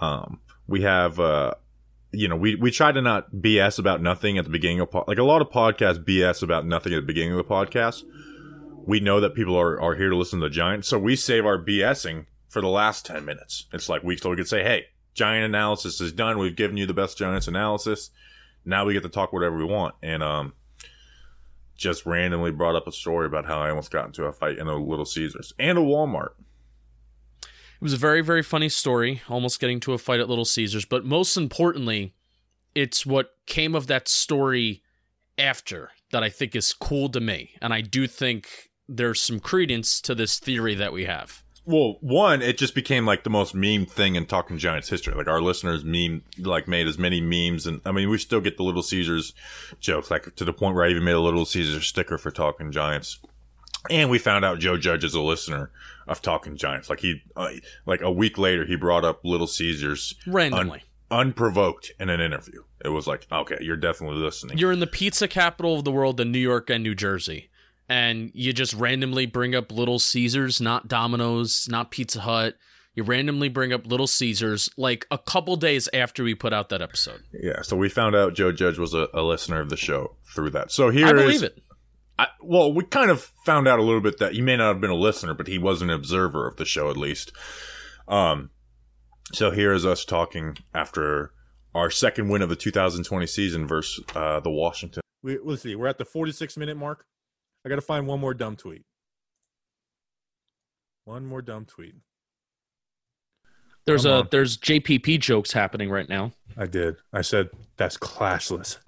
Um, 0.00 0.40
we 0.68 0.82
have, 0.82 1.18
uh, 1.18 1.54
you 2.12 2.28
know, 2.28 2.36
we 2.36 2.54
we 2.54 2.70
try 2.70 2.92
to 2.92 3.02
not 3.02 3.32
BS 3.32 3.78
about 3.78 4.00
nothing 4.02 4.38
at 4.38 4.44
the 4.44 4.50
beginning 4.50 4.80
of 4.80 4.90
po- 4.90 5.04
like 5.08 5.18
a 5.18 5.24
lot 5.24 5.42
of 5.42 5.48
podcasts 5.50 6.02
BS 6.04 6.42
about 6.42 6.64
nothing 6.66 6.92
at 6.92 6.96
the 6.96 7.06
beginning 7.06 7.32
of 7.32 7.38
the 7.38 7.44
podcast. 7.44 8.04
We 8.86 9.00
know 9.00 9.20
that 9.20 9.34
people 9.34 9.56
are 9.58 9.80
are 9.80 9.94
here 9.96 10.08
to 10.10 10.16
listen 10.16 10.40
to 10.40 10.46
the 10.46 10.50
Giants, 10.50 10.88
so 10.88 10.98
we 10.98 11.16
save 11.16 11.44
our 11.44 11.58
BSing 11.62 12.26
for 12.48 12.60
the 12.62 12.68
last 12.68 13.06
10 13.06 13.24
minutes. 13.24 13.66
It's 13.72 13.88
like 13.88 14.02
we 14.02 14.16
so 14.16 14.30
we 14.30 14.36
could 14.36 14.48
say, 14.48 14.62
"Hey, 14.62 14.86
Giant 15.14 15.44
analysis 15.44 16.00
is 16.00 16.12
done. 16.12 16.38
We've 16.38 16.56
given 16.56 16.76
you 16.76 16.86
the 16.86 16.94
best 16.94 17.18
Giants 17.18 17.48
analysis. 17.48 18.10
Now 18.64 18.84
we 18.84 18.92
get 18.92 19.02
to 19.02 19.08
talk 19.08 19.32
whatever 19.32 19.56
we 19.56 19.64
want." 19.64 19.94
And 20.02 20.22
um 20.22 20.52
just 21.80 22.04
randomly 22.04 22.50
brought 22.50 22.76
up 22.76 22.86
a 22.86 22.92
story 22.92 23.26
about 23.26 23.46
how 23.46 23.58
I 23.58 23.70
almost 23.70 23.90
got 23.90 24.06
into 24.06 24.24
a 24.24 24.32
fight 24.32 24.58
in 24.58 24.68
a 24.68 24.76
Little 24.76 25.06
Caesars 25.06 25.54
and 25.58 25.78
a 25.78 25.80
Walmart. 25.80 26.32
It 27.42 27.84
was 27.84 27.94
a 27.94 27.96
very, 27.96 28.20
very 28.20 28.42
funny 28.42 28.68
story, 28.68 29.22
almost 29.30 29.58
getting 29.58 29.80
to 29.80 29.94
a 29.94 29.98
fight 29.98 30.20
at 30.20 30.28
Little 30.28 30.44
Caesars. 30.44 30.84
But 30.84 31.06
most 31.06 31.38
importantly, 31.38 32.14
it's 32.74 33.06
what 33.06 33.34
came 33.46 33.74
of 33.74 33.86
that 33.86 34.08
story 34.08 34.82
after 35.38 35.90
that 36.12 36.22
I 36.22 36.28
think 36.28 36.54
is 36.54 36.74
cool 36.74 37.08
to 37.08 37.20
me. 37.20 37.56
And 37.62 37.72
I 37.72 37.80
do 37.80 38.06
think 38.06 38.68
there's 38.86 39.22
some 39.22 39.40
credence 39.40 40.02
to 40.02 40.14
this 40.14 40.38
theory 40.38 40.74
that 40.74 40.92
we 40.92 41.06
have. 41.06 41.42
Well, 41.66 41.98
one, 42.00 42.42
it 42.42 42.58
just 42.58 42.74
became 42.74 43.06
like 43.06 43.22
the 43.22 43.30
most 43.30 43.54
meme 43.54 43.86
thing 43.86 44.16
in 44.16 44.26
Talking 44.26 44.58
Giants 44.58 44.88
history. 44.88 45.14
Like 45.14 45.28
our 45.28 45.40
listeners 45.40 45.84
meme, 45.84 46.22
like 46.38 46.66
made 46.66 46.86
as 46.86 46.98
many 46.98 47.20
memes, 47.20 47.66
and 47.66 47.80
I 47.84 47.92
mean, 47.92 48.08
we 48.08 48.18
still 48.18 48.40
get 48.40 48.56
the 48.56 48.62
Little 48.62 48.82
Caesars 48.82 49.34
jokes, 49.78 50.10
like 50.10 50.34
to 50.36 50.44
the 50.44 50.52
point 50.52 50.74
where 50.74 50.84
I 50.84 50.90
even 50.90 51.04
made 51.04 51.12
a 51.12 51.20
Little 51.20 51.44
Caesars 51.44 51.86
sticker 51.86 52.18
for 52.18 52.30
Talking 52.30 52.72
Giants. 52.72 53.18
And 53.88 54.10
we 54.10 54.18
found 54.18 54.44
out 54.44 54.58
Joe 54.58 54.76
Judge 54.76 55.04
is 55.04 55.14
a 55.14 55.20
listener 55.20 55.70
of 56.06 56.20
Talking 56.20 56.56
Giants. 56.56 56.90
Like 56.90 57.00
he, 57.00 57.22
uh, 57.36 57.50
like 57.86 58.00
a 58.02 58.10
week 58.10 58.36
later, 58.36 58.64
he 58.66 58.76
brought 58.76 59.04
up 59.04 59.24
Little 59.24 59.46
Caesars 59.46 60.14
Randomly. 60.26 60.82
unprovoked 61.10 61.92
in 61.98 62.10
an 62.10 62.20
interview. 62.20 62.62
It 62.84 62.88
was 62.90 63.06
like, 63.06 63.26
okay, 63.30 63.58
you're 63.60 63.76
definitely 63.76 64.18
listening. 64.18 64.58
You're 64.58 64.72
in 64.72 64.80
the 64.80 64.86
pizza 64.86 65.28
capital 65.28 65.76
of 65.76 65.84
the 65.84 65.90
world 65.92 66.20
in 66.20 66.32
New 66.32 66.38
York 66.38 66.68
and 66.68 66.82
New 66.82 66.94
Jersey. 66.94 67.48
And 67.90 68.30
you 68.34 68.52
just 68.52 68.72
randomly 68.74 69.26
bring 69.26 69.54
up 69.54 69.72
Little 69.72 69.98
Caesars, 69.98 70.60
not 70.60 70.86
Domino's, 70.86 71.66
not 71.68 71.90
Pizza 71.90 72.20
Hut. 72.20 72.54
You 72.94 73.02
randomly 73.02 73.48
bring 73.48 73.72
up 73.72 73.84
Little 73.86 74.06
Caesars 74.06 74.68
like 74.76 75.06
a 75.10 75.18
couple 75.18 75.56
days 75.56 75.88
after 75.92 76.22
we 76.22 76.34
put 76.34 76.52
out 76.52 76.68
that 76.68 76.82
episode. 76.82 77.22
yeah. 77.32 77.62
So 77.62 77.76
we 77.76 77.88
found 77.88 78.14
out 78.14 78.34
Joe 78.34 78.52
Judge 78.52 78.78
was 78.78 78.94
a, 78.94 79.08
a 79.12 79.22
listener 79.22 79.60
of 79.60 79.70
the 79.70 79.76
show 79.76 80.16
through 80.34 80.50
that. 80.50 80.70
So 80.70 80.90
here 80.90 81.06
I 81.06 81.10
is- 81.10 81.16
believe 81.16 81.42
it. 81.42 81.62
I, 82.18 82.26
well, 82.42 82.72
we 82.72 82.84
kind 82.84 83.10
of 83.10 83.22
found 83.46 83.66
out 83.66 83.78
a 83.78 83.82
little 83.82 84.02
bit 84.02 84.18
that 84.18 84.34
he 84.34 84.42
may 84.42 84.56
not 84.56 84.74
have 84.74 84.80
been 84.80 84.90
a 84.90 84.94
listener, 84.94 85.32
but 85.34 85.46
he 85.46 85.56
was 85.58 85.80
an 85.82 85.88
observer 85.90 86.46
of 86.46 86.56
the 86.56 86.66
show 86.66 86.90
at 86.90 86.96
least. 86.98 87.32
Um, 88.06 88.50
so 89.32 89.50
here 89.50 89.72
is 89.72 89.86
us 89.86 90.04
talking 90.04 90.58
after 90.74 91.32
our 91.74 91.90
second 91.90 92.28
win 92.28 92.42
of 92.42 92.48
the 92.50 92.56
2020 92.56 93.26
season 93.26 93.66
versus 93.66 94.04
uh, 94.14 94.38
the 94.40 94.50
Washington. 94.50 95.00
We, 95.22 95.38
let's 95.42 95.62
see. 95.62 95.74
We're 95.74 95.86
at 95.88 95.98
the 95.98 96.04
46 96.04 96.56
minute 96.58 96.76
mark. 96.76 97.06
I 97.64 97.68
got 97.68 97.76
to 97.76 97.82
find 97.82 98.06
one 98.06 98.20
more 98.20 98.34
dumb 98.34 98.56
tweet. 98.56 98.84
One 101.04 101.26
more 101.26 101.42
dumb 101.42 101.64
tweet. 101.66 101.94
There's 103.86 104.04
Come 104.04 104.12
a 104.12 104.18
on. 104.20 104.28
there's 104.30 104.56
JPP 104.58 105.20
jokes 105.20 105.52
happening 105.52 105.90
right 105.90 106.08
now. 106.08 106.32
I 106.56 106.66
did. 106.66 106.96
I 107.12 107.22
said 107.22 107.48
that's 107.76 107.96
classless. 107.96 108.78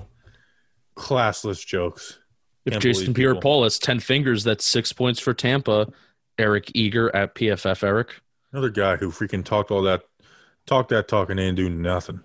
Classless 0.96 1.66
jokes. 1.66 2.18
If 2.64 2.74
Can't 2.74 2.82
Jason 2.82 3.14
Pierre 3.14 3.34
Paul 3.34 3.64
has 3.64 3.78
ten 3.78 3.98
fingers, 3.98 4.44
that's 4.44 4.64
six 4.64 4.92
points 4.92 5.18
for 5.18 5.34
Tampa. 5.34 5.88
Eric 6.38 6.70
Eager 6.74 7.14
at 7.14 7.34
PFF 7.34 7.82
Eric. 7.82 8.14
Another 8.52 8.70
guy 8.70 8.96
who 8.96 9.10
freaking 9.10 9.44
talked 9.44 9.70
all 9.70 9.82
that, 9.82 10.02
talk 10.66 10.88
that 10.88 11.08
talk 11.08 11.30
and 11.30 11.38
didn't 11.38 11.56
do 11.56 11.68
nothing. 11.68 12.20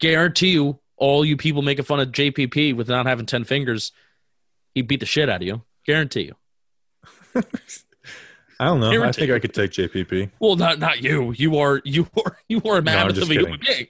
Guarantee 0.00 0.50
you, 0.50 0.80
all 0.96 1.24
you 1.24 1.36
people 1.36 1.62
making 1.62 1.84
fun 1.84 2.00
of 2.00 2.08
JPP 2.08 2.74
with 2.74 2.88
not 2.88 3.06
having 3.06 3.26
ten 3.26 3.44
fingers, 3.44 3.92
he 4.74 4.82
beat 4.82 5.00
the 5.00 5.06
shit 5.06 5.28
out 5.28 5.42
of 5.42 5.46
you. 5.46 5.62
Guarantee 5.86 6.22
you. 6.22 6.34
I 8.60 8.66
don't 8.66 8.78
know. 8.80 8.88
I 8.88 8.92
Guarantee. 8.92 9.20
think 9.22 9.32
I 9.32 9.38
could 9.40 9.52
take 9.54 9.72
JPP. 9.72 10.30
Well, 10.38 10.54
not 10.56 10.78
not 10.78 11.02
you. 11.02 11.32
You 11.36 11.58
are 11.58 11.82
you 11.84 12.06
are 12.24 12.36
you 12.48 12.58
are 12.64 12.78
a 12.78 12.82
No, 12.82 12.92
mammoth 12.92 13.16
just 13.16 13.30
of 13.30 13.36
a 13.36 13.40
human 13.40 13.60
being. 13.66 13.88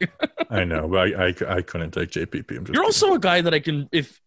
I 0.51 0.64
know, 0.64 0.89
but 0.89 1.14
I, 1.14 1.26
I, 1.26 1.57
I 1.57 1.62
couldn't 1.62 1.91
take 1.93 2.11
JPP. 2.11 2.57
I'm 2.57 2.64
just 2.64 2.74
You're 2.74 2.85
also 2.85 3.14
a 3.14 3.18
guy 3.18 3.41
that 3.43 3.53
I 3.53 3.61
can 3.61 3.89
if 3.93 4.20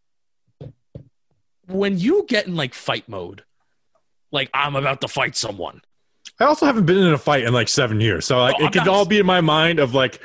when 1.68 1.98
you 1.98 2.26
get 2.28 2.48
in 2.48 2.56
like 2.56 2.74
fight 2.74 3.10
mode, 3.10 3.44
like 4.32 4.50
I'm 4.54 4.76
about 4.76 5.02
to 5.02 5.08
fight 5.08 5.36
someone. 5.36 5.82
I 6.40 6.46
also 6.46 6.66
haven't 6.68 6.86
been 6.86 6.98
in 6.98 7.14
a 7.14 7.18
fight 7.18 7.44
in 7.44 7.54
like 7.54 7.68
seven 7.68 8.00
years, 8.00 8.26
so 8.26 8.38
like 8.40 8.56
Oh, 8.60 8.62
I'm 8.62 8.68
it 8.68 8.74
could 8.74 8.86
not- 8.86 8.90
all 8.90 9.06
be 9.06 9.18
in 9.20 9.26
my 9.26 9.42
mind 9.42 9.80
of 9.80 9.94
like, 9.96 10.22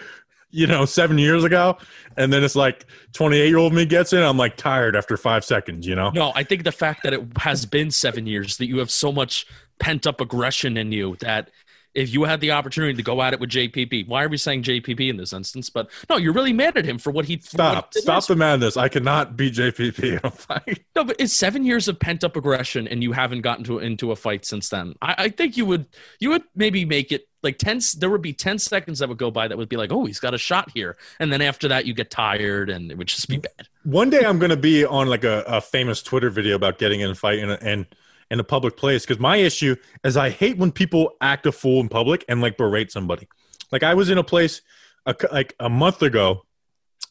you 0.53 0.67
know, 0.67 0.85
seven 0.85 1.19
years 1.19 1.43
ago, 1.43 1.77
and 2.17 2.33
then 2.33 2.45
it's 2.45 2.55
like 2.55 2.87
twenty 3.13 3.39
eight 3.39 3.49
year 3.49 3.59
old 3.59 3.73
me 3.73 3.85
gets 3.85 4.13
in. 4.13 4.23
I'm 4.23 4.37
like 4.37 4.57
tired 4.57 4.95
after 4.95 5.17
five 5.17 5.45
seconds, 5.45 5.87
you 5.87 5.97
know. 5.97 6.11
No, 6.11 6.33
I 6.35 6.45
think 6.45 6.63
the 6.63 6.73
fact 6.73 7.03
that 7.03 7.13
it 7.13 7.23
has 7.39 7.67
been 7.67 7.91
seven 7.91 8.27
years, 8.27 8.59
that 8.59 8.67
you 8.67 8.79
have 8.79 8.91
so 8.91 9.11
much 9.11 9.47
pent 9.81 10.07
up 10.07 10.21
aggression 10.21 10.77
in 10.77 10.93
you 10.93 11.17
that 11.21 11.51
if 11.95 12.13
you 12.13 12.25
had 12.25 12.41
the 12.41 12.53
opportunity 12.53 12.95
to 12.95 13.03
go 13.03 13.21
at 13.23 13.33
it 13.33 13.41
with 13.41 13.51
JPP, 13.51 14.09
why 14.09 14.25
are 14.25 14.29
we 14.29 14.37
saying 14.37 14.63
JPP 14.63 15.11
in 15.11 15.17
this 15.17 15.33
instance? 15.33 15.69
But 15.71 15.91
no, 16.09 16.17
you're 16.17 16.33
really 16.33 16.53
mad 16.53 16.77
at 16.77 16.85
him 16.85 16.99
for 16.99 17.11
what 17.11 17.27
he 17.27 17.37
for 17.37 17.57
what 17.59 17.73
Stop, 17.73 17.95
he 17.95 18.01
stop 18.01 18.27
the 18.27 18.37
madness. 18.37 18.77
I 18.77 18.89
cannot 18.89 19.37
beat 19.37 19.55
JPP 19.55 20.03
in 20.03 20.21
a 20.23 20.31
fight. 20.31 20.85
No, 20.95 21.05
but 21.05 21.17
it's 21.19 21.33
seven 21.33 21.65
years 21.65 21.89
of 21.89 21.99
pent 21.99 22.23
up 22.23 22.37
aggression, 22.37 22.87
and 22.87 23.03
you 23.03 23.13
haven't 23.13 23.41
gotten 23.41 23.65
to 23.65 23.79
into 23.79 24.13
a 24.13 24.17
fight 24.17 24.45
since 24.45 24.69
then. 24.69 24.95
I, 25.01 25.15
I 25.19 25.29
think 25.31 25.57
you 25.57 25.65
would 25.65 25.87
you 26.21 26.31
would 26.31 26.43
maybe 26.55 26.85
make 26.85 27.13
it 27.13 27.29
like 27.43 27.57
ten. 27.57 27.81
There 27.99 28.11
would 28.11 28.21
be 28.21 28.35
ten 28.35 28.59
seconds 28.59 28.99
that 28.99 29.09
would 29.09 29.17
go 29.17 29.31
by 29.31 29.49
that 29.49 29.57
would 29.57 29.71
be 29.71 29.77
like, 29.77 29.91
oh, 29.91 30.05
he's 30.05 30.21
got 30.21 30.35
a 30.35 30.39
shot 30.39 30.71
here, 30.75 30.99
and 31.19 31.33
then 31.33 31.41
after 31.41 31.69
that, 31.69 31.87
you 31.87 31.95
get 31.95 32.11
tired, 32.11 32.69
and 32.69 32.91
it 32.91 32.99
would 32.99 33.09
just 33.09 33.27
be 33.29 33.39
bad. 33.39 33.69
One 33.85 34.11
day 34.11 34.25
I'm 34.25 34.39
gonna 34.39 34.57
be 34.57 34.85
on 34.85 35.09
like 35.09 35.25
a, 35.25 35.45
a 35.47 35.61
famous 35.63 36.03
Twitter 36.03 36.29
video 36.29 36.57
about 36.57 36.79
getting 36.79 37.01
in 37.01 37.11
a 37.11 37.15
fight 37.15 37.39
in 37.39 37.51
a, 37.51 37.59
and 37.63 37.87
in 38.33 38.41
a 38.41 38.45
public 38.45 38.79
place 38.79 39.05
because 39.05 39.21
my 39.21 39.37
issue 39.37 39.77
is 40.03 40.17
I 40.17 40.31
hate 40.31 40.57
when 40.57 40.73
people 40.73 41.13
act 41.21 41.45
a 41.45 41.53
fool 41.53 41.81
in 41.83 41.91
public 41.91 42.25
and 42.31 42.41
like 42.41 42.57
berate 42.57 42.91
somebody. 42.91 43.29
Like 43.71 43.83
I 43.83 43.93
was 43.93 44.09
in 44.09 44.17
a 44.17 44.25
place 44.25 44.63
a, 45.05 45.15
like 45.31 45.55
a 45.61 45.69
month 45.69 46.01
ago, 46.01 46.47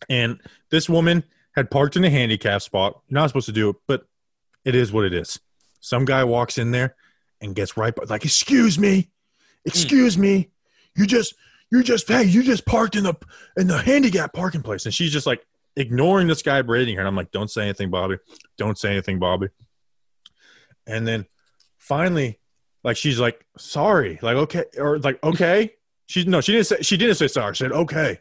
and 0.10 0.42
this 0.72 0.90
woman 0.90 1.24
had 1.52 1.70
parked 1.70 1.96
in 1.96 2.04
a 2.04 2.10
handicap 2.10 2.64
spot. 2.64 3.00
You're 3.08 3.20
not 3.20 3.30
supposed 3.30 3.46
to 3.46 3.52
do 3.52 3.70
it, 3.70 3.76
but 3.88 4.08
it 4.66 4.74
is 4.74 4.92
what 4.92 5.06
it 5.06 5.14
is. 5.14 5.40
Some 5.80 6.06
guy 6.06 6.24
walks 6.24 6.58
in 6.58 6.72
there 6.72 6.96
and 7.40 7.56
gets 7.56 7.78
right 7.78 7.96
by, 7.96 8.04
like, 8.06 8.26
"Excuse 8.26 8.80
me, 8.80 9.12
excuse 9.64 10.18
me, 10.18 10.50
you 10.96 11.06
just 11.06 11.36
you 11.70 11.84
just 11.84 12.08
hey 12.08 12.24
you 12.24 12.42
just 12.42 12.66
parked 12.66 12.96
in 12.96 13.04
the 13.04 13.14
in 13.58 13.68
the 13.68 13.78
handicap 13.78 14.34
parking 14.34 14.64
place," 14.64 14.86
and 14.86 14.94
she's 14.94 15.12
just 15.12 15.28
like 15.28 15.46
ignoring 15.76 16.28
this 16.28 16.42
guy 16.42 16.64
berating 16.64 16.96
her. 16.96 17.02
And 17.02 17.08
I'm 17.08 17.16
like, 17.16 17.32
"Don't 17.32 17.52
say 17.52 17.62
anything, 17.62 17.92
Bobby. 17.92 18.18
Don't 18.58 18.78
say 18.78 18.92
anything, 18.92 19.20
Bobby." 19.20 19.50
And 20.88 21.08
then 21.08 21.26
finally, 21.78 22.40
like 22.84 22.98
she's 22.98 23.20
like, 23.20 23.46
"Sorry," 23.58 24.20
like 24.22 24.36
okay, 24.38 24.66
or 24.78 25.00
like 25.00 25.22
okay. 25.24 25.74
She 26.08 26.26
no, 26.26 26.42
she 26.42 26.54
didn't 26.54 26.68
say 26.68 26.82
she 26.82 26.98
didn't 26.98 27.16
say 27.16 27.28
sorry. 27.28 27.54
She 27.54 27.64
said 27.64 27.72
okay. 27.72 28.20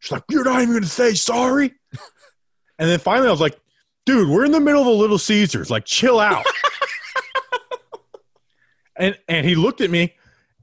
She's 0.00 0.12
like, 0.12 0.24
"You're 0.28 0.44
not 0.44 0.62
even 0.62 0.82
to 0.82 0.88
say 0.88 1.14
sorry." 1.14 1.72
and 2.78 2.88
then 2.90 2.98
finally, 2.98 3.28
I 3.28 3.30
was 3.30 3.40
like, 3.40 3.58
"Dude, 4.04 4.28
we're 4.28 4.44
in 4.44 4.52
the 4.52 4.60
middle 4.60 4.82
of 4.82 4.86
a 4.86 4.90
Little 4.90 5.18
Caesars. 5.18 5.70
Like, 5.70 5.84
chill 5.84 6.18
out." 6.18 6.44
and 8.96 9.18
and 9.28 9.46
he 9.46 9.54
looked 9.54 9.80
at 9.80 9.90
me, 9.90 10.14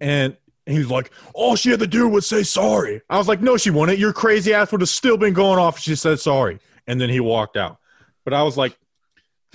and 0.01 0.35
he 0.65 0.77
was 0.77 0.91
like, 0.91 1.11
"All 1.33 1.55
she 1.55 1.71
had 1.71 1.79
to 1.79 1.87
do 1.87 2.07
was 2.09 2.27
say 2.27 2.43
sorry." 2.43 3.01
I 3.09 3.17
was 3.17 3.27
like, 3.27 3.41
"No, 3.41 3.57
she 3.57 3.69
wouldn't. 3.69 3.99
Your 3.99 4.13
crazy 4.13 4.53
ass 4.53 4.71
would 4.71 4.81
have 4.81 4.89
still 4.89 5.17
been 5.17 5.33
going 5.33 5.59
off 5.59 5.77
if 5.77 5.83
she 5.83 5.95
said 5.95 6.19
sorry." 6.19 6.59
And 6.87 6.99
then 6.99 7.09
he 7.09 7.21
walked 7.21 7.55
out. 7.55 7.77
But 8.25 8.33
I 8.33 8.43
was 8.43 8.57
like, 8.57 8.77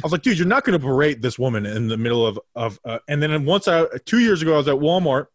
I 0.02 0.06
was 0.06 0.12
like, 0.12 0.22
dude, 0.22 0.38
you're 0.38 0.46
not 0.46 0.64
going 0.64 0.78
to 0.78 0.84
berate 0.84 1.20
this 1.22 1.38
woman 1.38 1.66
in 1.66 1.88
the 1.88 1.96
middle 1.96 2.24
of 2.26 2.38
of. 2.54 2.78
Uh, 2.84 2.98
and 3.08 3.22
then 3.22 3.44
once 3.44 3.66
I 3.66 3.86
two 4.04 4.20
years 4.20 4.42
ago, 4.42 4.54
I 4.54 4.58
was 4.58 4.68
at 4.68 4.76
Walmart, 4.76 5.26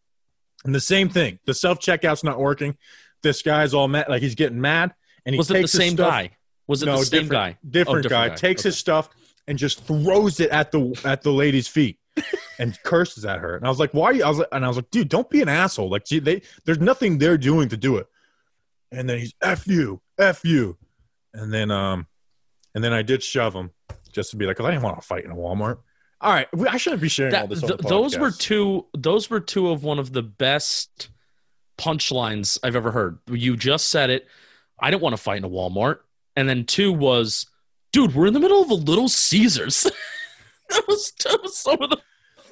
and 0.64 0.74
the 0.74 0.80
same 0.80 1.09
thing. 1.09 1.39
The 1.45 1.53
self 1.53 1.80
checkout's 1.80 2.24
not 2.24 2.39
working. 2.39 2.78
This 3.24 3.41
guy's 3.41 3.74
all 3.74 3.88
mad, 3.88 4.05
like 4.09 4.22
he's 4.22 4.36
getting 4.36 4.61
mad, 4.61 4.93
and 5.26 5.34
he 5.36 5.38
Was 5.38 5.51
it 5.51 5.61
the 5.61 5.68
same 5.68 5.93
stuff- 5.93 6.09
guy? 6.09 6.30
Was 6.66 6.82
it 6.82 6.86
no, 6.86 6.97
the 6.97 7.05
same 7.05 7.24
different, 7.24 7.32
guy? 7.32 7.57
Different, 7.70 8.05
Oh, 8.05 8.09
guy. 8.09 8.30
Takes 8.30 8.64
his 8.64 8.78
stuff 8.78 9.09
and 9.49 9.57
just 9.57 9.84
throws 9.86 10.39
it 10.39 10.49
at 10.49 10.72
the 10.72 10.97
at 11.03 11.22
the 11.22 11.32
lady's 11.32 11.68
feet 11.68 11.99
and 12.59 12.82
curses 12.84 13.26
at 13.26 13.39
her. 13.39 13.57
And 13.57 13.66
I 13.66 13.70
was 13.70 13.80
like, 13.80 13.93
"Why?" 13.93 14.05
Are 14.07 14.14
you? 14.14 14.24
I 14.24 14.30
was 14.30 14.38
like, 14.39 14.47
and 14.53 14.64
I 14.64 14.70
was 14.70 14.78
like, 14.78 14.89
"Dude, 14.89 15.09
don't 15.09 15.30
be 15.30 15.41
an 15.41 15.49
asshole. 15.49 15.89
Like, 15.89 16.05
gee, 16.05 16.20
they 16.20 16.41
there's 16.64 16.80
nothing 16.80 17.18
they're 17.18 17.38
doing 17.38 17.68
to 17.68 17.76
do 17.76 17.97
it." 17.97 18.07
And 18.93 19.09
then 19.09 19.20
he's 19.20 19.34
f 19.41 19.68
you, 19.68 20.01
f 20.18 20.45
you, 20.45 20.78
and 21.34 21.53
then 21.53 21.70
um, 21.70 22.07
and 22.74 22.82
then 22.82 22.93
I 22.93 23.01
did 23.01 23.24
shove 23.24 23.53
him 23.53 23.72
just 24.14 24.32
to 24.32 24.38
be 24.38 24.45
like, 24.45 24.57
"Cause 24.57 24.66
I 24.66 24.72
didn't 24.72 24.84
want 24.84 25.01
to 25.01 25.05
fight 25.05 25.26
in 25.26 25.32
a 25.32 25.36
Walmart." 25.36 25.80
All 26.22 26.32
right, 26.32 26.47
I 26.70 26.78
shouldn't 26.78 27.01
be 27.01 27.09
sharing 27.09 27.36
all 27.36 27.47
That, 27.47 27.49
this. 27.49 27.64
on 27.64 27.70
th- 27.78 27.82
those 27.82 28.18
were 28.18 28.32
two. 28.32 28.86
Those 28.97 29.30
were 29.30 29.41
two 29.41 29.70
of 29.70 29.84
one 29.84 29.99
of 29.99 30.14
the 30.14 30.24
best 30.24 31.09
punchlines 31.78 32.57
I've 32.64 32.76
ever 32.76 32.91
heard. 32.91 33.20
You 33.30 33.57
just 33.57 33.89
said 33.89 34.09
it. 34.09 34.28
I 34.80 34.89
didn't 34.89 35.03
want 35.03 35.16
to 35.16 35.22
fight 35.22 35.38
in 35.38 35.43
a 35.43 35.49
Walmart. 35.49 35.99
And 36.36 36.47
then 36.47 36.66
two 36.66 36.91
was, 36.91 37.45
dude, 37.91 38.16
we're 38.16 38.28
in 38.28 38.34
the 38.34 38.39
middle 38.39 38.61
of 38.61 38.70
a 38.70 38.74
Little 38.76 39.09
Caesars. 39.09 39.84
that, 40.70 40.84
was, 40.88 41.11
that 41.24 41.39
was 41.43 41.57
some 41.57 41.82
of 41.82 41.89
the 41.89 41.97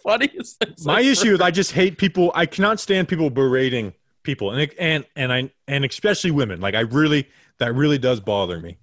funniest 0.04 0.58
things. 0.60 0.86
My 0.86 0.96
I've 0.98 1.06
issue 1.06 1.30
heard. 1.30 1.36
is 1.36 1.42
I 1.42 1.52
just 1.52 1.72
hate 1.72 1.98
people. 1.98 2.32
I 2.36 2.46
cannot 2.46 2.80
stand 2.80 3.08
people 3.08 3.30
berating 3.30 3.94
people, 4.24 4.52
and 4.52 4.72
and 4.78 5.06
and 5.16 5.32
I 5.34 5.52
and 5.68 5.86
especially 5.86 6.32
women. 6.32 6.62
Like 6.62 6.76
I 6.76 6.82
really, 6.82 7.28
that 7.60 7.74
really 7.74 7.98
does 7.98 8.20
bother 8.20 8.60
me. 8.60 8.78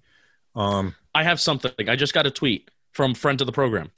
Um. 0.55 0.95
I 1.15 1.23
have 1.23 1.39
something. 1.39 1.71
I 1.89 1.95
just 1.95 2.13
got 2.13 2.25
a 2.27 2.31
tweet 2.31 2.69
from 2.91 3.13
friend 3.13 3.39
of 3.41 3.45
the 3.47 3.53
program, 3.53 3.91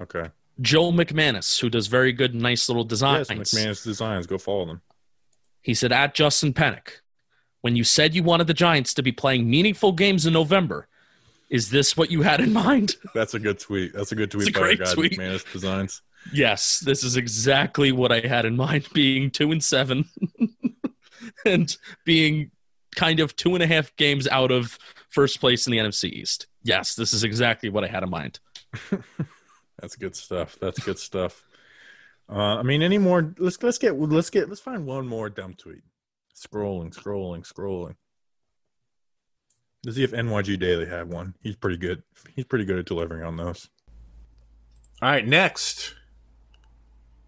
Okay. 0.00 0.30
Joe 0.60 0.90
McManus, 0.90 1.60
who 1.60 1.68
does 1.70 1.86
very 1.86 2.12
good, 2.12 2.34
nice 2.34 2.68
little 2.68 2.84
designs. 2.84 3.28
Yes, 3.30 3.54
McManus 3.54 3.84
Designs. 3.84 4.26
Go 4.26 4.38
follow 4.38 4.66
them. 4.66 4.82
He 5.62 5.74
said, 5.74 5.92
at 5.92 6.14
Justin 6.14 6.52
Penik, 6.52 7.00
when 7.60 7.76
you 7.76 7.84
said 7.84 8.14
you 8.14 8.22
wanted 8.22 8.46
the 8.48 8.54
Giants 8.54 8.94
to 8.94 9.02
be 9.02 9.12
playing 9.12 9.48
meaningful 9.48 9.92
games 9.92 10.26
in 10.26 10.32
November, 10.32 10.88
is 11.48 11.70
this 11.70 11.96
what 11.96 12.10
you 12.10 12.22
had 12.22 12.40
in 12.40 12.52
mind? 12.52 12.96
That's 13.14 13.34
a 13.34 13.38
good 13.38 13.58
tweet. 13.60 13.92
That's 13.92 14.10
a 14.12 14.16
good 14.16 14.30
tweet 14.30 14.48
It's 14.48 14.56
a 14.56 14.60
great 14.60 14.78
guy, 14.80 14.92
tweet. 14.94 15.12
McManus 15.12 15.50
Designs. 15.52 16.02
Yes, 16.32 16.80
this 16.80 17.04
is 17.04 17.16
exactly 17.16 17.92
what 17.92 18.10
I 18.12 18.20
had 18.20 18.44
in 18.44 18.56
mind 18.56 18.86
being 18.92 19.30
two 19.30 19.52
and 19.52 19.62
seven 19.62 20.06
and 21.46 21.76
being 22.04 22.50
kind 22.96 23.20
of 23.20 23.36
two 23.36 23.54
and 23.54 23.62
a 23.62 23.66
half 23.66 23.94
games 23.96 24.26
out 24.28 24.50
of 24.50 24.76
first 25.18 25.40
place 25.40 25.66
in 25.66 25.72
the 25.72 25.78
NFC 25.78 26.10
East. 26.10 26.46
Yes, 26.62 26.94
this 26.94 27.12
is 27.12 27.24
exactly 27.24 27.70
what 27.70 27.82
I 27.82 27.88
had 27.88 28.04
in 28.04 28.08
mind. 28.08 28.38
That's 29.80 29.96
good 29.96 30.14
stuff. 30.14 30.56
That's 30.60 30.78
good 30.78 30.96
stuff. 30.96 31.42
Uh, 32.30 32.56
I 32.56 32.62
mean, 32.62 32.82
any 32.82 32.98
more? 32.98 33.34
Let's 33.36 33.60
let's 33.60 33.78
get 33.78 33.98
let's 33.98 34.30
get 34.30 34.48
let's 34.48 34.60
find 34.60 34.86
one 34.86 35.08
more 35.08 35.28
dumb 35.28 35.54
tweet. 35.54 35.82
Scrolling, 36.36 36.94
scrolling, 36.94 37.44
scrolling. 37.44 37.96
Let's 39.84 39.96
see 39.96 40.04
if 40.04 40.12
NYG 40.12 40.56
Daily 40.60 40.86
had 40.86 41.12
one. 41.12 41.34
He's 41.42 41.56
pretty 41.56 41.78
good. 41.78 42.04
He's 42.36 42.44
pretty 42.44 42.64
good 42.64 42.78
at 42.78 42.86
delivering 42.86 43.24
on 43.24 43.36
those. 43.36 43.68
All 45.02 45.10
right, 45.10 45.26
next 45.26 45.96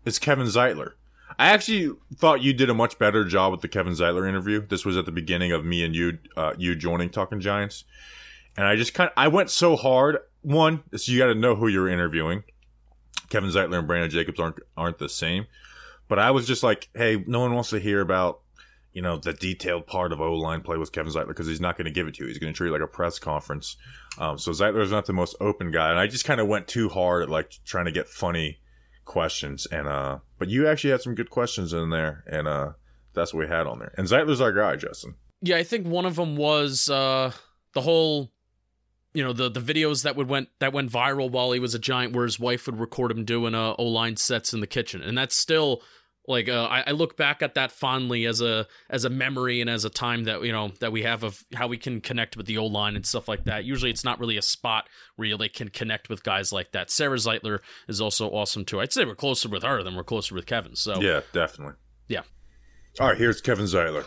is 0.05 0.20
Kevin 0.20 0.47
Zeitler. 0.47 0.93
I 1.41 1.47
actually 1.47 1.97
thought 2.16 2.43
you 2.43 2.53
did 2.53 2.68
a 2.68 2.74
much 2.74 2.99
better 2.99 3.24
job 3.24 3.51
with 3.51 3.62
the 3.62 3.68
Kevin 3.68 3.95
Zeitler 3.95 4.28
interview. 4.28 4.66
This 4.66 4.84
was 4.84 4.99
at 4.99 5.07
the 5.07 5.11
beginning 5.11 5.53
of 5.53 5.64
me 5.64 5.82
and 5.82 5.97
you, 5.97 6.18
uh, 6.36 6.53
you 6.59 6.76
joining 6.76 7.09
Talking 7.09 7.41
Giants, 7.41 7.84
and 8.59 8.66
I 8.66 8.76
just 8.76 8.93
kind 8.93 9.09
of 9.09 9.14
I 9.16 9.28
went 9.28 9.49
so 9.49 9.74
hard. 9.74 10.18
One, 10.43 10.82
is 10.93 11.09
you 11.09 11.18
got 11.18 11.28
to 11.28 11.34
know 11.34 11.55
who 11.55 11.66
you're 11.66 11.88
interviewing. 11.88 12.45
Kevin 13.30 13.49
Zeitler 13.49 13.78
and 13.78 13.86
Brandon 13.86 14.11
Jacobs 14.11 14.38
aren't 14.38 14.59
aren't 14.76 14.99
the 14.99 15.09
same, 15.09 15.47
but 16.09 16.18
I 16.18 16.30
was 16.30 16.47
just 16.47 16.62
like, 16.62 16.91
hey, 16.95 17.24
no 17.26 17.41
one 17.41 17.55
wants 17.55 17.70
to 17.70 17.78
hear 17.78 18.03
about 18.03 18.43
you 18.93 19.01
know 19.01 19.16
the 19.16 19.32
detailed 19.32 19.86
part 19.86 20.12
of 20.12 20.20
O 20.20 20.34
line 20.34 20.61
play 20.61 20.76
with 20.76 20.93
Kevin 20.93 21.11
Zeitler 21.11 21.28
because 21.28 21.47
he's 21.47 21.59
not 21.59 21.78
going 21.78 21.86
to 21.86 21.91
give 21.91 22.07
it 22.07 22.16
to 22.16 22.24
you. 22.24 22.28
He's 22.28 22.36
going 22.36 22.53
to 22.53 22.57
treat 22.57 22.68
it 22.68 22.72
like 22.72 22.82
a 22.82 22.86
press 22.86 23.18
conference. 23.18 23.78
Um, 24.18 24.36
so 24.36 24.51
Zeitler's 24.51 24.91
not 24.91 25.07
the 25.07 25.14
most 25.14 25.36
open 25.41 25.70
guy, 25.70 25.88
and 25.88 25.99
I 25.99 26.07
just 26.07 26.26
kind 26.26 26.38
of 26.38 26.49
went 26.49 26.68
too 26.68 26.91
hard 26.91 27.22
at 27.22 27.30
like 27.30 27.51
trying 27.64 27.86
to 27.86 27.93
get 27.93 28.11
funny 28.11 28.61
questions. 29.07 29.66
And 29.72 29.88
uh, 29.88 30.18
but 30.41 30.49
you 30.49 30.66
actually 30.66 30.91
had 30.91 31.03
some 31.03 31.14
good 31.14 31.30
questions 31.30 31.72
in 31.72 31.91
there, 31.91 32.24
and 32.26 32.49
uh, 32.49 32.72
that's 33.14 33.32
what 33.32 33.41
we 33.41 33.47
had 33.47 33.68
on 33.68 33.78
there. 33.78 33.93
And 33.97 34.09
Zeitler's 34.09 34.41
our 34.41 34.53
guy, 34.53 34.74
Justin. 34.74 35.14
Yeah, 35.43 35.59
I 35.59 35.62
think 35.62 35.86
one 35.86 36.07
of 36.07 36.16
them 36.16 36.36
was 36.36 36.88
uh, 36.88 37.30
the 37.74 37.82
whole, 37.82 38.32
you 39.12 39.22
know, 39.22 39.34
the 39.34 39.51
the 39.51 39.61
videos 39.61 40.03
that 40.03 40.16
would 40.16 40.28
went 40.28 40.49
that 40.59 40.72
went 40.72 40.91
viral 40.91 41.30
while 41.30 41.53
he 41.53 41.61
was 41.61 41.74
a 41.74 41.78
giant, 41.78 42.14
where 42.14 42.24
his 42.24 42.41
wife 42.41 42.66
would 42.66 42.80
record 42.80 43.12
him 43.12 43.24
doing 43.24 43.55
uh, 43.55 43.74
O 43.78 43.84
line 43.84 44.16
sets 44.16 44.53
in 44.55 44.61
the 44.61 44.66
kitchen, 44.66 45.03
and 45.03 45.16
that's 45.16 45.36
still 45.36 45.82
like 46.31 46.49
uh, 46.49 46.64
I, 46.64 46.85
I 46.87 46.91
look 46.93 47.16
back 47.16 47.43
at 47.43 47.55
that 47.55 47.72
fondly 47.72 48.24
as 48.24 48.41
a 48.41 48.66
as 48.89 49.05
a 49.05 49.11
memory 49.11 49.61
and 49.61 49.68
as 49.68 49.85
a 49.85 49.91
time 49.91 50.24
that 50.24 50.43
you 50.43 50.53
know 50.53 50.70
that 50.78 50.93
we 50.93 51.03
have 51.03 51.24
of 51.24 51.45
how 51.55 51.66
we 51.66 51.76
can 51.76 52.01
connect 52.01 52.37
with 52.37 52.47
the 52.47 52.57
O 52.57 52.66
line 52.66 52.95
and 52.95 53.05
stuff 53.05 53.26
like 53.26 53.45
that. 53.45 53.64
Usually, 53.64 53.91
it's 53.91 54.05
not 54.05 54.20
really 54.20 54.37
a 54.37 54.43
spot 54.43 54.89
where 55.16 55.26
you 55.26 55.37
like 55.37 55.53
can 55.53 55.68
connect 55.68 56.09
with 56.09 56.22
guys 56.22 56.53
like 56.53 56.70
that. 56.70 56.91
Sarah 56.91 57.16
Zeitler 57.16 57.59
is 57.89 58.01
also 58.01 58.28
awesome 58.31 58.64
too. 58.64 58.81
I'd 58.81 58.93
say 58.93 59.05
we're 59.05 59.16
closer 59.16 59.49
with 59.49 59.64
her 59.64 59.83
than 59.83 59.97
we're 59.97 60.05
closer 60.05 60.35
with 60.35 60.47
Kevin. 60.47 60.76
So 60.76 61.01
Yeah, 61.01 61.20
definitely. 61.33 61.74
Yeah. 62.09 62.22
All 63.01 63.09
right, 63.09 63.18
here's 63.18 63.41
Kevin 63.41 63.66
Zeitler. 63.66 64.07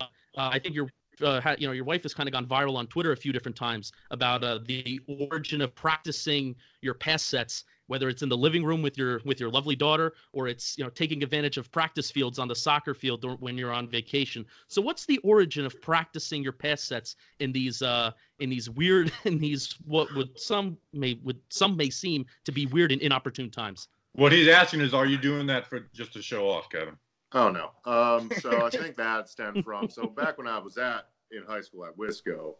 Uh, 0.00 0.06
I 0.36 0.58
think 0.58 0.74
your 0.74 0.88
uh, 1.22 1.54
you 1.58 1.68
know 1.68 1.72
your 1.72 1.84
wife 1.84 2.02
has 2.02 2.12
kind 2.12 2.28
of 2.28 2.32
gone 2.32 2.46
viral 2.46 2.76
on 2.76 2.88
Twitter 2.88 3.12
a 3.12 3.16
few 3.16 3.32
different 3.32 3.56
times 3.56 3.92
about 4.10 4.42
uh, 4.42 4.58
the 4.66 5.00
origin 5.30 5.60
of 5.60 5.74
practicing 5.76 6.56
your 6.80 6.94
pass 6.94 7.22
sets, 7.22 7.64
whether 7.86 8.08
it's 8.08 8.22
in 8.22 8.28
the 8.28 8.36
living 8.36 8.64
room 8.64 8.82
with 8.82 8.96
your 8.96 9.20
with 9.24 9.40
your 9.40 9.50
lovely 9.50 9.76
daughter 9.76 10.14
or 10.32 10.48
it's 10.48 10.76
you 10.78 10.84
know 10.84 10.90
taking 10.90 11.22
advantage 11.22 11.56
of 11.56 11.70
practice 11.70 12.10
fields 12.10 12.38
on 12.38 12.48
the 12.48 12.54
soccer 12.54 12.94
field 12.94 13.24
or 13.24 13.36
when 13.36 13.56
you're 13.58 13.72
on 13.72 13.88
vacation. 13.88 14.44
So 14.68 14.80
what's 14.80 15.06
the 15.06 15.18
origin 15.18 15.66
of 15.66 15.80
practicing 15.80 16.42
your 16.42 16.52
pass 16.52 16.82
sets 16.82 17.16
in 17.40 17.52
these 17.52 17.82
uh, 17.82 18.12
in 18.38 18.50
these 18.50 18.70
weird 18.70 19.12
in 19.24 19.38
these 19.38 19.74
what 19.86 20.12
would 20.14 20.38
some 20.38 20.76
may 20.92 21.18
would 21.22 21.40
some 21.48 21.76
may 21.76 21.90
seem 21.90 22.26
to 22.44 22.52
be 22.52 22.66
weird 22.66 22.92
and 22.92 23.00
inopportune 23.00 23.50
times? 23.50 23.88
What 24.12 24.30
he's 24.30 24.48
asking 24.48 24.80
is, 24.80 24.94
are 24.94 25.06
you 25.06 25.18
doing 25.18 25.46
that 25.48 25.66
for 25.66 25.88
just 25.92 26.12
to 26.12 26.22
show 26.22 26.48
off, 26.48 26.68
Kevin? 26.70 26.96
Oh 27.32 27.50
no. 27.50 27.70
Um, 27.84 28.30
so 28.40 28.64
I 28.64 28.70
think 28.70 28.96
that 28.96 29.28
stemmed 29.28 29.64
from 29.64 29.90
so 29.90 30.06
back 30.06 30.38
when 30.38 30.46
I 30.46 30.58
was 30.58 30.78
at 30.78 31.08
in 31.32 31.42
high 31.42 31.62
school 31.62 31.84
at 31.84 31.96
Wisco, 31.96 32.54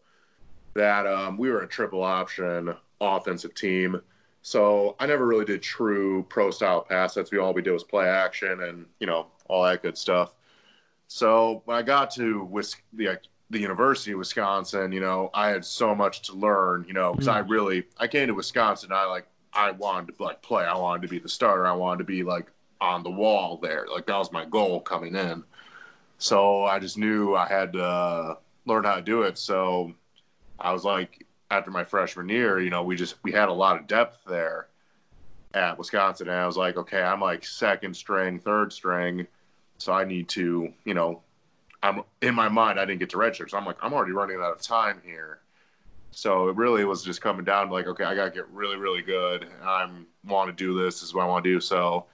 that 0.75 1.07
um, 1.07 1.39
we 1.39 1.51
were 1.51 1.61
a 1.61 1.69
triple 1.69 2.03
option 2.03 2.75
offensive 3.01 3.55
team. 3.55 4.01
So 4.47 4.95
I 5.01 5.07
never 5.07 5.27
really 5.27 5.47
did 5.47 5.63
true 5.63 6.23
pro 6.29 6.51
style 6.51 6.83
pass 6.83 7.15
sets. 7.15 7.31
We 7.31 7.39
all 7.39 7.55
we 7.55 7.63
did 7.63 7.73
was 7.73 7.83
play 7.83 8.07
action 8.07 8.61
and 8.65 8.85
you 9.01 9.07
know 9.07 9.29
all 9.49 9.65
that 9.65 9.83
good 9.83 9.97
stuff. 9.97 10.35
So 11.09 11.63
when 11.65 11.79
I 11.79 11.83
got 11.83 12.11
to 12.13 12.45
Wis- 12.45 12.77
the 12.93 13.19
the 13.49 13.59
University 13.59 14.13
of 14.13 14.19
Wisconsin, 14.19 14.93
you 14.93 15.01
know, 15.01 15.31
I 15.33 15.49
had 15.49 15.65
so 15.65 15.95
much 15.95 16.21
to 16.23 16.35
learn, 16.35 16.85
you 16.87 16.93
know, 16.93 17.13
because 17.13 17.27
I 17.27 17.41
mm. 17.41 17.49
really 17.49 17.85
I 17.97 18.07
came 18.07 18.27
to 18.27 18.35
Wisconsin, 18.35 18.93
I 18.93 19.07
like 19.07 19.27
I 19.55 19.71
wanted 19.71 20.15
to 20.15 20.23
like 20.23 20.43
play, 20.43 20.65
I 20.65 20.77
wanted 20.77 21.01
to 21.03 21.09
be 21.09 21.19
the 21.19 21.29
starter, 21.29 21.67
I 21.67 21.73
wanted 21.73 21.99
to 21.99 22.05
be 22.05 22.23
like 22.23 22.49
on 22.83 23.03
the 23.03 23.11
wall 23.11 23.57
there, 23.57 23.87
like 23.91 24.05
that 24.07 24.19
was 24.19 24.31
my 24.31 24.45
goal 24.45 24.79
coming 24.79 25.15
in. 25.15 25.43
So 26.19 26.65
I 26.65 26.79
just 26.81 26.99
knew 26.99 27.35
I 27.35 27.49
had 27.49 27.73
to 27.73 28.37
learn 28.67 28.85
how 28.85 28.97
to 28.97 29.03
do 29.03 29.23
it. 29.23 29.39
So 29.39 29.95
I 30.59 30.71
was 30.71 30.85
like, 30.85 31.27
after 31.51 31.71
my 31.71 31.85
freshman 31.85 32.29
year, 32.29 32.61
you 32.61 32.71
know, 32.71 32.83
we 32.83 32.97
just 32.97 33.17
we 33.23 33.33
had 33.33 33.49
a 33.49 33.53
lot 33.53 33.77
of 33.77 33.87
depth 33.87 34.19
there 34.27 34.69
at 35.53 35.79
Wisconsin, 35.79 36.29
and 36.29 36.37
I 36.37 36.47
was 36.47 36.57
like, 36.57 36.77
okay, 36.77 37.03
I'm 37.03 37.21
like 37.21 37.45
second 37.45 37.95
string, 37.97 38.39
third 38.39 38.73
string, 38.73 39.27
so 39.79 39.93
I 39.93 40.05
need 40.05 40.29
to, 40.31 40.73
you 40.85 40.95
know, 40.95 41.23
I'm 41.83 42.03
in 42.23 42.35
my 42.35 42.49
mind, 42.49 42.81
I 42.81 42.85
didn't 42.85 43.01
get 43.01 43.11
to 43.11 43.19
redshirt, 43.19 43.51
so 43.51 43.59
I'm 43.59 43.67
like, 43.67 43.77
I'm 43.83 43.93
already 43.93 44.13
running 44.13 44.37
out 44.37 44.53
of 44.53 44.63
time 44.63 45.01
here. 45.05 45.41
So 46.11 46.49
it 46.49 46.57
really 46.57 46.85
was 46.85 47.03
just 47.03 47.21
coming 47.21 47.45
down 47.45 47.69
to 47.69 47.73
like, 47.73 47.87
okay, 47.87 48.05
I 48.05 48.15
gotta 48.15 48.31
get 48.31 48.49
really, 48.49 48.77
really 48.77 49.03
good. 49.03 49.47
I 49.63 49.89
want 50.25 50.49
to 50.49 50.53
do 50.53 50.81
this. 50.83 51.01
This 51.01 51.09
is 51.09 51.15
what 51.15 51.25
I 51.25 51.27
want 51.27 51.45
to 51.45 51.53
do. 51.55 51.61
So, 51.61 52.07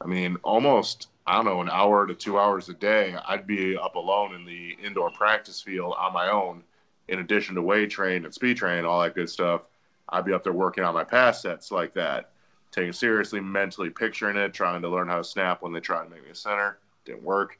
I 0.00 0.06
mean, 0.06 0.36
almost 0.42 1.08
I 1.26 1.36
don't 1.36 1.46
know, 1.46 1.62
an 1.62 1.70
hour 1.70 2.06
to 2.06 2.14
two 2.14 2.38
hours 2.38 2.68
a 2.68 2.74
day, 2.74 3.16
I'd 3.26 3.46
be 3.46 3.76
up 3.76 3.94
alone 3.94 4.34
in 4.34 4.44
the 4.44 4.76
indoor 4.84 5.10
practice 5.10 5.60
field 5.60 5.94
on 5.98 6.12
my 6.12 6.30
own. 6.30 6.62
In 7.08 7.18
addition 7.18 7.54
to 7.56 7.62
weight 7.62 7.90
train 7.90 8.24
and 8.24 8.32
speed 8.32 8.56
train, 8.56 8.84
all 8.84 9.02
that 9.02 9.14
good 9.14 9.28
stuff, 9.28 9.62
I'd 10.08 10.24
be 10.24 10.32
up 10.32 10.44
there 10.44 10.52
working 10.52 10.84
on 10.84 10.94
my 10.94 11.04
pass 11.04 11.42
sets 11.42 11.70
like 11.70 11.94
that, 11.94 12.30
taking 12.70 12.92
seriously, 12.92 13.40
mentally 13.40 13.90
picturing 13.90 14.36
it, 14.36 14.54
trying 14.54 14.82
to 14.82 14.88
learn 14.88 15.08
how 15.08 15.18
to 15.18 15.24
snap 15.24 15.62
when 15.62 15.72
they 15.72 15.80
try 15.80 16.02
to 16.02 16.10
make 16.10 16.24
me 16.24 16.30
a 16.30 16.34
center. 16.34 16.78
Didn't 17.04 17.22
work. 17.22 17.58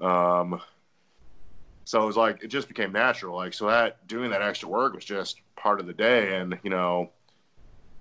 Um, 0.00 0.60
so 1.84 2.02
it 2.02 2.06
was 2.06 2.16
like 2.16 2.42
it 2.42 2.48
just 2.48 2.68
became 2.68 2.92
natural. 2.92 3.36
Like 3.36 3.54
so 3.54 3.66
that 3.68 4.06
doing 4.06 4.30
that 4.30 4.42
extra 4.42 4.68
work 4.68 4.94
was 4.94 5.04
just 5.04 5.40
part 5.56 5.80
of 5.80 5.86
the 5.86 5.92
day, 5.92 6.36
and 6.36 6.58
you 6.62 6.70
know, 6.70 7.10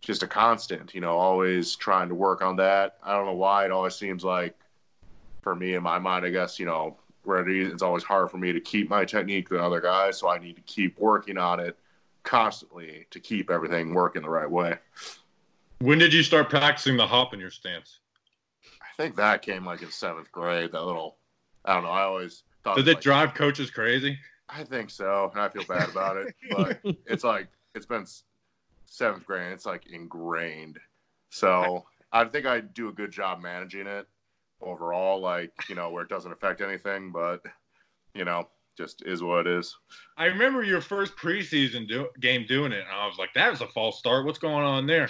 just 0.01 0.23
a 0.23 0.27
constant. 0.27 0.93
You 0.93 1.01
know, 1.01 1.17
always 1.17 1.75
trying 1.75 2.09
to 2.09 2.15
work 2.15 2.41
on 2.41 2.55
that. 2.57 2.97
I 3.03 3.13
don't 3.13 3.25
know 3.25 3.33
why 3.33 3.65
it 3.65 3.71
always 3.71 3.95
seems 3.95 4.23
like, 4.23 4.55
for 5.41 5.55
me 5.55 5.75
in 5.75 5.83
my 5.83 5.99
mind, 5.99 6.25
I 6.25 6.29
guess 6.29 6.59
you 6.59 6.65
know, 6.65 6.97
where 7.23 7.47
it 7.47 7.55
is, 7.55 7.81
always 7.81 8.03
hard 8.03 8.29
for 8.29 8.37
me 8.37 8.51
to 8.51 8.59
keep 8.59 8.89
my 8.89 9.05
technique 9.05 9.49
than 9.49 9.59
other 9.59 9.81
guys. 9.81 10.17
So 10.17 10.29
I 10.29 10.37
need 10.37 10.55
to 10.55 10.61
keep 10.63 10.99
working 10.99 11.37
on 11.37 11.59
it 11.59 11.77
constantly 12.23 13.05
to 13.11 13.19
keep 13.19 13.49
everything 13.49 13.93
working 13.93 14.21
the 14.21 14.29
right 14.29 14.49
way. 14.49 14.75
When 15.79 15.97
did 15.97 16.13
you 16.13 16.23
start 16.23 16.49
practicing 16.49 16.97
the 16.97 17.07
hop 17.07 17.33
in 17.33 17.39
your 17.39 17.49
stance? 17.49 17.99
I 18.81 19.01
think 19.01 19.15
that 19.15 19.41
came 19.41 19.65
like 19.65 19.81
in 19.81 19.91
seventh 19.91 20.31
grade. 20.31 20.71
That 20.71 20.85
little, 20.85 21.17
I 21.65 21.73
don't 21.73 21.83
know. 21.83 21.89
I 21.89 22.03
always 22.03 22.43
thought. 22.63 22.77
Did 22.77 22.87
it 22.87 22.95
like- 22.95 23.03
drive 23.03 23.33
coaches 23.33 23.71
crazy? 23.71 24.17
I 24.49 24.63
think 24.63 24.89
so, 24.91 25.31
and 25.33 25.41
I 25.41 25.49
feel 25.49 25.63
bad 25.63 25.89
about 25.89 26.17
it. 26.17 26.35
But 26.51 26.79
it's 27.07 27.23
like 27.23 27.47
it's 27.73 27.85
been 27.85 28.05
seventh 28.85 29.25
grade. 29.25 29.51
It's 29.51 29.65
like 29.65 29.87
ingrained. 29.87 30.79
So 31.29 31.85
I 32.11 32.25
think 32.25 32.45
I 32.45 32.59
do 32.59 32.89
a 32.89 32.93
good 32.93 33.11
job 33.11 33.41
managing 33.41 33.87
it 33.87 34.07
overall. 34.63 35.19
Like 35.19 35.51
you 35.69 35.75
know 35.75 35.89
where 35.89 36.03
it 36.03 36.09
doesn't 36.09 36.31
affect 36.31 36.61
anything, 36.61 37.11
but 37.11 37.41
you 38.13 38.25
know 38.25 38.47
just 38.77 39.03
is 39.05 39.21
what 39.21 39.45
it 39.45 39.57
is. 39.59 39.75
I 40.17 40.25
remember 40.25 40.63
your 40.63 40.81
first 40.81 41.15
preseason 41.15 41.87
do- 41.87 42.09
game 42.19 42.45
doing 42.47 42.71
it, 42.71 42.79
and 42.79 42.91
I 42.91 43.05
was 43.05 43.17
like, 43.17 43.33
"That 43.35 43.51
was 43.51 43.61
a 43.61 43.67
false 43.67 43.99
start. 43.99 44.25
What's 44.25 44.39
going 44.39 44.63
on 44.63 44.87
there?" 44.87 45.09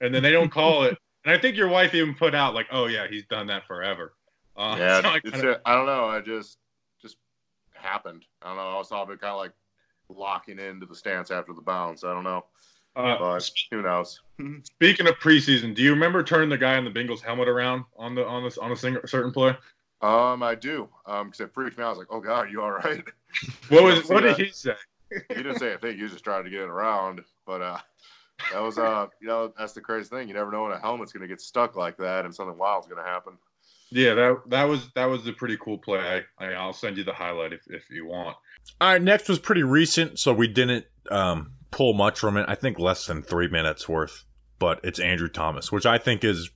And 0.00 0.14
then 0.14 0.22
they 0.22 0.32
don't 0.32 0.50
call 0.52 0.84
it, 0.84 0.96
and 1.24 1.34
I 1.34 1.38
think 1.38 1.56
your 1.56 1.68
wife 1.68 1.94
even 1.94 2.14
put 2.14 2.34
out 2.34 2.54
like, 2.54 2.66
"Oh 2.72 2.86
yeah, 2.86 3.06
he's 3.08 3.26
done 3.26 3.46
that 3.48 3.66
forever." 3.66 4.14
Uh, 4.56 4.76
yeah, 4.78 5.00
so 5.02 5.08
I 5.08 5.20
kinda- 5.20 5.60
I 5.66 5.74
don't 5.74 5.86
know. 5.86 6.06
I 6.06 6.20
just 6.20 6.58
just 7.02 7.16
happened. 7.74 8.24
I 8.40 8.48
don't 8.48 8.56
know. 8.56 8.68
I 8.68 8.76
was 8.78 8.90
all 8.92 9.06
kind 9.06 9.18
of 9.24 9.36
like 9.38 9.52
locking 10.08 10.58
into 10.58 10.86
the 10.86 10.94
stance 10.94 11.30
after 11.30 11.52
the 11.52 11.62
bounce. 11.62 12.04
I 12.04 12.12
don't 12.12 12.24
know, 12.24 12.44
uh, 12.96 13.18
but 13.18 13.50
who 13.70 13.82
knows? 13.82 14.20
speaking 14.64 15.06
of 15.06 15.14
preseason, 15.16 15.74
do 15.74 15.82
you 15.82 15.90
remember 15.90 16.22
turning 16.22 16.48
the 16.48 16.58
guy 16.58 16.76
in 16.76 16.84
the 16.84 16.90
Bengals 16.90 17.20
helmet 17.20 17.48
around 17.48 17.84
on 17.96 18.14
the 18.14 18.26
on 18.26 18.42
this 18.44 18.58
on 18.58 18.72
a 18.72 18.76
single, 18.76 19.02
certain 19.06 19.32
play? 19.32 19.56
Um, 20.00 20.42
I 20.42 20.54
do. 20.56 20.88
Um, 21.06 21.28
because 21.28 21.40
it 21.40 21.54
freaked 21.54 21.78
me 21.78 21.84
out. 21.84 21.88
I 21.88 21.90
was 21.90 21.98
like, 21.98 22.08
"Oh 22.10 22.20
God, 22.20 22.50
you 22.50 22.62
all 22.62 22.72
right?" 22.72 23.02
What 23.70 23.82
was 23.82 24.04
what 24.08 24.20
did 24.20 24.36
that. 24.36 24.44
he 24.44 24.50
say? 24.50 24.74
he 25.28 25.34
didn't 25.34 25.58
say 25.58 25.72
a 25.72 25.78
thing. 25.78 25.96
He 25.96 26.02
was 26.02 26.12
just 26.12 26.24
trying 26.24 26.44
to 26.44 26.50
get 26.50 26.60
it 26.60 26.68
around. 26.68 27.22
But 27.46 27.62
uh, 27.62 27.78
that 28.52 28.60
was 28.62 28.78
uh, 28.78 29.06
you 29.20 29.28
know, 29.28 29.52
that's 29.58 29.72
the 29.72 29.80
crazy 29.80 30.08
thing. 30.08 30.28
You 30.28 30.34
never 30.34 30.50
know 30.50 30.64
when 30.64 30.72
a 30.72 30.78
helmet's 30.78 31.12
gonna 31.12 31.28
get 31.28 31.40
stuck 31.40 31.76
like 31.76 31.96
that, 31.98 32.24
and 32.24 32.34
something 32.34 32.58
wild's 32.58 32.86
gonna 32.88 33.02
happen. 33.04 33.34
Yeah, 33.90 34.14
that 34.14 34.42
that 34.48 34.64
was 34.64 34.90
that 34.94 35.04
was 35.06 35.26
a 35.26 35.32
pretty 35.32 35.56
cool 35.58 35.78
play. 35.78 36.24
I, 36.38 36.44
I 36.44 36.52
I'll 36.54 36.72
send 36.72 36.96
you 36.98 37.04
the 37.04 37.12
highlight 37.12 37.52
if 37.52 37.62
if 37.68 37.88
you 37.90 38.06
want. 38.06 38.36
All 38.80 38.88
right, 38.88 39.02
next 39.02 39.28
was 39.28 39.38
pretty 39.38 39.62
recent, 39.62 40.18
so 40.18 40.32
we 40.32 40.48
didn't 40.48 40.84
um, 41.10 41.52
pull 41.72 41.94
much 41.94 42.20
from 42.20 42.36
it. 42.36 42.44
I 42.48 42.54
think 42.54 42.78
less 42.78 43.06
than 43.06 43.22
three 43.22 43.48
minutes 43.48 43.88
worth, 43.88 44.24
but 44.60 44.78
it's 44.84 45.00
Andrew 45.00 45.28
Thomas, 45.28 45.72
which 45.72 45.86
I 45.86 45.98
think 45.98 46.22
is 46.22 46.50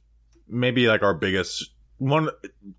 maybe 0.48 0.86
like 0.86 1.02
our 1.02 1.14
biggest 1.14 1.72
one, 1.98 2.28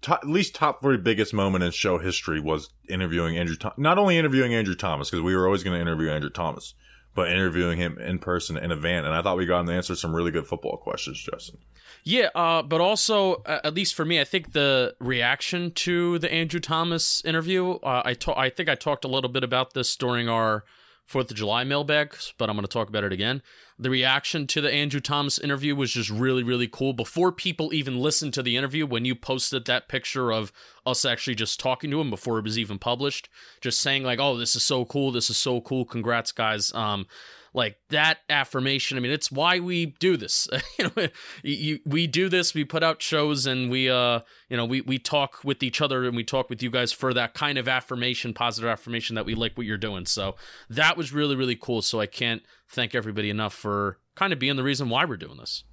top, 0.02 0.20
at 0.24 0.30
least 0.30 0.56
top 0.56 0.82
three 0.82 0.98
biggest 0.98 1.34
moment 1.34 1.64
in 1.64 1.72
show 1.72 1.98
history 1.98 2.40
was 2.40 2.70
interviewing 2.88 3.38
Andrew. 3.38 3.56
Thom- 3.56 3.74
Not 3.76 3.98
only 3.98 4.18
interviewing 4.18 4.54
Andrew 4.54 4.76
Thomas 4.76 5.10
because 5.10 5.24
we 5.24 5.36
were 5.36 5.46
always 5.46 5.64
going 5.64 5.76
to 5.76 5.82
interview 5.82 6.10
Andrew 6.10 6.30
Thomas, 6.30 6.76
but 7.16 7.32
interviewing 7.32 7.80
him 7.80 7.98
in 7.98 8.20
person 8.20 8.58
in 8.58 8.72
a 8.72 8.76
van, 8.76 9.04
and 9.04 9.16
I 9.16 9.24
thought 9.24 9.38
we 9.38 9.48
got 9.48 9.62
him 9.62 9.68
to 9.68 9.74
answer 9.74 9.96
some 9.96 10.16
really 10.16 10.30
good 10.30 10.46
football 10.46 10.78
questions, 10.78 11.20
Justin. 11.20 11.58
Yeah, 12.04 12.30
uh, 12.36 12.62
but 12.62 12.80
also, 12.80 13.42
uh, 13.48 13.60
at 13.64 13.74
least 13.74 13.96
for 13.96 14.06
me, 14.06 14.22
I 14.22 14.24
think 14.24 14.54
the 14.54 14.96
reaction 15.00 15.72
to 15.72 16.20
the 16.20 16.32
Andrew 16.32 16.60
Thomas 16.60 17.26
interview, 17.26 17.72
uh, 17.72 18.04
I 18.06 18.16
I 18.36 18.50
think 18.52 18.70
I 18.70 18.76
talked 18.76 19.04
a 19.04 19.08
little 19.08 19.32
bit 19.32 19.44
about 19.44 19.74
this 19.74 19.96
during 19.96 20.30
our 20.30 20.64
Fourth 21.08 21.32
of 21.32 21.38
July 21.38 21.64
mailbag, 21.64 22.18
but 22.38 22.50
I'm 22.50 22.58
going 22.58 22.66
to 22.66 22.72
talk 22.72 22.90
about 22.90 23.06
it 23.06 23.14
again. 23.14 23.42
The 23.80 23.90
reaction 23.90 24.46
to 24.48 24.60
the 24.60 24.70
Andrew 24.70 25.00
Thomas 25.00 25.40
interview 25.40 25.74
was 25.74 25.94
just 25.94 26.10
really, 26.10 26.44
really 26.44 26.68
cool. 26.68 26.92
Before 26.92 27.32
people 27.32 27.74
even 27.74 27.98
listened 27.98 28.34
to 28.34 28.44
the 28.44 28.58
interview, 28.58 28.86
when 28.86 29.06
you 29.06 29.16
posted 29.16 29.64
that 29.66 29.88
picture 29.88 30.34
of 30.34 30.52
us 30.86 31.06
actually 31.06 31.36
just 31.36 31.62
talking 31.62 31.90
to 31.92 32.02
him 32.02 32.10
before 32.10 32.40
it 32.40 32.44
was 32.44 32.60
even 32.60 32.78
published, 32.78 33.30
just 33.62 33.80
saying 33.80 34.04
like, 34.04 34.20
"Oh, 34.20 34.36
this 34.36 34.54
is 34.54 34.66
so 34.66 34.84
cool! 34.84 35.14
This 35.14 35.30
is 35.30 35.38
so 35.38 35.62
cool! 35.62 35.86
Congrats, 35.86 36.34
guys!" 36.34 36.74
Um, 36.74 37.08
like 37.54 37.78
that 37.90 38.20
affirmation. 38.30 38.98
I 38.98 39.02
mean, 39.02 39.12
it's 39.12 39.32
why 39.32 39.60
we 39.60 39.88
do 39.88 40.18
this. 40.18 40.48
you 40.80 40.86
know, 40.86 41.08
you, 41.44 41.80
we 41.86 42.08
do 42.08 42.30
this. 42.30 42.54
We 42.54 42.64
put 42.64 42.84
out 42.84 43.02
shows, 43.02 43.46
and 43.46 43.70
we, 43.70 43.90
uh, 43.90 44.22
you 44.50 44.58
know, 44.58 44.66
we 44.66 44.82
we 44.82 45.00
talk 45.00 45.44
with 45.44 45.64
each 45.64 45.82
other, 45.82 46.06
and 46.06 46.16
we 46.16 46.24
talk 46.24 46.50
with 46.50 46.62
you 46.62 46.70
guys 46.70 46.92
for 46.92 47.14
that 47.14 47.34
kind 47.34 47.58
of 47.58 47.68
affirmation, 47.68 48.34
positive 48.34 48.70
affirmation 48.70 49.16
that 49.16 49.26
we 49.26 49.36
like 49.36 49.58
what 49.58 49.66
you're 49.66 49.78
doing. 49.78 50.06
So 50.06 50.36
that 50.70 50.98
was 50.98 51.14
really, 51.14 51.36
really 51.36 51.56
cool. 51.56 51.82
So 51.82 52.00
I 52.00 52.06
can't 52.06 52.44
thank 52.70 52.96
everybody 52.96 53.30
enough 53.30 53.54
for 53.54 54.00
kind 54.16 54.34
of 54.34 54.40
being 54.40 54.56
the 54.56 54.64
reason 54.64 54.90
why 54.90 55.06
we're 55.06 55.18
doing 55.18 55.38
this. 55.38 55.64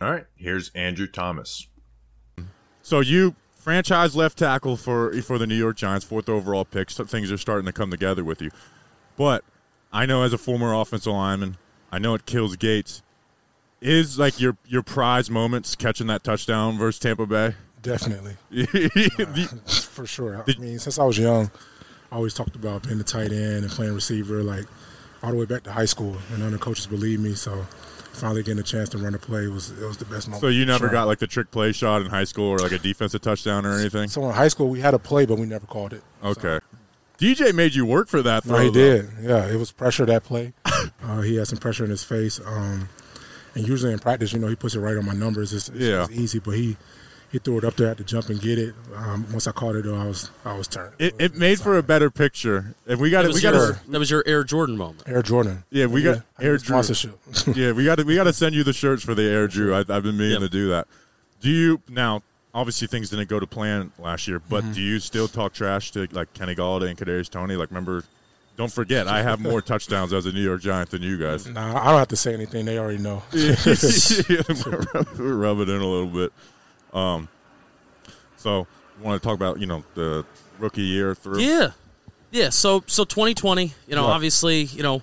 All 0.00 0.10
right, 0.10 0.26
here's 0.36 0.70
Andrew 0.74 1.08
Thomas. 1.08 1.66
So 2.82 3.00
you 3.00 3.34
franchise 3.54 4.16
left 4.16 4.38
tackle 4.38 4.76
for 4.76 5.12
for 5.22 5.38
the 5.38 5.46
New 5.46 5.56
York 5.56 5.76
Giants, 5.76 6.06
fourth 6.06 6.28
overall 6.28 6.64
pick. 6.64 6.90
So 6.90 7.04
things 7.04 7.30
are 7.30 7.36
starting 7.36 7.66
to 7.66 7.72
come 7.72 7.90
together 7.90 8.24
with 8.24 8.40
you. 8.40 8.50
But 9.16 9.44
I 9.92 10.06
know 10.06 10.22
as 10.22 10.32
a 10.32 10.38
former 10.38 10.74
offensive 10.74 11.12
lineman, 11.12 11.56
I 11.90 11.98
know 11.98 12.14
it 12.14 12.26
kills 12.26 12.56
Gates. 12.56 13.02
Is 13.80 14.18
like 14.18 14.40
your 14.40 14.56
your 14.66 14.82
prize 14.82 15.30
moments 15.30 15.76
catching 15.76 16.08
that 16.08 16.24
touchdown 16.24 16.76
versus 16.78 16.98
Tampa 16.98 17.26
Bay? 17.26 17.54
Definitely. 17.82 18.36
Uh, 19.18 19.46
for 19.66 20.06
sure. 20.06 20.44
I 20.46 20.60
mean, 20.60 20.78
since 20.78 20.98
I 20.98 21.04
was 21.04 21.18
young, 21.18 21.50
I 22.10 22.16
always 22.16 22.34
talked 22.34 22.56
about 22.56 22.82
being 22.84 23.00
a 23.00 23.04
tight 23.04 23.32
end 23.32 23.64
and 23.64 23.70
playing 23.70 23.94
receiver, 23.94 24.42
like 24.42 24.64
all 25.22 25.30
the 25.30 25.36
way 25.36 25.44
back 25.44 25.62
to 25.64 25.72
high 25.72 25.84
school. 25.84 26.16
And 26.30 26.38
none 26.38 26.48
of 26.48 26.52
the 26.52 26.58
coaches 26.58 26.86
believed 26.86 27.22
me, 27.22 27.34
so 27.34 27.66
finally 28.12 28.42
getting 28.42 28.58
a 28.58 28.64
chance 28.64 28.88
to 28.90 28.98
run 28.98 29.14
a 29.14 29.18
play 29.18 29.46
was 29.46 29.70
it 29.70 29.86
was 29.86 29.96
the 29.96 30.04
best 30.04 30.28
moment. 30.28 30.40
so 30.40 30.48
you 30.48 30.66
never 30.66 30.88
got 30.88 31.06
like 31.06 31.18
the 31.18 31.26
trick 31.26 31.50
play 31.50 31.70
shot 31.72 32.02
in 32.02 32.08
high 32.08 32.24
school 32.24 32.48
or 32.48 32.58
like 32.58 32.72
a 32.72 32.78
defensive 32.78 33.20
touchdown 33.20 33.64
or 33.64 33.78
anything? 33.78 34.08
So 34.08 34.24
in 34.24 34.34
high 34.34 34.48
school, 34.48 34.68
we 34.68 34.80
had 34.80 34.94
a 34.94 34.98
play, 34.98 35.24
but 35.24 35.38
we 35.38 35.46
never 35.46 35.66
called 35.66 35.92
it. 35.92 36.02
Okay. 36.24 36.58
DJ 37.18 37.52
made 37.54 37.74
you 37.74 37.84
work 37.84 38.08
for 38.08 38.22
that. 38.22 38.44
No, 38.46 38.54
throw, 38.54 38.62
he 38.64 38.68
though. 38.68 38.72
did. 39.02 39.10
Yeah, 39.22 39.46
it 39.48 39.56
was 39.56 39.72
pressure 39.72 40.06
that 40.06 40.22
play. 40.24 40.52
uh, 41.02 41.20
he 41.22 41.36
had 41.36 41.48
some 41.48 41.58
pressure 41.58 41.84
in 41.84 41.90
his 41.90 42.04
face. 42.04 42.40
Um, 42.44 42.88
and 43.54 43.66
usually 43.66 43.92
in 43.92 43.98
practice, 43.98 44.32
you 44.32 44.38
know, 44.38 44.46
he 44.46 44.54
puts 44.54 44.74
it 44.76 44.80
right 44.80 44.96
on 44.96 45.04
my 45.04 45.14
numbers. 45.14 45.52
It's, 45.52 45.68
it's, 45.68 45.78
Yeah. 45.78 46.04
it's 46.04 46.12
easy, 46.12 46.38
but 46.38 46.52
he 46.52 46.76
he 47.30 47.38
threw 47.38 47.58
it 47.58 47.64
up 47.64 47.76
there, 47.76 47.88
had 47.88 47.98
to 47.98 48.04
jump 48.04 48.30
and 48.30 48.40
get 48.40 48.58
it. 48.58 48.74
Um, 48.96 49.26
once 49.32 49.46
I 49.46 49.52
caught 49.52 49.74
it, 49.76 49.84
though, 49.84 49.96
I 50.00 50.06
was 50.06 50.30
I 50.44 50.56
was 50.56 50.66
turned. 50.68 50.94
It, 50.98 51.14
it 51.18 51.34
made 51.34 51.58
for 51.60 51.76
a 51.76 51.82
better 51.82 52.08
picture. 52.10 52.74
If 52.86 53.00
we 53.00 53.10
got 53.10 53.22
That 53.22 53.30
it, 53.30 53.34
we 53.34 53.40
got 53.42 53.52
your, 53.54 53.72
to. 53.74 53.90
that 53.90 53.98
was 53.98 54.10
your 54.10 54.22
Air 54.26 54.44
Jordan 54.44 54.76
moment. 54.78 55.02
Air 55.06 55.20
Jordan. 55.22 55.64
Yeah, 55.70 55.86
we 55.86 56.02
got 56.02 56.22
Yeah, 56.38 56.46
Air 56.46 56.52
good 56.56 56.62
Drew. 56.64 56.82
sponsorship. 56.82 57.18
yeah, 57.54 57.72
we 57.72 57.84
got 57.84 57.96
to 57.96 58.04
we 58.04 58.14
got 58.14 58.24
to 58.24 58.32
send 58.32 58.54
you 58.54 58.62
the 58.64 58.72
shirts 58.72 59.02
for 59.02 59.14
the 59.14 59.24
Air 59.24 59.46
Drew. 59.48 59.74
I, 59.74 59.80
I've 59.80 60.04
been 60.04 60.16
meaning 60.16 60.32
Yep. 60.32 60.40
to 60.42 60.48
do 60.48 60.68
that. 60.68 60.86
Do 61.40 61.50
you 61.50 61.82
now? 61.88 62.22
Obviously, 62.58 62.88
things 62.88 63.10
didn't 63.10 63.28
go 63.28 63.38
to 63.38 63.46
plan 63.46 63.92
last 63.98 64.26
year, 64.26 64.40
but 64.40 64.64
Mm-hmm. 64.64 64.72
do 64.72 64.80
you 64.82 64.98
still 65.00 65.28
talk 65.28 65.52
trash 65.52 65.90
to 65.92 66.08
like 66.12 66.32
Kenny 66.34 66.54
Golladay 66.54 66.88
and 66.90 66.98
Kadarius 66.98 67.28
Toney? 67.30 67.56
Like, 67.56 67.70
remember? 67.70 68.04
Don't 68.56 68.72
forget, 68.72 69.06
I 69.06 69.22
have 69.22 69.40
more 69.40 69.62
touchdowns 69.72 70.12
as 70.12 70.26
a 70.26 70.32
New 70.32 70.42
York 70.42 70.60
Giant 70.60 70.90
than 70.90 71.02
you 71.02 71.16
guys. 71.16 71.46
Nah, 71.46 71.80
I 71.80 71.90
don't 71.90 71.98
have 71.98 72.08
to 72.08 72.16
say 72.16 72.34
anything. 72.34 72.64
They 72.64 72.78
already 72.78 72.98
know. 72.98 73.22
we're 73.32 75.36
rubbing 75.36 75.68
in 75.68 75.80
a 75.80 75.86
little 75.86 76.06
bit. 76.06 76.32
Um, 76.92 77.28
so 78.36 78.66
want 79.00 79.20
to 79.22 79.26
talk 79.26 79.34
about 79.36 79.60
you 79.60 79.66
know 79.66 79.84
the 79.94 80.24
rookie 80.58 80.82
year 80.82 81.14
through? 81.14 81.40
Yeah, 81.40 81.70
yeah. 82.30 82.50
So 82.50 82.82
so 82.86 83.04
2020. 83.04 83.72
You 83.86 83.96
know, 83.96 84.06
Yeah. 84.06 84.12
obviously, 84.12 84.62
you 84.64 84.82
know, 84.82 85.02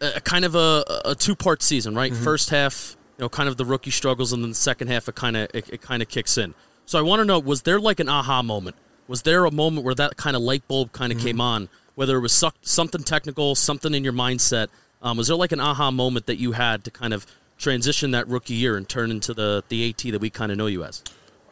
a, 0.00 0.12
a 0.16 0.20
kind 0.20 0.44
of 0.44 0.54
a, 0.54 0.84
a 1.04 1.14
two 1.14 1.34
part 1.36 1.62
season, 1.62 1.94
right? 1.94 2.14
First 2.14 2.50
half, 2.50 2.96
you 3.18 3.24
know, 3.24 3.28
kind 3.28 3.48
of 3.48 3.56
the 3.56 3.64
rookie 3.64 3.90
struggles, 3.90 4.32
and 4.32 4.42
then 4.42 4.50
the 4.50 4.54
second 4.56 4.88
half, 4.88 5.08
it 5.08 5.14
kind 5.14 5.36
of 5.36 5.48
it, 5.54 5.68
it 5.68 5.82
kind 5.82 6.02
of 6.02 6.08
kicks 6.08 6.38
in. 6.38 6.54
So 6.86 6.98
I 6.98 7.02
want 7.02 7.20
to 7.20 7.24
know, 7.24 7.38
was 7.38 7.62
there 7.62 7.80
like 7.80 8.00
an 8.00 8.08
aha 8.08 8.42
moment? 8.42 8.76
Was 9.08 9.22
there 9.22 9.44
a 9.44 9.50
moment 9.50 9.84
where 9.84 9.94
that 9.96 10.16
kind 10.16 10.36
of 10.36 10.42
light 10.42 10.66
bulb 10.68 10.92
kind 10.92 11.12
of 11.12 11.18
came 11.18 11.40
on? 11.40 11.68
Whether 11.96 12.16
it 12.16 12.20
was 12.20 12.32
suck, 12.32 12.54
something 12.62 13.02
technical, 13.02 13.54
something 13.54 13.92
in 13.92 14.04
your 14.04 14.12
mindset, 14.12 14.68
um, 15.02 15.16
was 15.16 15.28
there 15.28 15.36
like 15.36 15.52
an 15.52 15.60
aha 15.60 15.90
moment 15.90 16.26
that 16.26 16.36
you 16.36 16.52
had 16.52 16.84
to 16.84 16.90
kind 16.90 17.12
of 17.12 17.26
transition 17.58 18.12
that 18.12 18.28
rookie 18.28 18.54
year 18.54 18.76
and 18.76 18.88
turn 18.88 19.10
into 19.10 19.32
the 19.34 19.64
the 19.68 19.88
AT 19.88 19.98
that 20.12 20.20
we 20.20 20.30
kind 20.30 20.52
of 20.52 20.58
know 20.58 20.66
you 20.66 20.84
as? 20.84 21.02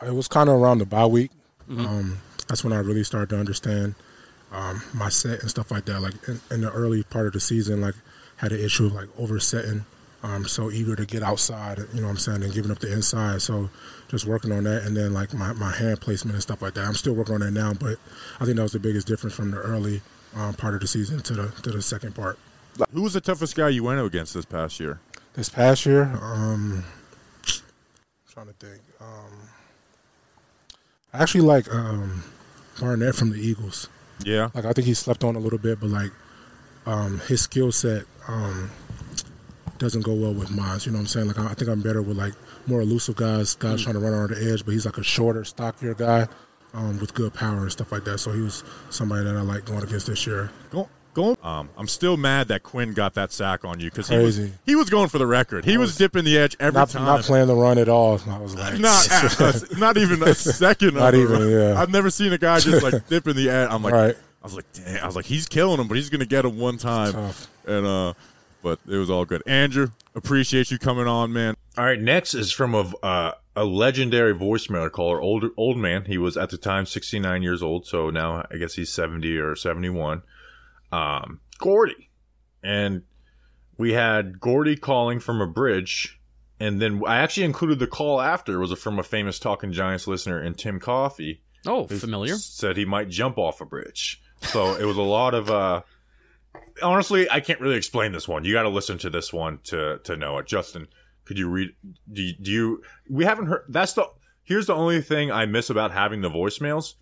It 0.02 0.15
was 0.15 0.28
kind 0.28 0.48
of 0.48 0.61
around 0.61 0.78
the 0.78 0.86
bye 0.86 1.06
week. 1.06 1.31
Um, 1.86 2.19
that's 2.48 2.62
when 2.62 2.73
I 2.73 2.78
really 2.78 3.05
started 3.05 3.31
to 3.31 3.39
understand 3.39 3.94
um, 4.52 4.82
my 4.93 5.09
set 5.09 5.40
and 5.40 5.51
stuff 5.51 5.70
like 5.70 5.86
that. 5.86 6.01
Like 6.01 6.15
in, 6.28 6.40
in 6.51 6.61
the 6.61 6.70
early 6.70 7.02
part 7.05 7.27
of 7.27 7.32
the 7.32 7.40
season, 7.40 7.81
like 7.81 7.94
had 8.36 8.52
an 8.52 8.61
issue 8.61 8.86
of 8.86 8.93
like 8.93 9.09
oversetting. 9.19 9.86
Um, 10.24 10.48
so 10.48 10.70
eager 10.70 10.96
to 10.96 11.05
get 11.05 11.22
outside, 11.22 11.78
you 11.92 12.01
know 12.01 12.06
what 12.06 12.12
I'm 12.12 12.16
saying, 12.16 12.42
and 12.42 12.52
giving 12.55 12.70
up 12.70 12.78
the 12.78 12.90
inside. 12.90 13.42
So 13.42 13.68
just 14.09 14.24
working 14.24 14.52
on 14.52 14.64
that, 14.64 14.84
and 14.84 14.96
then 14.96 15.12
like 15.12 15.34
my, 15.34 15.52
my 15.52 15.70
hand 15.70 16.01
placement 16.01 16.34
and 16.34 16.42
stuff 16.42 16.62
like 16.62 16.72
that. 16.74 16.86
I'm 16.86 16.94
still 16.94 17.12
working 17.12 17.34
on 17.34 17.40
that 17.40 17.51
now, 17.51 17.74
but 17.74 17.98
I 18.40 18.46
think 18.46 18.56
that 18.56 18.62
was 18.62 18.72
the 18.72 18.78
biggest 18.78 19.06
difference 19.06 19.36
from 19.36 19.51
the 19.51 19.59
early 19.59 20.01
um, 20.34 20.55
part 20.55 20.72
of 20.72 20.80
the 20.80 20.86
season 20.86 21.20
to 21.20 21.34
the 21.34 21.48
to 21.62 21.70
the 21.70 21.82
second 21.82 22.14
part. 22.14 22.38
Who 22.92 23.02
was 23.02 23.12
the 23.12 23.20
toughest 23.20 23.55
guy 23.55 23.68
you 23.68 23.84
went 23.84 24.01
against 24.01 24.32
this 24.32 24.46
past 24.46 24.80
year? 24.80 24.98
This 25.34 25.51
past 25.51 25.84
year, 25.84 26.05
um, 26.22 26.84
trying 28.32 28.46
to 28.46 28.55
think. 28.55 28.80
Um, 29.02 29.48
I 31.12 31.22
actually 31.22 31.42
like 31.42 31.72
um, 31.72 32.24
Barnett 32.80 33.14
from 33.14 33.28
the 33.28 33.36
Eagles. 33.36 33.90
Yeah, 34.24 34.48
Like 34.55 34.64
I 34.64 34.72
think 34.72 34.86
he 34.86 34.94
slept 34.94 35.22
on 35.22 35.36
a 35.36 35.38
little 35.38 35.59
bit, 35.59 35.80
but 35.80 35.90
like 35.90 36.12
um, 36.86 37.20
his 37.28 37.42
skill 37.42 37.72
set 37.72 38.05
um, 38.26 38.70
doesn't 39.78 40.02
go 40.02 40.14
well 40.14 40.32
with 40.34 40.51
mine. 40.51 40.78
You 40.82 40.92
know 40.92 40.98
what 40.98 41.02
I'm 41.02 41.06
saying? 41.06 41.26
Like 41.28 41.38
I, 41.38 41.46
I 41.51 41.55
think 41.55 41.68
I'm 41.70 41.80
better 41.82 42.02
with 42.02 42.16
like 42.16 42.34
more 42.66 42.80
elusive 42.80 43.16
guys, 43.16 43.55
guys 43.55 43.82
trying 43.82 43.94
to 43.94 44.01
run 44.01 44.12
around 44.12 44.30
the 44.30 44.52
edge, 44.52 44.64
but 44.64 44.72
he's 44.72 44.86
like 44.86 44.98
a 44.98 45.02
shorter, 45.02 45.44
stockier 45.44 45.94
guy 45.94 46.26
um, 46.72 46.98
with 47.01 47.14
good 47.14 47.34
power 47.34 47.59
and 47.59 47.72
stuff 47.72 47.92
like 47.92 48.05
that. 48.05 48.18
So 48.18 48.32
he 48.32 48.40
was 48.40 48.64
somebody 48.90 49.24
that 49.24 49.36
I 49.36 49.40
like 49.42 49.64
going 49.64 49.82
against 49.82 50.06
this 50.06 50.26
year. 50.26 50.51
Go- 50.70 50.88
Going, 51.14 51.36
um, 51.44 51.68
I'm 51.78 51.86
still 51.86 52.16
mad 52.16 52.48
that 52.48 52.64
Quinn 52.64 52.92
got 52.92 53.14
that 53.14 53.30
sack 53.30 53.64
on 53.64 53.78
you 53.78 53.88
because 53.88 54.09
he 54.09 54.18
was, 54.18 54.51
he 54.66 54.74
was 54.74 54.90
going 54.90 55.09
for 55.09 55.18
the 55.18 55.26
record. 55.28 55.64
He 55.64 55.78
was, 55.78 55.94
dipping 55.96 56.24
the 56.24 56.36
edge 56.36 56.56
every 56.59 56.76
Not, 56.76 56.88
time. 56.90 57.05
not 57.05 57.22
playing 57.22 57.46
the 57.46 57.55
run 57.55 57.78
at 57.78 57.88
all. 57.88 58.20
I 58.28 58.36
was 58.38 58.56
like, 58.56 58.80
not, 58.80 59.06
a- 59.40 59.68
not 59.78 59.96
even 59.96 60.20
a 60.24 60.34
second. 60.34 60.94
Not 60.94 61.14
of 61.14 61.20
even, 61.20 61.42
it. 61.42 61.51
yeah. 61.52 61.80
I've 61.80 61.90
never 61.90 62.10
seen 62.10 62.32
a 62.32 62.38
guy 62.38 62.59
just 62.59 62.82
like 62.82 63.06
dipping 63.09 63.36
the 63.36 63.48
edge. 63.48 63.68
I'm 63.70 63.80
like, 63.80 63.92
Right. 63.94 64.16
I 64.42 64.44
was 64.44 64.56
like, 64.56 64.64
dang. 64.72 64.98
I 64.98 65.06
was 65.06 65.14
like, 65.14 65.24
he's 65.24 65.46
killing 65.46 65.78
him, 65.78 65.86
but 65.86 65.96
he's 65.98 66.10
gonna 66.10 66.26
get 66.26 66.44
him 66.44 66.59
one 66.59 66.78
time. 66.78 67.12
Tough. 67.12 67.46
And 67.64 67.86
uh, 67.86 68.14
but 68.65 68.81
it 68.89 68.97
was 68.97 69.11
all 69.11 69.27
good. 69.27 69.43
Andrew, 69.47 69.91
appreciate 70.15 70.70
you 70.70 70.78
coming 70.78 71.07
on, 71.07 71.32
man. 71.32 71.55
All 71.77 71.85
right, 71.85 72.01
next 72.01 72.35
is 72.35 72.51
from 72.51 72.74
a 72.74 72.91
uh, 73.03 73.32
a 73.55 73.65
legendary 73.65 74.35
voicemail 74.35 74.91
caller, 74.91 75.20
old 75.20 75.45
old 75.57 75.77
man. 75.77 76.07
He 76.07 76.19
was 76.19 76.36
at 76.36 76.51
the 76.51 76.57
time 76.57 76.86
69 76.86 77.43
years 77.43 77.62
old, 77.62 77.86
so 77.86 78.11
now 78.11 78.47
I 78.51 78.57
guess 78.57 78.74
he's 78.74 78.91
70 78.91 79.36
or 79.36 79.55
71. 79.55 80.23
Um, 80.91 81.41
Gordy, 81.59 82.11
and 82.62 83.03
we 83.77 83.93
had 83.93 84.41
Gordy 84.41 84.77
calling 84.77 85.20
from 85.20 85.41
a 85.41 85.47
bridge, 85.47 86.19
and 86.59 86.81
then 86.81 87.03
I 87.07 87.19
actually 87.19 87.45
included 87.45 87.78
the 87.78 87.86
call 87.86 88.20
after 88.20 88.59
was 88.59 88.73
from 88.78 88.99
a 88.99 89.05
famous 89.05 89.39
Talking 89.39 89.73
Giants 89.73 90.07
listener 90.09 90.41
and 90.41 90.57
Tim 90.57 90.81
Coffee. 90.81 91.43
Oh, 91.66 91.86
familiar. 91.86 92.36
Said 92.36 92.77
he 92.77 92.86
might 92.86 93.11
jump 93.11 93.36
off 93.36 93.61
a 93.61 93.66
bridge. 93.66 94.23
So 94.43 94.74
it 94.74 94.85
was 94.85 94.97
a 94.97 95.03
lot 95.03 95.35
of. 95.35 95.51
uh 95.51 95.82
Honestly, 96.82 97.31
I 97.31 97.40
can't 97.40 97.60
really 97.60 97.76
explain 97.76 98.12
this 98.12 98.28
one. 98.28 98.44
You 98.44 98.52
got 98.52 98.62
to 98.62 98.68
listen 98.68 98.98
to 98.98 99.10
this 99.10 99.32
one 99.32 99.60
to 99.64 99.98
to 100.05 100.16
know 100.16 100.39
it. 100.39 100.47
Justin, 100.47 100.89
could 101.24 101.39
you 101.39 101.48
read? 101.48 101.70
Do 102.12 102.22
you, 102.22 102.32
do 102.40 102.51
you? 102.51 102.82
We 103.09 103.24
haven't 103.24 103.47
heard. 103.47 103.64
That's 103.68 103.93
the. 103.94 104.06
Here's 104.43 104.66
the 104.66 104.74
only 104.74 105.01
thing 105.01 105.31
I 105.31 105.47
miss 105.47 105.70
about 105.70 105.90
having 105.90 106.20
the 106.20 106.28
voicemails 106.28 106.94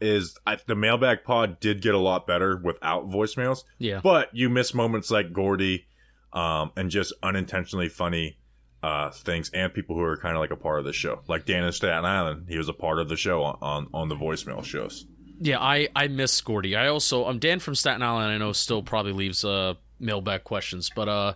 is 0.00 0.38
I, 0.46 0.58
the 0.66 0.76
mailbag 0.76 1.24
pod 1.24 1.58
did 1.58 1.82
get 1.82 1.94
a 1.94 1.98
lot 1.98 2.26
better 2.26 2.60
without 2.62 3.08
voicemails. 3.08 3.64
Yeah. 3.78 4.00
But 4.02 4.28
you 4.32 4.48
miss 4.48 4.74
moments 4.74 5.10
like 5.10 5.32
Gordy, 5.32 5.86
um, 6.32 6.70
and 6.76 6.90
just 6.90 7.12
unintentionally 7.22 7.88
funny 7.88 8.38
uh, 8.82 9.10
things, 9.10 9.50
and 9.50 9.72
people 9.72 9.96
who 9.96 10.02
are 10.02 10.16
kind 10.16 10.36
of 10.36 10.40
like 10.40 10.50
a 10.50 10.56
part 10.56 10.78
of 10.78 10.84
the 10.84 10.92
show, 10.92 11.22
like 11.28 11.46
Dan 11.46 11.64
in 11.64 11.72
Staten 11.72 12.04
Island. 12.04 12.46
He 12.48 12.58
was 12.58 12.68
a 12.68 12.74
part 12.74 12.98
of 12.98 13.08
the 13.08 13.16
show 13.16 13.42
on 13.42 13.58
on, 13.60 13.88
on 13.92 14.08
the 14.08 14.16
voicemail 14.16 14.62
shows. 14.64 15.06
Yeah, 15.40 15.58
I 15.60 15.88
I 15.94 16.08
miss 16.08 16.40
Gordy. 16.40 16.76
I 16.76 16.88
also 16.88 17.26
I'm 17.26 17.38
Dan 17.38 17.58
from 17.58 17.74
Staten 17.74 18.02
Island. 18.02 18.30
I 18.30 18.38
know 18.38 18.52
still 18.52 18.82
probably 18.82 19.12
leaves 19.12 19.44
uh 19.44 19.74
mailbag 20.00 20.44
questions, 20.44 20.90
but 20.94 21.08
uh 21.08 21.34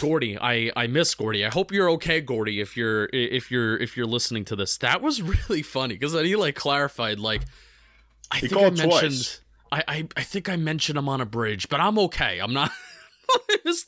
Gordy, 0.00 0.38
I 0.38 0.70
I 0.76 0.86
miss 0.86 1.14
Gordy. 1.14 1.44
I 1.44 1.50
hope 1.50 1.72
you're 1.72 1.90
okay, 1.92 2.20
Gordy. 2.20 2.60
If 2.60 2.76
you're 2.76 3.08
if 3.12 3.50
you're 3.50 3.76
if 3.76 3.96
you're 3.96 4.06
listening 4.06 4.44
to 4.46 4.56
this, 4.56 4.76
that 4.78 5.02
was 5.02 5.22
really 5.48 5.62
funny 5.62 5.94
because 5.94 6.12
then 6.12 6.24
he 6.24 6.36
like 6.36 6.54
clarified 6.54 7.18
like 7.18 7.42
I 8.30 8.38
He 8.38 8.48
think 8.48 8.60
I 8.60 8.70
mentioned 8.70 8.88
twice. 8.90 9.40
I, 9.72 9.84
I 9.86 10.08
I 10.16 10.22
think 10.22 10.48
I 10.48 10.56
mentioned 10.56 10.98
I'm 10.98 11.08
on 11.08 11.20
a 11.20 11.26
bridge, 11.26 11.68
but 11.68 11.80
I'm 11.80 11.98
okay. 11.98 12.38
I'm 12.38 12.52
not. 12.52 12.70
it 13.48 13.60
was 13.64 13.86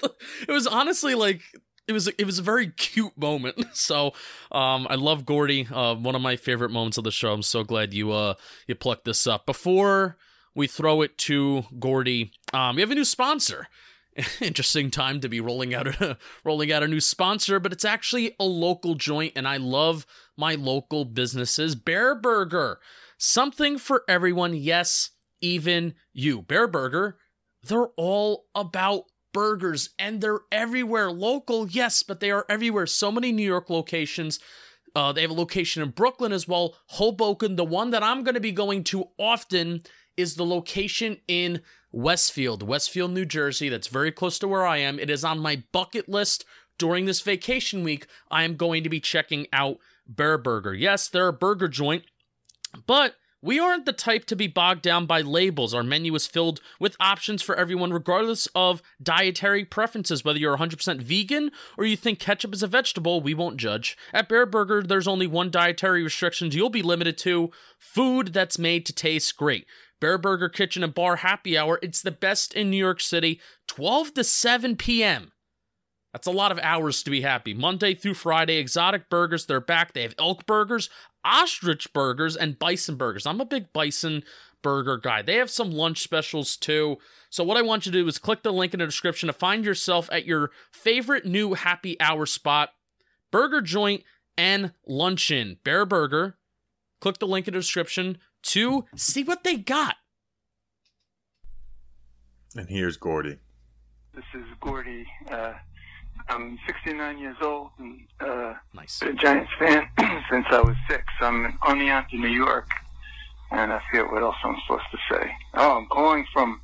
it 0.48 0.52
was 0.52 0.66
honestly 0.66 1.14
like 1.14 1.42
it 1.88 1.92
was 1.92 2.08
it 2.08 2.24
was 2.24 2.38
a 2.38 2.42
very 2.42 2.68
cute 2.68 3.16
moment. 3.16 3.56
So 3.74 4.12
um, 4.52 4.86
I 4.88 4.94
love 4.94 5.24
Gordy. 5.26 5.66
Uh, 5.70 5.94
one 5.94 6.14
of 6.14 6.22
my 6.22 6.36
favorite 6.36 6.70
moments 6.70 6.98
of 6.98 7.04
the 7.04 7.10
show. 7.10 7.32
I'm 7.32 7.42
so 7.42 7.64
glad 7.64 7.92
you 7.94 8.12
uh 8.12 8.34
you 8.66 8.74
plucked 8.74 9.04
this 9.04 9.26
up. 9.26 9.46
Before 9.46 10.16
we 10.54 10.66
throw 10.66 11.02
it 11.02 11.18
to 11.18 11.64
Gordy, 11.78 12.32
um, 12.52 12.76
we 12.76 12.82
have 12.82 12.90
a 12.90 12.94
new 12.94 13.04
sponsor. 13.04 13.68
Interesting 14.40 14.90
time 14.90 15.20
to 15.20 15.28
be 15.28 15.40
rolling 15.40 15.74
out 15.74 15.86
a 15.86 16.18
rolling 16.44 16.70
out 16.70 16.82
a 16.82 16.88
new 16.88 17.00
sponsor, 17.00 17.58
but 17.58 17.72
it's 17.72 17.84
actually 17.84 18.36
a 18.38 18.44
local 18.44 18.94
joint, 18.94 19.32
and 19.34 19.48
I 19.48 19.56
love 19.56 20.06
my 20.36 20.54
local 20.54 21.04
businesses. 21.04 21.74
Bareburger, 21.74 22.76
something 23.18 23.78
for 23.78 24.04
everyone. 24.06 24.54
Yes, 24.54 25.10
even 25.40 25.94
you. 26.12 26.42
Bareburger, 26.42 27.14
they're 27.62 27.88
all 27.96 28.44
about 28.54 29.04
burgers 29.32 29.90
and 29.98 30.20
they're 30.20 30.40
everywhere. 30.50 31.10
Local, 31.10 31.68
yes, 31.68 32.02
but 32.02 32.20
they 32.20 32.30
are 32.30 32.46
everywhere. 32.48 32.86
So 32.86 33.10
many 33.10 33.32
New 33.32 33.46
York 33.46 33.70
locations. 33.70 34.38
Uh, 34.94 35.12
they 35.12 35.22
have 35.22 35.30
a 35.30 35.34
location 35.34 35.82
in 35.82 35.90
Brooklyn 35.90 36.32
as 36.32 36.46
well. 36.46 36.76
Hoboken. 36.86 37.56
The 37.56 37.64
one 37.64 37.90
that 37.90 38.02
I'm 38.02 38.22
going 38.24 38.34
to 38.34 38.40
be 38.40 38.52
going 38.52 38.84
to 38.84 39.08
often 39.18 39.82
is 40.16 40.34
the 40.34 40.44
location 40.44 41.18
in 41.26 41.62
Westfield, 41.90 42.62
Westfield, 42.62 43.10
New 43.12 43.24
Jersey. 43.24 43.68
That's 43.68 43.88
very 43.88 44.12
close 44.12 44.38
to 44.40 44.48
where 44.48 44.66
I 44.66 44.78
am. 44.78 44.98
It 44.98 45.10
is 45.10 45.24
on 45.24 45.38
my 45.38 45.62
bucket 45.72 46.08
list 46.08 46.44
during 46.78 47.04
this 47.04 47.20
vacation 47.20 47.82
week. 47.82 48.06
I 48.30 48.44
am 48.44 48.56
going 48.56 48.82
to 48.82 48.88
be 48.88 49.00
checking 49.00 49.46
out 49.52 49.78
Bareburger. 50.12 50.78
Yes, 50.78 51.08
they're 51.08 51.28
a 51.28 51.32
burger 51.32 51.68
joint, 51.68 52.04
but 52.86 53.14
we 53.42 53.58
aren't 53.58 53.86
the 53.86 53.92
type 53.92 54.24
to 54.26 54.36
be 54.36 54.46
bogged 54.46 54.82
down 54.82 55.04
by 55.06 55.20
labels. 55.20 55.74
Our 55.74 55.82
menu 55.82 56.14
is 56.14 56.26
filled 56.26 56.60
with 56.78 56.96
options 57.00 57.42
for 57.42 57.56
everyone, 57.56 57.92
regardless 57.92 58.46
of 58.54 58.82
dietary 59.02 59.64
preferences. 59.64 60.24
Whether 60.24 60.38
you're 60.38 60.56
100% 60.56 61.02
vegan 61.02 61.50
or 61.76 61.84
you 61.84 61.96
think 61.96 62.20
ketchup 62.20 62.54
is 62.54 62.62
a 62.62 62.68
vegetable, 62.68 63.20
we 63.20 63.34
won't 63.34 63.56
judge. 63.56 63.96
At 64.12 64.28
Bareburger, 64.28 64.86
there's 64.86 65.08
only 65.08 65.26
one 65.26 65.50
dietary 65.50 66.04
restriction 66.04 66.50
you'll 66.52 66.70
be 66.70 66.82
limited 66.82 67.18
to 67.18 67.50
food 67.78 68.32
that's 68.32 68.58
made 68.58 68.86
to 68.86 68.92
taste 68.92 69.36
great. 69.36 69.66
Bareburger 70.00 70.52
Kitchen 70.52 70.82
and 70.82 70.94
Bar 70.94 71.16
Happy 71.16 71.56
Hour, 71.56 71.78
it's 71.82 72.02
the 72.02 72.10
best 72.10 72.54
in 72.54 72.70
New 72.70 72.76
York 72.76 73.00
City, 73.00 73.40
12 73.68 74.14
to 74.14 74.24
7 74.24 74.76
p.m. 74.76 75.32
That's 76.12 76.26
a 76.26 76.32
lot 76.32 76.52
of 76.52 76.58
hours 76.58 77.02
to 77.04 77.10
be 77.10 77.22
happy. 77.22 77.54
Monday 77.54 77.94
through 77.94 78.14
Friday, 78.14 78.56
exotic 78.56 79.08
burgers, 79.08 79.46
they're 79.46 79.60
back. 79.60 79.94
They 79.94 80.02
have 80.02 80.14
elk 80.18 80.44
burgers, 80.44 80.90
ostrich 81.24 81.92
burgers, 81.92 82.36
and 82.36 82.58
bison 82.58 82.96
burgers. 82.96 83.26
I'm 83.26 83.40
a 83.40 83.44
big 83.44 83.72
bison 83.72 84.22
burger 84.62 84.96
guy. 84.96 85.22
They 85.22 85.36
have 85.36 85.50
some 85.50 85.70
lunch 85.70 86.02
specials 86.02 86.56
too. 86.56 86.98
So, 87.30 87.44
what 87.44 87.56
I 87.56 87.62
want 87.62 87.86
you 87.86 87.92
to 87.92 87.98
do 87.98 88.08
is 88.08 88.18
click 88.18 88.42
the 88.42 88.52
link 88.52 88.74
in 88.74 88.80
the 88.80 88.86
description 88.86 89.26
to 89.26 89.32
find 89.32 89.64
yourself 89.64 90.08
at 90.12 90.26
your 90.26 90.50
favorite 90.70 91.26
new 91.26 91.54
happy 91.54 92.00
hour 92.00 92.26
spot, 92.26 92.70
burger 93.30 93.60
joint, 93.60 94.04
and 94.36 94.72
luncheon. 94.86 95.58
Bareburger. 95.64 96.34
Click 97.00 97.18
the 97.18 97.26
link 97.26 97.48
in 97.48 97.54
the 97.54 97.60
description 97.60 98.18
to 98.42 98.84
see 98.94 99.24
what 99.24 99.42
they 99.42 99.56
got. 99.56 99.96
And 102.54 102.68
here's 102.68 102.96
Gordy. 102.96 103.38
This 104.14 104.24
is 104.34 104.44
Gordy. 104.60 105.06
Uh, 105.30 105.54
I'm 106.28 106.58
69 106.66 107.18
years 107.18 107.36
old 107.42 107.70
and 107.78 108.00
uh, 108.20 108.54
nice. 108.74 109.00
been 109.00 109.10
a 109.10 109.14
Giants 109.14 109.50
fan 109.58 109.88
since 110.30 110.46
I 110.50 110.60
was 110.60 110.76
six. 110.88 111.04
I'm 111.20 111.58
on 111.62 111.78
the 111.78 111.88
out 111.90 112.08
to 112.10 112.16
New 112.16 112.28
York, 112.28 112.68
and 113.50 113.72
I 113.72 113.80
forget 113.90 114.10
what 114.10 114.22
else 114.22 114.36
I'm 114.44 114.56
supposed 114.66 114.84
to 114.92 114.98
say. 115.10 115.30
Oh, 115.54 115.78
I'm 115.78 115.86
calling 115.86 116.24
from 116.32 116.60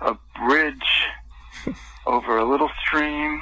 a 0.00 0.16
bridge 0.46 1.06
over 2.06 2.38
a 2.38 2.44
little 2.44 2.70
stream 2.86 3.40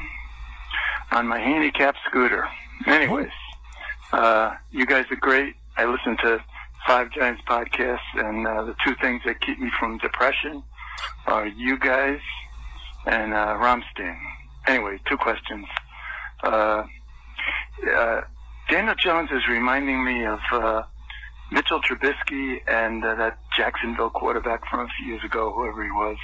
on 1.12 1.26
my 1.26 1.38
handicap 1.38 1.96
scooter. 2.08 2.46
Anyways, 2.86 3.30
uh, 4.12 4.54
you 4.70 4.86
guys 4.86 5.04
are 5.10 5.16
great. 5.16 5.54
I 5.76 5.84
listen 5.84 6.16
to 6.18 6.42
Five 6.86 7.10
Giants 7.12 7.42
podcasts, 7.46 7.98
and 8.14 8.46
uh, 8.46 8.64
the 8.64 8.74
two 8.84 8.94
things 9.00 9.22
that 9.26 9.40
keep 9.40 9.58
me 9.58 9.70
from 9.78 9.98
depression 9.98 10.62
are 11.26 11.46
you 11.46 11.78
guys 11.78 12.20
and 13.06 13.32
uh, 13.32 13.56
Ramstein. 13.58 14.16
Anyway, 14.66 14.98
two 15.08 15.16
questions. 15.16 15.66
Uh, 16.42 16.84
uh, 17.94 18.20
Daniel 18.68 18.94
Jones 18.94 19.30
is 19.32 19.42
reminding 19.48 20.04
me 20.04 20.24
of 20.24 20.38
uh, 20.52 20.82
Mitchell 21.50 21.80
Trubisky 21.80 22.60
and 22.68 23.04
uh, 23.04 23.14
that 23.16 23.38
Jacksonville 23.56 24.10
quarterback 24.10 24.68
from 24.70 24.80
a 24.80 24.88
few 24.98 25.12
years 25.12 25.24
ago, 25.24 25.52
whoever 25.52 25.82
he 25.82 25.90
was. 25.90 26.16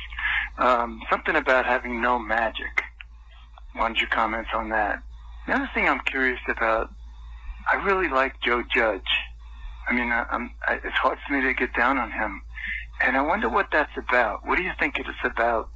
Um, 0.58 1.00
something 1.10 1.34
about 1.34 1.66
having 1.66 2.00
no 2.00 2.18
magic. 2.18 2.82
Wanted 3.74 3.98
your 3.98 4.10
comments 4.10 4.50
on 4.54 4.70
that. 4.70 5.02
The 5.46 5.54
other 5.54 5.70
thing 5.74 5.88
I'm 5.88 6.00
curious 6.00 6.40
about, 6.48 6.90
I 7.70 7.76
really 7.84 8.08
like 8.08 8.40
Joe 8.40 8.62
Judge. 8.74 9.02
I 9.88 9.94
mean, 9.94 10.10
I, 10.10 10.24
I, 10.66 10.74
it's 10.74 10.96
hard 10.96 11.18
for 11.26 11.34
me 11.34 11.42
to 11.42 11.54
get 11.54 11.74
down 11.74 11.98
on 11.98 12.10
him. 12.10 12.42
And 13.02 13.16
I 13.16 13.22
wonder 13.22 13.48
what 13.48 13.68
that's 13.72 13.96
about. 13.96 14.46
What 14.46 14.56
do 14.56 14.62
you 14.62 14.72
think 14.78 14.98
it 14.98 15.06
is 15.06 15.16
about 15.24 15.68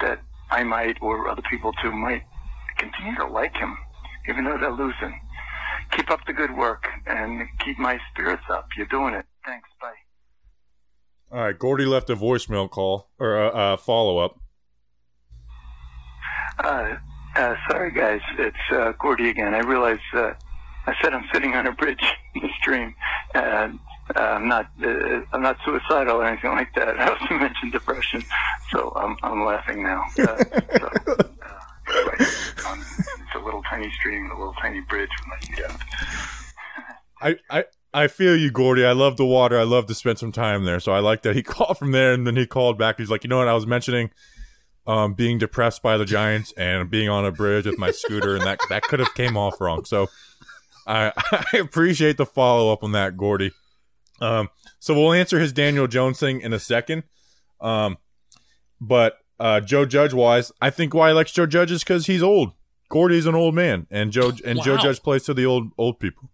that 0.00 0.20
I 0.50 0.62
might, 0.64 0.98
or 1.00 1.28
other 1.28 1.42
people 1.50 1.72
too, 1.82 1.92
might 1.92 2.22
continue 2.78 3.16
to 3.16 3.26
like 3.26 3.56
him, 3.56 3.76
even 4.28 4.44
though 4.44 4.58
they're 4.58 4.70
losing? 4.70 5.20
Keep 5.92 6.10
up 6.10 6.20
the 6.26 6.32
good 6.32 6.56
work 6.56 6.86
and 7.06 7.46
keep 7.64 7.78
my 7.78 7.98
spirits 8.12 8.42
up. 8.50 8.68
You're 8.76 8.86
doing 8.86 9.14
it. 9.14 9.26
Thanks. 9.44 9.68
Bye. 9.80 9.92
All 11.32 11.40
right, 11.40 11.58
Gordy 11.58 11.84
left 11.84 12.10
a 12.10 12.16
voicemail 12.16 12.68
call 12.70 13.10
or 13.18 13.36
a 13.36 13.48
uh, 13.48 13.76
follow 13.76 14.18
up. 14.18 14.38
Uh, 16.58 16.96
uh, 17.36 17.54
sorry, 17.68 17.90
guys. 17.90 18.20
It's 18.38 18.56
uh, 18.70 18.92
Gordy 18.98 19.30
again. 19.30 19.54
I 19.54 19.60
realize 19.60 19.98
uh, 20.12 20.32
I 20.86 20.94
said 21.02 21.12
I'm 21.12 21.24
sitting 21.32 21.54
on 21.54 21.66
a 21.66 21.72
bridge 21.72 22.02
in 22.34 22.42
the 22.42 22.48
stream, 22.60 22.94
and 23.34 23.78
uh, 24.14 24.20
I'm 24.20 24.48
not. 24.48 24.70
Uh, 24.82 25.20
I'm 25.32 25.42
not 25.42 25.56
suicidal 25.64 26.16
or 26.16 26.26
anything 26.26 26.50
like 26.50 26.74
that. 26.74 26.88
I 27.00 27.08
also 27.08 27.34
mentioned 27.34 27.72
depression, 27.72 28.22
so 28.70 28.92
I'm, 28.96 29.16
I'm 29.22 29.44
laughing 29.44 29.82
now. 29.82 30.04
Uh, 30.18 30.24
so, 30.26 30.90
uh, 31.06 31.24
it's 32.16 33.34
a 33.34 33.38
little 33.38 33.62
tiny 33.62 33.90
stream, 33.92 34.30
a 34.30 34.38
little 34.38 34.54
tiny 34.60 34.80
bridge 34.82 35.10
with 35.20 35.28
my 35.28 35.38
feet 35.38 35.64
up. 35.64 35.80
I, 37.20 37.36
I 37.50 37.64
I 37.94 38.08
feel 38.08 38.36
you, 38.36 38.50
Gordy. 38.50 38.84
I 38.84 38.92
love 38.92 39.16
the 39.16 39.24
water. 39.24 39.58
I 39.58 39.62
love 39.62 39.86
to 39.86 39.94
spend 39.94 40.18
some 40.18 40.32
time 40.32 40.64
there. 40.64 40.80
So 40.80 40.92
I 40.92 40.98
like 40.98 41.22
that 41.22 41.36
he 41.36 41.42
called 41.44 41.78
from 41.78 41.92
there, 41.92 42.12
and 42.12 42.26
then 42.26 42.36
he 42.36 42.46
called 42.46 42.76
back. 42.76 42.98
He's 42.98 43.10
like, 43.10 43.24
you 43.24 43.28
know 43.28 43.38
what? 43.38 43.48
I 43.48 43.54
was 43.54 43.66
mentioning 43.66 44.10
um, 44.86 45.14
being 45.14 45.38
depressed 45.38 45.82
by 45.82 45.96
the 45.96 46.04
Giants 46.04 46.52
and 46.56 46.90
being 46.90 47.08
on 47.08 47.24
a 47.24 47.32
bridge 47.32 47.66
with 47.66 47.78
my 47.78 47.90
scooter, 47.92 48.34
and 48.34 48.44
that 48.44 48.58
that 48.68 48.82
could 48.82 48.98
have 48.98 49.14
came 49.14 49.36
off 49.36 49.60
wrong. 49.60 49.84
So 49.84 50.08
I, 50.86 51.12
I 51.52 51.58
appreciate 51.58 52.16
the 52.16 52.26
follow 52.26 52.72
up 52.72 52.82
on 52.82 52.92
that, 52.92 53.16
Gordy. 53.16 53.52
Um, 54.20 54.48
so 54.78 54.94
we'll 54.94 55.12
answer 55.12 55.38
his 55.38 55.52
Daniel 55.52 55.86
Jones 55.86 56.20
thing 56.20 56.40
in 56.40 56.52
a 56.52 56.58
second. 56.58 57.04
Um, 57.60 57.98
but 58.80 59.18
uh, 59.40 59.60
Joe 59.60 59.84
Judge 59.84 60.12
wise, 60.12 60.52
I 60.60 60.70
think 60.70 60.94
why 60.94 61.08
he 61.08 61.14
likes 61.14 61.32
Joe 61.32 61.46
Judge 61.46 61.70
is 61.72 61.82
because 61.82 62.06
he's 62.06 62.22
old. 62.22 62.52
Gordy's 62.88 63.26
an 63.26 63.34
old 63.34 63.54
man, 63.54 63.86
and 63.90 64.12
Joe 64.12 64.32
and 64.44 64.62
Joe 64.62 64.76
Judge 64.76 65.02
plays 65.02 65.24
to 65.24 65.34
the 65.34 65.46
old 65.46 65.72
old 65.78 65.98
people. 65.98 66.30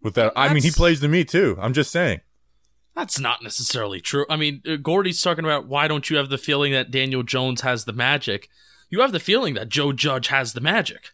With 0.00 0.14
that, 0.14 0.32
I 0.36 0.52
mean, 0.52 0.62
he 0.62 0.70
plays 0.70 1.00
to 1.00 1.08
me 1.08 1.24
too. 1.24 1.58
I'm 1.60 1.72
just 1.72 1.90
saying. 1.90 2.20
That's 2.94 3.20
not 3.20 3.42
necessarily 3.42 4.00
true. 4.00 4.24
I 4.30 4.36
mean, 4.36 4.62
uh, 4.66 4.76
Gordy's 4.76 5.20
talking 5.20 5.44
about 5.44 5.66
why 5.66 5.86
don't 5.86 6.08
you 6.08 6.16
have 6.16 6.30
the 6.30 6.38
feeling 6.38 6.72
that 6.72 6.90
Daniel 6.90 7.22
Jones 7.22 7.60
has 7.60 7.84
the 7.84 7.92
magic? 7.92 8.48
You 8.88 9.00
have 9.00 9.12
the 9.12 9.20
feeling 9.20 9.54
that 9.54 9.68
Joe 9.68 9.92
Judge 9.92 10.28
has 10.28 10.54
the 10.54 10.62
magic. 10.62 11.10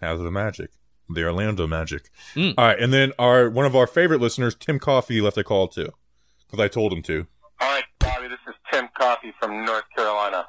How's 0.00 0.22
the 0.22 0.30
magic? 0.30 0.70
The 1.08 1.24
Orlando 1.24 1.66
Magic. 1.66 2.10
Mm. 2.34 2.54
All 2.56 2.66
right, 2.66 2.78
and 2.78 2.92
then 2.92 3.12
our 3.18 3.50
one 3.50 3.66
of 3.66 3.76
our 3.76 3.86
favorite 3.86 4.20
listeners, 4.20 4.54
Tim 4.54 4.78
Coffee, 4.78 5.20
left 5.20 5.36
a 5.36 5.44
call 5.44 5.68
too, 5.68 5.90
because 6.46 6.60
I 6.60 6.68
told 6.68 6.92
him 6.92 7.02
to. 7.02 7.26
All 7.60 7.70
right, 7.70 7.84
Bobby, 7.98 8.28
this 8.28 8.38
is 8.48 8.54
Tim 8.72 8.88
Coffee 8.98 9.32
from 9.40 9.64
North 9.64 9.84
Carolina. 9.94 10.46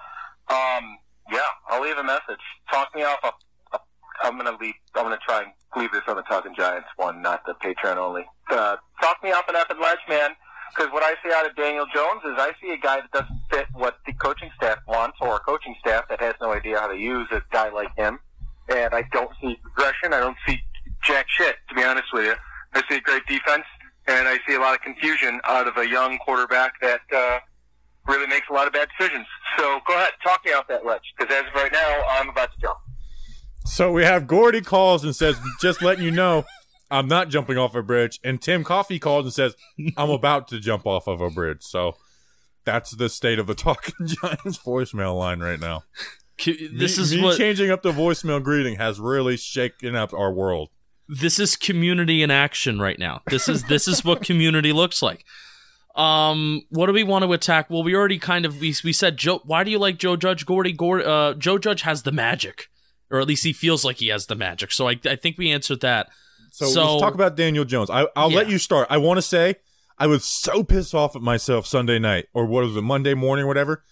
Um, 0.49 0.98
yeah, 1.32 1.40
I'll 1.69 1.82
leave 1.82 1.98
a 1.98 2.03
message. 2.03 2.40
Talk 2.72 2.90
me 2.95 3.03
off. 3.03 3.19
A, 3.23 3.32
a, 3.76 3.80
I'm 4.23 4.38
gonna 4.38 4.57
leave. 4.60 4.76
I'm 4.95 5.03
gonna 5.03 5.19
try 5.27 5.44
and 5.44 5.52
leave 5.76 5.91
this 5.91 6.03
on 6.07 6.15
the 6.15 6.23
Talking 6.23 6.53
Giants 6.56 6.88
one, 6.95 7.22
not 7.22 7.45
the 7.45 7.53
Patreon 7.64 7.98
only. 7.98 8.26
Uh, 8.49 8.77
talk 9.02 9.18
me 9.23 9.32
off 9.32 9.45
an 9.49 9.56
effing 9.56 9.82
ledge, 9.82 9.99
man. 10.07 10.32
Because 10.76 10.91
what 10.91 11.03
I 11.03 11.14
see 11.23 11.34
out 11.34 11.45
of 11.49 11.56
Daniel 11.56 11.86
Jones 11.94 12.22
is 12.26 12.34
I 12.38 12.52
see 12.61 12.72
a 12.73 12.77
guy 12.77 12.99
that 12.99 13.11
doesn't 13.11 13.40
fit 13.49 13.68
what 13.73 13.98
the 14.06 14.14
coaching 14.14 14.49
staff 14.57 14.80
wants, 14.88 15.18
or 15.22 15.36
a 15.36 15.40
coaching 15.40 15.76
staff 15.80 16.06
that 16.10 16.19
has 16.22 16.34
no 16.41 16.53
idea 16.53 16.80
how 16.80 16.88
to 16.88 16.98
use 16.98 17.27
a 17.32 17.41
guy 17.52 17.69
like 17.69 17.95
him. 17.95 18.19
And 18.70 18.94
I 18.94 19.04
don't 19.12 19.32
see 19.42 19.58
progression. 19.62 20.14
I 20.14 20.20
don't 20.20 20.38
see 20.48 20.60
jack 21.04 21.26
shit, 21.30 21.56
to 21.70 21.76
be 21.76 21.84
honest 21.84 22.08
with 22.14 22.26
you. 22.26 22.34
I 22.74 22.82
see 22.90 22.98
a 22.98 23.02
great 23.02 23.26
defense, 23.28 23.64
and 24.08 24.28
I 24.28 24.38
see 24.48 24.56
a 24.56 24.60
lot 24.60 24.74
of 24.74 24.82
confusion 24.82 25.40
out 25.46 25.68
of 25.68 25.78
a 25.78 25.88
young 25.88 26.18
quarterback 26.18 26.74
that 26.82 27.02
uh, 27.16 27.40
really 28.08 28.28
makes 28.28 28.48
a 28.50 28.54
lot 28.54 28.68
of 28.68 28.74
bad 28.74 28.88
decisions. 28.98 29.26
So 29.58 29.80
go 29.88 29.94
ahead, 29.94 30.10
talk 30.24 30.42
me 30.46 30.52
off 30.52 30.68
that 30.68 30.86
ledge, 30.86 31.02
because 31.18 31.34
as 31.34 31.48
of 31.48 31.54
right 31.56 31.72
now, 31.72 32.02
I'm 32.12 32.30
about 32.30 32.52
to 32.54 32.60
jump. 32.60 32.78
So 33.66 33.92
we 33.92 34.04
have 34.04 34.28
Gordy 34.28 34.62
calls 34.62 35.04
and 35.04 35.16
says, 35.16 35.38
just 35.60 35.82
letting 35.82 36.04
you 36.04 36.12
know, 36.12 36.46
I'm 36.92 37.08
not 37.08 37.30
jumping 37.30 37.58
off 37.58 37.74
a 37.76 37.82
bridge. 37.82 38.20
And 38.24 38.42
Tim 38.42 38.64
Coffee 38.64 39.00
calls 39.00 39.26
and 39.26 39.34
says, 39.34 39.56
I'm 39.98 40.10
about 40.12 40.48
to 40.50 40.60
jump 40.60 40.86
off 40.86 41.08
of 41.08 41.20
a 41.20 41.30
bridge. 41.30 41.64
So 41.64 41.96
that's 42.64 42.92
the 42.92 43.10
state 43.10 43.40
of 43.40 43.48
the 43.48 43.56
Talking 43.56 44.08
Giants 44.08 44.60
voicemail 44.60 45.18
line 45.18 45.40
right 45.40 45.60
now. 45.60 45.84
This 46.38 46.98
me, 46.98 47.03
is 47.03 47.16
me 47.16 47.22
what 47.22 47.38
changing 47.38 47.72
up 47.72 47.82
the 47.82 47.91
voicemail 47.91 48.44
greeting 48.44 48.76
has 48.78 48.99
really 48.99 49.38
shaken 49.38 49.95
up 49.95 50.14
our 50.14 50.32
world. 50.32 50.70
this 51.07 51.40
is 51.40 51.56
community 51.56 52.24
in 52.24 52.32
action 52.32 52.80
right 52.80 52.99
now. 52.99 53.22
This 53.28 53.48
is 53.48 53.64
this 53.64 53.88
is 53.88 54.03
what 54.03 54.24
community 54.24 54.74
looks 54.74 55.02
like. 55.02 55.26
Um, 55.95 56.64
what 56.70 56.88
do 56.88 56.94
we 56.94 57.03
want 57.03 57.24
to 57.24 57.32
attack? 57.32 57.70
Well, 57.70 57.84
we 57.84 57.95
already 57.95 58.20
kind 58.20 58.45
of 58.45 58.60
we, 58.60 58.76
we 58.84 58.91
said 58.91 59.18
Joe. 59.18 59.41
Why 59.45 59.64
do 59.64 59.72
you 59.72 59.80
like 59.80 59.98
Joe 59.98 60.18
Judge? 60.18 60.45
Gordy, 60.45 60.74
Gordy, 60.74 61.06
uh, 61.06 61.34
Joe 61.36 61.57
Judge 61.57 61.84
has 61.84 62.03
the 62.03 62.12
magic, 62.12 62.70
or 63.10 63.20
at 63.20 63.28
least 63.28 63.45
he 63.45 63.53
feels 63.53 63.86
like 63.86 63.98
he 63.98 64.10
has 64.10 64.26
the 64.26 64.36
magic. 64.36 64.72
So 64.72 64.90
I 64.90 64.99
I 65.06 65.16
think 65.16 65.38
we 65.38 65.52
answered 65.52 65.82
that. 65.82 66.10
So, 66.52 66.66
let's 66.68 67.02
talk 67.02 67.14
about 67.14 67.36
Daniel 67.36 67.66
Jones. 67.66 67.90
I, 67.90 68.07
I'll 68.16 68.32
let 68.32 68.49
you 68.49 68.57
start. 68.57 68.88
I 68.90 68.98
want 68.98 69.18
to 69.18 69.22
say 69.22 69.56
I 69.98 70.07
was 70.07 70.24
so 70.24 70.64
pissed 70.64 70.95
off 70.95 71.16
at 71.16 71.22
myself 71.22 71.68
Sunday 71.68 71.99
night, 71.99 72.28
or 72.34 72.45
what 72.45 72.64
was 72.64 72.78
it, 72.78 72.82
Monday 72.82 73.14
morning, 73.14 73.45
whatever, 73.45 73.84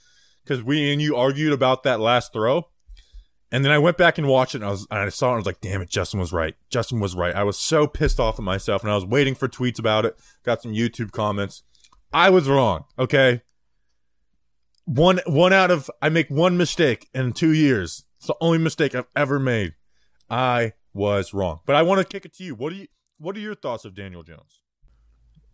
because 0.44 0.64
we 0.64 0.92
and 0.92 1.02
you 1.02 1.16
argued 1.16 1.54
about 1.54 1.84
that 1.84 2.00
last 2.00 2.34
throw. 2.34 2.68
And 3.52 3.64
then 3.64 3.72
I 3.72 3.78
went 3.78 3.98
back 3.98 4.18
and 4.18 4.28
watched 4.28 4.56
it, 4.56 4.62
and 4.62 4.66
I 4.66 4.72
was 4.72 4.88
and 4.90 5.00
I 5.00 5.10
saw 5.10 5.28
it, 5.28 5.30
and 5.30 5.36
I 5.36 5.38
was 5.38 5.46
like, 5.46 5.62
"Damn 5.62 5.82
it, 5.82 5.90
Justin 5.90 6.20
was 6.20 6.34
right. 6.34 6.56
Justin 6.70 7.00
was 7.00 7.16
right." 7.16 7.36
I 7.36 7.44
was 7.44 7.58
so 7.58 7.86
pissed 7.86 8.20
off 8.20 8.40
at 8.40 8.44
myself, 8.44 8.82
and 8.82 8.92
I 8.92 8.96
was 8.96 9.06
waiting 9.06 9.36
for 9.36 9.48
tweets 9.48 9.78
about 9.78 10.06
it. 10.06 10.18
Got 10.44 10.64
some 10.64 10.74
YouTube 10.74 11.12
comments. 11.12 11.62
I 12.12 12.32
was 12.32 12.50
wrong. 12.50 12.86
Okay, 12.98 13.44
one 14.86 15.22
one 15.28 15.54
out 15.54 15.70
of 15.70 15.90
I 16.02 16.10
make 16.10 16.30
one 16.30 16.58
mistake 16.58 17.10
in 17.14 17.34
two 17.34 17.54
years. 17.54 18.06
It's 18.18 18.28
the 18.28 18.36
only 18.42 18.58
mistake 18.58 18.96
I've 18.96 19.08
ever 19.16 19.40
made. 19.40 19.76
I 20.30 20.74
was 20.94 21.34
wrong. 21.34 21.60
But 21.66 21.76
I 21.76 21.84
want 21.84 22.00
to 22.00 22.06
kick 22.06 22.26
it 22.26 22.34
to 22.38 22.44
you. 22.44 22.56
What 22.56 22.72
do 22.72 22.78
you 22.78 22.88
what 23.18 23.38
are 23.38 23.42
your 23.42 23.56
thoughts 23.56 23.86
of 23.86 23.94
Daniel 23.94 24.24
Jones? 24.24 24.63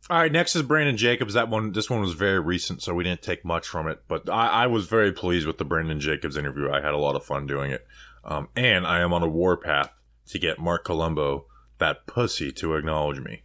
All 0.10 0.18
right, 0.18 0.32
next 0.32 0.56
is 0.56 0.64
Brandon 0.64 0.98
Jacobs. 0.98 1.36
That 1.36 1.50
one, 1.50 1.72
this 1.72 1.90
one 1.90 2.02
was 2.02 2.14
very 2.14 2.40
recent, 2.40 2.82
so 2.82 2.94
we 2.96 3.04
didn't 3.04 3.22
take 3.22 3.46
much 3.46 3.68
from 3.68 3.88
it. 3.88 4.04
But 4.08 4.30
I, 4.30 4.64
I 4.64 4.68
was 4.68 4.88
very 4.88 5.12
pleased 5.12 5.46
with 5.46 5.60
the 5.60 5.66
Brandon 5.66 6.00
Jacobs 6.00 6.36
interview. 6.36 6.72
I 6.72 6.82
had 6.82 6.94
a 6.94 6.98
lot 6.98 7.16
of 7.16 7.24
fun 7.24 7.46
doing 7.46 7.72
it, 7.72 7.86
um, 8.24 8.50
and 8.56 8.88
I 8.88 9.02
am 9.02 9.14
on 9.14 9.22
a 9.22 9.28
warpath 9.28 9.96
to 10.30 10.40
get 10.40 10.60
Marc 10.60 10.86
Colombo, 10.86 11.46
that 11.78 12.08
pussy, 12.08 12.52
to 12.54 12.74
acknowledge 12.74 13.20
me. 13.20 13.44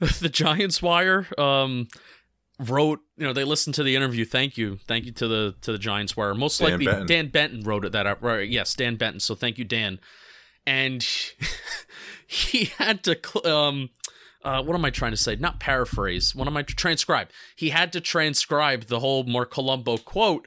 the 0.20 0.28
Giants 0.28 0.80
Wire 0.80 1.26
um 1.38 1.88
wrote 2.60 3.00
you 3.16 3.24
know 3.24 3.32
they 3.32 3.44
listened 3.44 3.74
to 3.74 3.82
the 3.82 3.94
interview 3.94 4.24
thank 4.24 4.58
you 4.58 4.78
thank 4.86 5.04
you 5.04 5.12
to 5.12 5.28
the 5.28 5.54
to 5.60 5.72
the 5.72 5.78
Giants 5.78 6.16
Wire 6.16 6.34
most 6.34 6.58
Dan 6.58 6.70
likely 6.70 6.86
Benton. 6.86 7.06
Dan 7.06 7.28
Benton 7.28 7.62
wrote 7.62 7.84
it 7.84 7.92
that 7.92 8.06
up 8.06 8.22
right 8.22 8.48
yes 8.48 8.74
Dan 8.74 8.96
Benton 8.96 9.20
so 9.20 9.34
thank 9.34 9.58
you 9.58 9.64
Dan 9.64 10.00
and 10.66 11.06
he 12.26 12.66
had 12.78 13.04
to 13.04 13.48
um 13.48 13.90
uh, 14.44 14.62
what 14.62 14.74
am 14.74 14.84
I 14.84 14.90
trying 14.90 15.12
to 15.12 15.16
say? 15.16 15.36
Not 15.36 15.60
paraphrase. 15.60 16.34
What 16.34 16.46
am 16.46 16.56
I 16.56 16.62
transcribe? 16.62 17.28
He 17.56 17.70
had 17.70 17.92
to 17.92 18.00
transcribe 18.00 18.84
the 18.84 19.00
whole 19.00 19.24
Marc 19.24 19.50
Colombo 19.50 19.98
quote, 19.98 20.46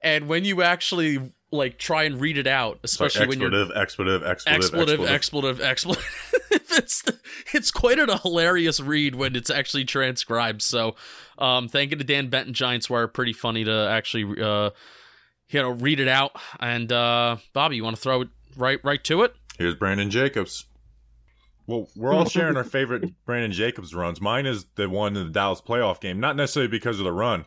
and 0.00 0.28
when 0.28 0.44
you 0.44 0.62
actually 0.62 1.32
like 1.50 1.78
try 1.78 2.04
and 2.04 2.20
read 2.20 2.38
it 2.38 2.46
out, 2.46 2.80
especially 2.82 3.18
Sorry, 3.18 3.28
when 3.28 3.40
you're 3.40 3.76
expletive, 3.76 4.22
expletive, 4.22 4.22
expletive, 4.24 5.00
expletive, 5.00 5.60
expletive, 5.60 5.60
expletive. 5.60 6.40
it's 6.70 7.04
it's 7.52 7.70
quite 7.70 7.98
a 7.98 8.18
hilarious 8.18 8.80
read 8.80 9.14
when 9.14 9.36
it's 9.36 9.50
actually 9.50 9.84
transcribed. 9.84 10.62
So, 10.62 10.96
um, 11.38 11.68
thank 11.68 11.90
you 11.90 11.96
to 11.96 12.04
Dan 12.04 12.28
Benton, 12.28 12.54
Giants 12.54 12.90
Wire. 12.90 13.08
Pretty 13.08 13.32
funny 13.32 13.64
to 13.64 13.88
actually, 13.90 14.42
uh, 14.42 14.70
you 15.50 15.62
know, 15.62 15.70
read 15.70 16.00
it 16.00 16.08
out. 16.08 16.32
And 16.60 16.90
uh, 16.90 17.36
Bobby, 17.52 17.76
you 17.76 17.84
want 17.84 17.96
to 17.96 18.02
throw 18.02 18.22
it 18.22 18.28
right 18.56 18.80
right 18.84 19.02
to 19.04 19.22
it? 19.22 19.34
Here's 19.58 19.74
Brandon 19.74 20.10
Jacobs. 20.10 20.66
Well, 21.66 21.88
we're 21.96 22.14
all 22.14 22.26
sharing 22.26 22.56
our 22.56 22.64
favorite 22.64 23.12
Brandon 23.26 23.52
Jacobs 23.52 23.94
runs. 23.94 24.20
Mine 24.20 24.46
is 24.46 24.66
the 24.76 24.88
one 24.88 25.16
in 25.16 25.24
the 25.24 25.32
Dallas 25.32 25.60
playoff 25.60 26.00
game, 26.00 26.20
not 26.20 26.36
necessarily 26.36 26.68
because 26.68 26.98
of 26.98 27.04
the 27.04 27.12
run, 27.12 27.46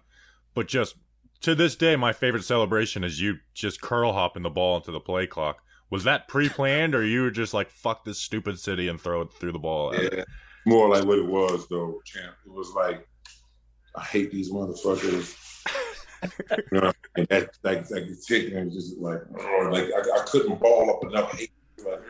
but 0.53 0.67
just 0.67 0.95
to 1.41 1.55
this 1.55 1.75
day, 1.75 1.95
my 1.95 2.11
favorite 2.11 2.43
celebration 2.43 3.03
is 3.03 3.21
you 3.21 3.37
just 3.53 3.81
curl 3.81 4.13
hopping 4.13 4.43
the 4.43 4.49
ball 4.49 4.77
into 4.77 4.91
the 4.91 4.99
play 4.99 5.25
clock. 5.25 5.63
Was 5.89 6.03
that 6.03 6.27
pre-planned, 6.27 6.93
or 6.93 7.03
you 7.03 7.21
were 7.21 7.31
just 7.31 7.53
like 7.53 7.71
"fuck 7.71 8.03
this 8.03 8.19
stupid 8.19 8.59
city" 8.59 8.87
and 8.87 8.99
throw 8.99 9.21
it 9.21 9.33
through 9.33 9.53
the 9.53 9.59
ball? 9.59 9.93
at 9.93 10.01
it? 10.01 10.13
Yeah, 10.17 10.23
more 10.65 10.89
like 10.89 11.05
what 11.05 11.17
it 11.17 11.25
was 11.25 11.67
though, 11.69 11.99
champ. 12.05 12.35
It 12.45 12.51
was 12.51 12.71
like 12.75 13.07
I 13.95 14.03
hate 14.03 14.31
these 14.31 14.51
motherfuckers. 14.51 15.35
you 16.71 16.81
know, 16.81 16.91
and 17.15 17.27
that 17.29 17.49
like 17.63 17.89
like 17.89 18.03
hitting 18.27 18.57
and 18.57 18.71
just 18.71 18.97
like 18.97 19.21
oh, 19.39 19.69
like 19.71 19.85
I, 19.85 20.19
I 20.19 20.25
couldn't 20.25 20.59
ball 20.59 20.91
up 20.91 21.09
enough 21.09 21.37
hate. 21.37 21.51
Like, 21.83 22.01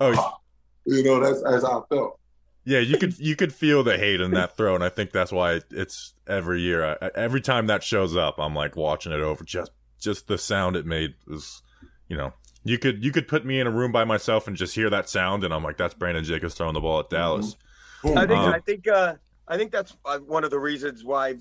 Oh, 0.00 0.38
you 0.86 1.02
know 1.02 1.20
that's 1.20 1.42
that's 1.42 1.64
how 1.64 1.80
I 1.80 1.94
felt. 1.94 2.20
Yeah, 2.64 2.78
you 2.78 2.96
could 2.96 3.18
you 3.18 3.36
could 3.36 3.52
feel 3.52 3.82
the 3.82 3.98
hate 3.98 4.20
in 4.20 4.30
that 4.32 4.56
throw, 4.56 4.74
and 4.74 4.82
I 4.82 4.88
think 4.88 5.12
that's 5.12 5.30
why 5.30 5.60
it's 5.70 6.14
every 6.26 6.62
year. 6.62 6.96
I, 7.00 7.10
every 7.14 7.40
time 7.40 7.66
that 7.66 7.82
shows 7.82 8.16
up, 8.16 8.38
I'm 8.38 8.54
like 8.54 8.74
watching 8.74 9.12
it 9.12 9.20
over. 9.20 9.44
Just 9.44 9.70
just 10.00 10.28
the 10.28 10.38
sound 10.38 10.76
it 10.76 10.86
made 10.86 11.14
is, 11.28 11.62
you 12.08 12.16
know, 12.16 12.32
you 12.64 12.78
could 12.78 13.04
you 13.04 13.12
could 13.12 13.28
put 13.28 13.44
me 13.44 13.60
in 13.60 13.66
a 13.66 13.70
room 13.70 13.92
by 13.92 14.04
myself 14.04 14.48
and 14.48 14.56
just 14.56 14.74
hear 14.74 14.88
that 14.90 15.08
sound, 15.08 15.44
and 15.44 15.52
I'm 15.52 15.62
like, 15.62 15.76
that's 15.76 15.94
Brandon 15.94 16.24
Jacobs 16.24 16.54
throwing 16.54 16.74
the 16.74 16.80
ball 16.80 17.00
at 17.00 17.10
Dallas. 17.10 17.56
I 18.04 18.26
think 18.26 18.30
Um, 18.30 18.54
I 18.54 18.60
think 18.60 18.88
uh, 18.88 19.14
I 19.46 19.56
think 19.58 19.70
that's 19.70 19.94
uh, 20.04 20.18
one 20.20 20.44
of 20.44 20.50
the 20.50 20.58
reasons 20.58 21.04
why 21.04 21.34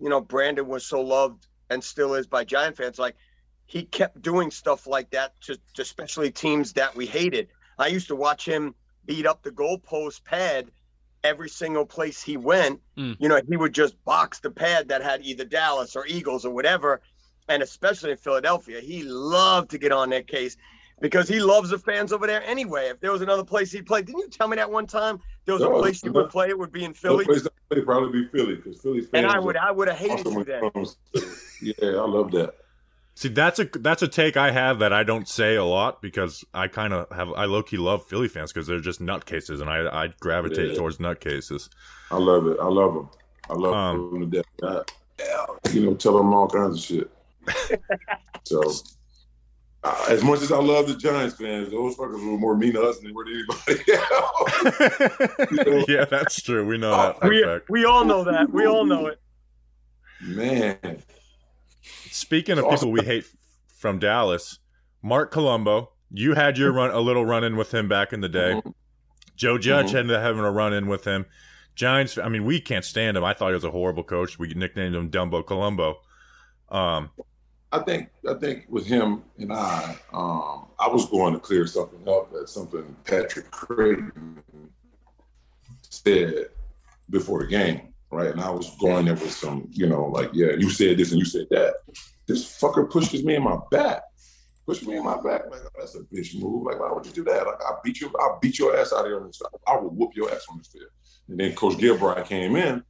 you 0.00 0.08
know 0.08 0.22
Brandon 0.22 0.66
was 0.66 0.86
so 0.86 1.02
loved 1.02 1.46
and 1.68 1.84
still 1.84 2.14
is 2.14 2.26
by 2.26 2.44
Giant 2.44 2.78
fans. 2.78 2.98
Like 2.98 3.16
he 3.72 3.84
kept 3.84 4.20
doing 4.20 4.50
stuff 4.50 4.86
like 4.86 5.10
that 5.12 5.32
to, 5.40 5.56
to 5.72 5.80
especially 5.80 6.30
teams 6.30 6.74
that 6.74 6.94
we 6.94 7.06
hated. 7.06 7.48
I 7.78 7.86
used 7.86 8.08
to 8.08 8.14
watch 8.14 8.44
him 8.44 8.74
beat 9.06 9.24
up 9.24 9.42
the 9.42 9.50
goalpost 9.50 10.24
pad 10.24 10.70
every 11.24 11.48
single 11.48 11.86
place 11.86 12.22
he 12.22 12.36
went. 12.36 12.80
Mm. 12.98 13.16
You 13.18 13.30
know, 13.30 13.40
he 13.48 13.56
would 13.56 13.72
just 13.72 13.94
box 14.04 14.40
the 14.40 14.50
pad 14.50 14.88
that 14.88 15.02
had 15.02 15.22
either 15.24 15.46
Dallas 15.46 15.96
or 15.96 16.06
Eagles 16.06 16.44
or 16.44 16.52
whatever. 16.52 17.00
And 17.48 17.62
especially 17.62 18.10
in 18.10 18.18
Philadelphia, 18.18 18.78
he 18.82 19.04
loved 19.04 19.70
to 19.70 19.78
get 19.78 19.90
on 19.90 20.10
that 20.10 20.28
case 20.28 20.58
because 21.00 21.26
he 21.26 21.40
loves 21.40 21.70
the 21.70 21.78
fans 21.78 22.12
over 22.12 22.26
there 22.26 22.42
anyway. 22.42 22.88
If 22.90 23.00
there 23.00 23.10
was 23.10 23.22
another 23.22 23.42
place 23.42 23.72
he 23.72 23.80
played, 23.80 24.04
didn't 24.04 24.20
you 24.20 24.28
tell 24.28 24.48
me 24.48 24.56
that 24.56 24.70
one 24.70 24.86
time? 24.86 25.18
There 25.46 25.54
was 25.54 25.62
a 25.62 25.70
place 25.70 26.02
he 26.02 26.10
would 26.10 26.28
play, 26.28 26.50
it 26.50 26.58
would 26.58 26.72
be 26.72 26.84
in 26.84 26.92
The 26.92 26.98
Philly. 26.98 27.24
place 27.24 27.44
that 27.44 27.52
play 27.70 27.80
probably 27.80 28.20
be 28.20 28.28
Philly 28.28 28.56
because 28.56 28.82
Philly's 28.82 29.08
fans. 29.08 29.24
And 29.24 29.26
I 29.32 29.38
would 29.38 29.56
I 29.56 29.70
would 29.70 29.88
have 29.88 29.96
hated 29.96 30.26
awesome 30.26 30.34
you 30.40 30.44
then. 30.44 30.60
when 30.60 30.68
it 30.68 30.74
comes 30.74 30.98
to- 31.14 31.26
Yeah, 31.62 31.88
I 32.02 32.06
love 32.06 32.32
that. 32.32 32.56
See, 33.14 33.28
that's 33.28 33.58
a 33.58 33.64
that's 33.64 34.02
a 34.02 34.08
take 34.08 34.36
I 34.36 34.50
have 34.52 34.78
that 34.78 34.92
I 34.92 35.02
don't 35.02 35.28
say 35.28 35.54
a 35.56 35.64
lot 35.64 36.00
because 36.00 36.44
I 36.54 36.66
kind 36.68 36.92
of 36.94 37.10
have 37.14 37.28
I 37.34 37.44
low 37.44 37.62
key 37.62 37.76
love 37.76 38.06
Philly 38.06 38.26
fans 38.28 38.52
because 38.52 38.66
they're 38.66 38.80
just 38.80 39.00
nutcases, 39.00 39.60
and 39.60 39.68
I 39.68 40.04
I 40.04 40.08
gravitate 40.20 40.70
Yeah. 40.70 40.76
towards 40.76 40.96
nutcases. 40.98 41.68
I 42.10 42.16
love 42.16 42.46
it. 42.46 42.56
I 42.60 42.66
love 42.68 42.94
them. 42.94 43.08
I 43.50 43.54
love 43.54 43.74
Um, 43.74 44.20
them 44.20 44.30
to 44.30 44.42
death. 44.62 44.86
I, 45.24 45.68
you 45.70 45.84
know, 45.86 45.94
tell 45.94 46.16
them 46.16 46.32
all 46.32 46.48
kinds 46.48 46.78
of 46.78 46.82
shit. 46.84 47.10
so, 48.44 48.62
uh, 49.84 50.06
as 50.08 50.22
much 50.24 50.40
as 50.42 50.50
I 50.52 50.58
love 50.58 50.88
the 50.88 50.94
Giants 50.96 51.36
fans, 51.36 51.70
those 51.70 51.96
fuckers 51.96 52.12
were 52.14 52.38
more 52.38 52.56
mean 52.56 52.72
to 52.74 52.82
us 52.82 52.98
than 52.98 53.08
they 53.08 53.12
were 53.12 53.24
to 53.24 53.30
anybody 53.30 53.92
else. 55.76 55.86
yeah, 55.88 56.04
that's 56.06 56.40
true. 56.42 56.64
We 56.66 56.78
know 56.78 56.92
that 56.92 57.20
for 57.20 57.28
We, 57.28 57.42
fact. 57.44 57.68
we 57.68 57.84
all 57.84 58.04
know 58.04 58.24
that. 58.24 58.50
We 58.52 58.64
all 58.66 58.84
know 58.84 59.06
it. 59.06 59.20
Man, 60.20 60.78
Speaking 62.12 62.58
of 62.58 62.64
It's 62.66 62.80
people 62.80 62.92
we 62.92 63.02
hate 63.04 63.24
from 63.74 63.98
Dallas, 63.98 64.58
Marc 65.02 65.30
Colombo, 65.30 65.92
you 66.10 66.34
had 66.34 66.58
your 66.58 66.70
run 66.72 66.90
a 66.90 67.00
little 67.00 67.24
run 67.24 67.42
in 67.42 67.56
with 67.56 67.72
him 67.72 67.88
back 67.88 68.12
in 68.12 68.20
the 68.20 68.28
day. 68.28 68.60
Joe 69.34 69.56
Judge 69.58 69.92
Mhm. 69.92 70.00
ended 70.00 70.16
up 70.16 70.22
having 70.22 70.44
a 70.44 70.50
run 70.50 70.72
in 70.74 70.86
with 70.86 71.04
him. 71.04 71.26
Giants, 71.74 72.18
I 72.18 72.28
mean, 72.28 72.44
we 72.44 72.60
can't 72.60 72.84
stand 72.84 73.16
him. 73.16 73.24
I 73.24 73.32
thought 73.32 73.48
he 73.48 73.54
was 73.54 73.64
a 73.64 73.70
horrible 73.70 74.04
coach. 74.04 74.38
We 74.38 74.52
nicknamed 74.52 74.94
him 74.94 75.10
Dumbo 75.10 75.44
Colombo. 75.44 76.02
Um, 76.68 77.10
I 77.72 77.78
think 77.78 78.10
I 78.28 78.34
think 78.34 78.66
with 78.68 78.84
him 78.86 79.24
and 79.38 79.50
I, 79.50 79.96
um, 80.12 80.66
I 80.78 80.88
was 80.88 81.06
going 81.08 81.32
to 81.32 81.40
clear 81.40 81.66
something 81.66 82.06
up 82.06 82.30
that 82.32 82.50
something 82.50 82.94
Patrick 83.04 83.50
Creighton 83.50 84.42
said 85.88 86.48
before 87.08 87.40
the 87.40 87.46
game, 87.46 87.91
right? 88.12 88.30
And 88.30 88.40
I 88.40 88.50
was 88.50 88.76
going 88.76 89.06
there 89.06 89.14
with 89.14 89.32
some, 89.32 89.66
you 89.70 89.86
know, 89.86 90.04
like, 90.04 90.30
yeah, 90.34 90.52
you 90.58 90.70
said 90.70 90.98
this 90.98 91.10
and 91.10 91.18
you 91.18 91.24
said 91.24 91.46
that. 91.50 91.74
This 92.28 92.60
fucker 92.60 92.88
pushes 92.88 93.24
me 93.24 93.34
in 93.36 93.42
my 93.42 93.58
back. 93.70 94.02
Pushed 94.66 94.86
me 94.86 94.96
in 94.96 95.04
my 95.04 95.16
back. 95.16 95.50
Like, 95.50 95.62
that's 95.76 95.96
a 95.96 96.00
bitch 96.00 96.38
move. 96.38 96.64
Like, 96.64 96.78
why 96.78 96.92
would 96.92 97.06
you 97.06 97.12
do 97.12 97.24
that? 97.24 97.46
Like, 97.46 97.60
I 97.60 97.72
beat 97.82 98.00
you, 98.00 98.12
I'll 98.20 98.38
beat 98.40 98.58
your 98.58 98.76
ass 98.76 98.92
out 98.92 99.00
of 99.00 99.06
here 99.06 99.18
on 99.18 99.26
this. 99.26 99.40
I 99.66 99.76
will 99.76 99.90
whoop 99.90 100.10
your 100.14 100.30
ass 100.30 100.46
on 100.50 100.58
this 100.58 100.68
field. 100.68 100.86
And 101.28 101.40
then 101.40 101.54
Coach 101.54 101.78
Gilbride 101.78 102.26
came 102.26 102.54
in. 102.54 102.84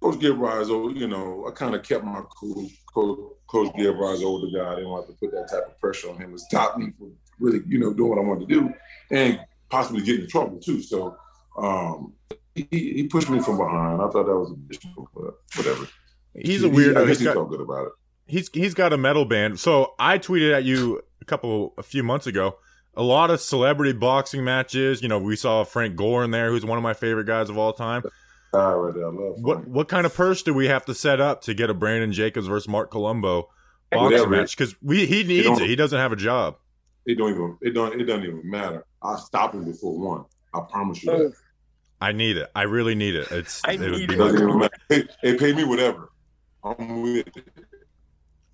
Coach 0.00 0.16
Gilbride's 0.16 0.70
old, 0.70 0.96
you 0.96 1.06
know, 1.06 1.46
I 1.46 1.52
kind 1.52 1.74
of 1.74 1.82
kept 1.82 2.04
my 2.04 2.22
cool. 2.30 2.68
Coach, 2.92 3.18
Coach 3.46 3.72
Gilbride's 3.74 4.22
older 4.22 4.48
guy. 4.56 4.72
I 4.72 4.74
didn't 4.76 4.90
want 4.90 5.06
to 5.06 5.12
put 5.14 5.32
that 5.32 5.48
type 5.50 5.66
of 5.66 5.78
pressure 5.78 6.10
on 6.10 6.16
him 6.16 6.32
to 6.32 6.38
stop 6.38 6.76
me 6.78 6.92
from 6.98 7.12
really, 7.38 7.60
you 7.66 7.78
know, 7.78 7.92
doing 7.92 8.10
what 8.10 8.18
I 8.18 8.22
wanted 8.22 8.48
to 8.48 8.54
do 8.54 8.74
and 9.10 9.40
possibly 9.68 10.02
getting 10.02 10.22
in 10.22 10.28
trouble 10.28 10.58
too. 10.58 10.82
So 10.82 11.16
um, 11.56 12.12
he, 12.54 12.66
he 12.70 13.08
pushed 13.08 13.28
me 13.30 13.40
from 13.40 13.56
behind. 13.58 14.00
I 14.00 14.08
thought 14.08 14.26
that 14.26 14.36
was 14.36 14.50
a 14.50 14.54
bitch 14.54 14.86
but 15.14 15.34
whatever. 15.56 15.86
He's 16.34 16.62
a 16.64 16.68
He- 16.68 16.90
I 16.90 16.92
guess 16.92 17.08
He's 17.08 17.18
he 17.20 17.24
got- 17.24 17.34
felt 17.34 17.50
good 17.50 17.60
about 17.60 17.86
it. 17.86 17.92
he's 18.26 18.48
he's 18.52 18.74
got 18.74 18.92
a 18.92 18.96
metal 18.98 19.24
band. 19.24 19.58
So 19.60 19.94
I 19.98 20.18
tweeted 20.18 20.52
at 20.54 20.64
you 20.64 21.00
a 21.20 21.24
couple 21.24 21.74
a 21.78 21.82
few 21.82 22.02
months 22.02 22.26
ago. 22.26 22.56
A 22.96 23.02
lot 23.02 23.30
of 23.30 23.40
celebrity 23.40 23.92
boxing 23.92 24.44
matches. 24.44 25.02
You 25.02 25.08
know, 25.08 25.18
we 25.18 25.34
saw 25.36 25.64
Frank 25.64 25.96
Gore 25.96 26.22
in 26.22 26.30
there, 26.30 26.50
who's 26.50 26.64
one 26.64 26.78
of 26.78 26.84
my 26.84 26.94
favorite 26.94 27.26
guys 27.26 27.50
of 27.50 27.58
all 27.58 27.72
time. 27.72 28.04
Ah, 28.52 28.70
right 28.70 28.94
there. 28.94 29.06
I 29.06 29.10
love 29.10 29.34
What 29.40 29.66
what 29.66 29.88
kind 29.88 30.06
of 30.06 30.14
purse 30.14 30.42
do 30.44 30.54
we 30.54 30.68
have 30.68 30.84
to 30.84 30.94
set 30.94 31.20
up 31.20 31.40
to 31.42 31.54
get 31.54 31.70
a 31.70 31.74
Brandon 31.74 32.12
Jacobs 32.12 32.46
versus 32.46 32.68
Marc 32.68 32.92
Colombo 32.92 33.48
boxing 33.90 34.04
Whatever. 34.12 34.30
match? 34.30 34.56
Because 34.56 34.76
we 34.80 35.06
he 35.06 35.24
needs 35.24 35.46
don't- 35.48 35.60
it. 35.62 35.68
He 35.68 35.74
doesn't 35.74 35.98
have 35.98 36.12
a 36.12 36.16
job. 36.16 36.56
It 37.06 37.18
don't 37.18 37.30
even 37.30 37.58
it 37.62 37.70
don't 37.74 38.00
it 38.00 38.04
doesn't 38.04 38.24
even 38.24 38.48
matter. 38.48 38.86
I'll 39.02 39.18
stop 39.18 39.54
him 39.54 39.64
before 39.64 39.98
one. 39.98 40.24
I 40.54 40.60
promise 40.70 41.02
you 41.02 41.10
that. 41.10 41.32
I 42.04 42.12
need 42.12 42.36
it. 42.36 42.50
I 42.54 42.62
really 42.62 42.94
need 42.94 43.14
it. 43.14 43.30
It's 43.30 43.62
I 43.64 43.72
it 43.72 43.80
would 43.80 43.92
need 43.92 44.08
be 44.08 44.14
It 44.14 44.18
my- 44.18 44.24
doesn't 44.26 44.42
even 44.48 44.58
matter. 44.58 44.74
Hey, 44.90 45.04
hey, 45.22 45.36
pay 45.38 45.52
me 45.54 45.64
whatever. 45.64 46.10
I'm 46.62 47.02
with 47.02 47.26
it. 47.28 47.44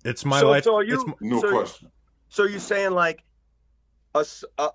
It's 0.05 0.23
my 0.23 0.39
so, 0.39 0.49
life. 0.49 0.63
So 0.63 0.75
are 0.75 0.83
you, 0.83 0.95
it's 0.95 1.03
m- 1.03 1.15
No 1.19 1.41
so, 1.41 1.49
question. 1.51 1.91
So 2.29 2.45
you're 2.45 2.59
saying 2.59 2.91
like 2.91 3.23
a 4.15 4.25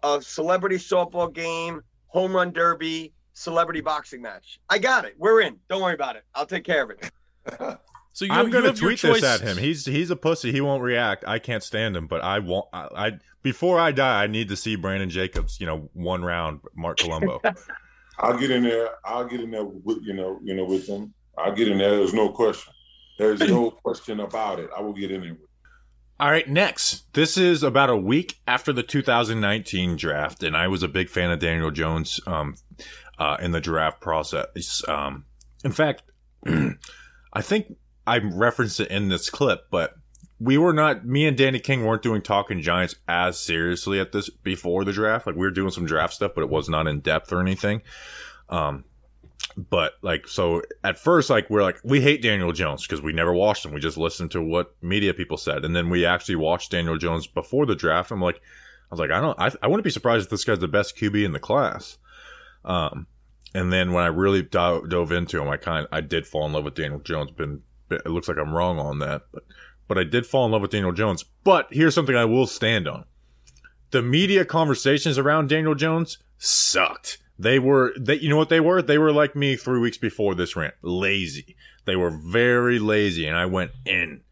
a 0.02 0.20
celebrity 0.22 0.76
softball 0.76 1.32
game, 1.32 1.80
home 2.08 2.34
run 2.36 2.52
derby, 2.52 3.14
celebrity 3.32 3.80
boxing 3.80 4.20
match. 4.20 4.60
I 4.68 4.78
got 4.78 5.06
it. 5.06 5.14
We're 5.16 5.40
in. 5.40 5.58
Don't 5.68 5.80
worry 5.82 5.94
about 5.94 6.16
it. 6.16 6.24
I'll 6.34 6.46
take 6.46 6.64
care 6.64 6.84
of 6.84 6.90
it. 6.90 7.78
So 8.12 8.24
you, 8.24 8.32
I'm 8.32 8.50
gonna 8.50 8.68
have 8.68 8.78
tweet 8.78 9.00
this 9.00 9.22
at 9.22 9.40
him. 9.42 9.58
He's 9.58 9.84
he's 9.84 10.10
a 10.10 10.16
pussy. 10.16 10.50
He 10.52 10.60
won't 10.60 10.82
react. 10.82 11.24
I 11.26 11.38
can't 11.38 11.62
stand 11.62 11.96
him. 11.96 12.06
But 12.06 12.22
I 12.22 12.38
want. 12.38 12.66
I, 12.72 12.88
I 12.94 13.12
before 13.42 13.78
I 13.78 13.92
die, 13.92 14.22
I 14.22 14.26
need 14.26 14.48
to 14.48 14.56
see 14.56 14.74
Brandon 14.74 15.10
Jacobs. 15.10 15.60
You 15.60 15.66
know, 15.66 15.90
one 15.92 16.24
round, 16.24 16.60
Marc 16.74 16.98
Colombo. 16.98 17.40
I'll 18.18 18.36
get 18.36 18.50
in 18.50 18.62
there. 18.62 18.90
I'll 19.04 19.26
get 19.26 19.40
in 19.40 19.50
there 19.50 19.64
with 19.64 19.98
you 20.02 20.14
know, 20.14 20.38
you 20.42 20.54
know, 20.54 20.64
with 20.64 20.86
them. 20.86 21.12
I'll 21.38 21.54
get 21.54 21.68
in 21.68 21.78
there. 21.78 21.96
There's 21.96 22.14
no 22.14 22.30
question. 22.30 22.72
There's 23.18 23.40
no 23.40 23.70
question 23.84 24.20
about 24.20 24.58
it. 24.58 24.70
I 24.76 24.80
will 24.80 24.92
get 24.92 25.10
in 25.10 25.20
there. 25.20 25.36
All 26.18 26.30
right, 26.30 26.48
next. 26.48 27.12
This 27.12 27.36
is 27.36 27.62
about 27.62 27.90
a 27.90 27.96
week 27.96 28.38
after 28.46 28.72
the 28.72 28.82
2019 28.82 29.96
draft, 29.96 30.42
and 30.42 30.56
I 30.56 30.66
was 30.66 30.82
a 30.82 30.88
big 30.88 31.10
fan 31.10 31.30
of 31.30 31.40
Daniel 31.40 31.70
Jones 31.70 32.20
um, 32.26 32.54
uh, 33.18 33.36
in 33.40 33.52
the 33.52 33.60
draft 33.60 34.00
process. 34.00 34.82
Um, 34.88 35.26
in 35.62 35.72
fact, 35.72 36.04
I 36.46 37.42
think 37.42 37.76
I 38.06 38.18
referenced 38.18 38.80
it 38.80 38.90
in 38.90 39.08
this 39.08 39.28
clip, 39.28 39.66
but 39.70 39.94
we 40.38 40.58
were 40.58 40.72
not. 40.72 41.06
Me 41.06 41.26
and 41.26 41.36
Danny 41.36 41.58
King 41.58 41.84
weren't 41.84 42.02
doing 42.02 42.22
talking 42.22 42.60
Giants 42.60 42.96
as 43.08 43.38
seriously 43.38 43.98
at 44.00 44.12
this 44.12 44.28
before 44.28 44.84
the 44.84 44.92
draft. 44.92 45.26
Like 45.26 45.36
we 45.36 45.42
were 45.42 45.50
doing 45.50 45.70
some 45.70 45.86
draft 45.86 46.14
stuff, 46.14 46.32
but 46.34 46.42
it 46.42 46.50
was 46.50 46.68
not 46.68 46.86
in 46.86 47.00
depth 47.00 47.32
or 47.32 47.40
anything. 47.40 47.82
Um, 48.48 48.84
but 49.56 49.94
like 50.02 50.28
so 50.28 50.62
at 50.84 50.98
first 50.98 51.30
like 51.30 51.48
we're 51.48 51.62
like 51.62 51.78
we 51.82 52.00
hate 52.00 52.20
daniel 52.20 52.52
jones 52.52 52.86
because 52.86 53.00
we 53.00 53.12
never 53.12 53.32
watched 53.32 53.64
him 53.64 53.72
we 53.72 53.80
just 53.80 53.96
listened 53.96 54.30
to 54.30 54.42
what 54.42 54.74
media 54.82 55.14
people 55.14 55.36
said 55.36 55.64
and 55.64 55.74
then 55.74 55.88
we 55.88 56.04
actually 56.04 56.36
watched 56.36 56.70
daniel 56.70 56.98
jones 56.98 57.26
before 57.26 57.64
the 57.64 57.74
draft 57.74 58.10
i'm 58.10 58.20
like 58.20 58.36
i 58.36 58.40
was 58.90 59.00
like 59.00 59.10
i 59.10 59.20
don't 59.20 59.38
i, 59.40 59.50
I 59.62 59.66
wouldn't 59.66 59.84
be 59.84 59.90
surprised 59.90 60.24
if 60.24 60.30
this 60.30 60.44
guy's 60.44 60.58
the 60.58 60.68
best 60.68 60.96
qb 60.96 61.24
in 61.24 61.32
the 61.32 61.40
class 61.40 61.96
um 62.64 63.06
and 63.54 63.72
then 63.72 63.92
when 63.92 64.04
i 64.04 64.08
really 64.08 64.42
dove, 64.42 64.90
dove 64.90 65.12
into 65.12 65.40
him 65.40 65.48
i 65.48 65.56
kind 65.56 65.86
i 65.90 66.02
did 66.02 66.26
fall 66.26 66.46
in 66.46 66.52
love 66.52 66.64
with 66.64 66.74
daniel 66.74 67.00
jones 67.00 67.30
been 67.30 67.62
it 67.90 68.06
looks 68.06 68.28
like 68.28 68.38
i'm 68.38 68.54
wrong 68.54 68.78
on 68.78 68.98
that 68.98 69.22
but 69.32 69.44
but 69.88 69.98
i 69.98 70.04
did 70.04 70.26
fall 70.26 70.46
in 70.46 70.52
love 70.52 70.62
with 70.62 70.70
daniel 70.70 70.92
jones 70.92 71.24
but 71.44 71.66
here's 71.70 71.94
something 71.94 72.16
i 72.16 72.24
will 72.24 72.46
stand 72.46 72.86
on 72.88 73.04
the 73.90 74.02
media 74.02 74.44
conversations 74.44 75.18
around 75.18 75.48
daniel 75.48 75.74
jones 75.74 76.18
sucked 76.38 77.18
they 77.38 77.58
were 77.58 77.92
they 77.98 78.14
you 78.14 78.28
know 78.28 78.36
what 78.36 78.48
they 78.48 78.60
were? 78.60 78.80
They 78.80 78.98
were 78.98 79.12
like 79.12 79.36
me 79.36 79.56
three 79.56 79.78
weeks 79.78 79.98
before 79.98 80.34
this 80.34 80.56
rant. 80.56 80.74
Lazy. 80.82 81.56
They 81.84 81.96
were 81.96 82.10
very 82.10 82.78
lazy 82.78 83.26
and 83.26 83.36
I 83.36 83.46
went 83.46 83.72
in 83.84 84.22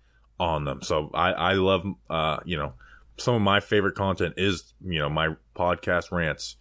on 0.40 0.64
them. 0.64 0.82
So 0.82 1.10
I, 1.14 1.32
I 1.32 1.52
love 1.55 1.85
uh, 2.09 2.39
you 2.44 2.56
know, 2.56 2.74
some 3.16 3.35
of 3.35 3.43
my 3.43 3.60
favorite 3.60 3.94
content 3.94 4.35
is, 4.36 4.74
you 4.81 4.98
know, 4.98 5.09
my 5.09 5.36
podcast 5.55 6.10
rants. 6.10 6.56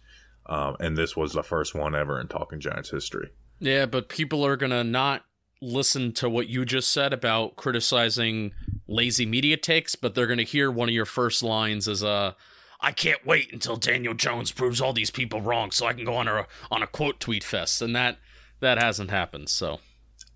Um, 0.46 0.76
and 0.78 0.96
this 0.96 1.16
was 1.16 1.32
the 1.32 1.42
first 1.42 1.74
one 1.74 1.94
ever 1.94 2.20
in 2.20 2.28
Talking 2.28 2.60
Giants 2.60 2.90
history. 2.90 3.30
Yeah, 3.60 3.86
but 3.86 4.10
people 4.10 4.44
are 4.44 4.56
gonna 4.56 4.84
not 4.84 5.24
listen 5.64 6.12
to 6.12 6.28
what 6.28 6.48
you 6.48 6.64
just 6.64 6.90
said 6.90 7.12
about 7.12 7.56
criticizing 7.56 8.52
lazy 8.86 9.26
media 9.26 9.56
takes, 9.56 9.96
but 9.96 10.14
they're 10.14 10.26
gonna 10.26 10.42
hear 10.42 10.70
one 10.70 10.88
of 10.88 10.94
your 10.94 11.06
first 11.06 11.42
lines 11.42 11.88
as 11.88 12.02
a 12.02 12.36
I 12.80 12.92
can't 12.92 13.24
wait 13.24 13.52
until 13.52 13.76
Daniel 13.76 14.12
Jones 14.12 14.52
proves 14.52 14.80
all 14.80 14.92
these 14.92 15.10
people 15.10 15.40
wrong 15.40 15.70
so 15.70 15.86
I 15.86 15.94
can 15.94 16.04
go 16.04 16.14
on 16.16 16.28
a 16.28 16.46
on 16.70 16.82
a 16.82 16.86
quote 16.86 17.18
tweet 17.18 17.42
fest. 17.42 17.80
And 17.80 17.96
that 17.96 18.18
that 18.60 18.78
hasn't 18.78 19.10
happened, 19.10 19.48
so 19.48 19.80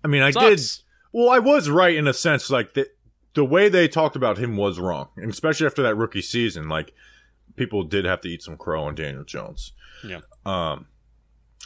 I 0.03 0.07
mean, 0.07 0.21
I 0.21 0.31
Sucks. 0.31 0.77
did. 0.77 0.83
Well, 1.11 1.29
I 1.29 1.39
was 1.39 1.69
right 1.69 1.95
in 1.95 2.07
a 2.07 2.13
sense. 2.13 2.49
Like 2.49 2.73
the 2.73 2.87
the 3.35 3.45
way 3.45 3.69
they 3.69 3.87
talked 3.87 4.15
about 4.15 4.37
him 4.37 4.57
was 4.57 4.79
wrong, 4.79 5.09
and 5.17 5.29
especially 5.29 5.67
after 5.67 5.83
that 5.83 5.95
rookie 5.95 6.21
season. 6.21 6.67
Like 6.69 6.93
people 7.55 7.83
did 7.83 8.05
have 8.05 8.21
to 8.21 8.29
eat 8.29 8.41
some 8.41 8.57
crow 8.57 8.83
on 8.83 8.95
Daniel 8.95 9.23
Jones. 9.23 9.73
Yeah. 10.03 10.21
Um. 10.45 10.87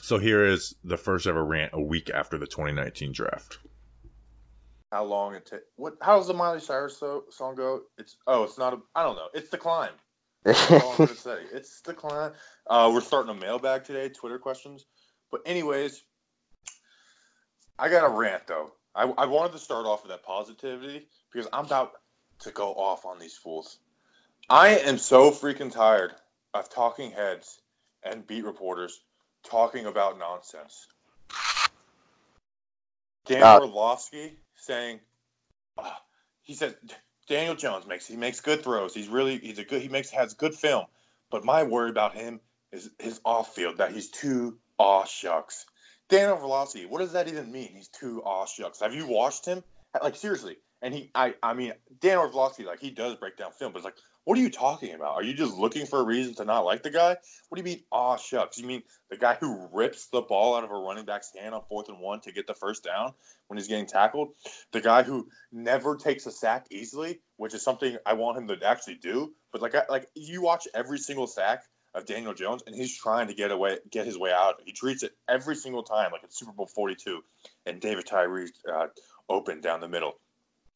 So 0.03 0.17
here 0.17 0.43
is 0.43 0.75
the 0.83 0.97
first 0.97 1.27
ever 1.27 1.45
rant 1.45 1.71
a 1.71 1.79
week 1.79 2.09
after 2.09 2.37
the 2.37 2.45
2019 2.45 3.13
draft. 3.13 3.59
How 4.91 5.05
long 5.05 5.33
it 5.33 5.45
take? 5.45 5.61
What? 5.77 5.95
How 6.01 6.17
does 6.17 6.27
the 6.27 6.33
Miley 6.33 6.59
Cyrus 6.59 6.97
so, 6.97 7.23
song 7.29 7.55
go? 7.55 7.83
It's 7.97 8.17
oh, 8.27 8.43
it's 8.43 8.57
not 8.57 8.73
a. 8.73 8.79
I 8.95 9.03
don't 9.03 9.15
know. 9.15 9.29
It's 9.33 9.49
the 9.49 9.57
climb. 9.57 9.93
That's 10.43 10.69
all 10.69 10.91
I'm 10.91 10.97
gonna 10.97 11.07
say. 11.15 11.37
It's 11.53 11.79
the 11.79 11.93
climb. 11.93 12.33
Uh, 12.67 12.91
we're 12.93 12.99
starting 12.99 13.31
a 13.31 13.39
mailbag 13.39 13.85
today. 13.85 14.09
Twitter 14.09 14.37
questions. 14.37 14.87
But 15.31 15.39
anyways, 15.45 16.03
I 17.79 17.87
got 17.87 18.05
a 18.05 18.09
rant 18.09 18.45
though. 18.45 18.73
I, 18.93 19.03
I 19.03 19.25
wanted 19.25 19.53
to 19.53 19.59
start 19.59 19.85
off 19.85 20.03
with 20.03 20.11
that 20.11 20.21
positivity 20.21 21.07
because 21.31 21.47
I'm 21.53 21.65
about 21.65 21.93
to 22.39 22.51
go 22.51 22.73
off 22.73 23.05
on 23.05 23.19
these 23.19 23.37
fools. 23.37 23.79
I 24.49 24.79
am 24.79 24.97
so 24.97 25.31
freaking 25.31 25.71
tired 25.71 26.11
of 26.53 26.69
talking 26.69 27.09
heads 27.09 27.61
and 28.03 28.27
beat 28.27 28.43
reporters 28.43 28.99
talking 29.43 29.85
about 29.85 30.17
nonsense. 30.17 30.87
Dan 33.25 33.43
Uh, 33.43 33.59
Orlovsky 33.59 34.37
saying, 34.55 34.99
"Ah," 35.77 36.01
he 36.41 36.53
said 36.53 36.75
Daniel 37.27 37.55
Jones 37.55 37.85
makes 37.85 38.05
he 38.07 38.17
makes 38.17 38.41
good 38.41 38.63
throws. 38.63 38.93
He's 38.93 39.07
really 39.07 39.37
he's 39.37 39.59
a 39.59 39.63
good 39.63 39.81
he 39.81 39.87
makes 39.87 40.09
has 40.09 40.33
good 40.33 40.53
film. 40.53 40.85
But 41.29 41.45
my 41.45 41.63
worry 41.63 41.89
about 41.89 42.13
him 42.13 42.41
is 42.71 42.89
his 42.99 43.21
off 43.23 43.55
field 43.55 43.77
that 43.77 43.91
he's 43.91 44.09
too 44.09 44.57
aw 44.77 45.05
shucks. 45.05 45.65
Dan 46.09 46.29
Orlovsky, 46.29 46.85
what 46.85 46.99
does 46.99 47.13
that 47.13 47.27
even 47.27 47.51
mean? 47.51 47.71
He's 47.73 47.87
too 47.87 48.21
aw 48.23 48.45
shucks. 48.45 48.81
Have 48.81 48.93
you 48.93 49.07
watched 49.07 49.45
him? 49.45 49.63
Like 50.01 50.15
seriously, 50.15 50.57
And 50.81 50.93
he, 50.93 51.09
I, 51.15 51.35
I 51.41 51.53
mean, 51.53 51.73
Dan 52.01 52.17
Orlovsky, 52.17 52.65
like 52.65 52.79
he 52.79 52.91
does 52.91 53.15
break 53.15 53.37
down 53.37 53.51
film, 53.51 53.71
but 53.71 53.79
it's 53.79 53.85
like, 53.85 53.95
what 54.25 54.37
are 54.37 54.41
you 54.41 54.49
talking 54.49 54.93
about? 54.93 55.15
Are 55.15 55.23
you 55.23 55.33
just 55.33 55.57
looking 55.57 55.85
for 55.85 55.99
a 55.99 56.03
reason 56.03 56.33
to 56.35 56.45
not 56.45 56.61
like 56.61 56.83
the 56.83 56.89
guy? 56.89 57.17
What 57.49 57.55
do 57.55 57.59
you 57.59 57.63
mean? 57.63 57.83
Aw, 57.91 58.15
shucks. 58.15 58.57
You 58.57 58.65
mean 58.65 58.83
the 59.09 59.17
guy 59.17 59.35
who 59.35 59.67
rips 59.73 60.07
the 60.07 60.21
ball 60.21 60.55
out 60.55 60.63
of 60.63 60.71
a 60.71 60.75
running 60.75 61.05
back's 61.05 61.31
hand 61.37 61.53
on 61.53 61.61
fourth 61.67 61.89
and 61.89 61.99
one 61.99 62.21
to 62.21 62.31
get 62.31 62.47
the 62.47 62.53
first 62.53 62.83
down 62.83 63.13
when 63.47 63.57
he's 63.57 63.67
getting 63.67 63.85
tackled? 63.85 64.29
The 64.71 64.81
guy 64.81 65.03
who 65.03 65.27
never 65.51 65.97
takes 65.97 66.25
a 66.25 66.31
sack 66.31 66.67
easily, 66.71 67.19
which 67.37 67.53
is 67.53 67.63
something 67.63 67.97
I 68.05 68.13
want 68.13 68.37
him 68.37 68.47
to 68.47 68.65
actually 68.65 68.95
do. 68.95 69.33
But 69.51 69.61
like, 69.61 69.75
I, 69.75 69.83
like 69.89 70.07
you 70.15 70.41
watch 70.41 70.67
every 70.73 70.99
single 70.99 71.27
sack 71.27 71.63
of 71.93 72.05
Daniel 72.05 72.33
Jones, 72.33 72.63
and 72.65 72.75
he's 72.75 72.97
trying 72.97 73.27
to 73.27 73.33
get 73.33 73.51
away, 73.51 73.77
get 73.91 74.05
his 74.05 74.17
way 74.17 74.31
out. 74.31 74.61
He 74.65 74.71
treats 74.71 75.03
it 75.03 75.11
every 75.29 75.55
single 75.55 75.83
time 75.83 76.11
like 76.11 76.23
it's 76.23 76.39
Super 76.39 76.51
Bowl 76.51 76.65
42, 76.65 77.21
and 77.65 77.79
David 77.79 78.05
Tyree 78.07 78.49
uh, 78.73 78.87
open 79.29 79.61
down 79.61 79.79
the 79.79 79.87
middle, 79.87 80.13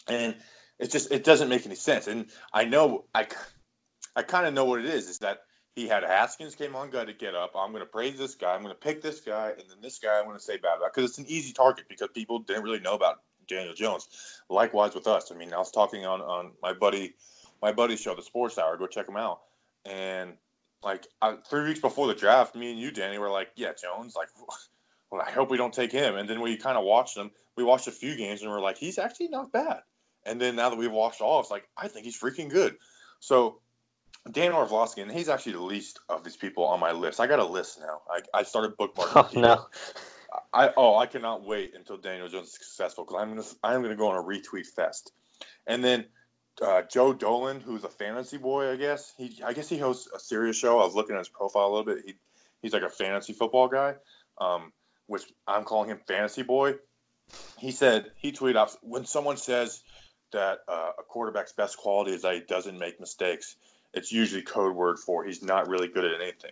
and 0.07 0.36
it 0.80 0.91
just 0.91 1.12
it 1.12 1.24
doesn't 1.24 1.49
make 1.49 1.66
any 1.66 1.76
sense. 1.76 2.08
And 2.08 2.28
I 2.54 2.66
know 2.66 3.06
I, 3.14 3.28
I 4.16 4.24
kind 4.24 4.48
of 4.48 4.54
know 4.54 4.66
what 4.66 4.80
it 4.80 4.86
is. 4.86 5.10
Is 5.10 5.20
that 5.20 5.41
he 5.76 5.88
had 5.88 6.04
Haskins 6.04 6.56
came 6.56 6.76
on 6.76 6.90
good 6.90 7.08
to 7.08 7.14
get 7.14 7.36
up. 7.36 7.52
I'm 7.56 7.72
going 7.72 7.84
to 7.84 7.90
praise 7.90 8.18
this 8.18 8.36
guy. 8.36 8.54
I'm 8.54 8.62
going 8.62 8.74
to 8.74 8.80
pick 8.80 9.02
this 9.02 9.22
guy, 9.22 9.49
and 9.52 9.70
then 9.70 9.78
this 9.82 9.99
guy 9.99 10.18
I'm 10.20 10.26
going 10.26 10.38
to 10.38 10.44
say 10.44 10.58
bad 10.58 10.78
about 10.78 10.94
because 10.94 11.10
it's 11.10 11.20
an 11.20 11.26
easy 11.28 11.54
target 11.54 11.86
because 11.90 12.10
people 12.14 12.40
didn't 12.40 12.64
really 12.64 12.80
know 12.80 12.95
about 12.95 13.22
Daniel 13.48 13.74
Jones. 13.74 14.08
Likewise 14.49 14.94
with 14.94 15.08
us. 15.08 15.32
I 15.32 15.36
mean, 15.36 15.54
I 15.54 15.58
was 15.58 15.72
talking 15.72 16.06
on 16.06 16.22
on 16.22 16.52
my 16.62 16.74
buddy 16.74 17.16
my 17.62 17.72
buddy's 17.72 18.02
show, 18.02 18.16
the 18.16 18.22
Sports 18.22 18.58
Hour. 18.58 18.78
Go 18.78 18.88
check 18.88 19.08
him 19.08 19.18
out. 19.18 19.41
And 19.86 20.34
like 20.84 21.08
three 21.49 21.64
weeks 21.64 21.80
before 21.80 22.08
the 22.08 22.14
draft, 22.14 22.56
me 22.56 22.72
and 22.72 22.80
you, 22.80 22.91
Danny, 22.91 23.18
were 23.18 23.30
like, 23.30 23.49
"Yeah, 23.56 23.74
Jones. 23.74 24.16
Like, 24.16 24.30
well, 25.12 25.22
I 25.22 25.32
hope 25.32 25.49
we 25.49 25.58
don't 25.58 25.74
take 25.74 25.91
him." 25.91 26.16
And 26.16 26.30
then 26.30 26.41
we 26.41 26.58
kind 26.58 26.78
of 26.78 26.84
watched 26.84 27.18
him. 27.18 27.32
We 27.56 27.64
watched 27.64 27.88
a 27.88 27.91
few 27.91 28.16
games, 28.16 28.41
and 28.41 28.52
we're 28.52 28.62
like, 28.62 28.78
"He's 28.78 28.98
actually 28.98 29.30
not 29.30 29.52
bad." 29.52 29.82
And 30.28 30.40
then 30.40 30.56
now 30.56 30.70
that 30.70 30.78
we've 30.78 30.91
watched 30.91 31.22
all, 31.22 31.40
it's 31.40 31.52
like 31.52 31.68
I 31.78 31.88
think 31.88 32.06
he's 32.06 32.20
freaking 32.20 32.49
good. 32.49 32.78
So 33.20 33.60
Dan 34.32 34.52
Orlovsky, 34.52 35.02
and 35.02 35.12
he's 35.12 35.30
actually 35.30 35.54
the 35.54 35.62
least 35.62 35.99
of 36.10 36.24
these 36.24 36.36
people 36.36 36.66
on 36.66 36.80
my 36.80 36.91
list. 36.91 37.20
I 37.20 37.28
got 37.28 37.40
a 37.40 37.45
list 37.45 37.80
now. 37.80 38.02
I, 38.10 38.40
I 38.40 38.44
started 38.44 38.78
bookmarking. 38.78 39.38
Oh 39.38 39.40
no. 39.40 39.66
I 40.54 40.72
oh 40.76 40.98
I 40.98 41.06
cannot 41.06 41.45
wait 41.45 41.74
until 41.76 41.98
Daniel 41.98 42.28
Jones 42.28 42.48
is 42.48 42.54
successful 42.54 43.06
because 43.06 43.22
I'm 43.22 43.30
gonna 43.30 43.48
I'm 43.64 43.82
gonna 43.82 43.95
go 43.95 44.10
on 44.10 44.18
a 44.18 44.24
retweet 44.24 44.68
fest, 44.68 45.12
and 45.66 45.84
then 45.84 46.06
uh, 46.62 46.82
Joe 46.84 47.14
Dolan, 47.14 47.62
who's 47.62 47.84
a 47.84 47.90
fantasy 47.90 48.38
boy, 48.38 48.72
I 48.72 48.76
guess 48.76 49.14
he 49.18 49.40
I 49.45 49.54
guess 49.54 49.70
he 49.70 49.78
hosts 49.78 50.10
a 50.14 50.20
Sirius 50.20 50.58
show. 50.58 50.80
I 50.80 50.86
was 50.86 50.95
looking 50.95 51.16
at 51.16 51.20
his 51.20 51.30
profile 51.30 51.68
a 51.68 51.74
little 51.74 51.86
bit. 51.86 52.04
He 52.06 52.16
he's 52.62 52.74
like 52.74 52.84
a 52.84 52.90
fantasy 52.90 53.34
football 53.34 53.68
guy, 53.68 53.95
um, 54.40 54.74
which 55.08 55.24
I'm 55.48 55.64
calling 55.64 55.90
him 55.90 55.99
fantasy 56.08 56.44
boy. 56.44 56.76
He 57.58 57.72
said 57.72 58.12
he 58.18 58.32
tweeted 58.32 58.58
out 58.58 58.76
when 58.82 59.06
someone 59.06 59.38
says 59.38 59.82
that 60.32 60.60
uh, 60.68 60.91
a 60.99 61.04
quarterback's 61.04 61.54
best 61.54 61.78
quality 61.78 62.12
is 62.12 62.22
that 62.24 62.34
he 62.34 62.41
doesn't 62.41 62.78
make 62.78 62.99
mistakes. 62.99 63.56
It's 63.94 64.12
usually 64.12 64.41
code 64.41 64.76
word 64.76 64.99
for 64.99 65.24
he's 65.24 65.41
not 65.41 65.68
really 65.68 65.88
good 65.88 66.06
at 66.06 66.22
anything. 66.22 66.52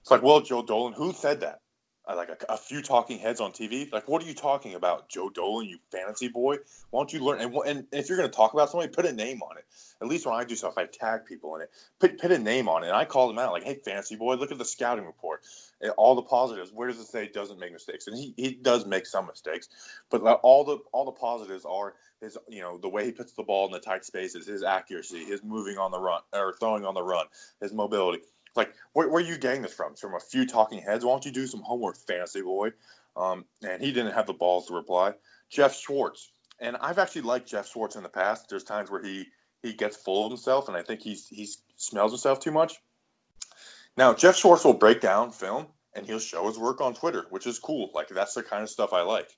It's 0.00 0.10
like, 0.10 0.22
well, 0.22 0.40
Joe 0.40 0.62
Dolan, 0.62 0.92
who 0.92 1.12
said 1.12 1.40
that? 1.40 1.60
Uh, 2.08 2.16
like 2.16 2.30
a, 2.30 2.52
a 2.52 2.56
few 2.56 2.80
talking 2.80 3.18
heads 3.18 3.38
on 3.38 3.52
TV. 3.52 3.92
Like, 3.92 4.08
what 4.08 4.22
are 4.22 4.26
you 4.26 4.32
talking 4.32 4.74
about, 4.74 5.10
Joe 5.10 5.28
Dolan? 5.28 5.66
You 5.66 5.78
fantasy 5.92 6.28
boy. 6.28 6.56
Why 6.90 7.00
don't 7.00 7.12
you 7.12 7.20
learn? 7.20 7.40
And, 7.40 7.54
and 7.66 7.86
if 7.92 8.08
you're 8.08 8.16
going 8.16 8.30
to 8.30 8.34
talk 8.34 8.54
about 8.54 8.70
somebody, 8.70 8.90
put 8.90 9.04
a 9.04 9.12
name 9.12 9.42
on 9.42 9.58
it. 9.58 9.66
At 10.00 10.08
least 10.08 10.24
when 10.24 10.34
I 10.34 10.44
do 10.44 10.54
stuff, 10.54 10.78
I 10.78 10.86
tag 10.86 11.26
people 11.26 11.54
in 11.56 11.62
it. 11.62 11.70
Put 11.98 12.18
put 12.18 12.32
a 12.32 12.38
name 12.38 12.66
on 12.66 12.82
it. 12.82 12.86
And 12.86 12.96
I 12.96 13.04
call 13.04 13.28
them 13.28 13.38
out. 13.38 13.52
Like, 13.52 13.64
hey, 13.64 13.78
fantasy 13.84 14.16
boy, 14.16 14.36
look 14.36 14.50
at 14.50 14.56
the 14.56 14.64
scouting 14.64 15.04
report. 15.04 15.42
And 15.82 15.90
all 15.92 16.14
the 16.14 16.22
positives. 16.22 16.72
Where 16.72 16.88
does 16.88 16.98
it 16.98 17.08
say 17.08 17.28
doesn't 17.28 17.58
make 17.58 17.72
mistakes? 17.72 18.06
And 18.06 18.16
he, 18.16 18.32
he 18.36 18.54
does 18.54 18.86
make 18.86 19.04
some 19.04 19.26
mistakes, 19.26 19.68
but 20.10 20.22
all 20.22 20.64
the 20.64 20.78
all 20.92 21.04
the 21.04 21.12
positives 21.12 21.64
are 21.66 21.94
his 22.20 22.36
you 22.48 22.60
know 22.60 22.78
the 22.78 22.88
way 22.88 23.04
he 23.04 23.12
puts 23.12 23.32
the 23.32 23.42
ball 23.42 23.66
in 23.66 23.72
the 23.72 23.78
tight 23.78 24.04
spaces, 24.04 24.46
his 24.46 24.62
accuracy, 24.62 25.24
his 25.24 25.42
moving 25.42 25.78
on 25.78 25.90
the 25.90 26.00
run 26.00 26.20
or 26.32 26.54
throwing 26.58 26.84
on 26.84 26.94
the 26.94 27.02
run, 27.02 27.26
his 27.60 27.72
mobility. 27.72 28.20
Like, 28.58 28.74
where, 28.92 29.08
where 29.08 29.22
are 29.22 29.26
you 29.26 29.38
getting 29.38 29.62
this 29.62 29.72
from? 29.72 29.92
It's 29.92 30.00
from 30.00 30.16
a 30.16 30.20
few 30.20 30.44
talking 30.44 30.82
heads. 30.82 31.04
Why 31.04 31.12
don't 31.12 31.24
you 31.24 31.30
do 31.30 31.46
some 31.46 31.62
homework, 31.62 31.96
fantasy 31.96 32.42
boy? 32.42 32.72
Um, 33.16 33.44
and 33.62 33.80
he 33.80 33.92
didn't 33.92 34.14
have 34.14 34.26
the 34.26 34.32
balls 34.32 34.66
to 34.66 34.74
reply. 34.74 35.14
Geoff 35.48 35.76
Schwartz, 35.76 36.32
and 36.58 36.76
I've 36.78 36.98
actually 36.98 37.22
liked 37.22 37.48
Geoff 37.48 37.68
Schwartz 37.68 37.94
in 37.94 38.02
the 38.02 38.08
past. 38.08 38.48
There's 38.50 38.64
times 38.64 38.90
where 38.90 39.00
he 39.00 39.26
he 39.62 39.72
gets 39.72 39.96
full 39.96 40.26
of 40.26 40.32
himself, 40.32 40.66
and 40.66 40.76
I 40.76 40.82
think 40.82 41.00
he's 41.00 41.28
he 41.28 41.48
smells 41.76 42.10
himself 42.10 42.40
too 42.40 42.50
much. 42.50 42.74
Now, 43.96 44.12
Geoff 44.12 44.36
Schwartz 44.36 44.64
will 44.64 44.74
break 44.74 45.00
down 45.00 45.30
film, 45.30 45.68
and 45.94 46.04
he'll 46.04 46.18
show 46.18 46.48
his 46.48 46.58
work 46.58 46.80
on 46.80 46.94
Twitter, 46.94 47.26
which 47.30 47.46
is 47.46 47.60
cool. 47.60 47.90
Like 47.94 48.08
that's 48.08 48.34
the 48.34 48.42
kind 48.42 48.64
of 48.64 48.70
stuff 48.70 48.92
I 48.92 49.02
like. 49.02 49.36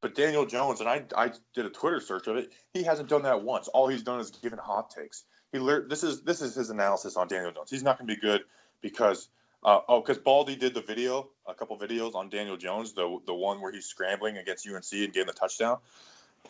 But 0.00 0.14
Daniel 0.14 0.46
Jones, 0.46 0.80
and 0.80 0.88
I, 0.88 1.04
I 1.14 1.32
did 1.54 1.66
a 1.66 1.70
Twitter 1.70 2.00
search 2.00 2.28
of 2.28 2.36
it. 2.36 2.52
He 2.72 2.82
hasn't 2.82 3.10
done 3.10 3.22
that 3.24 3.42
once. 3.42 3.68
All 3.68 3.88
he's 3.88 4.02
done 4.02 4.20
is 4.20 4.30
given 4.30 4.58
hot 4.58 4.90
takes. 4.90 5.24
He 5.54 5.60
this 5.88 6.02
is 6.02 6.22
this 6.22 6.42
is 6.42 6.56
his 6.56 6.70
analysis 6.70 7.16
on 7.16 7.28
Daniel 7.28 7.52
Jones. 7.52 7.70
He's 7.70 7.84
not 7.84 7.96
going 7.96 8.08
to 8.08 8.14
be 8.14 8.20
good 8.20 8.42
because 8.80 9.28
uh, 9.62 9.80
oh, 9.88 10.00
because 10.00 10.18
Baldy 10.18 10.56
did 10.56 10.74
the 10.74 10.80
video, 10.80 11.28
a 11.46 11.54
couple 11.54 11.78
videos 11.78 12.16
on 12.16 12.28
Daniel 12.28 12.56
Jones, 12.56 12.92
the 12.92 13.20
the 13.24 13.34
one 13.34 13.60
where 13.60 13.70
he's 13.70 13.86
scrambling 13.86 14.38
against 14.38 14.68
UNC 14.68 14.92
and 14.92 15.12
getting 15.12 15.26
the 15.26 15.32
touchdown, 15.32 15.78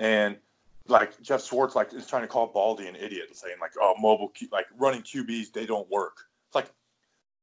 and 0.00 0.38
like 0.88 1.20
Geoff 1.20 1.44
Schwartz 1.44 1.74
like 1.74 1.92
is 1.92 2.06
trying 2.06 2.22
to 2.22 2.28
call 2.28 2.46
Baldy 2.46 2.86
an 2.86 2.96
idiot 2.96 3.26
and 3.28 3.36
saying 3.36 3.56
like 3.60 3.72
oh 3.78 3.94
mobile 4.00 4.28
Q, 4.28 4.48
like 4.50 4.66
running 4.78 5.02
QBs 5.02 5.52
they 5.52 5.66
don't 5.66 5.88
work. 5.90 6.26
It's 6.46 6.54
like 6.54 6.72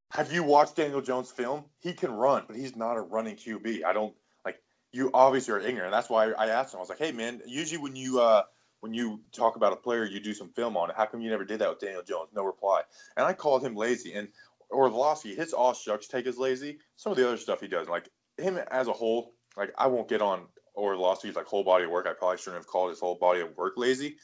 have 0.09 0.33
you 0.33 0.41
watched 0.41 0.77
Daniel 0.77 1.01
Jones 1.01 1.29
film? 1.29 1.65
He 1.79 1.93
can 1.93 2.11
run, 2.11 2.43
but 2.47 2.55
he's 2.55 2.75
not 2.75 2.97
a 2.97 3.01
running 3.01 3.35
QB. 3.35 3.85
I 3.85 3.93
don't 3.93 4.15
like 4.43 4.59
you 4.91 5.11
obviously 5.13 5.53
are 5.53 5.59
ignorant. 5.59 5.91
That's 5.91 6.09
why 6.09 6.31
I 6.31 6.47
asked 6.47 6.73
him. 6.73 6.79
I 6.79 6.81
was 6.81 6.89
like, 6.89 6.97
hey 6.97 7.11
man, 7.11 7.39
usually 7.45 7.77
when 7.79 7.95
you 7.95 8.19
uh 8.19 8.41
when 8.81 8.93
you 8.93 9.21
talk 9.31 9.55
about 9.55 9.73
a 9.73 9.77
player, 9.77 10.03
you 10.03 10.19
do 10.19 10.33
some 10.33 10.49
film 10.49 10.75
on 10.75 10.89
it. 10.89 10.95
How 10.97 11.05
come 11.05 11.21
you 11.21 11.29
never 11.29 11.45
did 11.45 11.59
that 11.59 11.69
with 11.69 11.79
Daniel 11.79 12.03
Jones? 12.03 12.29
No 12.35 12.43
reply. 12.43 12.81
And 13.15 13.25
I 13.25 13.33
called 13.33 13.63
him 13.63 13.75
lazy. 13.75 14.13
And 14.13 14.27
Orlovsky, 14.69 15.35
his 15.35 15.53
all 15.53 15.73
shucks 15.73 16.07
take 16.07 16.25
is 16.25 16.37
lazy. 16.37 16.79
Some 16.95 17.11
of 17.11 17.17
the 17.17 17.27
other 17.27 17.37
stuff 17.37 17.61
he 17.61 17.67
does, 17.67 17.87
like 17.87 18.09
him 18.37 18.57
as 18.69 18.87
a 18.87 18.93
whole, 18.93 19.33
like 19.55 19.71
I 19.77 19.87
won't 19.87 20.09
get 20.09 20.21
on 20.21 20.41
Orlovsky's 20.75 21.35
like 21.35 21.45
whole 21.45 21.63
body 21.63 21.85
of 21.85 21.91
work. 21.91 22.07
I 22.07 22.13
probably 22.13 22.37
shouldn't 22.37 22.57
have 22.57 22.67
called 22.67 22.89
his 22.89 22.99
whole 22.99 23.15
body 23.15 23.41
of 23.41 23.55
work 23.55 23.73
lazy, 23.77 24.17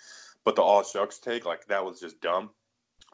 but 0.44 0.56
the 0.56 0.62
all 0.62 0.84
shucks 0.84 1.20
take, 1.20 1.46
like 1.46 1.68
that 1.68 1.86
was 1.86 2.00
just 2.00 2.22
dumb. 2.22 2.50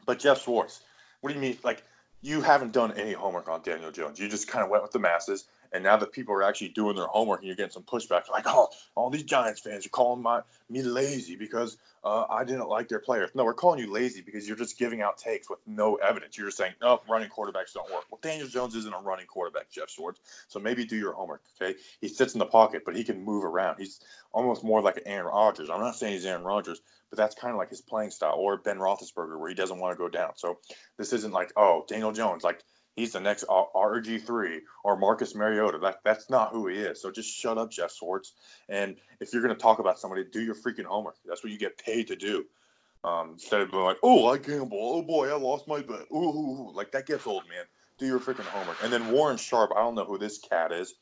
But 0.06 0.20
Geoff 0.20 0.42
Schwartz, 0.42 0.80
what 1.20 1.30
do 1.30 1.34
you 1.34 1.40
mean? 1.40 1.58
Like 1.62 1.82
you 2.22 2.40
haven't 2.40 2.72
done 2.72 2.92
any 2.92 3.12
homework 3.12 3.48
on 3.48 3.62
Daniel 3.62 3.90
Jones. 3.90 4.18
You 4.18 4.28
just 4.28 4.48
kind 4.48 4.64
of 4.64 4.70
went 4.70 4.82
with 4.82 4.92
the 4.92 4.98
masses. 4.98 5.46
And 5.72 5.82
now 5.82 5.96
that 5.96 6.12
people 6.12 6.34
are 6.34 6.42
actually 6.42 6.68
doing 6.68 6.96
their 6.96 7.06
homework 7.06 7.40
and 7.40 7.46
you're 7.46 7.56
getting 7.56 7.72
some 7.72 7.82
pushback, 7.82 8.28
like, 8.30 8.44
oh, 8.46 8.68
all 8.94 9.10
these 9.10 9.22
Giants 9.24 9.60
fans 9.60 9.86
are 9.86 9.90
calling 9.90 10.22
my 10.22 10.42
me 10.68 10.82
lazy 10.82 11.36
because 11.36 11.76
uh, 12.04 12.24
I 12.28 12.44
didn't 12.44 12.68
like 12.68 12.88
their 12.88 12.98
players. 12.98 13.30
No, 13.34 13.44
we're 13.44 13.54
calling 13.54 13.78
you 13.80 13.90
lazy 13.90 14.20
because 14.20 14.46
you're 14.46 14.56
just 14.56 14.78
giving 14.78 15.02
out 15.02 15.18
takes 15.18 15.48
with 15.48 15.58
no 15.66 15.96
evidence. 15.96 16.36
You're 16.36 16.48
just 16.48 16.58
saying, 16.58 16.74
no, 16.80 17.00
running 17.08 17.28
quarterbacks 17.28 17.72
don't 17.72 17.90
work. 17.92 18.04
Well, 18.10 18.18
Daniel 18.22 18.48
Jones 18.48 18.74
isn't 18.74 18.94
a 18.94 18.98
running 18.98 19.26
quarterback, 19.26 19.70
Geoff 19.70 19.90
Schwartz. 19.90 20.20
So 20.48 20.58
maybe 20.60 20.84
do 20.84 20.96
your 20.96 21.12
homework, 21.12 21.42
okay? 21.60 21.78
He 22.00 22.08
sits 22.08 22.34
in 22.34 22.38
the 22.38 22.46
pocket, 22.46 22.82
but 22.84 22.96
he 22.96 23.04
can 23.04 23.24
move 23.24 23.44
around. 23.44 23.78
He's 23.78 24.00
almost 24.32 24.64
more 24.64 24.82
like 24.82 25.02
Aaron 25.06 25.26
Rodgers. 25.26 25.70
I'm 25.70 25.80
not 25.80 25.96
saying 25.96 26.12
he's 26.12 26.26
Aaron 26.26 26.44
Rodgers, 26.44 26.80
but 27.10 27.16
that's 27.16 27.34
kind 27.34 27.52
of 27.52 27.58
like 27.58 27.70
his 27.70 27.80
playing 27.80 28.10
style, 28.10 28.34
or 28.36 28.56
Ben 28.56 28.78
Roethlisberger, 28.78 29.38
where 29.38 29.48
he 29.48 29.54
doesn't 29.54 29.78
want 29.78 29.96
to 29.96 29.98
go 29.98 30.08
down. 30.08 30.32
So 30.36 30.58
this 30.96 31.12
isn't 31.12 31.32
like, 31.32 31.52
oh, 31.56 31.84
Daniel 31.88 32.12
Jones, 32.12 32.44
like 32.44 32.62
he's 32.94 33.12
the 33.12 33.20
next 33.20 33.44
RG3 33.44 34.60
or 34.84 34.96
Marcus 34.96 35.34
Mariota. 35.34 35.78
That, 35.78 36.00
that's 36.04 36.30
not 36.30 36.52
who 36.52 36.68
he 36.68 36.76
is. 36.76 37.00
So 37.00 37.10
just 37.10 37.28
shut 37.28 37.58
up, 37.58 37.70
Geoff 37.70 37.94
Schwartz. 37.94 38.32
And 38.68 38.96
if 39.20 39.32
you're 39.32 39.42
going 39.42 39.54
to 39.54 39.60
talk 39.60 39.78
about 39.78 39.98
somebody, 39.98 40.24
do 40.24 40.40
your 40.40 40.54
freaking 40.54 40.84
homework. 40.84 41.16
That's 41.26 41.42
what 41.42 41.52
you 41.52 41.58
get 41.58 41.78
paid 41.78 42.08
to 42.08 42.16
do. 42.16 42.44
Um, 43.02 43.32
instead 43.32 43.60
of 43.60 43.70
being 43.70 43.84
like, 43.84 43.98
oh, 44.02 44.28
I 44.28 44.38
gamble. 44.38 44.78
Oh, 44.80 45.02
boy, 45.02 45.28
I 45.28 45.36
lost 45.36 45.68
my 45.68 45.82
bet. 45.82 46.06
Ooh, 46.12 46.72
like 46.74 46.90
that 46.92 47.06
gets 47.06 47.26
old, 47.26 47.42
man. 47.48 47.64
Do 47.98 48.06
your 48.06 48.18
freaking 48.18 48.46
homework. 48.46 48.82
And 48.82 48.92
then 48.92 49.10
Warren 49.10 49.36
Sharp, 49.36 49.70
I 49.76 49.80
don't 49.80 49.94
know 49.94 50.04
who 50.04 50.18
this 50.18 50.38
cat 50.38 50.72
is. 50.72 50.94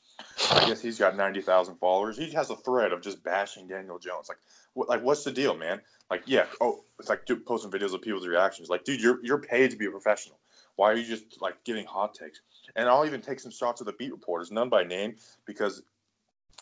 I 0.51 0.67
guess 0.67 0.83
he's 0.83 0.99
got 0.99 1.17
90,000 1.17 1.77
followers. 1.77 2.19
He 2.19 2.31
has 2.33 2.51
a 2.51 2.57
thread 2.57 2.93
of 2.93 3.03
just 3.03 3.23
bashing 3.25 3.67
Daniel 3.67 3.99
Jones. 3.99 4.29
Like, 4.29 4.39
what, 4.75 4.89
like 4.89 5.03
what's 5.03 5.25
the 5.25 5.33
deal, 5.33 5.57
man? 5.57 5.81
Like, 6.11 6.25
yeah, 6.27 6.47
oh, 6.61 6.85
it's 6.99 7.09
like 7.09 7.25
dude, 7.25 7.47
posting 7.47 7.71
videos 7.71 7.95
of 7.95 8.03
people's 8.03 8.27
reactions. 8.27 8.69
Like, 8.69 8.85
dude, 8.85 9.01
you're 9.01 9.25
you're 9.25 9.39
paid 9.39 9.71
to 9.71 9.77
be 9.77 9.87
a 9.87 9.91
professional. 9.91 10.39
Why 10.77 10.91
are 10.91 10.97
you 10.97 11.05
just 11.05 11.41
like 11.41 11.63
giving 11.65 11.87
hot 11.87 12.15
takes? 12.15 12.41
And 12.77 12.89
I'll 12.89 13.07
even 13.07 13.21
take 13.21 13.41
some 13.41 13.53
shots 13.53 13.81
of 13.81 13.87
the 13.87 13.93
beat 13.93 14.13
reporters, 14.13 14.51
none 14.51 14.69
by 14.69 14.85
name, 14.85 15.17
because 15.45 15.83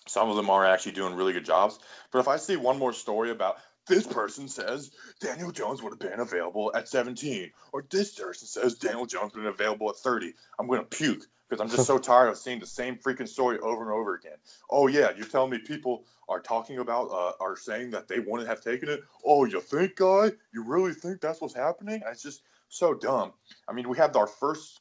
some 0.06 0.28
of 0.28 0.36
them 0.36 0.50
are 0.50 0.66
actually 0.66 0.92
doing 0.92 1.14
really 1.14 1.32
good 1.32 1.44
jobs. 1.44 1.78
But 2.10 2.18
if 2.18 2.28
I 2.28 2.36
see 2.36 2.56
one 2.56 2.78
more 2.78 2.92
story 2.92 3.30
about 3.30 3.58
this 3.86 4.06
person 4.06 4.48
says 4.48 4.92
Daniel 5.20 5.50
Jones 5.50 5.82
would 5.82 5.90
have 5.90 5.98
been 5.98 6.20
available 6.20 6.70
at 6.74 6.88
17, 6.88 7.50
or 7.72 7.84
this 7.90 8.14
person 8.14 8.46
says 8.46 8.74
Daniel 8.74 9.06
Jones 9.06 9.34
would 9.34 9.44
have 9.44 9.56
been 9.56 9.66
available 9.66 9.90
at 9.90 9.96
30, 9.96 10.32
I'm 10.58 10.66
going 10.66 10.80
to 10.80 10.86
puke 10.86 11.26
because 11.48 11.60
I'm 11.60 11.68
just 11.68 11.86
so 11.86 11.98
tired 12.10 12.28
of 12.28 12.38
seeing 12.38 12.60
the 12.60 12.66
same 12.66 12.96
freaking 12.96 13.28
story 13.28 13.58
over 13.58 13.82
and 13.82 13.90
over 13.90 14.14
again. 14.14 14.36
Oh 14.70 14.86
yeah, 14.86 15.10
you're 15.16 15.26
telling 15.26 15.50
me 15.50 15.58
people 15.58 16.04
are 16.28 16.40
talking 16.40 16.78
about 16.78 17.10
uh, 17.10 17.32
are 17.40 17.56
saying 17.56 17.90
that 17.90 18.06
they 18.06 18.20
wouldn't 18.20 18.48
have 18.48 18.60
taken 18.60 18.88
it. 18.88 19.02
Oh, 19.24 19.44
you 19.44 19.60
think, 19.60 19.96
guy? 19.96 20.30
You 20.52 20.64
really 20.64 20.92
think 20.92 21.20
that's 21.20 21.40
what's 21.40 21.54
happening? 21.54 22.00
It's 22.06 22.22
just 22.22 22.42
so 22.70 22.94
dumb. 22.94 23.32
I 23.68 23.72
mean, 23.72 23.88
we 23.88 23.98
have 23.98 24.16
our 24.16 24.28
first 24.28 24.80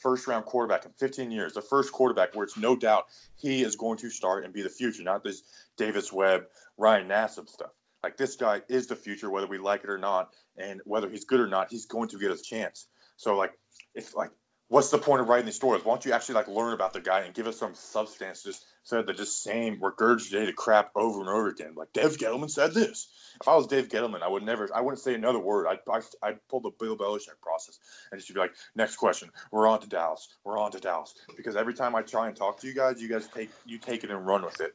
first 0.00 0.26
round 0.26 0.46
quarterback 0.46 0.86
in 0.86 0.92
15 0.92 1.30
years, 1.30 1.52
the 1.52 1.60
first 1.60 1.92
quarterback 1.92 2.34
where 2.34 2.44
it's 2.44 2.56
no 2.56 2.76
doubt 2.76 3.06
he 3.36 3.62
is 3.62 3.76
going 3.76 3.98
to 3.98 4.08
start 4.08 4.44
and 4.44 4.54
be 4.54 4.62
the 4.62 4.68
future, 4.70 5.02
not 5.02 5.24
this 5.24 5.42
Davis 5.76 6.12
Webb, 6.12 6.44
Ryan 6.78 7.08
Nassib 7.08 7.48
stuff. 7.48 7.72
like 8.04 8.16
this 8.16 8.36
guy 8.36 8.62
is 8.68 8.86
the 8.86 8.96
future, 8.96 9.30
whether 9.30 9.48
we 9.48 9.58
like 9.58 9.82
it 9.82 9.90
or 9.90 9.98
not, 9.98 10.30
and 10.56 10.80
whether 10.84 11.10
he's 11.10 11.24
good 11.24 11.40
or 11.40 11.48
not, 11.48 11.70
he's 11.70 11.86
going 11.86 12.08
to 12.08 12.18
get 12.18 12.30
his 12.30 12.42
chance. 12.42 12.86
So 13.16 13.36
like, 13.36 13.52
if 13.94 14.14
like, 14.14 14.30
what's 14.68 14.90
the 14.90 14.98
point 14.98 15.20
of 15.20 15.28
writing 15.28 15.46
these 15.46 15.56
stories? 15.56 15.84
Why 15.84 15.92
don't 15.92 16.04
you 16.04 16.12
actually 16.12 16.36
like 16.36 16.48
learn 16.48 16.72
about 16.72 16.92
the 16.92 17.00
guy 17.00 17.20
and 17.20 17.34
give 17.34 17.46
us 17.46 17.58
some 17.58 17.74
substance? 17.74 18.42
Just 18.42 18.64
said 18.82 19.06
the 19.06 19.12
just 19.12 19.42
same 19.42 19.80
regurgitated 19.80 20.54
crap 20.54 20.90
over 20.94 21.20
and 21.20 21.28
over 21.28 21.48
again. 21.48 21.74
Like 21.74 21.92
Dave 21.92 22.16
Gettleman 22.18 22.50
said 22.50 22.74
this. 22.74 23.08
If 23.40 23.48
I 23.48 23.56
was 23.56 23.66
Dave 23.66 23.88
Gettleman, 23.88 24.22
I 24.22 24.28
would 24.28 24.42
never, 24.42 24.68
I 24.74 24.80
wouldn't 24.80 25.00
say 25.00 25.14
another 25.14 25.40
word. 25.40 25.66
I'd, 25.66 25.78
I'd, 25.90 26.02
I'd 26.22 26.48
pull 26.48 26.60
the 26.60 26.70
Bill 26.78 26.96
Belichick 26.96 27.40
process 27.42 27.78
and 28.10 28.20
just 28.20 28.32
be 28.32 28.38
like, 28.38 28.54
next 28.76 28.96
question. 28.96 29.30
We're 29.50 29.66
on 29.66 29.80
to 29.80 29.88
Dallas. 29.88 30.28
We're 30.44 30.58
on 30.58 30.70
to 30.72 30.80
Dallas. 30.80 31.14
Because 31.36 31.56
every 31.56 31.74
time 31.74 31.94
I 31.94 32.02
try 32.02 32.28
and 32.28 32.36
talk 32.36 32.60
to 32.60 32.66
you 32.66 32.74
guys, 32.74 33.02
you 33.02 33.08
guys 33.08 33.28
take, 33.28 33.50
you 33.64 33.78
take 33.78 34.04
it 34.04 34.10
and 34.10 34.26
run 34.26 34.44
with 34.44 34.60
it. 34.60 34.74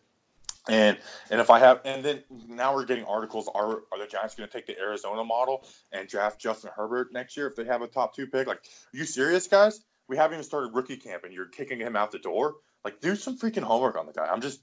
And 0.67 0.97
and 1.31 1.39
if 1.39 1.49
I 1.49 1.59
have 1.59 1.81
and 1.85 2.03
then 2.03 2.23
now 2.47 2.75
we're 2.75 2.85
getting 2.85 3.05
articles 3.05 3.49
are 3.55 3.83
are 3.91 3.99
the 3.99 4.07
Giants 4.07 4.35
going 4.35 4.47
to 4.47 4.53
take 4.53 4.67
the 4.67 4.77
Arizona 4.77 5.23
model 5.23 5.65
and 5.91 6.07
draft 6.07 6.39
Justin 6.39 6.71
Herbert 6.75 7.13
next 7.13 7.37
year 7.37 7.47
if 7.47 7.55
they 7.55 7.63
have 7.65 7.81
a 7.81 7.87
top 7.87 8.15
two 8.15 8.27
pick? 8.27 8.47
Like, 8.47 8.57
are 8.57 8.97
you 8.97 9.05
serious, 9.05 9.47
guys? 9.47 9.81
We 10.07 10.17
haven't 10.17 10.35
even 10.35 10.43
started 10.43 10.73
rookie 10.73 10.97
camp 10.97 11.23
and 11.23 11.33
you're 11.33 11.47
kicking 11.47 11.79
him 11.79 11.95
out 11.95 12.11
the 12.11 12.19
door. 12.19 12.55
Like, 12.83 12.99
do 12.99 13.15
some 13.15 13.37
freaking 13.37 13.63
homework 13.63 13.97
on 13.97 14.05
the 14.05 14.13
guy. 14.13 14.27
I'm 14.29 14.41
just 14.41 14.61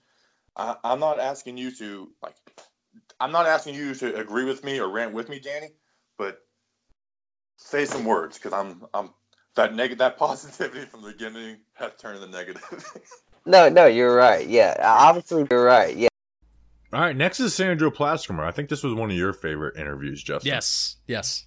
I, 0.57 0.77
I'm 0.85 1.01
not 1.01 1.19
asking 1.19 1.59
you 1.59 1.71
to 1.73 2.11
like 2.23 2.37
I'm 3.21 3.33
not 3.33 3.47
asking 3.47 3.75
you 3.75 3.95
to 3.95 4.17
agree 4.17 4.45
with 4.45 4.65
me 4.65 4.81
or 4.81 4.91
rant 4.91 5.13
with 5.13 5.29
me, 5.29 5.39
Danny, 5.39 5.69
but 6.19 6.41
say 7.57 7.85
some 7.85 8.05
words 8.05 8.39
because 8.39 8.53
I'm 8.53 8.87
I'm 8.93 9.11
that 9.55 9.75
negative 9.75 9.99
that 9.99 10.19
positivity 10.19 10.87
from 10.87 11.03
the 11.03 11.13
beginning 11.13 11.59
has 11.75 11.93
turned 11.99 12.21
to 12.21 12.29
negative. 12.29 12.63
No, 13.47 13.69
no, 13.69 13.87
you're 13.87 14.15
right. 14.15 14.47
Yeah, 14.47 14.77
obviously 14.83 15.47
you're 15.49 15.65
right. 15.65 15.97
Yeah. 15.97 16.09
All 16.93 17.01
right, 17.01 17.17
next 17.17 17.41
is 17.41 17.55
Sandro 17.55 17.91
Platzkummer. 17.91 18.45
I 18.45 18.51
think 18.51 18.69
this 18.69 18.83
was 18.83 18.95
one 18.95 19.11
of 19.11 19.17
your 19.17 19.33
favorite 19.33 19.77
interviews, 19.77 20.23
Justin. 20.23 20.49
Yes, 20.49 20.97
yes, 21.07 21.47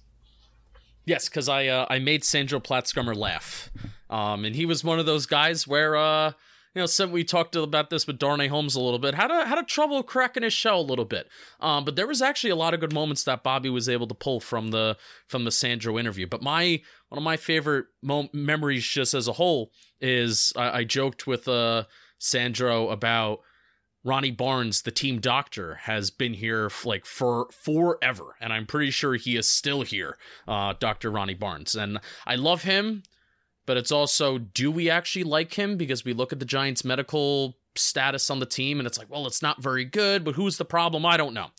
yes. 1.04 1.28
Because 1.28 1.48
I 1.48 1.66
uh, 1.66 1.86
I 1.90 1.98
made 1.98 2.24
Sandro 2.24 2.60
Platzkummer 2.60 3.16
laugh, 3.16 3.70
um, 4.08 4.44
and 4.44 4.56
he 4.56 4.64
was 4.64 4.82
one 4.82 4.98
of 4.98 5.06
those 5.06 5.26
guys 5.26 5.66
where 5.66 5.96
uh, 5.96 6.32
you 6.74 6.80
know, 6.80 6.86
some 6.86 7.10
we 7.10 7.24
talked 7.24 7.56
about 7.56 7.90
this 7.90 8.06
with 8.06 8.18
Darnay 8.18 8.48
Holmes 8.48 8.76
a 8.76 8.80
little 8.80 8.98
bit. 8.98 9.14
Had 9.14 9.30
a 9.30 9.44
had 9.44 9.58
a 9.58 9.64
trouble 9.64 10.02
cracking 10.02 10.44
his 10.44 10.52
shell 10.52 10.80
a 10.80 10.82
little 10.82 11.04
bit, 11.04 11.28
um, 11.60 11.84
but 11.84 11.96
there 11.96 12.06
was 12.06 12.22
actually 12.22 12.50
a 12.50 12.56
lot 12.56 12.74
of 12.74 12.80
good 12.80 12.92
moments 12.92 13.24
that 13.24 13.42
Bobby 13.42 13.68
was 13.68 13.88
able 13.88 14.06
to 14.06 14.14
pull 14.14 14.38
from 14.38 14.68
the 14.68 14.96
from 15.26 15.44
the 15.44 15.50
Sandro 15.50 15.98
interview. 15.98 16.26
But 16.28 16.42
my 16.42 16.80
one 17.08 17.18
of 17.18 17.24
my 17.24 17.36
favorite 17.36 17.86
mo- 18.02 18.28
memories, 18.32 18.86
just 18.86 19.14
as 19.14 19.26
a 19.26 19.32
whole, 19.32 19.72
is 20.00 20.52
I, 20.54 20.78
I 20.78 20.84
joked 20.84 21.26
with 21.26 21.48
uh, 21.48 21.84
Sandro 22.18 22.88
about 22.90 23.40
Ronnie 24.04 24.30
Barnes, 24.30 24.82
the 24.82 24.90
team 24.90 25.18
doctor, 25.20 25.74
has 25.82 26.10
been 26.10 26.34
here 26.34 26.70
like 26.84 27.04
for 27.04 27.48
forever, 27.50 28.36
and 28.40 28.52
I'm 28.52 28.66
pretty 28.66 28.90
sure 28.90 29.14
he 29.14 29.36
is 29.36 29.48
still 29.48 29.82
here, 29.82 30.16
uh, 30.46 30.74
Doctor 30.78 31.10
Ronnie 31.10 31.34
Barnes, 31.34 31.74
and 31.74 31.98
I 32.26 32.36
love 32.36 32.62
him. 32.62 33.02
But 33.70 33.76
it's 33.76 33.92
also, 33.92 34.36
do 34.36 34.68
we 34.68 34.90
actually 34.90 35.22
like 35.22 35.54
him? 35.54 35.76
Because 35.76 36.04
we 36.04 36.12
look 36.12 36.32
at 36.32 36.40
the 36.40 36.44
Giants' 36.44 36.84
medical 36.84 37.56
status 37.76 38.28
on 38.28 38.40
the 38.40 38.44
team, 38.44 38.80
and 38.80 38.86
it's 38.88 38.98
like, 38.98 39.08
well, 39.08 39.28
it's 39.28 39.42
not 39.42 39.62
very 39.62 39.84
good. 39.84 40.24
But 40.24 40.34
who's 40.34 40.56
the 40.56 40.64
problem? 40.64 41.06
I 41.06 41.16
don't 41.16 41.34
know. 41.34 41.50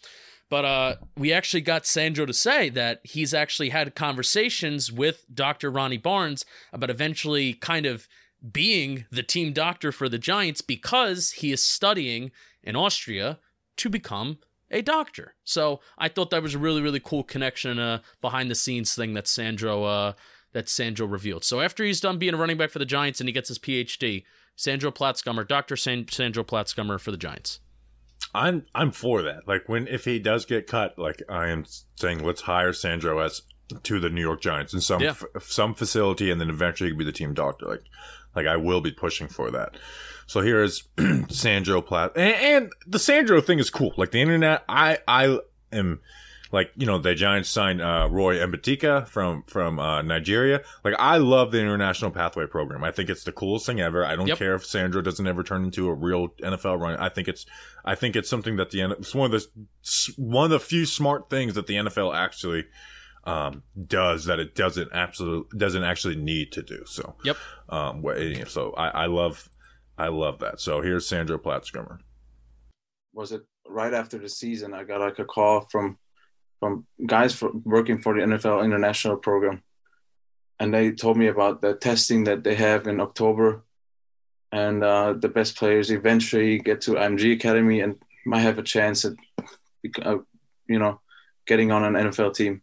But 0.49 0.65
uh, 0.65 0.95
we 1.15 1.31
actually 1.31 1.61
got 1.61 1.85
Sandro 1.85 2.25
to 2.25 2.33
say 2.33 2.67
that 2.67 2.99
he's 3.05 3.33
actually 3.33 3.69
had 3.69 3.95
conversations 3.95 4.91
with 4.91 5.23
Dr. 5.33 5.71
Ronnie 5.71 5.95
Barnes 5.95 6.43
about 6.73 6.89
eventually 6.89 7.53
kind 7.53 7.85
of 7.85 8.09
being 8.51 9.05
the 9.09 9.23
team 9.23 9.53
doctor 9.53 9.93
for 9.93 10.09
the 10.09 10.19
Giants 10.19 10.59
because 10.59 11.31
he 11.31 11.53
is 11.53 11.63
studying 11.63 12.31
in 12.61 12.75
Austria 12.75 13.39
to 13.77 13.87
become 13.87 14.39
a 14.69 14.81
doctor. 14.81 15.35
So 15.45 15.79
I 15.97 16.09
thought 16.09 16.29
that 16.31 16.43
was 16.43 16.55
a 16.55 16.59
really, 16.59 16.81
really 16.81 16.99
cool 16.99 17.23
connection, 17.23 17.79
uh, 17.79 17.99
behind 18.19 18.51
the 18.51 18.55
scenes 18.55 18.93
thing 18.93 19.13
that 19.13 19.29
Sandro, 19.29 19.85
uh, 19.85 20.13
that 20.53 20.67
Sandro 20.69 21.05
revealed. 21.07 21.43
So 21.43 21.61
after 21.61 21.83
he's 21.83 22.01
done 22.01 22.17
being 22.17 22.33
a 22.33 22.37
running 22.37 22.57
back 22.57 22.69
for 22.71 22.79
the 22.79 22.85
Giants 22.85 23.19
and 23.19 23.27
he 23.29 23.33
gets 23.33 23.47
his 23.49 23.59
PhD, 23.59 24.23
Sandro 24.55 24.91
Platzkummer, 24.91 25.47
Dr. 25.47 25.75
San- 25.77 26.07
Sandro 26.09 26.43
Platzkummer 26.43 26.99
for 26.99 27.11
the 27.11 27.17
Giants. 27.17 27.59
I'm 28.35 28.65
I'm 28.75 28.91
for 28.91 29.21
that. 29.23 29.47
Like 29.47 29.67
when 29.67 29.87
if 29.87 30.05
he 30.05 30.19
does 30.19 30.45
get 30.45 30.67
cut, 30.67 30.97
like 30.97 31.21
I 31.29 31.49
am 31.49 31.65
saying, 31.95 32.23
let's 32.23 32.41
hire 32.41 32.71
Sandro 32.73 33.19
as 33.19 33.41
to 33.83 33.99
the 33.99 34.09
New 34.09 34.21
York 34.21 34.41
Giants 34.41 34.73
in 34.73 34.81
some 34.81 35.01
Yeah. 35.01 35.11
f- 35.11 35.43
some 35.43 35.73
facility, 35.73 36.29
and 36.29 36.39
then 36.39 36.49
eventually 36.49 36.89
he 36.89 36.91
could 36.93 36.99
be 36.99 37.05
the 37.05 37.11
team 37.11 37.33
doctor. 37.33 37.65
Like 37.65 37.83
like 38.35 38.45
I 38.47 38.57
will 38.57 38.79
be 38.81 38.91
pushing 38.91 39.27
for 39.27 39.49
that. 39.51 39.75
So 40.27 40.41
here 40.41 40.61
is 40.61 40.83
Sandro 41.29 41.81
Platt, 41.81 42.11
and, 42.15 42.35
and 42.35 42.71
the 42.87 42.99
Sandro 42.99 43.41
thing 43.41 43.59
is 43.59 43.69
cool. 43.69 43.93
Like 43.97 44.11
the 44.11 44.21
internet, 44.21 44.63
I 44.69 44.99
I 45.07 45.39
am 45.73 45.99
like 46.51 46.71
you 46.75 46.85
know 46.85 46.97
the 46.97 47.15
Giants 47.15 47.49
signed 47.49 47.81
uh, 47.81 48.07
Roy 48.11 48.37
Mbaeteka 48.37 49.07
from 49.07 49.43
from 49.47 49.79
uh, 49.79 50.01
Nigeria. 50.01 50.61
Like 50.83 50.95
I 50.99 51.17
love 51.17 51.51
the 51.51 51.59
international 51.59 52.11
pathway 52.11 52.45
program. 52.47 52.83
I 52.83 52.91
think 52.91 53.09
it's 53.09 53.23
the 53.23 53.31
coolest 53.31 53.65
thing 53.65 53.79
ever. 53.79 54.05
I 54.05 54.15
don't 54.15 54.27
Yep. 54.27 54.37
care 54.37 54.55
if 54.55 54.65
Sandro 54.65 55.01
doesn't 55.01 55.25
ever 55.25 55.43
turn 55.43 55.63
into 55.63 55.87
a 55.89 55.93
real 55.93 56.29
NFL 56.43 56.79
run. 56.79 56.97
I 56.99 57.09
think 57.09 57.27
it's 57.27 57.45
I 57.85 57.95
think 57.95 58.15
it's 58.15 58.29
something 58.29 58.57
that 58.57 58.69
the 58.71 58.81
N- 58.81 58.91
it's 58.91 59.15
one 59.15 59.33
of 59.33 59.41
the 59.41 59.47
one 60.17 60.45
of 60.45 60.51
the 60.51 60.59
few 60.59 60.85
smart 60.85 61.29
things 61.29 61.53
that 61.55 61.67
the 61.67 61.75
NFL 61.75 62.15
actually 62.15 62.65
um, 63.23 63.63
does 63.87 64.25
that 64.25 64.39
it 64.39 64.55
doesn't 64.55 64.91
absolutely 64.93 65.57
doesn't 65.57 65.83
actually 65.83 66.15
need 66.15 66.51
to 66.53 66.61
do. 66.63 66.83
So 66.85 67.15
yep. 67.23 67.37
Um, 67.69 68.03
so 68.47 68.73
I, 68.73 69.03
I 69.03 69.05
love 69.05 69.47
I 69.97 70.07
love 70.07 70.39
that. 70.39 70.59
So 70.59 70.81
here's 70.81 71.07
Sandro 71.07 71.37
Platzkummer. 71.37 71.99
was 73.13 73.31
it 73.31 73.41
right 73.67 73.93
after 73.93 74.17
the 74.17 74.27
season 74.27 74.73
i 74.73 74.83
got 74.83 74.99
like 74.99 75.19
a 75.19 75.23
call 75.25 75.61
from 75.71 75.97
from 76.61 76.85
guys 77.05 77.33
for, 77.33 77.51
working 77.65 77.99
for 78.01 78.13
the 78.13 78.21
nfl 78.21 78.63
international 78.63 79.17
program. 79.17 79.61
And 80.59 80.71
they 80.71 80.91
told 80.91 81.17
me 81.17 81.27
about 81.27 81.59
the 81.59 81.73
testing 81.73 82.23
that 82.25 82.43
they 82.43 82.55
have 82.55 82.87
in 82.87 83.01
october. 83.01 83.63
And 84.53 84.83
uh, 84.83 85.13
the 85.13 85.29
best 85.29 85.57
players 85.57 85.91
eventually 85.91 86.59
get 86.59 86.81
to 86.81 86.91
img 86.91 87.33
academy 87.33 87.81
and 87.81 87.95
might 88.25 88.41
have 88.41 88.59
a 88.59 88.63
chance 88.63 89.03
at 89.03 89.13
uh, 90.03 90.17
you 90.67 90.79
know 90.79 91.01
getting 91.47 91.71
on 91.71 91.83
an 91.83 91.95
nfl 92.05 92.33
team. 92.33 92.61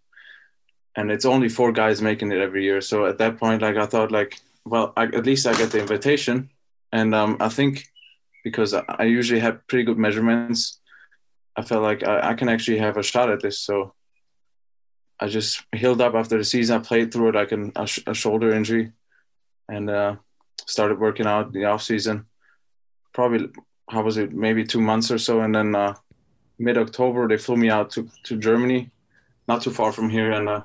And 0.94 1.10
it's 1.10 1.24
only 1.24 1.48
four 1.48 1.72
guys 1.72 2.00
making 2.00 2.32
it 2.32 2.40
every 2.40 2.64
year. 2.64 2.80
So 2.80 3.06
at 3.06 3.18
that 3.18 3.36
point 3.38 3.62
like 3.62 3.76
i 3.76 3.86
thought 3.86 4.12
like 4.12 4.40
well 4.64 4.92
I, 4.96 5.04
at 5.04 5.26
least 5.26 5.46
i 5.46 5.52
get 5.54 5.72
the 5.72 5.80
invitation. 5.80 6.50
And 6.92 7.14
um, 7.14 7.36
i 7.40 7.48
think 7.48 7.84
because 8.44 8.74
I 8.74 8.84
I 9.02 9.04
usually 9.04 9.40
have 9.40 9.66
pretty 9.66 9.84
good 9.84 9.98
measurements. 9.98 10.77
I 11.58 11.62
felt 11.62 11.82
like 11.82 12.04
I, 12.06 12.30
I 12.30 12.34
can 12.34 12.48
actually 12.48 12.78
have 12.78 12.96
a 12.96 13.02
shot 13.02 13.30
at 13.30 13.42
this. 13.42 13.58
So 13.58 13.92
I 15.18 15.26
just 15.26 15.64
healed 15.74 16.00
up 16.00 16.14
after 16.14 16.38
the 16.38 16.44
season. 16.44 16.76
I 16.76 16.84
played 16.84 17.12
through 17.12 17.30
it 17.30 17.34
like 17.34 17.50
an, 17.50 17.72
a, 17.74 17.84
sh- 17.84 18.04
a 18.06 18.14
shoulder 18.14 18.52
injury 18.54 18.92
and 19.68 19.90
uh, 19.90 20.16
started 20.66 21.00
working 21.00 21.26
out 21.26 21.46
in 21.46 21.52
the 21.52 21.64
off 21.64 21.82
season. 21.82 22.26
Probably, 23.12 23.48
how 23.90 24.02
was 24.02 24.18
it? 24.18 24.32
Maybe 24.32 24.62
two 24.62 24.80
months 24.80 25.10
or 25.10 25.18
so. 25.18 25.40
And 25.40 25.52
then 25.52 25.74
uh, 25.74 25.94
mid 26.60 26.78
October, 26.78 27.26
they 27.26 27.36
flew 27.36 27.56
me 27.56 27.70
out 27.70 27.90
to, 27.90 28.08
to 28.26 28.36
Germany, 28.36 28.92
not 29.48 29.62
too 29.62 29.72
far 29.72 29.90
from 29.90 30.10
here. 30.10 30.30
And 30.30 30.48
uh, 30.48 30.62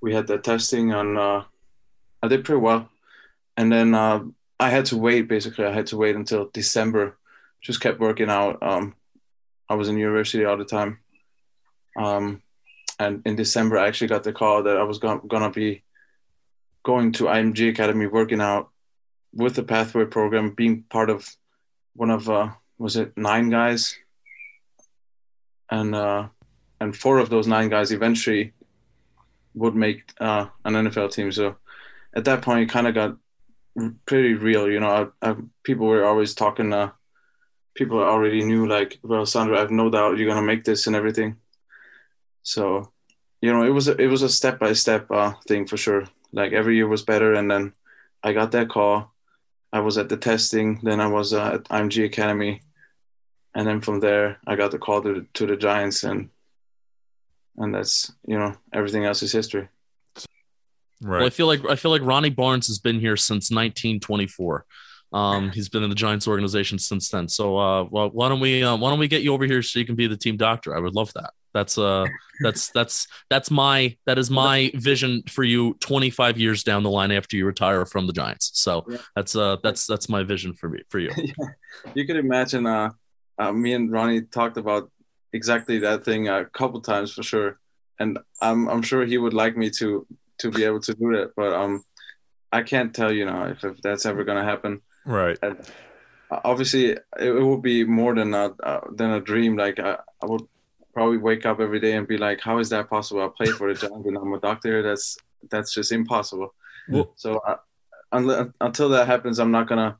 we 0.00 0.14
had 0.14 0.26
the 0.26 0.38
testing 0.38 0.94
and 0.94 1.18
uh, 1.18 1.42
I 2.22 2.28
did 2.28 2.46
pretty 2.46 2.62
well. 2.62 2.88
And 3.58 3.70
then 3.70 3.94
uh, 3.94 4.20
I 4.58 4.70
had 4.70 4.86
to 4.86 4.96
wait. 4.96 5.28
Basically, 5.28 5.66
I 5.66 5.72
had 5.74 5.88
to 5.88 5.98
wait 5.98 6.16
until 6.16 6.48
December. 6.54 7.18
Just 7.60 7.82
kept 7.82 8.00
working 8.00 8.30
out. 8.30 8.62
Um, 8.62 8.94
I 9.72 9.74
was 9.74 9.88
in 9.88 9.96
university 9.96 10.44
all 10.44 10.58
the 10.58 10.64
time. 10.64 10.98
Um, 11.96 12.42
and 12.98 13.22
in 13.24 13.36
December, 13.36 13.78
I 13.78 13.88
actually 13.88 14.08
got 14.08 14.22
the 14.22 14.32
call 14.32 14.64
that 14.64 14.76
I 14.76 14.82
was 14.82 14.98
going 14.98 15.20
gonna 15.26 15.50
be 15.50 15.82
going 16.82 17.12
to 17.12 17.24
IMG 17.24 17.70
Academy, 17.70 18.06
working 18.06 18.40
out 18.40 18.68
with 19.32 19.54
the 19.54 19.62
Pathway 19.62 20.04
program, 20.04 20.50
being 20.50 20.82
part 20.82 21.08
of 21.08 21.28
one 21.94 22.10
of 22.10 22.28
uh, 22.28 22.50
was 22.78 22.96
it 22.96 23.16
nine 23.16 23.48
guys, 23.48 23.96
and 25.70 25.94
uh, 25.94 26.28
and 26.80 26.94
four 26.94 27.18
of 27.18 27.30
those 27.30 27.46
nine 27.46 27.70
guys 27.70 27.92
eventually 27.92 28.52
would 29.54 29.74
make 29.74 30.12
uh, 30.20 30.46
an 30.64 30.74
NFL 30.74 31.12
team. 31.12 31.32
So 31.32 31.56
at 32.14 32.26
that 32.26 32.42
point, 32.42 32.60
it 32.60 32.72
kind 32.72 32.86
of 32.86 32.94
got 32.94 33.16
pretty 34.04 34.34
real. 34.34 34.70
You 34.70 34.80
know, 34.80 35.12
I, 35.22 35.30
I, 35.30 35.36
people 35.62 35.86
were 35.86 36.04
always 36.04 36.34
talking. 36.34 36.72
Uh, 36.72 36.90
people 37.74 37.98
already 38.00 38.44
knew, 38.44 38.66
like, 38.66 38.98
well, 39.02 39.26
Sandro, 39.26 39.56
I 39.56 39.60
have 39.60 39.70
no 39.70 39.90
doubt 39.90 40.18
you're 40.18 40.28
gonna 40.28 40.42
make 40.42 40.64
this 40.64 40.86
and 40.86 40.96
everything. 40.96 41.36
So, 42.42 42.92
you 43.40 43.52
know, 43.52 43.64
it 43.64 43.70
was 43.70 43.88
a, 43.88 43.96
it 43.96 44.08
was 44.08 44.22
a 44.22 44.28
step 44.28 44.58
by 44.58 44.72
step 44.72 45.10
uh, 45.10 45.34
thing 45.46 45.66
for 45.66 45.76
sure. 45.76 46.04
Like 46.32 46.52
every 46.52 46.76
year 46.76 46.88
was 46.88 47.02
better, 47.02 47.34
and 47.34 47.50
then 47.50 47.72
I 48.22 48.32
got 48.32 48.52
that 48.52 48.68
call. 48.68 49.12
I 49.72 49.80
was 49.80 49.98
at 49.98 50.08
the 50.08 50.16
testing, 50.16 50.80
then 50.82 51.00
I 51.00 51.06
was 51.06 51.32
uh, 51.32 51.54
at 51.54 51.64
IMG 51.64 52.04
Academy, 52.04 52.62
and 53.54 53.66
then 53.66 53.80
from 53.80 54.00
there 54.00 54.38
I 54.46 54.56
got 54.56 54.70
the 54.70 54.78
call 54.78 55.02
to 55.02 55.26
to 55.34 55.46
the 55.46 55.56
Giants, 55.56 56.04
and 56.04 56.30
and 57.56 57.74
that's 57.74 58.12
you 58.26 58.38
know 58.38 58.54
everything 58.72 59.04
else 59.04 59.22
is 59.22 59.32
history. 59.32 59.68
Right. 61.02 61.18
Well, 61.18 61.26
I 61.26 61.30
feel 61.30 61.46
like 61.46 61.68
I 61.68 61.76
feel 61.76 61.90
like 61.90 62.02
Ronnie 62.02 62.30
Barnes 62.30 62.68
has 62.68 62.78
been 62.78 63.00
here 63.00 63.16
since 63.16 63.50
1924. 63.50 64.64
Um, 65.12 65.50
he's 65.50 65.68
been 65.68 65.82
in 65.82 65.90
the 65.90 65.96
Giants 65.96 66.26
organization 66.26 66.78
since 66.78 67.08
then. 67.10 67.28
So, 67.28 67.58
uh, 67.58 67.84
well, 67.84 68.08
why 68.10 68.28
don't 68.28 68.40
we 68.40 68.62
uh, 68.62 68.76
why 68.76 68.90
don't 68.90 68.98
we 68.98 69.08
get 69.08 69.22
you 69.22 69.32
over 69.34 69.44
here 69.44 69.62
so 69.62 69.78
you 69.78 69.86
can 69.86 69.94
be 69.94 70.06
the 70.06 70.16
team 70.16 70.36
doctor? 70.36 70.76
I 70.76 70.80
would 70.80 70.94
love 70.94 71.12
that. 71.14 71.32
That's 71.54 71.76
uh 71.76 72.06
that's 72.42 72.70
that's 72.70 73.06
that's 73.28 73.50
my 73.50 73.94
that 74.06 74.18
is 74.18 74.30
my 74.30 74.70
vision 74.74 75.22
for 75.28 75.44
you 75.44 75.74
25 75.80 76.38
years 76.38 76.64
down 76.64 76.82
the 76.82 76.90
line 76.90 77.12
after 77.12 77.36
you 77.36 77.44
retire 77.44 77.84
from 77.84 78.06
the 78.06 78.12
Giants. 78.14 78.52
So 78.54 78.86
Yeah. 78.88 78.96
that's 79.14 79.36
uh 79.36 79.56
that's 79.62 79.86
that's 79.86 80.08
my 80.08 80.22
vision 80.22 80.54
for 80.54 80.70
me 80.70 80.80
for 80.88 80.98
you. 80.98 81.10
you 81.94 82.06
could 82.06 82.16
imagine 82.16 82.66
uh, 82.66 82.90
uh 83.38 83.52
me 83.52 83.74
and 83.74 83.90
ronnie 83.92 84.22
talked 84.22 84.56
about 84.56 84.90
exactly 85.34 85.78
that 85.80 86.04
thing 86.04 86.28
a 86.28 86.46
couple 86.46 86.80
times 86.80 87.12
for 87.12 87.22
sure 87.22 87.58
and 87.98 88.18
i'm 88.40 88.68
i'm 88.68 88.82
sure 88.82 89.04
he 89.06 89.16
would 89.16 89.32
like 89.32 89.56
me 89.56 89.70
to 89.70 90.06
to 90.38 90.50
be 90.50 90.64
able 90.64 90.80
to 90.80 90.92
do 90.94 91.12
that 91.16 91.32
but 91.34 91.52
um 91.54 91.82
i 92.52 92.62
can't 92.62 92.94
tell 92.94 93.10
you 93.10 93.24
now 93.24 93.46
if, 93.46 93.64
if 93.64 93.80
that's 93.82 94.04
ever 94.04 94.24
going 94.24 94.36
to 94.36 94.44
happen 94.44 94.80
Right. 95.04 95.38
And, 95.42 95.58
uh, 96.30 96.40
obviously 96.44 96.86
it, 96.90 97.04
it 97.18 97.32
would 97.32 97.62
be 97.62 97.84
more 97.84 98.14
than 98.14 98.34
a 98.34 98.52
uh, 98.62 98.80
than 98.92 99.10
a 99.10 99.20
dream. 99.20 99.56
Like 99.56 99.78
I, 99.78 99.98
I 100.22 100.26
would 100.26 100.42
probably 100.94 101.18
wake 101.18 101.46
up 101.46 101.60
every 101.60 101.80
day 101.80 101.94
and 101.96 102.06
be 102.06 102.18
like 102.18 102.40
how 102.40 102.58
is 102.58 102.68
that 102.70 102.88
possible? 102.88 103.22
I 103.22 103.28
play 103.28 103.52
for 103.52 103.72
the 103.72 103.78
giants 103.78 104.06
and 104.06 104.16
i'm 104.16 104.32
a 104.32 104.40
doctor. 104.40 104.82
That's 104.82 105.16
that's 105.50 105.74
just 105.74 105.92
impossible. 105.92 106.54
Well- 106.88 107.12
so 107.16 107.38
uh, 107.38 107.56
unle- 108.12 108.52
until 108.60 108.88
that 108.90 109.06
happens 109.06 109.38
i'm 109.38 109.52
not 109.52 109.68
gonna 109.68 109.96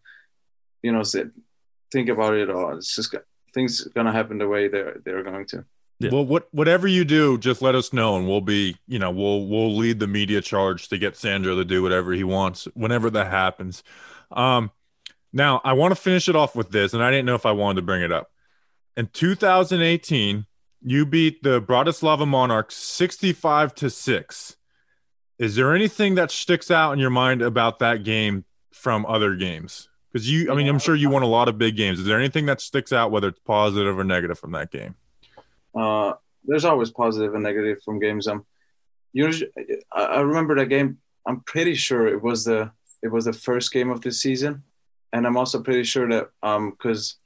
you 0.82 0.92
know 0.92 1.02
sit, 1.02 1.30
think 1.92 2.08
about 2.08 2.34
it 2.34 2.48
at 2.48 2.54
all. 2.54 2.76
It's 2.76 2.94
just 2.94 3.12
go- 3.12 3.20
things 3.54 3.84
gonna 3.94 4.12
happen 4.12 4.38
the 4.38 4.48
way 4.48 4.68
they're 4.68 5.00
they're 5.04 5.22
going 5.22 5.46
to. 5.46 5.64
Well, 6.10 6.26
what 6.26 6.48
whatever 6.50 6.88
you 6.88 7.04
do, 7.04 7.38
just 7.38 7.62
let 7.62 7.76
us 7.76 7.92
know, 7.92 8.16
and 8.16 8.26
we'll 8.26 8.40
be, 8.40 8.76
you 8.88 8.98
know, 8.98 9.12
we'll 9.12 9.46
we'll 9.46 9.76
lead 9.76 10.00
the 10.00 10.08
media 10.08 10.40
charge 10.40 10.88
to 10.88 10.98
get 10.98 11.16
Sandro 11.16 11.54
to 11.54 11.64
do 11.64 11.80
whatever 11.80 12.12
he 12.12 12.24
wants 12.24 12.66
whenever 12.74 13.08
that 13.10 13.30
happens. 13.30 13.84
Um, 14.32 14.72
now 15.32 15.60
I 15.64 15.72
want 15.72 15.92
to 15.92 16.00
finish 16.00 16.28
it 16.28 16.36
off 16.36 16.54
with 16.54 16.70
this, 16.70 16.94
and 16.94 17.02
I 17.02 17.10
didn't 17.10 17.26
know 17.26 17.34
if 17.34 17.46
I 17.46 17.52
wanted 17.52 17.76
to 17.76 17.82
bring 17.82 18.02
it 18.02 18.12
up. 18.12 18.30
In 18.96 19.06
2018, 19.06 20.46
you 20.82 21.06
beat 21.06 21.42
the 21.42 21.62
Bratislava 21.62 22.26
Monarchs 22.26 22.76
65 22.76 23.74
to 23.76 23.90
six. 23.90 24.56
Is 25.38 25.56
there 25.56 25.74
anything 25.74 26.16
that 26.16 26.30
sticks 26.30 26.70
out 26.70 26.92
in 26.92 26.98
your 26.98 27.10
mind 27.10 27.42
about 27.42 27.78
that 27.78 28.04
game 28.04 28.44
from 28.72 29.06
other 29.06 29.34
games? 29.34 29.88
Because 30.12 30.30
you, 30.30 30.52
I 30.52 30.54
mean, 30.54 30.68
I'm 30.68 30.78
sure 30.78 30.94
you 30.94 31.08
won 31.08 31.22
a 31.22 31.26
lot 31.26 31.48
of 31.48 31.56
big 31.56 31.76
games. 31.76 31.98
Is 31.98 32.04
there 32.04 32.18
anything 32.18 32.46
that 32.46 32.60
sticks 32.60 32.92
out, 32.92 33.10
whether 33.10 33.28
it's 33.28 33.40
positive 33.40 33.98
or 33.98 34.04
negative, 34.04 34.38
from 34.38 34.52
that 34.52 34.70
game? 34.70 34.94
uh 35.74 36.12
there's 36.44 36.64
always 36.64 36.90
positive 36.90 37.34
and 37.34 37.42
negative 37.42 37.78
from 37.84 37.98
games 37.98 38.26
um 38.26 38.44
usually 39.12 39.50
I 39.92 40.20
remember 40.20 40.54
that 40.56 40.66
game 40.66 40.98
i'm 41.26 41.40
pretty 41.40 41.74
sure 41.74 42.06
it 42.06 42.22
was 42.22 42.44
the 42.44 42.70
it 43.02 43.08
was 43.08 43.24
the 43.24 43.32
first 43.32 43.72
game 43.72 43.90
of 43.90 44.00
the 44.00 44.12
season 44.12 44.62
and 45.12 45.26
i'm 45.26 45.36
also 45.36 45.62
pretty 45.62 45.84
sure 45.84 46.08
that 46.08 46.30
um 46.42 46.70
because 46.70 47.16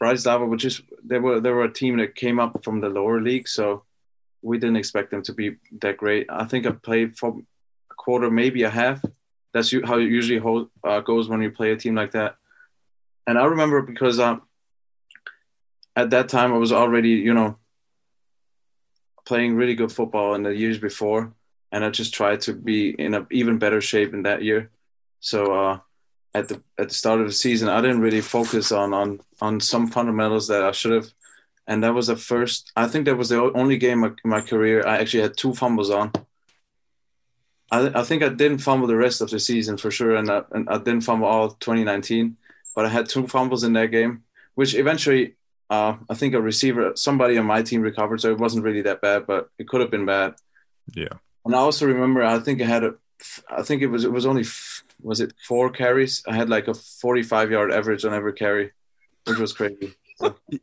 Bratislava, 0.00 0.48
which 0.48 0.64
is 0.64 0.80
they 1.04 1.18
were 1.18 1.40
they 1.40 1.50
were 1.50 1.64
a 1.64 1.72
team 1.72 1.96
that 1.98 2.14
came 2.14 2.38
up 2.38 2.62
from 2.62 2.80
the 2.80 2.88
lower 2.88 3.20
league, 3.20 3.48
so 3.48 3.82
we 4.42 4.58
didn't 4.58 4.76
expect 4.76 5.10
them 5.10 5.22
to 5.22 5.32
be 5.32 5.56
that 5.80 5.96
great. 5.96 6.26
I 6.28 6.44
think 6.44 6.66
I 6.66 6.70
played 6.70 7.18
for 7.18 7.36
a 7.90 7.94
quarter, 7.94 8.30
maybe 8.30 8.62
a 8.62 8.70
half. 8.70 9.02
That's 9.52 9.72
how 9.84 9.98
it 9.98 10.04
usually 10.04 10.38
hold, 10.38 10.68
uh, 10.84 11.00
goes 11.00 11.28
when 11.28 11.42
you 11.42 11.50
play 11.50 11.72
a 11.72 11.76
team 11.76 11.94
like 11.94 12.12
that. 12.12 12.36
And 13.26 13.38
I 13.38 13.44
remember 13.44 13.82
because 13.82 14.20
um, 14.20 14.42
at 15.96 16.10
that 16.10 16.28
time 16.28 16.52
I 16.52 16.58
was 16.58 16.70
already, 16.70 17.10
you 17.10 17.34
know, 17.34 17.56
playing 19.26 19.56
really 19.56 19.74
good 19.74 19.90
football 19.90 20.34
in 20.34 20.44
the 20.44 20.54
years 20.54 20.78
before, 20.78 21.32
and 21.72 21.84
I 21.84 21.90
just 21.90 22.14
tried 22.14 22.42
to 22.42 22.52
be 22.52 22.90
in 22.90 23.14
a 23.14 23.26
even 23.32 23.58
better 23.58 23.80
shape 23.80 24.14
in 24.14 24.22
that 24.22 24.42
year. 24.44 24.70
So 25.18 25.52
uh, 25.52 25.78
at 26.34 26.48
the 26.48 26.62
at 26.78 26.88
the 26.88 26.94
start 26.94 27.20
of 27.20 27.26
the 27.26 27.32
season, 27.32 27.68
I 27.68 27.80
didn't 27.80 28.00
really 28.00 28.20
focus 28.20 28.72
on 28.72 28.92
on 28.94 29.20
on 29.40 29.60
some 29.60 29.88
fundamentals 29.88 30.48
that 30.48 30.62
I 30.62 30.72
should 30.72 30.92
have, 30.92 31.08
and 31.66 31.82
that 31.82 31.94
was 31.94 32.08
the 32.08 32.16
first. 32.16 32.72
I 32.76 32.86
think 32.88 33.06
that 33.06 33.16
was 33.16 33.28
the 33.28 33.40
only 33.40 33.76
game 33.76 34.04
in 34.04 34.16
my 34.24 34.40
career 34.40 34.86
I 34.86 34.98
actually 34.98 35.22
had 35.22 35.36
two 35.36 35.54
fumbles 35.54 35.90
on. 35.90 36.12
I, 37.70 38.00
I 38.00 38.02
think 38.02 38.22
I 38.22 38.28
didn't 38.28 38.58
fumble 38.58 38.86
the 38.86 38.96
rest 38.96 39.20
of 39.20 39.30
the 39.30 39.40
season 39.40 39.76
for 39.76 39.90
sure, 39.90 40.16
and 40.16 40.30
I, 40.30 40.42
and 40.52 40.68
I 40.68 40.78
didn't 40.78 41.02
fumble 41.02 41.28
all 41.28 41.50
2019, 41.50 42.36
but 42.74 42.86
I 42.86 42.88
had 42.88 43.08
two 43.08 43.26
fumbles 43.26 43.64
in 43.64 43.74
that 43.74 43.90
game, 43.90 44.22
which 44.54 44.74
eventually 44.74 45.36
uh, 45.70 45.96
I 46.08 46.14
think 46.14 46.34
a 46.34 46.40
receiver, 46.40 46.92
somebody 46.94 47.36
on 47.36 47.46
my 47.46 47.62
team 47.62 47.82
recovered, 47.82 48.20
so 48.20 48.30
it 48.30 48.38
wasn't 48.38 48.64
really 48.64 48.82
that 48.82 49.00
bad, 49.00 49.26
but 49.26 49.50
it 49.58 49.68
could 49.68 49.80
have 49.80 49.90
been 49.90 50.06
bad. 50.06 50.34
Yeah. 50.94 51.14
And 51.44 51.54
I 51.54 51.58
also 51.58 51.86
remember, 51.86 52.22
I 52.22 52.38
think 52.38 52.62
I 52.62 52.64
had 52.64 52.84
a, 52.84 52.94
I 53.50 53.62
think 53.62 53.82
it 53.82 53.88
was 53.88 54.04
it 54.04 54.12
was 54.12 54.26
only 54.26 54.44
was 55.02 55.20
it 55.20 55.34
four 55.46 55.70
carries? 55.70 56.22
I 56.26 56.34
had 56.34 56.48
like 56.48 56.68
a 56.68 56.74
45 56.74 57.50
yard 57.50 57.72
average 57.72 58.04
on 58.04 58.14
every 58.14 58.32
carry, 58.32 58.72
which 59.26 59.38
was 59.38 59.52
crazy. 59.52 59.94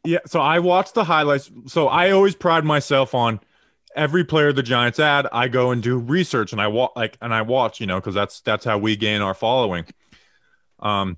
Yeah, 0.04 0.20
so 0.28 0.42
I 0.42 0.60
watched 0.60 0.94
the 0.94 1.06
highlights. 1.06 1.50
So 1.68 1.88
I 1.88 2.12
always 2.12 2.36
pride 2.36 2.66
myself 2.66 3.16
on 3.16 3.40
every 3.96 4.26
player 4.26 4.52
the 4.52 4.64
Giants 4.64 5.00
add. 5.00 5.28
I 5.32 5.48
go 5.48 5.72
and 5.72 5.82
do 5.82 5.98
research, 5.98 6.52
and 6.52 6.62
I 6.62 6.68
watch 6.68 6.92
like 6.96 7.18
and 7.22 7.34
I 7.34 7.42
watch, 7.42 7.80
you 7.80 7.88
know, 7.88 8.00
because 8.00 8.16
that's 8.16 8.42
that's 8.42 8.66
how 8.66 8.78
we 8.78 8.96
gain 8.96 9.22
our 9.22 9.34
following. 9.34 9.86
Um, 10.80 11.18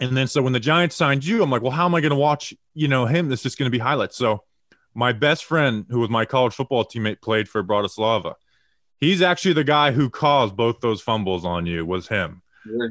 and 0.00 0.16
then 0.16 0.28
so 0.28 0.42
when 0.42 0.52
the 0.52 0.60
Giants 0.60 0.94
signed 0.94 1.24
you, 1.24 1.42
I'm 1.42 1.50
like, 1.50 1.62
well, 1.62 1.72
how 1.72 1.86
am 1.86 1.94
I 1.94 2.00
going 2.00 2.10
to 2.10 2.16
watch, 2.16 2.54
you 2.74 2.88
know, 2.88 3.06
him? 3.06 3.28
This 3.28 3.46
is 3.46 3.54
going 3.54 3.66
to 3.66 3.76
be 3.76 3.78
highlights. 3.78 4.16
So 4.16 4.44
my 4.94 5.12
best 5.12 5.44
friend, 5.44 5.86
who 5.88 6.00
was 6.00 6.10
my 6.10 6.24
college 6.24 6.54
football 6.54 6.84
teammate, 6.84 7.20
played 7.20 7.48
for 7.48 7.64
Bratislava. 7.64 8.34
He's 8.98 9.22
actually 9.22 9.54
the 9.54 9.64
guy 9.64 9.92
who 9.92 10.08
caused 10.10 10.56
both 10.56 10.80
those 10.80 11.00
fumbles 11.00 11.44
on 11.44 11.66
you. 11.66 11.84
Was 11.84 12.08
him. 12.08 12.42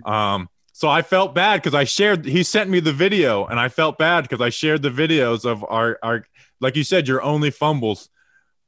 Um, 0.06 0.50
so 0.72 0.90
I 0.90 1.02
felt 1.02 1.34
bad 1.34 1.62
because 1.62 1.74
I 1.74 1.86
shared. 1.86 2.26
He 2.26 2.44
sent 2.44 2.70
me 2.70 2.80
the 2.80 2.94
video, 2.94 3.46
and 3.46 3.60
I 3.60 3.70
felt 3.70 3.98
bad 3.98 4.22
because 4.22 4.42
I 4.42 4.50
shared 4.50 4.82
the 4.82 4.90
videos 4.90 5.46
of 5.46 5.64
our 5.68 5.98
our 6.04 6.26
like 6.60 6.76
you 6.76 6.84
said, 6.84 7.08
your 7.08 7.22
only 7.22 7.52
fumbles. 7.52 8.10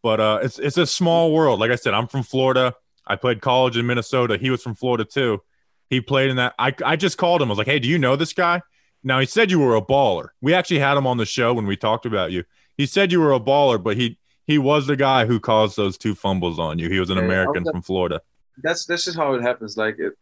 But 0.03 0.19
uh, 0.19 0.39
it's 0.41 0.59
it's 0.59 0.77
a 0.77 0.88
small 0.88 1.34
world. 1.34 1.59
Like 1.59 1.72
I 1.72 1.76
said, 1.76 1.93
I'm 1.93 2.07
from 2.07 2.23
Florida. 2.23 2.73
I 3.05 3.15
played 3.15 3.41
college 3.41 3.77
in 3.77 3.85
Minnesota. 3.85 4.38
He 4.38 4.49
was 4.49 4.61
from 4.61 4.76
Florida 4.76 5.05
too. 5.05 5.41
He 5.89 6.01
played 6.01 6.30
in 6.30 6.38
that. 6.38 6.53
I 6.57 6.73
I 6.85 6.95
just 6.95 7.18
called 7.18 7.41
him. 7.41 7.49
I 7.49 7.51
was 7.51 7.57
like, 7.57 7.68
hey, 7.68 7.80
do 7.80 7.88
you 7.88 7.97
know 7.97 8.15
this 8.15 8.34
guy? 8.34 8.61
Now 9.03 9.19
he 9.19 9.26
said 9.26 9.51
you 9.51 9.59
were 9.59 9.76
a 9.76 9.81
baller. 9.81 10.30
We 10.41 10.53
actually 10.53 10.80
had 10.80 10.97
him 10.97 11.07
on 11.07 11.18
the 11.18 11.26
show 11.26 11.53
when 11.53 11.65
we 11.65 11.77
talked 11.77 12.05
about 12.05 12.31
you. 12.31 12.43
He 12.77 12.85
said 12.85 13.11
you 13.11 13.19
were 13.19 13.34
a 13.34 13.39
baller, 13.39 13.81
but 13.81 13.97
he 13.97 14.18
he 14.48 14.57
was 14.57 14.88
the 14.88 14.95
guy 14.95 15.26
who 15.26 15.40
caused 15.40 15.76
those 15.78 15.98
two 15.98 16.15
fumbles 16.15 16.57
on 16.57 16.80
you. 16.80 16.90
He 16.90 16.99
was 16.99 17.10
an 17.11 17.18
Yeah, 17.18 17.26
American 17.26 17.64
was- 17.64 17.72
from 17.72 17.82
Florida. 17.84 18.22
That's 18.64 18.86
that's 18.86 19.06
just 19.06 19.18
how 19.18 19.34
it 19.36 19.44
happens. 19.44 19.78
Like 19.78 19.98
it, 19.99 20.14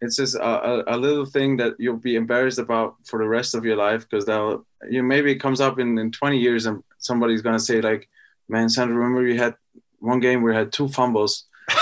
it's 0.00 0.16
just 0.16 0.34
a, 0.36 0.42
a, 0.42 0.96
a 0.96 0.96
little 0.96 1.26
thing 1.26 1.58
that 1.58 1.74
you'll 1.78 1.98
be 1.98 2.16
embarrassed 2.16 2.58
about 2.58 2.94
for 3.04 3.18
the 3.18 3.28
rest 3.28 3.54
of 3.54 3.66
your 3.66 3.76
life 3.76 4.08
because 4.08 4.24
they'll 4.24 4.64
you 4.88 5.02
maybe 5.02 5.30
it 5.30 5.36
comes 5.40 5.60
up 5.60 5.78
in, 5.78 5.98
in 5.98 6.10
20 6.10 6.38
years 6.38 6.64
and 6.64 6.82
somebody's 6.98 7.42
gonna 7.42 7.58
say 7.60 7.82
like, 7.82 8.08
man, 8.48 8.70
Sandro, 8.70 8.96
remember 8.96 9.26
you 9.26 9.36
had 9.38 9.56
one 9.98 10.20
game 10.20 10.40
where 10.42 10.52
you 10.52 10.58
had 10.58 10.72
two 10.72 10.88
fumbles. 10.88 11.44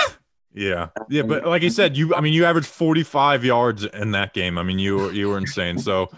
Yeah, 0.51 0.87
yeah, 1.09 1.21
but 1.21 1.45
like 1.45 1.61
you 1.61 1.69
said, 1.69 1.95
you 1.95 2.15
I 2.15 2.21
mean, 2.21 2.33
you 2.33 2.43
averaged 2.43 2.67
45 2.67 3.45
yards 3.45 3.85
in 3.85 4.11
that 4.11 4.33
game. 4.33 4.57
I 4.57 4.63
mean, 4.63 4.79
you 4.79 4.97
were 4.97 5.11
you 5.13 5.29
were 5.29 5.37
insane. 5.37 5.77
So, 5.77 6.09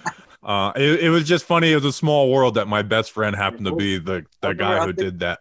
uh, 0.43 0.71
it, 0.75 1.03
it 1.05 1.09
was 1.09 1.27
just 1.27 1.45
funny. 1.45 1.71
It 1.71 1.75
was 1.75 1.85
a 1.85 1.93
small 1.93 2.31
world 2.31 2.55
that 2.55 2.67
my 2.67 2.81
best 2.81 3.11
friend 3.11 3.35
happened 3.35 3.65
to 3.65 3.75
be 3.75 3.97
the 3.99 4.25
the 4.41 4.53
guy 4.53 4.83
who 4.85 4.93
did 4.93 5.19
that. 5.19 5.39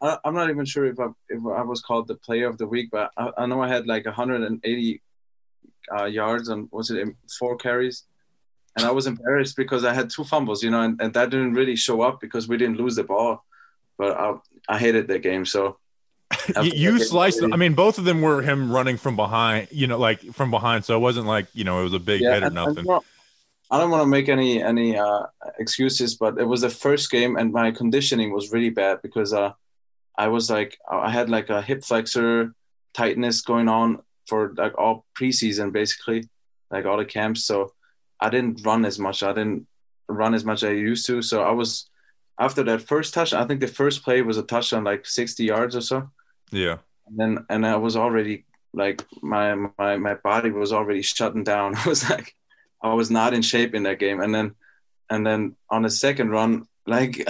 I, 0.00 0.18
I'm 0.24 0.34
not 0.34 0.50
even 0.50 0.64
sure 0.64 0.84
if 0.86 0.98
I 0.98 1.06
if 1.28 1.40
I 1.46 1.62
was 1.62 1.80
called 1.80 2.08
the 2.08 2.16
player 2.16 2.48
of 2.48 2.58
the 2.58 2.66
week, 2.66 2.88
but 2.90 3.10
I, 3.16 3.30
I 3.38 3.46
know 3.46 3.62
I 3.62 3.68
had 3.68 3.86
like 3.86 4.04
180 4.04 5.02
uh, 5.96 6.04
yards 6.04 6.48
on 6.48 6.68
was 6.72 6.90
it 6.90 7.08
four 7.38 7.56
carries, 7.56 8.04
and 8.76 8.84
I 8.86 8.90
was 8.90 9.06
embarrassed 9.06 9.56
because 9.56 9.84
I 9.84 9.94
had 9.94 10.10
two 10.10 10.24
fumbles, 10.24 10.62
you 10.62 10.70
know, 10.70 10.80
and, 10.82 11.00
and 11.00 11.14
that 11.14 11.30
didn't 11.30 11.54
really 11.54 11.76
show 11.76 12.02
up 12.02 12.20
because 12.20 12.48
we 12.48 12.56
didn't 12.56 12.78
lose 12.78 12.96
the 12.96 13.04
ball, 13.04 13.44
but 13.96 14.16
I 14.16 14.34
I 14.68 14.78
hated 14.78 15.06
that 15.08 15.20
game. 15.20 15.46
So 15.46 15.78
You, 16.62 16.72
you 16.74 16.98
sliced. 16.98 17.40
them. 17.40 17.52
I 17.52 17.56
mean, 17.56 17.74
both 17.74 17.98
of 17.98 18.04
them 18.04 18.22
were 18.22 18.42
him 18.42 18.72
running 18.72 18.96
from 18.96 19.16
behind. 19.16 19.68
You 19.70 19.86
know, 19.86 19.98
like 19.98 20.20
from 20.34 20.50
behind. 20.50 20.84
So 20.84 20.96
it 20.96 21.00
wasn't 21.00 21.26
like 21.26 21.46
you 21.52 21.62
know 21.64 21.80
it 21.80 21.84
was 21.84 21.92
a 21.94 22.00
big 22.00 22.22
hit 22.22 22.28
or 22.28 22.32
and- 22.32 22.44
and 22.46 22.54
nothing. 22.54 22.84
well, 22.86 23.04
I 23.72 23.78
don't 23.78 23.90
want 23.90 24.02
to 24.02 24.14
make 24.16 24.28
any 24.28 24.62
any 24.72 24.88
uh, 24.98 25.22
excuses, 25.58 26.10
but 26.22 26.32
it 26.38 26.44
was 26.52 26.60
the 26.60 26.68
first 26.84 27.10
game, 27.10 27.32
and 27.38 27.52
my 27.52 27.70
conditioning 27.72 28.30
was 28.36 28.52
really 28.52 28.70
bad 28.82 29.00
because 29.02 29.32
uh, 29.32 29.52
I 30.24 30.28
was 30.28 30.50
like 30.50 30.72
I 31.06 31.10
had 31.10 31.28
like 31.36 31.48
a 31.50 31.62
hip 31.68 31.82
flexor 31.82 32.54
tightness 32.92 33.40
going 33.40 33.68
on 33.68 33.88
for 34.28 34.40
like 34.62 34.76
all 34.78 35.06
preseason, 35.18 35.72
basically, 35.72 36.28
like 36.70 36.84
all 36.86 36.98
the 36.98 37.06
camps. 37.18 37.44
So 37.46 37.72
I 38.20 38.28
didn't 38.28 38.60
run 38.64 38.84
as 38.84 38.98
much. 38.98 39.22
I 39.22 39.32
didn't 39.32 39.66
run 40.06 40.34
as 40.34 40.44
much 40.44 40.62
as 40.62 40.68
I 40.68 40.72
used 40.90 41.06
to. 41.06 41.22
So 41.22 41.42
I 41.42 41.52
was 41.52 41.88
after 42.38 42.62
that 42.64 42.82
first 42.82 43.14
touch. 43.14 43.32
I 43.32 43.44
think 43.46 43.60
the 43.60 43.68
first 43.80 44.04
play 44.04 44.20
was 44.22 44.36
a 44.38 44.42
touchdown, 44.42 44.84
like 44.84 45.06
sixty 45.06 45.44
yards 45.44 45.74
or 45.76 45.80
so 45.80 46.10
Yeah. 46.50 46.76
and 47.06 47.16
then 47.18 47.46
and 47.48 47.66
I 47.66 47.76
was 47.76 47.96
already 47.96 48.44
like 48.74 49.02
my 49.22 49.54
my 49.78 49.96
my 49.96 50.14
body 50.14 50.50
was 50.50 50.72
already 50.72 51.02
shutting 51.02 51.44
down. 51.44 51.74
I 51.84 51.88
was 51.88 52.08
like 52.10 52.34
I 52.82 52.94
was 52.94 53.10
not 53.10 53.34
in 53.34 53.42
shape 53.42 53.74
in 53.74 53.84
that 53.84 53.98
game, 53.98 54.20
and 54.20 54.34
then 54.34 54.54
and 55.10 55.26
then 55.26 55.56
on 55.70 55.82
the 55.82 55.90
second 55.90 56.30
run, 56.30 56.66
like 56.86 57.26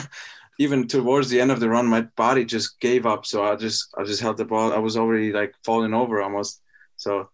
even 0.58 0.86
towards 0.86 1.30
the 1.30 1.40
end 1.40 1.50
of 1.50 1.60
the 1.60 1.68
run, 1.68 1.86
my 1.86 2.02
body 2.02 2.44
just 2.44 2.80
gave 2.80 3.06
up. 3.06 3.24
So 3.24 3.44
I 3.44 3.56
just 3.56 3.88
I 3.96 4.04
just 4.04 4.20
held 4.20 4.36
the 4.36 4.44
ball. 4.44 4.72
I 4.72 4.78
was 4.78 4.96
already 4.96 5.32
like 5.32 5.54
falling 5.64 5.94
over 5.94 6.20
almost. 6.20 6.60
So 6.96 7.30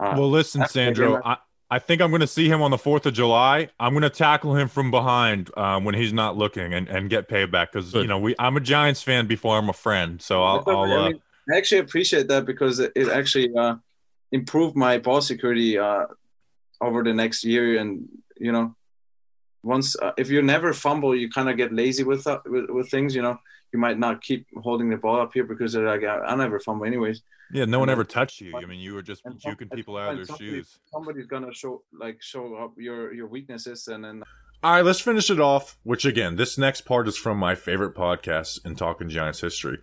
uh, 0.00 0.14
Well, 0.16 0.30
listen, 0.30 0.62
after 0.62 0.72
Sandro, 0.72 1.12
game, 1.14 1.22
I, 1.24 1.36
I 1.70 1.78
think 1.78 2.00
I'm 2.00 2.10
going 2.10 2.20
to 2.20 2.26
see 2.26 2.48
him 2.48 2.62
on 2.62 2.70
the 2.70 2.76
4th 2.76 3.06
of 3.06 3.14
July. 3.14 3.68
I'm 3.78 3.92
going 3.92 4.02
to 4.02 4.10
tackle 4.10 4.56
him 4.56 4.68
from 4.68 4.90
behind 4.90 5.50
um, 5.56 5.84
when 5.84 5.94
he's 5.94 6.12
not 6.12 6.36
looking 6.36 6.74
and, 6.74 6.88
and 6.88 7.10
get 7.10 7.28
payback 7.28 7.72
because 7.72 7.92
you 7.94 8.06
know 8.06 8.18
we 8.18 8.34
I'm 8.38 8.56
a 8.56 8.60
Giants 8.60 9.02
fan 9.02 9.26
before 9.26 9.58
I'm 9.58 9.68
a 9.68 9.74
friend. 9.74 10.20
So 10.20 10.42
I'll, 10.42 10.64
I'll 10.66 10.84
I, 10.84 10.96
uh, 10.96 11.08
mean, 11.08 11.22
I 11.52 11.56
actually 11.56 11.78
appreciate 11.78 12.28
that 12.28 12.46
because 12.46 12.78
it, 12.78 12.92
it 12.94 13.08
actually 13.08 13.54
uh, 13.56 13.76
improved 14.32 14.76
my 14.76 14.98
ball 14.98 15.20
security 15.20 15.78
uh, 15.78 16.06
over 16.82 17.02
the 17.02 17.14
next 17.14 17.44
year. 17.44 17.78
And 17.80 18.08
you 18.36 18.52
know, 18.52 18.74
once 19.62 19.96
uh, 19.96 20.12
if 20.18 20.28
you 20.30 20.42
never 20.42 20.72
fumble, 20.72 21.14
you 21.14 21.30
kind 21.30 21.48
of 21.48 21.56
get 21.56 21.72
lazy 21.72 22.04
with, 22.04 22.26
uh, 22.26 22.40
with 22.44 22.68
with 22.68 22.90
things. 22.90 23.14
You 23.14 23.22
know, 23.22 23.38
you 23.72 23.78
might 23.78 23.98
not 23.98 24.22
keep 24.22 24.46
holding 24.62 24.90
the 24.90 24.96
ball 24.96 25.20
up 25.20 25.32
here 25.32 25.44
because 25.44 25.72
they're 25.72 25.86
like, 25.86 26.04
I, 26.04 26.18
I 26.18 26.34
never 26.34 26.60
fumble 26.60 26.84
anyways. 26.86 27.22
yeah, 27.52 27.64
no 27.64 27.78
one 27.78 27.88
And 27.88 27.92
ever 27.92 28.04
touched 28.04 28.40
you. 28.40 28.56
I 28.56 28.66
mean, 28.66 28.80
you 28.80 28.94
were 28.94 29.02
just 29.02 29.24
juking 29.24 29.70
people 29.72 29.96
out 29.96 30.18
of 30.18 30.26
their 30.26 30.36
shoes. 30.36 30.78
Somebody's 30.92 31.26
gonna 31.26 31.54
show 31.54 31.82
like 31.98 32.20
show 32.20 32.56
up 32.56 32.74
your 32.76 33.14
your 33.14 33.28
weaknesses, 33.28 33.88
and 33.88 34.04
then 34.04 34.22
All 34.62 34.72
right, 34.72 34.84
let's 34.84 35.00
finish 35.00 35.30
it 35.30 35.40
off. 35.40 35.78
Which 35.84 36.04
again, 36.04 36.36
this 36.36 36.58
next 36.58 36.82
part 36.82 37.08
is 37.08 37.16
from 37.16 37.38
my 37.38 37.54
favorite 37.54 37.94
podcast 37.94 38.64
in 38.66 38.74
Talking 38.74 39.08
Giants 39.08 39.40
history, 39.40 39.78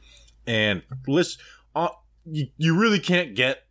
and 0.45 0.83
list 1.07 1.39
uh, 1.75 1.89
you, 2.25 2.47
you 2.57 2.77
really 2.77 2.99
can't 2.99 3.35
get 3.35 3.63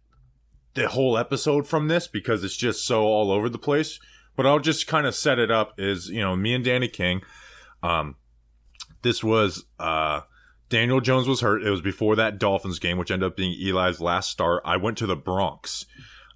the 0.78 0.88
whole 0.88 1.18
episode 1.18 1.66
from 1.66 1.88
this 1.88 2.06
because 2.06 2.44
it's 2.44 2.56
just 2.56 2.86
so 2.86 3.02
all 3.02 3.30
over 3.30 3.48
the 3.48 3.58
place. 3.58 3.98
But 4.36 4.46
I'll 4.46 4.60
just 4.60 4.86
kind 4.86 5.06
of 5.06 5.14
set 5.14 5.38
it 5.38 5.50
up. 5.50 5.74
Is 5.78 6.08
you 6.08 6.20
know 6.20 6.36
me 6.36 6.54
and 6.54 6.64
Danny 6.64 6.88
King. 6.88 7.22
Um, 7.82 8.16
this 9.02 9.22
was 9.22 9.64
uh 9.78 10.20
Daniel 10.68 11.00
Jones 11.00 11.26
was 11.26 11.40
hurt. 11.40 11.62
It 11.62 11.70
was 11.70 11.80
before 11.80 12.16
that 12.16 12.38
Dolphins 12.38 12.78
game, 12.78 12.98
which 12.98 13.10
ended 13.10 13.26
up 13.26 13.36
being 13.36 13.56
Eli's 13.60 14.00
last 14.00 14.30
start. 14.30 14.62
I 14.64 14.76
went 14.76 14.98
to 14.98 15.06
the 15.06 15.16
Bronx. 15.16 15.86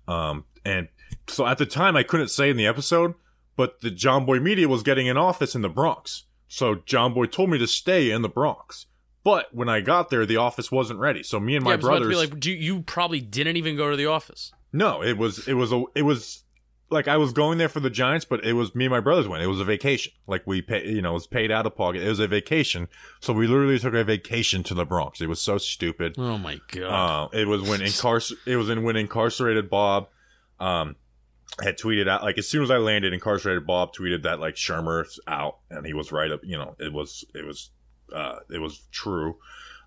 Um, 0.09 0.44
and 0.64 0.89
so 1.28 1.47
at 1.47 1.59
the 1.59 1.66
time 1.66 1.97
I 1.97 2.02
couldn't 2.02 2.28
say 2.28 2.51
in 2.51 2.56
the 2.56 2.66
episode, 2.66 3.14
but 3.56 3.81
the 3.82 3.90
Jomboy 3.90 4.43
Media 4.43 4.69
was 4.69 4.82
getting 4.82 5.09
an 5.09 5.16
office 5.16 5.55
in 5.55 5.62
the 5.62 5.69
Bronx. 5.69 6.24
So 6.48 6.77
Jomboy 6.77 7.31
told 7.31 7.51
me 7.51 7.59
to 7.59 7.66
stay 7.66 8.10
in 8.10 8.23
the 8.23 8.28
Bronx. 8.28 8.86
But 9.24 9.54
when 9.54 9.68
I 9.68 9.80
got 9.80 10.10
there, 10.10 10.26
the 10.26 10.36
office 10.36 10.72
wasn't 10.72 10.98
ready. 10.98 11.22
So 11.22 11.38
me 11.38 11.54
and 11.54 11.64
my 11.64 11.74
about 11.74 11.84
brothers 11.84 12.08
be 12.08 12.16
like, 12.16 12.40
do 12.40 12.50
you, 12.50 12.56
you 12.76 12.82
probably 12.82 13.20
didn't 13.20 13.56
even 13.56 13.76
go 13.76 13.90
to 13.90 13.96
the 13.96 14.06
office. 14.06 14.52
no, 14.72 15.02
it 15.02 15.16
was 15.16 15.46
it 15.46 15.54
was 15.54 15.72
a 15.72 15.84
it 15.94 16.02
was 16.02 16.44
like 16.90 17.08
I 17.08 17.16
was 17.16 17.32
going 17.32 17.56
there 17.56 17.68
for 17.70 17.80
the 17.80 17.88
Giants, 17.88 18.24
but 18.26 18.44
it 18.44 18.52
was 18.52 18.74
me 18.74 18.84
and 18.84 18.92
my 18.92 19.00
brothers 19.00 19.26
went. 19.26 19.42
It 19.42 19.46
was 19.46 19.60
a 19.60 19.64
vacation. 19.64 20.12
Like 20.26 20.46
we 20.46 20.60
pay, 20.60 20.86
you 20.88 21.00
know, 21.00 21.10
it 21.10 21.14
was 21.14 21.26
paid 21.26 21.50
out 21.50 21.64
of 21.66 21.74
pocket. 21.74 22.02
It 22.02 22.08
was 22.08 22.18
a 22.18 22.26
vacation, 22.28 22.88
so 23.20 23.32
we 23.32 23.46
literally 23.46 23.78
took 23.78 23.94
a 23.94 24.04
vacation 24.04 24.62
to 24.64 24.74
the 24.74 24.84
Bronx. 24.84 25.20
It 25.20 25.28
was 25.28 25.40
so 25.40 25.56
stupid. 25.56 26.16
Oh 26.18 26.36
my 26.36 26.60
god! 26.70 27.28
Uh, 27.32 27.38
it 27.38 27.46
was 27.48 27.62
when 27.62 27.80
incarcer- 27.82 28.36
It 28.46 28.56
was 28.56 28.68
in 28.68 28.82
when 28.82 28.96
incarcerated 28.96 29.70
Bob, 29.70 30.08
um, 30.60 30.96
had 31.62 31.78
tweeted 31.78 32.08
out 32.08 32.22
like 32.22 32.38
as 32.38 32.48
soon 32.48 32.62
as 32.62 32.70
I 32.70 32.76
landed, 32.78 33.12
incarcerated 33.12 33.66
Bob 33.66 33.94
tweeted 33.94 34.24
that 34.24 34.40
like 34.40 34.56
Shurmur's 34.56 35.18
out, 35.26 35.58
and 35.70 35.86
he 35.86 35.94
was 35.94 36.12
right 36.12 36.30
up. 36.30 36.40
You 36.42 36.58
know, 36.58 36.76
it 36.78 36.92
was 36.92 37.24
it 37.34 37.46
was 37.46 37.70
uh 38.14 38.40
it 38.51 38.59
was 38.59 38.82
true. 38.90 39.39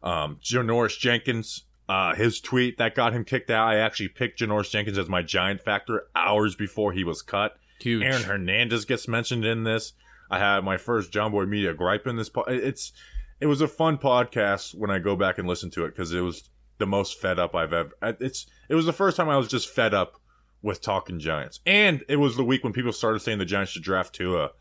Um, 0.03 0.39
Janoris 0.43 0.99
Jenkins, 0.99 1.63
uh, 1.89 2.13
his 2.15 2.39
tweet 2.39 2.77
that 2.77 2.95
got 2.95 3.13
him 3.13 3.23
kicked 3.25 3.49
out. 3.49 3.67
I 3.67 3.77
actually 3.77 4.09
picked 4.09 4.39
Janoris 4.39 4.69
Jenkins 4.69 4.97
as 4.97 5.09
my 5.09 5.21
giant 5.21 5.61
factor 5.61 6.07
hours 6.15 6.55
before 6.55 6.93
he 6.93 7.03
was 7.03 7.21
cut. 7.21 7.57
Huge. 7.79 8.03
Aaron 8.03 8.23
Hernandez 8.23 8.85
gets 8.85 9.07
mentioned 9.07 9.45
in 9.45 9.63
this. 9.63 9.93
I 10.29 10.39
had 10.39 10.63
my 10.63 10.77
first 10.77 11.11
Jomboy 11.11 11.47
Media 11.47 11.73
gripe 11.73 12.07
in 12.07 12.17
this. 12.17 12.29
Po- 12.29 12.45
it's 12.47 12.91
it 13.39 13.47
was 13.47 13.61
a 13.61 13.67
fun 13.67 13.97
podcast 13.97 14.73
when 14.75 14.89
I 14.89 14.99
go 14.99 15.15
back 15.15 15.37
and 15.37 15.47
listen 15.47 15.69
to 15.71 15.85
it 15.85 15.89
because 15.89 16.13
it 16.13 16.21
was 16.21 16.49
the 16.77 16.85
most 16.85 17.19
fed 17.19 17.39
up 17.39 17.55
I've 17.55 17.73
ever. 17.73 17.91
It's 18.01 18.47
it 18.69 18.75
was 18.75 18.85
the 18.85 18.93
first 18.93 19.17
time 19.17 19.29
I 19.29 19.37
was 19.37 19.47
just 19.47 19.69
fed 19.69 19.93
up 19.93 20.19
with 20.61 20.81
talking 20.81 21.19
Giants, 21.19 21.59
and 21.65 22.03
it 22.07 22.15
was 22.15 22.37
the 22.37 22.43
week 22.43 22.63
when 22.63 22.73
people 22.73 22.91
started 22.91 23.19
saying 23.19 23.37
the 23.37 23.45
Giants 23.45 23.71
should 23.73 23.83
draft 23.83 24.15
Tua, 24.15 24.51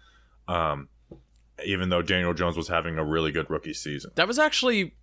um, 0.49 0.89
even 1.65 1.89
though 1.89 2.03
Daniel 2.03 2.35
Jones 2.35 2.57
was 2.57 2.69
having 2.69 2.99
a 2.99 3.05
really 3.05 3.33
good 3.33 3.49
rookie 3.51 3.75
season. 3.75 4.11
That 4.17 4.29
was 4.29 4.39
actually 4.39 4.95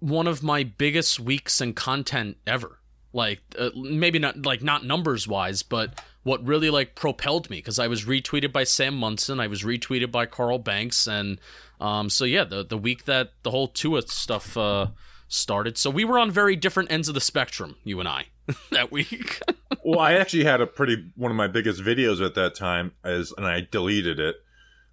one 0.00 0.26
of 0.26 0.42
my 0.42 0.64
biggest 0.64 1.20
weeks 1.20 1.60
in 1.60 1.74
content 1.74 2.38
ever. 2.46 2.78
Like 3.12 3.40
uh, 3.58 3.70
maybe 3.74 4.18
not 4.18 4.44
like 4.44 4.62
not 4.62 4.84
numbers 4.84 5.26
wise, 5.26 5.62
but 5.62 6.00
what 6.22 6.44
really 6.46 6.70
like 6.70 6.94
propelled 6.94 7.50
me 7.50 7.58
because 7.58 7.78
I 7.78 7.88
was 7.88 8.04
retweeted 8.04 8.52
by 8.52 8.64
Sam 8.64 8.94
Monson, 8.96 9.40
I 9.40 9.46
was 9.46 9.62
retweeted 9.62 10.12
by 10.12 10.26
Carl 10.26 10.58
Banks, 10.58 11.06
and 11.06 11.40
um, 11.80 12.08
so 12.08 12.24
yeah, 12.24 12.44
the 12.44 12.64
the 12.64 12.78
week 12.78 13.06
that 13.06 13.32
the 13.42 13.50
whole 13.50 13.68
Tua 13.68 14.02
stuff 14.02 14.56
uh, 14.56 14.88
started, 15.28 15.76
so 15.76 15.90
we 15.90 16.04
were 16.04 16.18
on 16.18 16.30
very 16.30 16.54
different 16.54 16.92
ends 16.92 17.08
of 17.08 17.14
the 17.14 17.20
spectrum, 17.20 17.76
you 17.82 17.98
and 17.98 18.08
I, 18.08 18.26
that 18.70 18.92
week. 18.92 19.40
well, 19.84 19.98
I 19.98 20.12
actually 20.12 20.44
had 20.44 20.60
a 20.60 20.66
pretty 20.66 21.10
one 21.16 21.32
of 21.32 21.36
my 21.36 21.48
biggest 21.48 21.82
videos 21.82 22.24
at 22.24 22.34
that 22.34 22.54
time 22.54 22.92
as 23.02 23.32
and 23.36 23.46
I 23.46 23.66
deleted 23.68 24.20
it. 24.20 24.36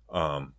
Um, 0.10 0.54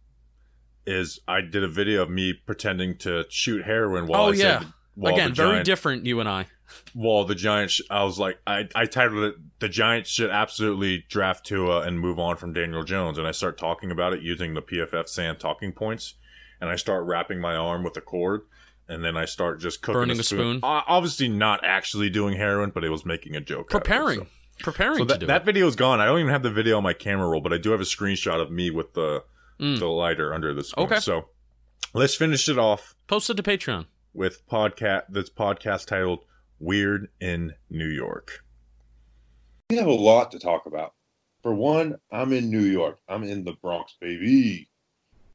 is 0.86 1.20
I 1.28 1.40
did 1.42 1.62
a 1.64 1.68
video 1.68 2.02
of 2.02 2.10
me 2.10 2.32
pretending 2.32 2.96
to 2.98 3.24
shoot 3.28 3.64
heroin 3.64 4.06
while 4.06 4.22
oh 4.22 4.30
I 4.30 4.34
yeah, 4.34 4.62
while 4.94 5.12
again, 5.14 5.34
very 5.34 5.50
Giant- 5.52 5.66
different, 5.66 6.06
you 6.06 6.20
and 6.20 6.28
I. 6.28 6.46
While 6.92 7.24
the 7.24 7.34
Giants, 7.34 7.80
I 7.90 8.04
was 8.04 8.18
like, 8.18 8.38
I, 8.46 8.68
I 8.74 8.84
titled 8.86 9.24
it 9.24 9.34
"The 9.58 9.68
Giants 9.70 10.10
should 10.10 10.30
absolutely 10.30 11.04
draft 11.08 11.46
Tua 11.46 11.80
and 11.82 11.98
move 11.98 12.18
on 12.18 12.36
from 12.36 12.52
Daniel 12.52 12.84
Jones," 12.84 13.16
and 13.18 13.26
I 13.26 13.30
start 13.32 13.56
talking 13.58 13.90
about 13.90 14.12
it 14.12 14.20
using 14.22 14.52
the 14.54 14.60
PFF 14.62 15.08
Sam 15.08 15.36
talking 15.36 15.72
points, 15.72 16.14
and 16.60 16.68
I 16.68 16.76
start 16.76 17.04
wrapping 17.06 17.40
my 17.40 17.54
arm 17.56 17.84
with 17.84 17.96
a 17.96 18.02
cord, 18.02 18.42
and 18.86 19.02
then 19.02 19.16
I 19.16 19.24
start 19.24 19.60
just 19.60 19.80
cooking 19.80 20.00
Burning 20.00 20.18
a 20.18 20.20
a 20.20 20.24
spoon. 20.24 20.58
spoon. 20.58 20.60
Uh, 20.62 20.82
obviously, 20.86 21.28
not 21.28 21.60
actually 21.64 22.10
doing 22.10 22.36
heroin, 22.36 22.70
but 22.70 22.84
it 22.84 22.90
was 22.90 23.04
making 23.06 23.34
a 23.34 23.40
joke. 23.40 23.72
of 23.72 23.76
it, 23.80 23.84
Preparing, 23.84 24.18
so. 24.20 24.26
preparing 24.60 24.96
So 24.98 25.04
to 25.04 25.08
that, 25.14 25.20
do 25.20 25.26
that 25.26 25.42
it. 25.42 25.44
video 25.46 25.66
is 25.66 25.76
gone. 25.76 26.00
I 26.00 26.04
don't 26.04 26.18
even 26.20 26.32
have 26.32 26.42
the 26.42 26.50
video 26.50 26.76
on 26.76 26.82
my 26.82 26.92
camera 26.94 27.28
roll, 27.28 27.40
but 27.40 27.52
I 27.54 27.58
do 27.58 27.70
have 27.70 27.80
a 27.80 27.84
screenshot 27.84 28.42
of 28.42 28.50
me 28.50 28.70
with 28.70 28.92
the 28.92 29.24
Mm. 29.60 29.78
the 29.78 29.86
lighter 29.86 30.32
under 30.32 30.54
the 30.54 30.64
spoon. 30.64 30.84
Okay. 30.84 31.00
So 31.00 31.28
let's 31.94 32.14
finish 32.14 32.48
it 32.48 32.58
off 32.58 32.94
Post 33.06 33.30
it 33.30 33.36
to 33.38 33.42
Patreon. 33.42 33.86
with 34.14 34.46
podcast 34.48 35.02
this 35.08 35.30
podcast 35.30 35.86
titled 35.86 36.24
"Weird 36.58 37.08
in 37.20 37.54
New 37.70 37.88
York." 37.88 38.44
We 39.70 39.76
have 39.76 39.86
a 39.86 39.92
lot 39.92 40.30
to 40.32 40.38
talk 40.38 40.66
about. 40.66 40.94
For 41.42 41.52
one, 41.54 41.96
I'm 42.10 42.32
in 42.32 42.50
New 42.50 42.62
York. 42.62 42.98
I'm 43.08 43.22
in 43.22 43.44
the 43.44 43.54
Bronx, 43.62 43.94
baby. 44.00 44.68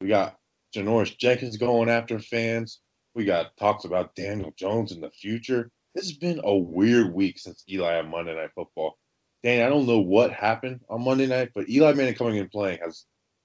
We 0.00 0.08
got 0.08 0.38
Janoris 0.74 1.16
Jenkins 1.16 1.56
going 1.56 1.88
after 1.88 2.18
fans. 2.18 2.80
We 3.14 3.24
got 3.24 3.56
talks 3.56 3.84
about 3.84 4.14
Daniel 4.14 4.52
Jones 4.56 4.90
in 4.92 5.00
the 5.00 5.10
future. 5.10 5.70
This 5.94 6.08
has 6.08 6.16
been 6.18 6.40
a 6.42 6.54
weird 6.54 7.14
week 7.14 7.38
since 7.38 7.62
Eli 7.70 7.98
on 7.98 8.10
Monday 8.10 8.34
Night 8.34 8.50
Football. 8.54 8.98
Dan, 9.44 9.64
I 9.64 9.68
don't 9.68 9.86
know 9.86 10.00
what 10.00 10.32
happened 10.32 10.80
on 10.88 11.04
Monday 11.04 11.26
night, 11.26 11.50
but 11.54 11.68
Eli 11.68 11.92
Manning 11.92 12.14
coming 12.14 12.36
in 12.36 12.48
playing 12.48 12.80
has 12.84 13.04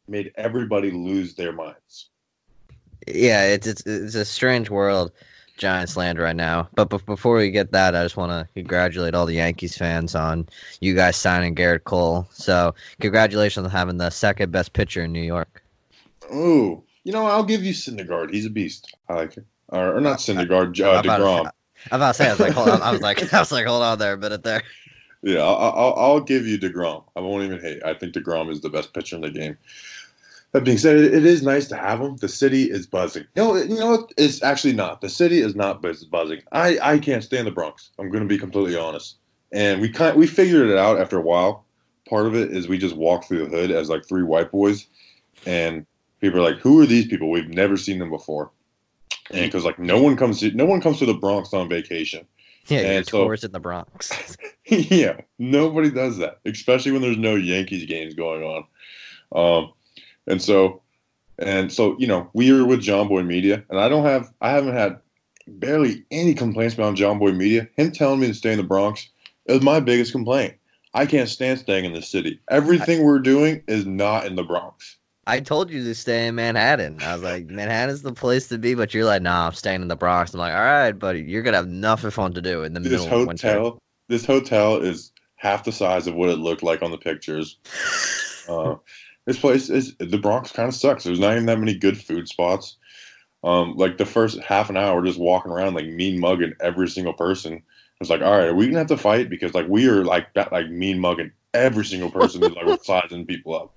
made 0.10 0.31
everybody 0.36 0.91
lose 0.91 1.36
their 1.36 1.52
minds. 1.52 2.10
Yeah, 3.07 3.45
it's 3.45 3.68
it's 3.68 3.86
it's 3.86 4.15
a 4.15 4.26
strange 4.26 4.69
world, 4.69 5.11
Giants 5.57 5.95
land 5.95 6.19
right 6.19 6.36
now. 6.36 6.69
But 6.76 6.90
bef- 6.90 7.06
before 7.06 7.36
we 7.38 7.49
get 7.52 7.72
that, 7.72 7.95
I 7.95 8.03
just 8.03 8.18
want 8.18 8.31
to 8.31 8.48
congratulate 8.53 9.15
all 9.15 9.26
the 9.26 9.36
Yankees 9.36 9.77
fans 9.77 10.15
on 10.15 10.48
you 10.81 10.95
guys 10.95 11.15
signing 11.15 11.56
Gerrit 11.56 11.86
Cole. 11.86 12.27
So 12.31 12.76
congratulations 12.99 13.65
on 13.65 13.72
having 13.72 13.98
the 13.98 14.10
second 14.10 14.52
best 14.52 14.73
pitcher 14.73 15.03
in 15.03 15.11
New 15.14 15.22
York. 15.22 15.64
Ooh, 16.34 16.84
you 17.03 17.11
know, 17.11 17.26
I'll 17.26 17.44
give 17.44 17.64
you 17.64 17.73
Syndergaard. 17.73 18.31
He's 18.31 18.45
a 18.45 18.49
beast. 18.49 18.95
I 19.07 19.14
like 19.15 19.38
it. 19.38 19.45
Or, 19.69 19.95
or 19.98 20.02
not 20.02 20.19
Syndergaard, 20.19 20.80
uh, 20.81 20.91
I'm 20.91 20.99
about 20.99 21.18
to- 21.18 21.23
Degrom. 21.23 21.52
I'm 21.91 21.95
about 22.02 22.07
to 22.10 22.14
say, 22.15 22.27
I 22.27 22.31
was 22.31 22.40
like, 22.40 22.53
hold 22.53 22.69
on, 22.69 22.81
I 22.81 22.91
was 22.91 23.02
like, 23.02 23.34
I 23.34 23.40
was 23.40 23.52
like, 23.52 23.65
hold 23.65 23.81
on 23.81 23.98
there 23.98 24.14
a 24.14 24.18
minute 24.18 24.44
there. 24.44 24.61
Yeah, 25.22 25.40
I'll, 25.40 25.73
I'll, 25.76 25.94
I'll 25.98 26.19
give 26.22 26.45
you 26.45 26.57
Degrom. 26.57 27.03
I 27.15 27.19
won't 27.22 27.44
even 27.44 27.60
hate. 27.60 27.84
I 27.86 27.94
think 27.94 28.14
Degrom 28.14 28.49
is 28.49 28.61
the 28.61 28.69
best 28.69 28.94
pitcher 28.94 29.15
in 29.15 29.22
the 29.22 29.30
game. 29.30 29.57
That 30.51 30.63
being 30.63 30.80
said, 30.80 30.97
it, 30.97 31.26
is 31.26 31.43
nice 31.43 31.67
to 31.67 31.76
have 31.76 31.99
them. 31.99 32.17
The 32.17 32.27
city 32.27 32.63
is 32.71 32.88
buzzing. 32.88 33.26
You 33.35 33.43
know, 33.43 33.55
you 33.55 33.76
know 33.80 33.91
what? 33.91 34.13
It's 34.17 34.41
actually 34.41 34.73
not. 34.73 35.01
The 35.01 35.09
city 35.09 35.39
is 35.41 35.55
not 35.55 35.81
buzz- 35.81 36.05
buzzing. 36.05 36.41
I, 36.51 36.80
I 36.81 36.97
can't 36.97 37.23
stand 37.23 37.45
the 37.45 37.51
Bronx. 37.51 37.91
I'm 37.99 38.09
going 38.09 38.23
to 38.23 38.27
be 38.27 38.38
completely 38.39 38.76
honest. 38.76 39.17
And 39.51 39.80
we 39.80 39.89
kind 39.89 40.17
we 40.17 40.26
figured 40.27 40.69
it 40.69 40.77
out 40.77 40.99
after 40.99 41.17
a 41.17 41.21
while. 41.21 41.65
Part 42.07 42.26
of 42.26 42.35
it 42.35 42.51
is 42.51 42.67
we 42.67 42.80
just 42.80 42.95
walk 42.95 43.26
through 43.26 43.45
the 43.45 43.55
hood 43.55 43.69
as 43.71 43.89
like 43.89 44.07
three 44.07 44.23
white 44.23 44.51
boys, 44.51 44.88
and 45.45 45.85
people 46.21 46.39
are 46.39 46.51
like, 46.51 46.59
"Who 46.59 46.80
are 46.81 46.85
these 46.88 47.07
people? 47.07 47.30
We've 47.30 47.49
never 47.49 47.77
seen 47.77 47.99
them 47.99 48.09
before." 48.09 48.51
And 49.31 49.45
because 49.45 49.65
like 49.65 49.77
no 49.77 50.01
one 50.01 50.17
comes 50.17 50.39
to 50.39 50.51
no 50.51 50.65
one 50.65 50.81
comes 50.81 50.97
to 50.99 51.05
the 51.05 51.13
Bronx 51.13 51.53
on 51.53 51.69
vacation. 51.69 52.26
Yeah, 52.67 52.80
And 52.80 53.05
so- 53.07 53.23
tours 53.23 53.43
in 53.43 53.51
the 53.51 53.59
Bronx. 53.59 54.35
yeah, 54.65 55.21
nobody 55.39 55.89
does 55.89 56.17
that, 56.17 56.39
especially 56.45 56.91
when 56.91 57.01
there's 57.01 57.17
no 57.17 57.35
Yankees 57.35 57.85
games 57.85 58.13
going 58.13 58.43
on. 58.43 58.63
Um, 59.31 59.73
and 60.27 60.41
so, 60.41 60.81
and 61.37 61.71
so, 61.71 61.95
you 61.99 62.07
know, 62.07 62.29
we 62.33 62.51
were 62.51 62.65
with 62.65 62.81
Jomboy 62.81 63.25
Media, 63.25 63.63
and 63.69 63.79
I 63.79 63.87
don't 63.89 64.05
have, 64.05 64.31
I 64.41 64.51
haven't 64.51 64.73
had 64.75 64.99
barely 65.47 66.03
any 66.11 66.33
complaints 66.33 66.73
about 66.75 66.95
Jomboy 66.95 67.35
Media. 67.35 67.67
Him 67.75 67.91
telling 67.91 68.19
me 68.19 68.27
to 68.27 68.33
stay 68.33 68.51
in 68.51 68.57
the 68.57 68.63
Bronx 68.63 69.09
is 69.45 69.61
my 69.61 69.79
biggest 69.79 70.11
complaint. 70.11 70.55
I 70.93 71.05
can't 71.05 71.29
stand 71.29 71.59
staying 71.59 71.85
in 71.85 71.93
the 71.93 72.01
city. 72.01 72.39
Everything 72.49 73.03
we're 73.03 73.19
doing 73.19 73.63
is 73.67 73.85
not 73.85 74.25
in 74.25 74.35
the 74.35 74.43
Bronx. 74.43 74.97
I 75.27 75.39
told 75.39 75.69
you 75.69 75.83
to 75.83 75.93
stay 75.93 76.25
in 76.25 76.33
Manhattan. 76.35 76.97
I 77.03 77.13
was 77.13 77.21
like, 77.21 77.45
Manhattan's 77.45 78.01
the 78.01 78.13
place 78.13 78.47
to 78.47 78.57
be, 78.57 78.73
but 78.73 78.93
you're 78.95 79.05
like, 79.05 79.21
nah, 79.21 79.45
I'm 79.47 79.53
staying 79.53 79.83
in 79.83 79.87
the 79.87 79.95
Bronx. 79.95 80.33
I'm 80.33 80.39
like, 80.39 80.53
all 80.53 80.59
right, 80.59 80.91
buddy, 80.91 81.21
you're 81.21 81.43
gonna 81.43 81.57
have 81.57 81.67
nothing 81.67 82.09
fun 82.09 82.33
to 82.33 82.41
do 82.41 82.63
in 82.63 82.73
the 82.73 82.79
This 82.79 83.03
middle 83.03 83.21
of 83.21 83.27
winter. 83.27 83.47
hotel, 83.51 83.79
this 84.07 84.25
hotel 84.25 84.77
is 84.77 85.11
half 85.35 85.63
the 85.63 85.71
size 85.71 86.07
of 86.07 86.15
what 86.15 86.29
it 86.29 86.39
looked 86.39 86.63
like 86.63 86.81
on 86.81 86.91
the 86.91 86.97
pictures. 86.97 87.57
Uh, 88.49 88.75
this 89.30 89.38
place 89.38 89.69
is 89.69 89.95
the 89.99 90.18
Bronx 90.18 90.51
kind 90.51 90.68
of 90.68 90.73
sucks. 90.73 91.03
There's 91.03 91.19
not 91.19 91.34
even 91.34 91.45
that 91.45 91.60
many 91.60 91.76
good 91.76 92.01
food 92.01 92.27
spots. 92.27 92.77
Um, 93.43 93.76
like 93.77 93.99
the 93.99 94.06
first 94.06 94.39
half 94.39 94.72
an 94.72 94.76
hour, 94.76 95.06
just 95.06 95.19
walking 95.19 95.51
around 95.51 95.76
like 95.76 95.85
mean 95.85 96.19
mugging 96.19 96.53
every 96.60 96.88
single 96.89 97.14
person. 97.14 97.61
It's 98.01 98.10
like, 98.10 98.23
all 98.23 98.35
right, 98.35 98.47
are 98.47 98.56
we 98.56 98.65
gonna 98.65 98.80
have 98.80 98.88
to 98.88 98.97
fight 98.97 99.30
because 99.30 99.53
like 99.53 99.68
we 99.68 99.88
are 99.88 100.03
like 100.03 100.34
that, 100.34 100.51
like 100.51 100.72
mean 100.72 100.99
mugging 100.99 101.31
every 101.53 101.85
single 101.85 102.10
person 102.10 102.41
is 102.43 102.53
like 102.53 102.65
we're 102.65 102.80
sizing 102.81 103.27
people 103.27 103.53
up. 103.56 103.76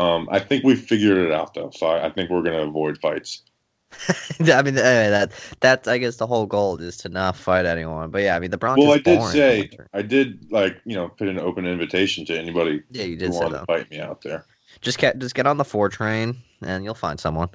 Um, 0.00 0.28
I 0.30 0.38
think 0.38 0.62
we 0.62 0.76
figured 0.76 1.18
it 1.18 1.32
out 1.32 1.54
though, 1.54 1.70
so 1.74 1.88
I, 1.88 2.06
I 2.06 2.10
think 2.10 2.30
we're 2.30 2.42
gonna 2.42 2.68
avoid 2.68 2.96
fights. 2.98 3.42
I 4.40 4.62
mean, 4.62 4.78
anyway, 4.78 5.10
that 5.10 5.32
that's 5.58 5.88
I 5.88 5.98
guess 5.98 6.18
the 6.18 6.26
whole 6.28 6.46
goal 6.46 6.76
is 6.76 6.98
to 6.98 7.08
not 7.08 7.34
fight 7.34 7.66
anyone. 7.66 8.10
But 8.10 8.22
yeah, 8.22 8.36
I 8.36 8.38
mean 8.38 8.52
the 8.52 8.58
Bronx. 8.58 8.78
Well, 8.80 8.92
I 8.92 8.98
did 8.98 9.20
say 9.24 9.70
I 9.92 10.02
did 10.02 10.52
like 10.52 10.80
you 10.84 10.94
know 10.94 11.08
put 11.08 11.26
an 11.26 11.40
open 11.40 11.66
invitation 11.66 12.24
to 12.26 12.38
anybody 12.38 12.84
Yeah, 12.92 13.06
you 13.06 13.14
who 13.14 13.18
did 13.18 13.34
say 13.34 13.40
wanted 13.40 13.58
to 13.58 13.64
fight 13.66 13.90
me 13.90 13.98
out 13.98 14.22
there. 14.22 14.46
Just 14.84 14.98
get 14.98 15.18
just 15.18 15.34
get 15.34 15.46
on 15.46 15.56
the 15.56 15.64
four 15.64 15.88
train 15.88 16.36
and 16.62 16.84
you'll 16.84 16.94
find 16.94 17.18
someone. 17.18 17.48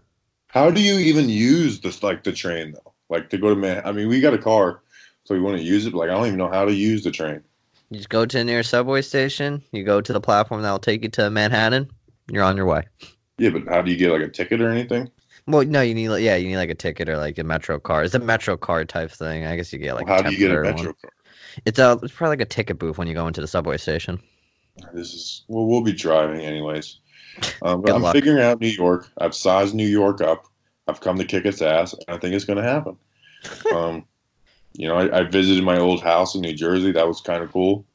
How 0.47 0.72
do 0.72 0.81
you 0.81 0.97
even 0.97 1.30
use 1.30 1.80
this 1.80 2.03
like 2.03 2.23
the 2.23 2.31
train 2.31 2.73
though? 2.73 2.93
Like 3.10 3.30
to 3.30 3.38
go 3.38 3.49
to 3.49 3.56
man? 3.56 3.81
I 3.85 3.91
mean, 3.91 4.07
we 4.07 4.19
got 4.19 4.34
a 4.34 4.38
car, 4.38 4.81
so 5.23 5.35
we 5.35 5.41
want 5.41 5.57
to 5.57 5.64
use 5.64 5.85
it. 5.85 5.91
But, 5.91 5.99
like 5.99 6.10
I 6.10 6.14
don't 6.14 6.27
even 6.27 6.38
know 6.38 6.49
how 6.49 6.65
to 6.65 6.73
use 6.73 7.03
the 7.03 7.11
train. 7.11 7.41
You 7.89 7.97
just 7.97 8.10
go 8.10 8.26
to 8.26 8.38
the 8.38 8.43
nearest 8.43 8.69
subway 8.69 9.01
station. 9.01 9.64
You 9.72 9.84
go 9.84 10.01
to 10.01 10.14
the 10.14 10.22
platform 10.22 10.61
that 10.61 10.72
will 10.72 10.80
take 10.80 11.03
you 11.03 11.10
to 11.10 11.30
Manhattan. 11.30 11.89
You're 12.30 12.43
on 12.43 12.57
your 12.57 12.65
way. 12.65 12.84
Yeah, 13.38 13.49
but 13.51 13.68
how 13.68 13.81
do 13.81 13.91
you 13.91 13.97
get 13.97 14.11
like 14.11 14.22
a 14.22 14.27
ticket 14.27 14.61
or 14.61 14.69
anything? 14.69 15.10
Well, 15.47 15.65
no, 15.65 15.81
you 15.81 15.95
need 15.95 16.10
like 16.10 16.23
yeah, 16.23 16.35
you 16.35 16.47
need 16.47 16.57
like 16.57 16.69
a 16.69 16.76
ticket 16.76 17.10
or 17.10 17.18
like 17.18 17.38
a 17.38 17.43
Metro 17.43 17.80
card. 17.80 18.06
It's 18.06 18.15
a 18.15 18.19
Metro 18.19 18.57
card 18.57 18.89
type 18.89 19.11
thing. 19.11 19.45
I 19.45 19.56
guess 19.56 19.72
you 19.72 19.80
get 19.80 19.95
like. 19.95 20.07
How 20.07 20.22
do 20.22 20.31
you 20.31 20.38
get 20.38 20.51
a 20.51 20.61
Metro 20.61 20.73
one. 20.73 20.95
card? 21.01 21.14
It's 21.65 21.80
a 21.80 21.99
it's 22.03 22.14
probably 22.14 22.38
like 22.38 22.41
a 22.41 22.49
ticket 22.49 22.77
booth 22.77 22.97
when 22.97 23.07
you 23.07 23.14
go 23.14 23.27
into 23.27 23.41
the 23.41 23.47
subway 23.47 23.77
station. 23.77 24.19
This 24.93 25.14
is 25.14 25.45
well, 25.47 25.65
we'll 25.65 25.81
be 25.81 25.93
driving 25.93 26.41
anyways. 26.41 26.99
Um, 27.61 27.84
I'm 27.88 28.01
luck. 28.01 28.14
figuring 28.14 28.43
out 28.43 28.60
New 28.60 28.68
York. 28.68 29.10
I've 29.19 29.35
sized 29.35 29.76
New 29.76 29.88
York 29.88 30.22
up. 30.22 30.45
I've 30.88 31.01
come 31.01 31.18
to 31.18 31.26
kick 31.26 31.45
its 31.45 31.61
ass, 31.61 31.93
and 31.93 32.03
I 32.07 32.18
think 32.18 32.34
it's 32.34 32.45
going 32.45 32.57
to 32.57 32.64
happen. 32.64 32.97
um, 33.73 34.06
you 34.73 34.88
know, 34.88 34.95
I, 34.95 35.19
I 35.19 35.23
visited 35.23 35.64
my 35.64 35.77
old 35.77 36.01
house 36.01 36.35
in 36.35 36.41
New 36.41 36.53
Jersey. 36.53 36.91
That 36.91 37.07
was 37.07 37.22
kind 37.22 37.43
of 37.43 37.51
cool. 37.51 37.85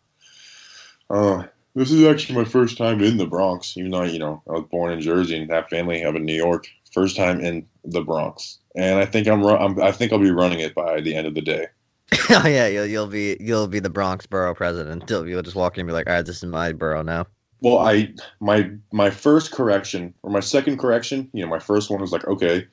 Uh, 1.10 1.44
this 1.74 1.90
is 1.90 2.04
actually 2.04 2.36
my 2.36 2.44
first 2.44 2.78
time 2.78 3.02
in 3.02 3.16
the 3.16 3.26
Bronx, 3.26 3.76
even 3.76 3.90
though 3.90 4.04
you 4.04 4.18
know 4.18 4.42
I 4.48 4.52
was 4.52 4.64
born 4.70 4.92
in 4.92 5.00
Jersey 5.00 5.36
and 5.36 5.50
have 5.50 5.68
family 5.68 6.04
up 6.04 6.14
in 6.14 6.24
New 6.24 6.34
York. 6.34 6.66
First 6.92 7.16
time 7.16 7.40
in 7.40 7.66
the 7.84 8.02
Bronx, 8.02 8.58
and 8.76 9.00
I 9.00 9.04
think 9.04 9.26
I'm, 9.26 9.44
I'm 9.44 9.80
I 9.82 9.90
think 9.90 10.12
I'll 10.12 10.20
be 10.20 10.30
running 10.30 10.60
it 10.60 10.74
by 10.74 11.00
the 11.00 11.14
end 11.14 11.26
of 11.26 11.34
the 11.34 11.42
day. 11.42 11.66
oh 12.30 12.46
yeah, 12.46 12.68
you'll 12.68 12.86
you'll 12.86 13.08
be 13.08 13.36
you'll 13.40 13.66
be 13.66 13.80
the 13.80 13.90
Bronx 13.90 14.26
borough 14.26 14.54
president. 14.54 15.10
You'll, 15.10 15.28
you'll 15.28 15.42
just 15.42 15.56
walk 15.56 15.76
in 15.76 15.80
and 15.80 15.88
be 15.88 15.92
like, 15.92 16.06
all 16.06 16.14
right, 16.14 16.24
this 16.24 16.36
is 16.36 16.44
my 16.44 16.72
borough 16.72 17.02
now. 17.02 17.26
Well, 17.64 17.78
I 17.78 18.12
my 18.40 18.70
my 18.92 19.08
first 19.08 19.50
correction 19.50 20.12
or 20.22 20.30
my 20.30 20.40
second 20.40 20.78
correction, 20.78 21.30
you 21.32 21.42
know, 21.42 21.48
my 21.48 21.58
first 21.58 21.90
one 21.90 22.02
was 22.02 22.12
like, 22.12 22.26
okay, 22.26 22.66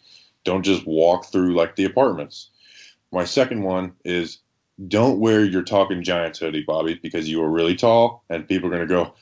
don't 0.44 0.64
just 0.64 0.86
walk 0.86 1.28
through 1.28 1.56
like 1.56 1.78
the 1.78 1.86
apartments. 1.86 2.50
My 3.14 3.24
second 3.24 3.64
one 3.64 3.94
is 4.04 4.40
don't 4.90 5.22
wear 5.22 5.46
your 5.46 5.64
talking 5.64 6.04
giants 6.04 6.40
hoodie, 6.40 6.66
Bobby, 6.68 7.00
because 7.02 7.30
you 7.30 7.42
are 7.42 7.50
really 7.50 7.74
tall 7.74 8.26
and 8.30 8.46
people 8.46 8.68
are 8.68 8.74
gonna 8.74 8.86
go, 8.86 9.14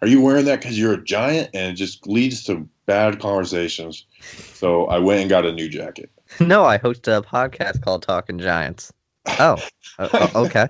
Are 0.00 0.08
you 0.08 0.22
wearing 0.22 0.46
that 0.46 0.60
because 0.60 0.78
you're 0.78 0.94
a 0.94 1.04
giant? 1.04 1.50
And 1.52 1.72
it 1.72 1.74
just 1.74 2.06
leads 2.06 2.42
to 2.44 2.66
bad 2.86 3.20
conversations. 3.20 4.06
So 4.54 4.86
I 4.86 4.98
went 4.98 5.20
and 5.20 5.28
got 5.28 5.44
a 5.44 5.52
new 5.52 5.68
jacket. 5.68 6.10
no, 6.40 6.64
I 6.64 6.78
host 6.78 7.06
a 7.06 7.20
podcast 7.20 7.82
called 7.82 8.02
Talking 8.02 8.38
Giants. 8.38 8.90
Oh, 9.38 9.62
uh, 9.98 10.28
okay. 10.36 10.68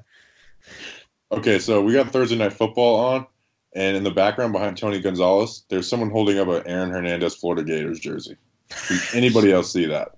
Okay, 1.30 1.60
so 1.60 1.80
we 1.80 1.92
got 1.92 2.10
Thursday 2.10 2.36
night 2.36 2.52
football 2.52 2.96
on, 2.96 3.26
and 3.74 3.96
in 3.96 4.04
the 4.04 4.10
background 4.10 4.52
behind 4.52 4.76
Tony 4.76 5.00
Gonzalez, 5.00 5.64
there's 5.68 5.88
someone 5.88 6.10
holding 6.10 6.38
up 6.38 6.48
an 6.48 6.62
Aaron 6.66 6.90
Hernandez 6.90 7.34
Florida 7.34 7.62
Gators 7.64 8.00
jersey. 8.00 8.36
Did 8.88 9.00
anybody 9.14 9.52
else 9.52 9.72
see 9.72 9.86
that? 9.86 10.16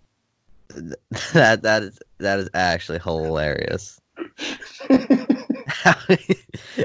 that 1.33 1.63
that 1.63 1.83
is 1.83 1.99
that 2.19 2.39
is 2.39 2.49
actually 2.55 2.99
hilarious. 2.99 4.01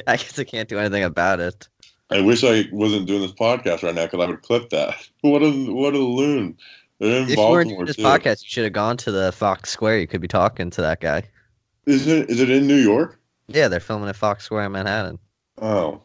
I 0.07 0.17
guess 0.17 0.37
I 0.37 0.43
can't 0.43 0.69
do 0.69 0.77
anything 0.77 1.03
about 1.03 1.39
it. 1.39 1.67
I 2.11 2.21
wish 2.21 2.43
I 2.43 2.65
wasn't 2.71 3.07
doing 3.07 3.21
this 3.21 3.31
podcast 3.31 3.83
right 3.83 3.93
now 3.93 4.05
because 4.05 4.19
I 4.19 4.27
would 4.27 4.41
clip 4.41 4.69
that. 4.69 4.95
What 5.21 5.41
a 5.43 5.51
what 5.71 5.93
a 5.93 5.99
loon! 5.99 6.57
They're 6.99 7.23
in 7.23 7.29
If 7.29 7.37
you 7.37 7.43
weren't 7.43 7.69
doing 7.69 7.85
this 7.85 7.97
too. 7.97 8.03
podcast, 8.03 8.41
you 8.43 8.49
should 8.49 8.63
have 8.63 8.73
gone 8.73 8.97
to 8.97 9.11
the 9.11 9.31
Fox 9.31 9.69
Square. 9.69 9.99
You 9.99 10.07
could 10.07 10.21
be 10.21 10.27
talking 10.27 10.69
to 10.71 10.81
that 10.81 11.01
guy. 11.01 11.23
Is 11.85 12.07
it 12.07 12.29
is 12.29 12.39
it 12.39 12.49
in 12.49 12.67
New 12.67 12.77
York? 12.77 13.19
Yeah, 13.47 13.67
they're 13.67 13.79
filming 13.79 14.09
at 14.09 14.15
Fox 14.15 14.45
Square 14.45 14.65
in 14.65 14.71
Manhattan. 14.71 15.19
Oh, 15.61 16.01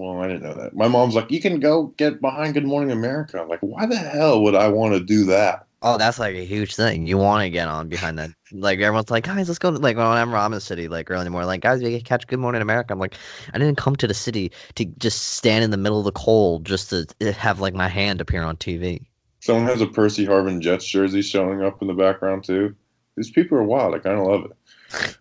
well, 0.00 0.22
I 0.22 0.28
didn't 0.28 0.44
know 0.44 0.54
that. 0.54 0.74
My 0.74 0.88
mom's 0.88 1.14
like, 1.14 1.30
you 1.30 1.42
can 1.42 1.60
go 1.60 1.88
get 1.98 2.22
behind 2.22 2.54
Good 2.54 2.64
Morning 2.64 2.90
America. 2.90 3.38
I'm 3.38 3.48
like, 3.48 3.60
why 3.60 3.84
the 3.84 3.98
hell 3.98 4.42
would 4.42 4.54
I 4.54 4.68
want 4.68 4.94
to 4.94 5.00
do 5.00 5.24
that? 5.26 5.66
Oh, 5.82 5.98
that's 5.98 6.18
like 6.18 6.34
a 6.34 6.44
huge 6.44 6.74
thing. 6.74 7.06
You 7.06 7.18
want 7.18 7.42
to 7.42 7.50
get 7.50 7.68
on 7.68 7.90
behind 7.90 8.18
that. 8.18 8.30
Like 8.50 8.78
everyone's 8.80 9.10
like, 9.10 9.24
guys, 9.24 9.48
let's 9.48 9.58
go. 9.58 9.70
to-" 9.70 9.76
Like 9.76 9.98
whenever 9.98 10.36
I'm 10.36 10.52
in 10.52 10.56
the 10.56 10.60
city, 10.62 10.88
like 10.88 11.10
early 11.10 11.20
in 11.20 11.24
the 11.26 11.30
morning, 11.30 11.48
like 11.48 11.60
guys, 11.60 11.82
we 11.82 11.90
can 11.90 12.00
catch 12.00 12.26
Good 12.26 12.38
Morning 12.38 12.62
America. 12.62 12.94
I'm 12.94 12.98
like, 12.98 13.14
I 13.52 13.58
didn't 13.58 13.76
come 13.76 13.94
to 13.96 14.06
the 14.06 14.14
city 14.14 14.52
to 14.76 14.86
just 14.86 15.36
stand 15.36 15.64
in 15.64 15.70
the 15.70 15.76
middle 15.76 15.98
of 15.98 16.06
the 16.06 16.12
cold 16.12 16.64
just 16.64 16.88
to 16.90 17.06
eh, 17.20 17.32
have 17.32 17.60
like 17.60 17.74
my 17.74 17.88
hand 17.88 18.22
appear 18.22 18.42
on 18.42 18.56
TV. 18.56 19.04
Someone 19.40 19.66
has 19.66 19.82
a 19.82 19.86
Percy 19.86 20.26
Harvin 20.26 20.60
Jets 20.60 20.86
jersey 20.86 21.20
showing 21.20 21.62
up 21.62 21.82
in 21.82 21.88
the 21.88 21.94
background 21.94 22.44
too. 22.44 22.74
These 23.16 23.30
people 23.32 23.58
are 23.58 23.64
wild. 23.64 23.94
I 23.94 23.98
kind 23.98 24.18
of 24.18 24.26
love 24.26 24.44
it. 24.46 25.18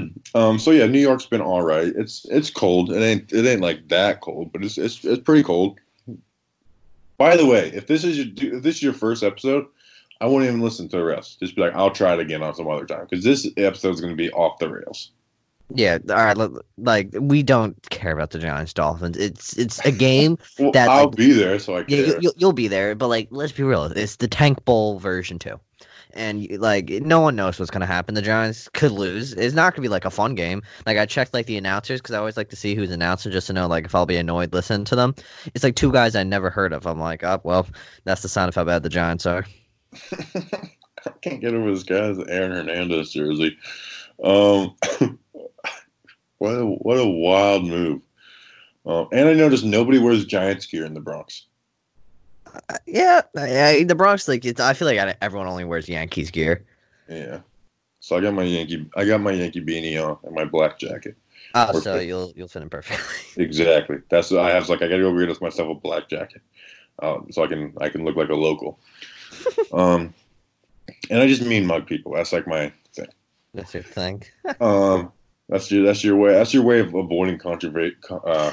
um. 0.34 0.58
So 0.58 0.70
yeah, 0.70 0.86
New 0.86 1.00
York's 1.00 1.26
been 1.26 1.40
all 1.40 1.62
right. 1.62 1.92
It's 1.96 2.24
it's 2.30 2.50
cold. 2.50 2.90
It 2.92 3.00
ain't 3.00 3.32
it 3.32 3.46
ain't 3.46 3.60
like 3.60 3.88
that 3.88 4.20
cold, 4.20 4.52
but 4.52 4.64
it's 4.64 4.78
it's 4.78 5.04
it's 5.04 5.22
pretty 5.22 5.42
cold. 5.42 5.78
By 7.18 7.36
the 7.36 7.46
way, 7.46 7.70
if 7.74 7.86
this 7.86 8.04
is 8.04 8.18
your 8.18 8.56
if 8.56 8.62
this 8.62 8.76
is 8.76 8.82
your 8.82 8.94
first 8.94 9.22
episode, 9.22 9.66
I 10.20 10.26
won't 10.26 10.44
even 10.44 10.60
listen 10.60 10.88
to 10.88 10.96
the 10.96 11.04
rest. 11.04 11.40
Just 11.40 11.56
be 11.56 11.62
like, 11.62 11.74
I'll 11.74 11.90
try 11.90 12.14
it 12.14 12.20
again 12.20 12.42
on 12.42 12.54
some 12.54 12.68
other 12.68 12.86
time 12.86 13.06
because 13.08 13.24
this 13.24 13.48
episode 13.56 13.94
is 13.94 14.00
going 14.00 14.12
to 14.12 14.16
be 14.16 14.30
off 14.32 14.58
the 14.58 14.70
rails. 14.70 15.10
Yeah, 15.74 15.98
all 16.10 16.16
right. 16.16 16.36
Like 16.78 17.10
we 17.18 17.42
don't 17.42 17.76
care 17.90 18.12
about 18.12 18.30
the 18.30 18.38
Giants 18.38 18.72
Dolphins. 18.72 19.16
It's 19.16 19.56
it's 19.56 19.78
a 19.80 19.92
game 19.92 20.38
Well, 20.58 20.72
that 20.72 20.88
I'll 20.88 21.06
like, 21.06 21.16
be 21.16 21.32
there, 21.32 21.58
so 21.58 21.76
I 21.76 21.84
yeah, 21.88 21.98
You, 21.98 22.18
you'll, 22.20 22.32
you'll 22.36 22.52
be 22.52 22.68
there. 22.68 22.94
But 22.94 23.08
like, 23.08 23.28
let's 23.30 23.52
be 23.52 23.62
real. 23.62 23.84
It's 23.84 24.16
the 24.16 24.28
Tank 24.28 24.64
Bowl 24.64 24.98
version 24.98 25.38
two, 25.38 25.58
and 26.14 26.48
like 26.58 26.90
no 26.90 27.20
one 27.20 27.36
knows 27.36 27.58
what's 27.58 27.70
gonna 27.70 27.86
happen. 27.86 28.14
The 28.14 28.22
Giants 28.22 28.68
could 28.68 28.92
lose. 28.92 29.32
It's 29.34 29.54
not 29.54 29.74
gonna 29.74 29.82
be 29.82 29.88
like 29.88 30.04
a 30.04 30.10
fun 30.10 30.34
game. 30.34 30.62
Like 30.86 30.98
I 30.98 31.06
checked 31.06 31.34
like 31.34 31.46
the 31.46 31.56
announcers 31.56 32.00
because 32.00 32.14
I 32.14 32.18
always 32.18 32.36
like 32.36 32.50
to 32.50 32.56
see 32.56 32.74
who's 32.74 32.90
announcing 32.90 33.32
just 33.32 33.46
to 33.48 33.52
know 33.52 33.66
like 33.66 33.84
if 33.84 33.94
I'll 33.94 34.06
be 34.06 34.16
annoyed 34.16 34.52
listening 34.52 34.84
to 34.86 34.96
them. 34.96 35.14
It's 35.54 35.64
like 35.64 35.76
two 35.76 35.92
guys 35.92 36.14
I 36.16 36.22
never 36.22 36.50
heard 36.50 36.72
of. 36.72 36.86
I'm 36.86 37.00
like, 37.00 37.24
oh 37.24 37.40
well, 37.44 37.66
that's 38.04 38.22
the 38.22 38.28
sign 38.28 38.48
of 38.48 38.54
how 38.54 38.64
bad 38.64 38.82
the 38.82 38.88
Giants 38.88 39.26
are. 39.26 39.44
I 40.12 41.10
can't 41.20 41.40
get 41.40 41.54
over 41.54 41.70
this 41.70 41.82
guy's 41.82 42.18
Aaron 42.28 42.52
Hernandez 42.52 43.12
jersey. 43.12 43.56
Um, 44.22 44.76
what 46.38 46.50
a, 46.50 46.64
what 46.64 46.98
a 46.98 47.06
wild 47.06 47.64
move. 47.64 48.02
Um, 48.84 49.08
and 49.12 49.28
I 49.28 49.34
noticed 49.34 49.64
nobody 49.64 49.98
wears 49.98 50.24
Giants 50.24 50.66
gear 50.66 50.84
in 50.84 50.94
the 50.94 51.00
Bronx. 51.00 51.46
Yeah, 52.86 53.22
I, 53.36 53.84
the 53.84 53.94
Bronx 53.94 54.28
like 54.28 54.44
it's. 54.44 54.60
I 54.60 54.74
feel 54.74 54.86
like 54.86 55.16
everyone 55.20 55.46
only 55.48 55.64
wears 55.64 55.88
Yankees 55.88 56.30
gear. 56.30 56.64
Yeah. 57.08 57.40
So 58.00 58.16
I 58.16 58.20
got 58.20 58.34
my 58.34 58.42
Yankee 58.42 58.88
I 58.96 59.04
got 59.04 59.20
my 59.20 59.30
Yankee 59.30 59.64
beanie 59.64 60.02
on 60.02 60.18
and 60.24 60.34
my 60.34 60.44
black 60.44 60.78
jacket. 60.78 61.16
Oh, 61.54 61.80
so 61.80 61.98
you'll 61.98 62.32
you'll 62.34 62.48
fit 62.48 62.62
in 62.62 62.70
perfectly. 62.70 63.06
Exactly. 63.42 63.98
That's 64.10 64.30
what 64.30 64.40
I 64.40 64.50
have. 64.50 64.68
Like 64.68 64.82
I 64.82 64.88
got 64.88 64.96
to 64.96 65.02
go 65.02 65.26
get 65.26 65.40
myself 65.40 65.70
a 65.70 65.74
black 65.74 66.08
jacket, 66.08 66.42
um, 67.00 67.28
so 67.30 67.44
I 67.44 67.46
can 67.46 67.72
I 67.80 67.88
can 67.88 68.04
look 68.04 68.16
like 68.16 68.28
a 68.28 68.34
local. 68.34 68.78
um, 69.72 70.12
and 71.08 71.20
I 71.22 71.26
just 71.26 71.42
mean 71.42 71.66
mug 71.66 71.86
people. 71.86 72.12
That's 72.12 72.32
like 72.32 72.46
my 72.46 72.72
thing. 72.92 73.08
That's 73.54 73.72
your 73.74 73.82
thing. 73.82 74.24
Um, 74.60 75.12
that's 75.48 75.70
your 75.70 75.84
that's 75.84 76.04
your 76.04 76.16
way. 76.16 76.32
That's 76.32 76.52
your 76.52 76.62
way 76.62 76.80
of 76.80 76.94
avoiding 76.94 77.38
controver- 77.38 77.92
uh, 78.10 78.52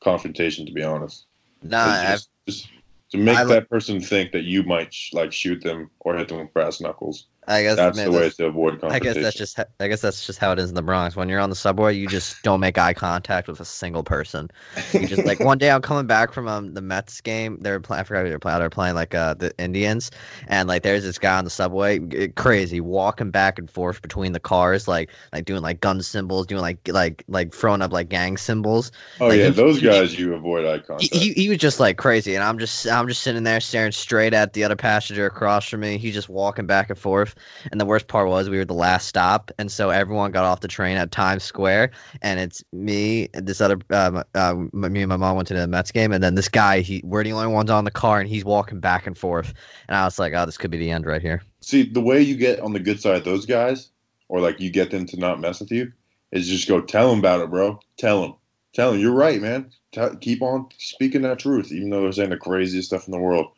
confrontation. 0.00 0.66
To 0.66 0.72
be 0.72 0.82
honest, 0.82 1.26
Nah, 1.62 2.12
just, 2.12 2.28
just 2.46 2.68
to 3.12 3.18
make 3.18 3.36
I- 3.36 3.44
that 3.44 3.70
person 3.70 4.00
think 4.00 4.32
that 4.32 4.44
you 4.44 4.62
might 4.64 4.92
sh- 4.92 5.12
like 5.12 5.32
shoot 5.32 5.62
them 5.62 5.90
or 6.00 6.16
hit 6.16 6.28
them 6.28 6.38
with 6.40 6.52
brass 6.52 6.80
knuckles. 6.80 7.28
I 7.48 7.62
guess 7.62 7.76
that's 7.76 8.02
the 8.02 8.12
way 8.12 8.30
to 8.30 8.46
avoid 8.46 8.84
I 8.88 9.00
guess 9.00 9.18
that's 9.18 9.36
just 9.36 9.58
I 9.80 9.88
guess 9.88 10.00
that's 10.00 10.24
just 10.26 10.38
how 10.38 10.52
it 10.52 10.58
is 10.60 10.68
in 10.68 10.74
the 10.76 10.82
Bronx. 10.82 11.16
When 11.16 11.28
you're 11.28 11.40
on 11.40 11.50
the 11.50 11.56
subway, 11.56 11.94
you 11.94 12.06
just 12.06 12.40
don't 12.42 12.60
make 12.60 12.78
eye 12.78 12.94
contact 12.94 13.48
with 13.48 13.60
a 13.60 13.64
single 13.64 14.04
person. 14.04 14.48
You 14.92 15.06
just 15.08 15.24
like 15.24 15.40
one 15.44 15.58
day 15.58 15.70
I'm 15.70 15.82
coming 15.82 16.06
back 16.06 16.32
from 16.32 16.46
um, 16.46 16.74
the 16.74 16.80
Mets 16.82 17.20
game. 17.20 17.58
They're 17.60 17.80
playing. 17.80 18.00
I 18.00 18.04
forgot 18.04 18.22
who 18.24 18.28
they're 18.28 18.38
playing. 18.38 18.60
They're 18.60 18.70
playing 18.70 18.94
like 18.94 19.14
uh 19.14 19.34
the 19.34 19.52
Indians, 19.58 20.10
and 20.46 20.68
like 20.68 20.82
there's 20.84 21.02
this 21.02 21.18
guy 21.18 21.36
on 21.38 21.44
the 21.44 21.50
subway, 21.50 21.98
crazy, 22.36 22.80
walking 22.80 23.30
back 23.30 23.58
and 23.58 23.68
forth 23.70 24.02
between 24.02 24.32
the 24.32 24.40
cars, 24.40 24.86
like 24.86 25.10
like 25.32 25.44
doing 25.44 25.62
like 25.62 25.80
gun 25.80 26.00
symbols, 26.02 26.46
doing 26.46 26.62
like 26.62 26.78
like 26.88 27.24
like 27.28 27.52
throwing 27.54 27.82
up 27.82 27.92
like 27.92 28.08
gang 28.08 28.36
symbols. 28.36 28.92
oh 29.20 29.28
Like, 29.28 29.38
yeah, 29.38 29.48
he- 29.48 29.50
those 29.50 29.80
he- 29.80 29.80
guys 29.80 30.18
you 30.18 30.34
avoid 30.34 30.64
eye 30.66 30.78
he, 30.96 31.08
contact. 31.08 31.14
he, 31.14 31.32
he 31.32 31.48
was 31.48 31.58
just 31.58 31.80
like 31.80 31.96
crazy 31.96 32.34
and 32.34 32.44
i'm 32.44 32.58
just 32.58 32.86
i'm 32.88 33.08
just 33.08 33.22
sitting 33.22 33.42
there 33.42 33.60
staring 33.60 33.92
straight 33.92 34.34
at 34.34 34.52
the 34.52 34.62
other 34.64 34.76
passenger 34.76 35.26
across 35.26 35.68
from 35.68 35.80
me 35.80 35.98
he's 35.98 36.14
just 36.14 36.28
walking 36.28 36.66
back 36.66 36.90
and 36.90 36.98
forth 36.98 37.31
And 37.70 37.80
the 37.80 37.86
worst 37.86 38.08
part 38.08 38.28
was 38.28 38.48
we 38.48 38.58
were 38.58 38.64
the 38.64 38.74
last 38.74 39.06
stop, 39.06 39.50
and 39.58 39.70
so 39.70 39.90
everyone 39.90 40.32
got 40.32 40.44
off 40.44 40.60
the 40.60 40.68
train 40.68 40.96
at 40.96 41.10
Times 41.10 41.42
Square, 41.42 41.90
and 42.22 42.40
it's 42.40 42.62
me, 42.72 43.28
this 43.34 43.60
other, 43.60 43.78
uh, 43.90 44.54
me 44.72 45.02
and 45.02 45.08
my 45.08 45.16
mom 45.16 45.36
went 45.36 45.48
to 45.48 45.54
the 45.54 45.66
Mets 45.66 45.92
game, 45.92 46.12
and 46.12 46.22
then 46.22 46.34
this 46.34 46.48
guy, 46.48 46.80
he 46.80 47.00
we're 47.04 47.24
the 47.24 47.32
only 47.32 47.52
ones 47.52 47.70
on 47.70 47.84
the 47.84 47.90
car, 47.90 48.20
and 48.20 48.28
he's 48.28 48.44
walking 48.44 48.80
back 48.80 49.06
and 49.06 49.16
forth, 49.16 49.54
and 49.88 49.96
I 49.96 50.04
was 50.04 50.18
like, 50.18 50.32
oh, 50.34 50.46
this 50.46 50.58
could 50.58 50.70
be 50.70 50.78
the 50.78 50.90
end 50.90 51.06
right 51.06 51.22
here. 51.22 51.42
See, 51.60 51.84
the 51.84 52.00
way 52.00 52.20
you 52.20 52.36
get 52.36 52.60
on 52.60 52.72
the 52.72 52.80
good 52.80 53.00
side 53.00 53.16
of 53.16 53.24
those 53.24 53.46
guys, 53.46 53.90
or 54.28 54.40
like 54.40 54.60
you 54.60 54.70
get 54.70 54.90
them 54.90 55.06
to 55.06 55.18
not 55.18 55.40
mess 55.40 55.60
with 55.60 55.70
you, 55.70 55.92
is 56.32 56.48
just 56.48 56.68
go 56.68 56.80
tell 56.80 57.10
them 57.10 57.20
about 57.20 57.40
it, 57.40 57.50
bro. 57.50 57.78
Tell 57.98 58.22
them, 58.22 58.34
tell 58.72 58.92
them 58.92 59.00
you're 59.00 59.12
right, 59.14 59.40
man. 59.40 59.70
Tell, 59.92 60.16
keep 60.16 60.42
on 60.42 60.68
speaking 60.78 61.22
that 61.22 61.38
truth, 61.38 61.70
even 61.70 61.90
though 61.90 62.02
they're 62.02 62.12
saying 62.12 62.30
the 62.30 62.36
craziest 62.36 62.88
stuff 62.88 63.06
in 63.06 63.12
the 63.12 63.18
world, 63.18 63.52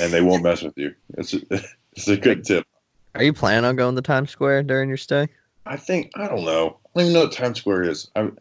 and 0.00 0.12
they 0.12 0.22
won't 0.22 0.42
mess 0.42 0.62
with 0.62 0.78
you. 0.78 0.94
It's 1.18 1.34
a, 1.34 1.40
it's 1.92 2.08
a 2.08 2.16
good 2.16 2.44
tip. 2.44 2.66
Are 3.16 3.24
you 3.24 3.32
planning 3.32 3.64
on 3.64 3.76
going 3.76 3.96
to 3.96 4.02
Times 4.02 4.30
Square 4.30 4.64
during 4.64 4.88
your 4.88 4.98
stay? 4.98 5.28
I 5.64 5.76
think 5.76 6.10
I 6.16 6.28
don't 6.28 6.44
know. 6.44 6.78
I 6.94 7.00
don't 7.00 7.08
even 7.08 7.12
know 7.14 7.24
what 7.24 7.32
Times 7.32 7.58
Square 7.58 7.84
is. 7.84 8.10
I'm 8.14 8.38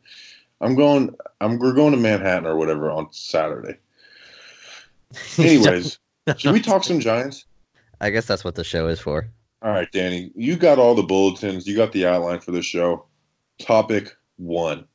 I'm 0.62 0.76
going. 0.76 1.16
I'm 1.42 1.60
we're 1.60 1.74
going 1.74 1.92
to 1.92 1.98
Manhattan 1.98 2.46
or 2.46 2.58
whatever 2.58 2.92
on 2.92 3.08
Saturday. 3.12 3.78
Anyways, 5.40 6.00
should 6.38 6.54
we 6.54 6.62
talk 6.62 6.84
some 6.84 7.00
Giants? 7.00 7.46
I 8.02 8.10
guess 8.10 8.26
that's 8.26 8.44
what 8.44 8.56
the 8.56 8.64
show 8.64 8.88
is 8.88 9.00
for. 9.00 9.28
All 9.62 9.72
right, 9.72 9.92
Danny, 9.92 10.32
you 10.36 10.58
got 10.58 10.78
all 10.78 10.94
the 10.94 11.04
bulletins. 11.04 11.66
You 11.66 11.76
got 11.76 11.92
the 11.92 12.06
outline 12.06 12.40
for 12.40 12.52
the 12.52 12.62
show. 12.62 13.06
Topic 13.60 14.16
one. 14.38 14.86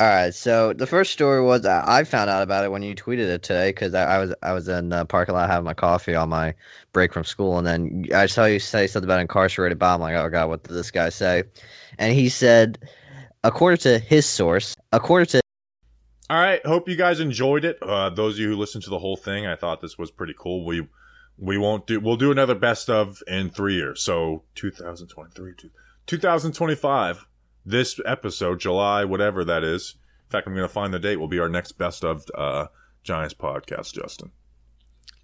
All 0.00 0.08
right, 0.08 0.34
so 0.34 0.72
the 0.72 0.88
first 0.88 1.12
story 1.12 1.40
was 1.40 1.64
uh, 1.64 1.84
I 1.86 2.02
found 2.02 2.28
out 2.28 2.42
about 2.42 2.64
it 2.64 2.72
when 2.72 2.82
you 2.82 2.96
tweeted 2.96 3.28
it 3.28 3.44
today 3.44 3.68
because 3.68 3.94
I, 3.94 4.16
I, 4.16 4.18
was 4.18 4.34
I 4.42 4.52
was 4.52 4.66
in 4.66 4.88
the 4.88 5.04
parking 5.04 5.36
lot 5.36 5.48
having 5.48 5.64
my 5.64 5.72
coffee 5.72 6.16
on 6.16 6.30
my 6.30 6.52
break 6.92 7.12
from 7.12 7.22
school, 7.22 7.58
and 7.58 7.66
then 7.66 8.06
I 8.12 8.26
saw 8.26 8.44
you 8.44 8.58
say 8.58 8.88
something 8.88 9.08
about 9.08 9.20
incarcerated 9.20 9.78
Bob. 9.78 10.00
I'm 10.00 10.00
like, 10.00 10.16
oh 10.16 10.28
god, 10.28 10.48
what 10.48 10.64
did 10.64 10.74
this 10.74 10.90
guy 10.90 11.10
say? 11.10 11.44
And 11.96 12.12
he 12.12 12.28
said, 12.28 12.80
according 13.44 13.78
to 13.78 14.00
his 14.00 14.26
source, 14.26 14.74
according 14.90 15.26
to 15.26 15.40
All 16.28 16.38
right, 16.38 16.66
hope 16.66 16.88
you 16.88 16.96
guys 16.96 17.20
enjoyed 17.20 17.64
it. 17.64 17.78
Uh, 17.80 18.10
those 18.10 18.34
of 18.34 18.40
you 18.40 18.48
who 18.48 18.56
listened 18.56 18.82
to 18.84 18.90
the 18.90 18.98
whole 18.98 19.16
thing, 19.16 19.46
I 19.46 19.54
thought 19.54 19.80
this 19.80 19.96
was 19.96 20.10
pretty 20.10 20.34
cool. 20.36 20.64
We 20.64 20.88
we 21.38 21.56
won't 21.56 21.86
do 21.86 22.00
we'll 22.00 22.16
do 22.16 22.32
another 22.32 22.56
best 22.56 22.90
of 22.90 23.22
in 23.28 23.48
three 23.48 23.76
years. 23.76 24.02
So 24.02 24.42
2023, 24.56 25.70
2025. 26.04 27.26
This 27.64 27.98
episode, 28.04 28.60
July, 28.60 29.04
whatever 29.04 29.44
that 29.44 29.64
is. 29.64 29.96
In 30.26 30.30
fact, 30.30 30.46
I'm 30.46 30.54
going 30.54 30.66
to 30.66 30.72
find 30.72 30.92
the 30.92 30.98
date. 30.98 31.16
Will 31.16 31.28
be 31.28 31.38
our 31.38 31.48
next 31.48 31.72
best 31.72 32.04
of 32.04 32.26
uh, 32.34 32.66
Giants 33.02 33.34
podcast, 33.34 33.94
Justin. 33.94 34.32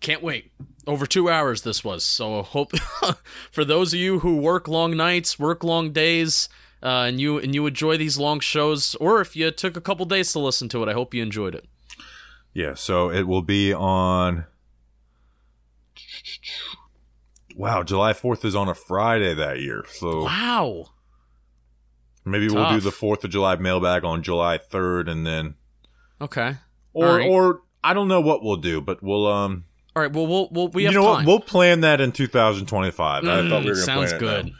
Can't 0.01 0.23
wait. 0.23 0.51
Over 0.87 1.07
two 1.07 1.29
hours 1.29 1.63
this 1.63 1.85
was. 1.85 2.05
So 2.05 2.43
hope 2.43 2.73
for 3.53 3.65
those 3.65 3.93
of 3.93 4.01
you 4.01 4.21
who 4.21 4.39
work 4.39 4.67
long 4.67 4.97
nights, 4.97 5.39
work 5.39 5.63
long 5.63 5.93
days, 5.93 6.49
uh, 6.83 7.05
and 7.07 7.21
you 7.21 7.39
and 7.39 7.55
you 7.55 7.67
enjoy 7.67 7.99
these 7.99 8.19
long 8.19 8.41
shows, 8.41 8.95
or 8.95 9.21
if 9.21 9.37
you 9.37 9.51
took 9.51 9.77
a 9.77 9.81
couple 9.83 10.07
days 10.07 10.33
to 10.33 10.39
listen 10.39 10.71
to 10.71 10.83
it, 10.83 10.89
I 10.89 10.95
hope 10.95 11.13
you 11.13 11.23
enjoyed 11.23 11.55
it. 11.55 11.67
Yeah, 12.55 12.75
so 12.75 13.11
it 13.11 13.25
will 13.25 13.43
be 13.43 13.75
on. 13.75 14.47
Wow, 17.55 17.83
July 17.83 18.15
4th 18.15 18.45
is 18.45 18.55
on 18.55 18.69
a 18.69 18.75
Friday 18.75 19.35
that 19.35 19.61
year. 19.61 19.85
So 19.91 20.25
Wow. 20.25 20.87
Maybe 22.31 22.49
we'll 22.49 22.71
do 22.71 22.81
the 22.81 22.91
4th 22.91 23.25
of 23.25 23.31
July 23.31 23.57
mailbag 23.57 24.05
on 24.05 24.23
July 24.23 24.59
3rd 24.59 25.09
and 25.11 25.27
then 25.27 25.55
Okay. 26.21 26.57
or 26.93 27.17
right. 27.17 27.29
or 27.29 27.63
I 27.83 27.95
don't 27.95 28.09
know 28.09 28.21
what 28.21 28.43
we'll 28.43 28.57
do, 28.57 28.81
but 28.81 29.03
we'll 29.03 29.27
um 29.27 29.65
All 29.97 30.03
right. 30.03 30.13
Well, 30.13 30.27
we'll, 30.27 30.49
we'll 30.51 30.69
we 30.69 30.85
you 30.85 30.93
know 30.93 31.03
time. 31.03 31.25
what? 31.25 31.27
We'll 31.27 31.41
plan 31.41 31.81
that 31.81 32.01
in 32.01 32.13
2025. 32.13 33.25
I 33.25 33.27
thought 33.27 33.35
we 33.35 33.49
Mm, 33.49 33.51
were 33.51 33.63
going 33.63 33.75
to 33.75 33.75
sounds 33.77 34.13
plan 34.13 34.17
it 34.17 34.21
good. 34.45 34.53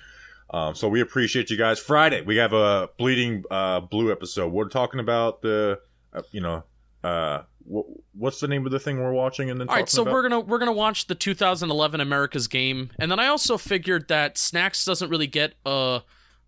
Um, 0.53 0.75
so 0.75 0.89
we 0.89 1.01
appreciate 1.01 1.49
you 1.51 1.57
guys. 1.57 1.79
Friday 1.79 2.23
we 2.23 2.37
have 2.37 2.53
a 2.53 2.89
bleeding 2.99 3.45
uh, 3.51 3.81
blue 3.81 4.11
episode. 4.11 4.53
We're 4.53 4.69
talking 4.69 4.99
about 5.01 5.43
the 5.43 5.79
uh, 6.13 6.23
you 6.33 6.41
know 6.41 6.65
uh, 7.05 7.43
wh- 7.71 7.87
what's 8.17 8.41
the 8.41 8.49
name 8.49 8.67
of 8.67 8.73
the 8.73 8.81
thing 8.81 8.99
we're 8.99 9.13
watching 9.13 9.49
and 9.49 9.61
then 9.61 9.69
All 9.69 9.77
right, 9.77 9.89
so 9.89 10.03
about? 10.03 10.13
we're 10.13 10.23
gonna 10.23 10.41
we're 10.41 10.59
gonna 10.59 10.73
watch 10.73 11.07
the 11.07 11.15
2011 11.15 12.01
America's 12.01 12.49
game, 12.49 12.91
and 12.99 13.11
then 13.13 13.21
I 13.21 13.29
also 13.29 13.57
figured 13.59 14.09
that 14.09 14.37
Snacks 14.39 14.85
doesn't 14.85 15.09
really 15.09 15.29
get 15.29 15.55
a 15.65 16.01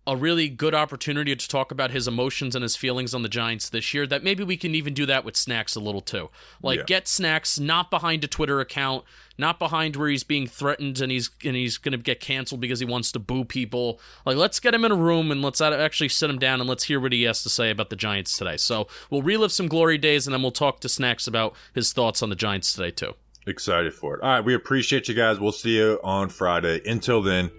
a 0.05 0.17
really 0.17 0.49
good 0.49 0.75
opportunity 0.75 1.33
to 1.33 1.47
talk 1.47 1.71
about 1.71 1.91
his 1.91 2.07
emotions 2.09 2.55
and 2.55 2.63
his 2.63 2.75
feelings 2.75 3.13
on 3.13 3.21
the 3.23 3.29
Giants 3.29 3.69
this 3.69 3.93
year. 3.93 4.05
That 4.05 4.21
maybe 4.23 4.43
we 4.43 4.57
can 4.57 4.75
even 4.75 4.93
do 4.93 5.05
that 5.05 5.23
with 5.23 5.37
Snacks 5.37 5.75
a 5.75 5.79
little 5.79 6.01
too. 6.01 6.29
Like 6.61 6.79
Yeah. 6.79 6.85
get 6.85 7.07
Snacks 7.07 7.57
not 7.57 7.89
behind 7.89 8.23
a 8.25 8.27
Twitter 8.27 8.59
account, 8.59 9.05
not 9.37 9.59
behind 9.59 9.95
where 9.95 10.09
he's 10.09 10.25
being 10.25 10.45
threatened 10.45 10.99
and 10.99 11.09
he's 11.09 11.29
and 11.45 11.55
he's 11.55 11.77
gonna 11.77 11.95
get 11.97 12.19
canceled 12.19 12.59
because 12.59 12.79
he 12.81 12.85
wants 12.85 13.13
to 13.13 13.19
boo 13.19 13.45
people. 13.45 13.99
Like 14.25 14.35
let's 14.35 14.59
get 14.59 14.73
him 14.75 14.83
in 14.83 14.91
a 14.91 14.95
room 14.95 15.31
and 15.31 15.41
let's 15.41 15.61
actually 15.61 16.09
sit 16.09 16.29
him 16.29 16.37
down 16.37 16.59
and 16.59 16.69
let's 16.69 16.83
hear 16.83 16.99
what 16.99 17.13
he 17.13 17.23
has 17.23 17.41
to 17.43 17.49
say 17.49 17.69
about 17.69 17.89
the 17.89 17.95
Giants 17.95 18.37
today. 18.37 18.57
So 18.57 18.89
we'll 19.09 19.21
relive 19.21 19.53
some 19.53 19.69
glory 19.69 19.97
days 19.97 20.27
and 20.27 20.33
then 20.33 20.41
we'll 20.41 20.51
talk 20.51 20.81
to 20.81 20.89
Snacks 20.89 21.27
about 21.27 21.55
his 21.73 21.93
thoughts 21.93 22.21
on 22.21 22.29
the 22.29 22.35
Giants 22.35 22.73
today 22.73 22.91
too. 22.91 23.13
Excited 23.47 23.93
for 23.93 24.15
it. 24.15 24.21
All 24.21 24.29
right, 24.29 24.43
we 24.43 24.53
appreciate 24.53 25.07
you 25.07 25.13
guys. 25.15 25.39
We'll 25.39 25.51
see 25.53 25.77
you 25.77 25.99
on 26.03 26.29
Friday. 26.29 26.81
Until 26.85 27.21
then, 27.21 27.51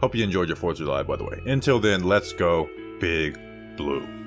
hope 0.00 0.14
you 0.14 0.24
enjoyed 0.24 0.48
your 0.48 0.56
4th 0.56 0.72
of 0.72 0.78
July, 0.78 1.02
by 1.02 1.16
the 1.16 1.24
way. 1.24 1.40
Until 1.46 1.78
then, 1.78 2.04
let's 2.04 2.32
go 2.32 2.68
Big 3.00 3.38
Blue. 3.76 4.25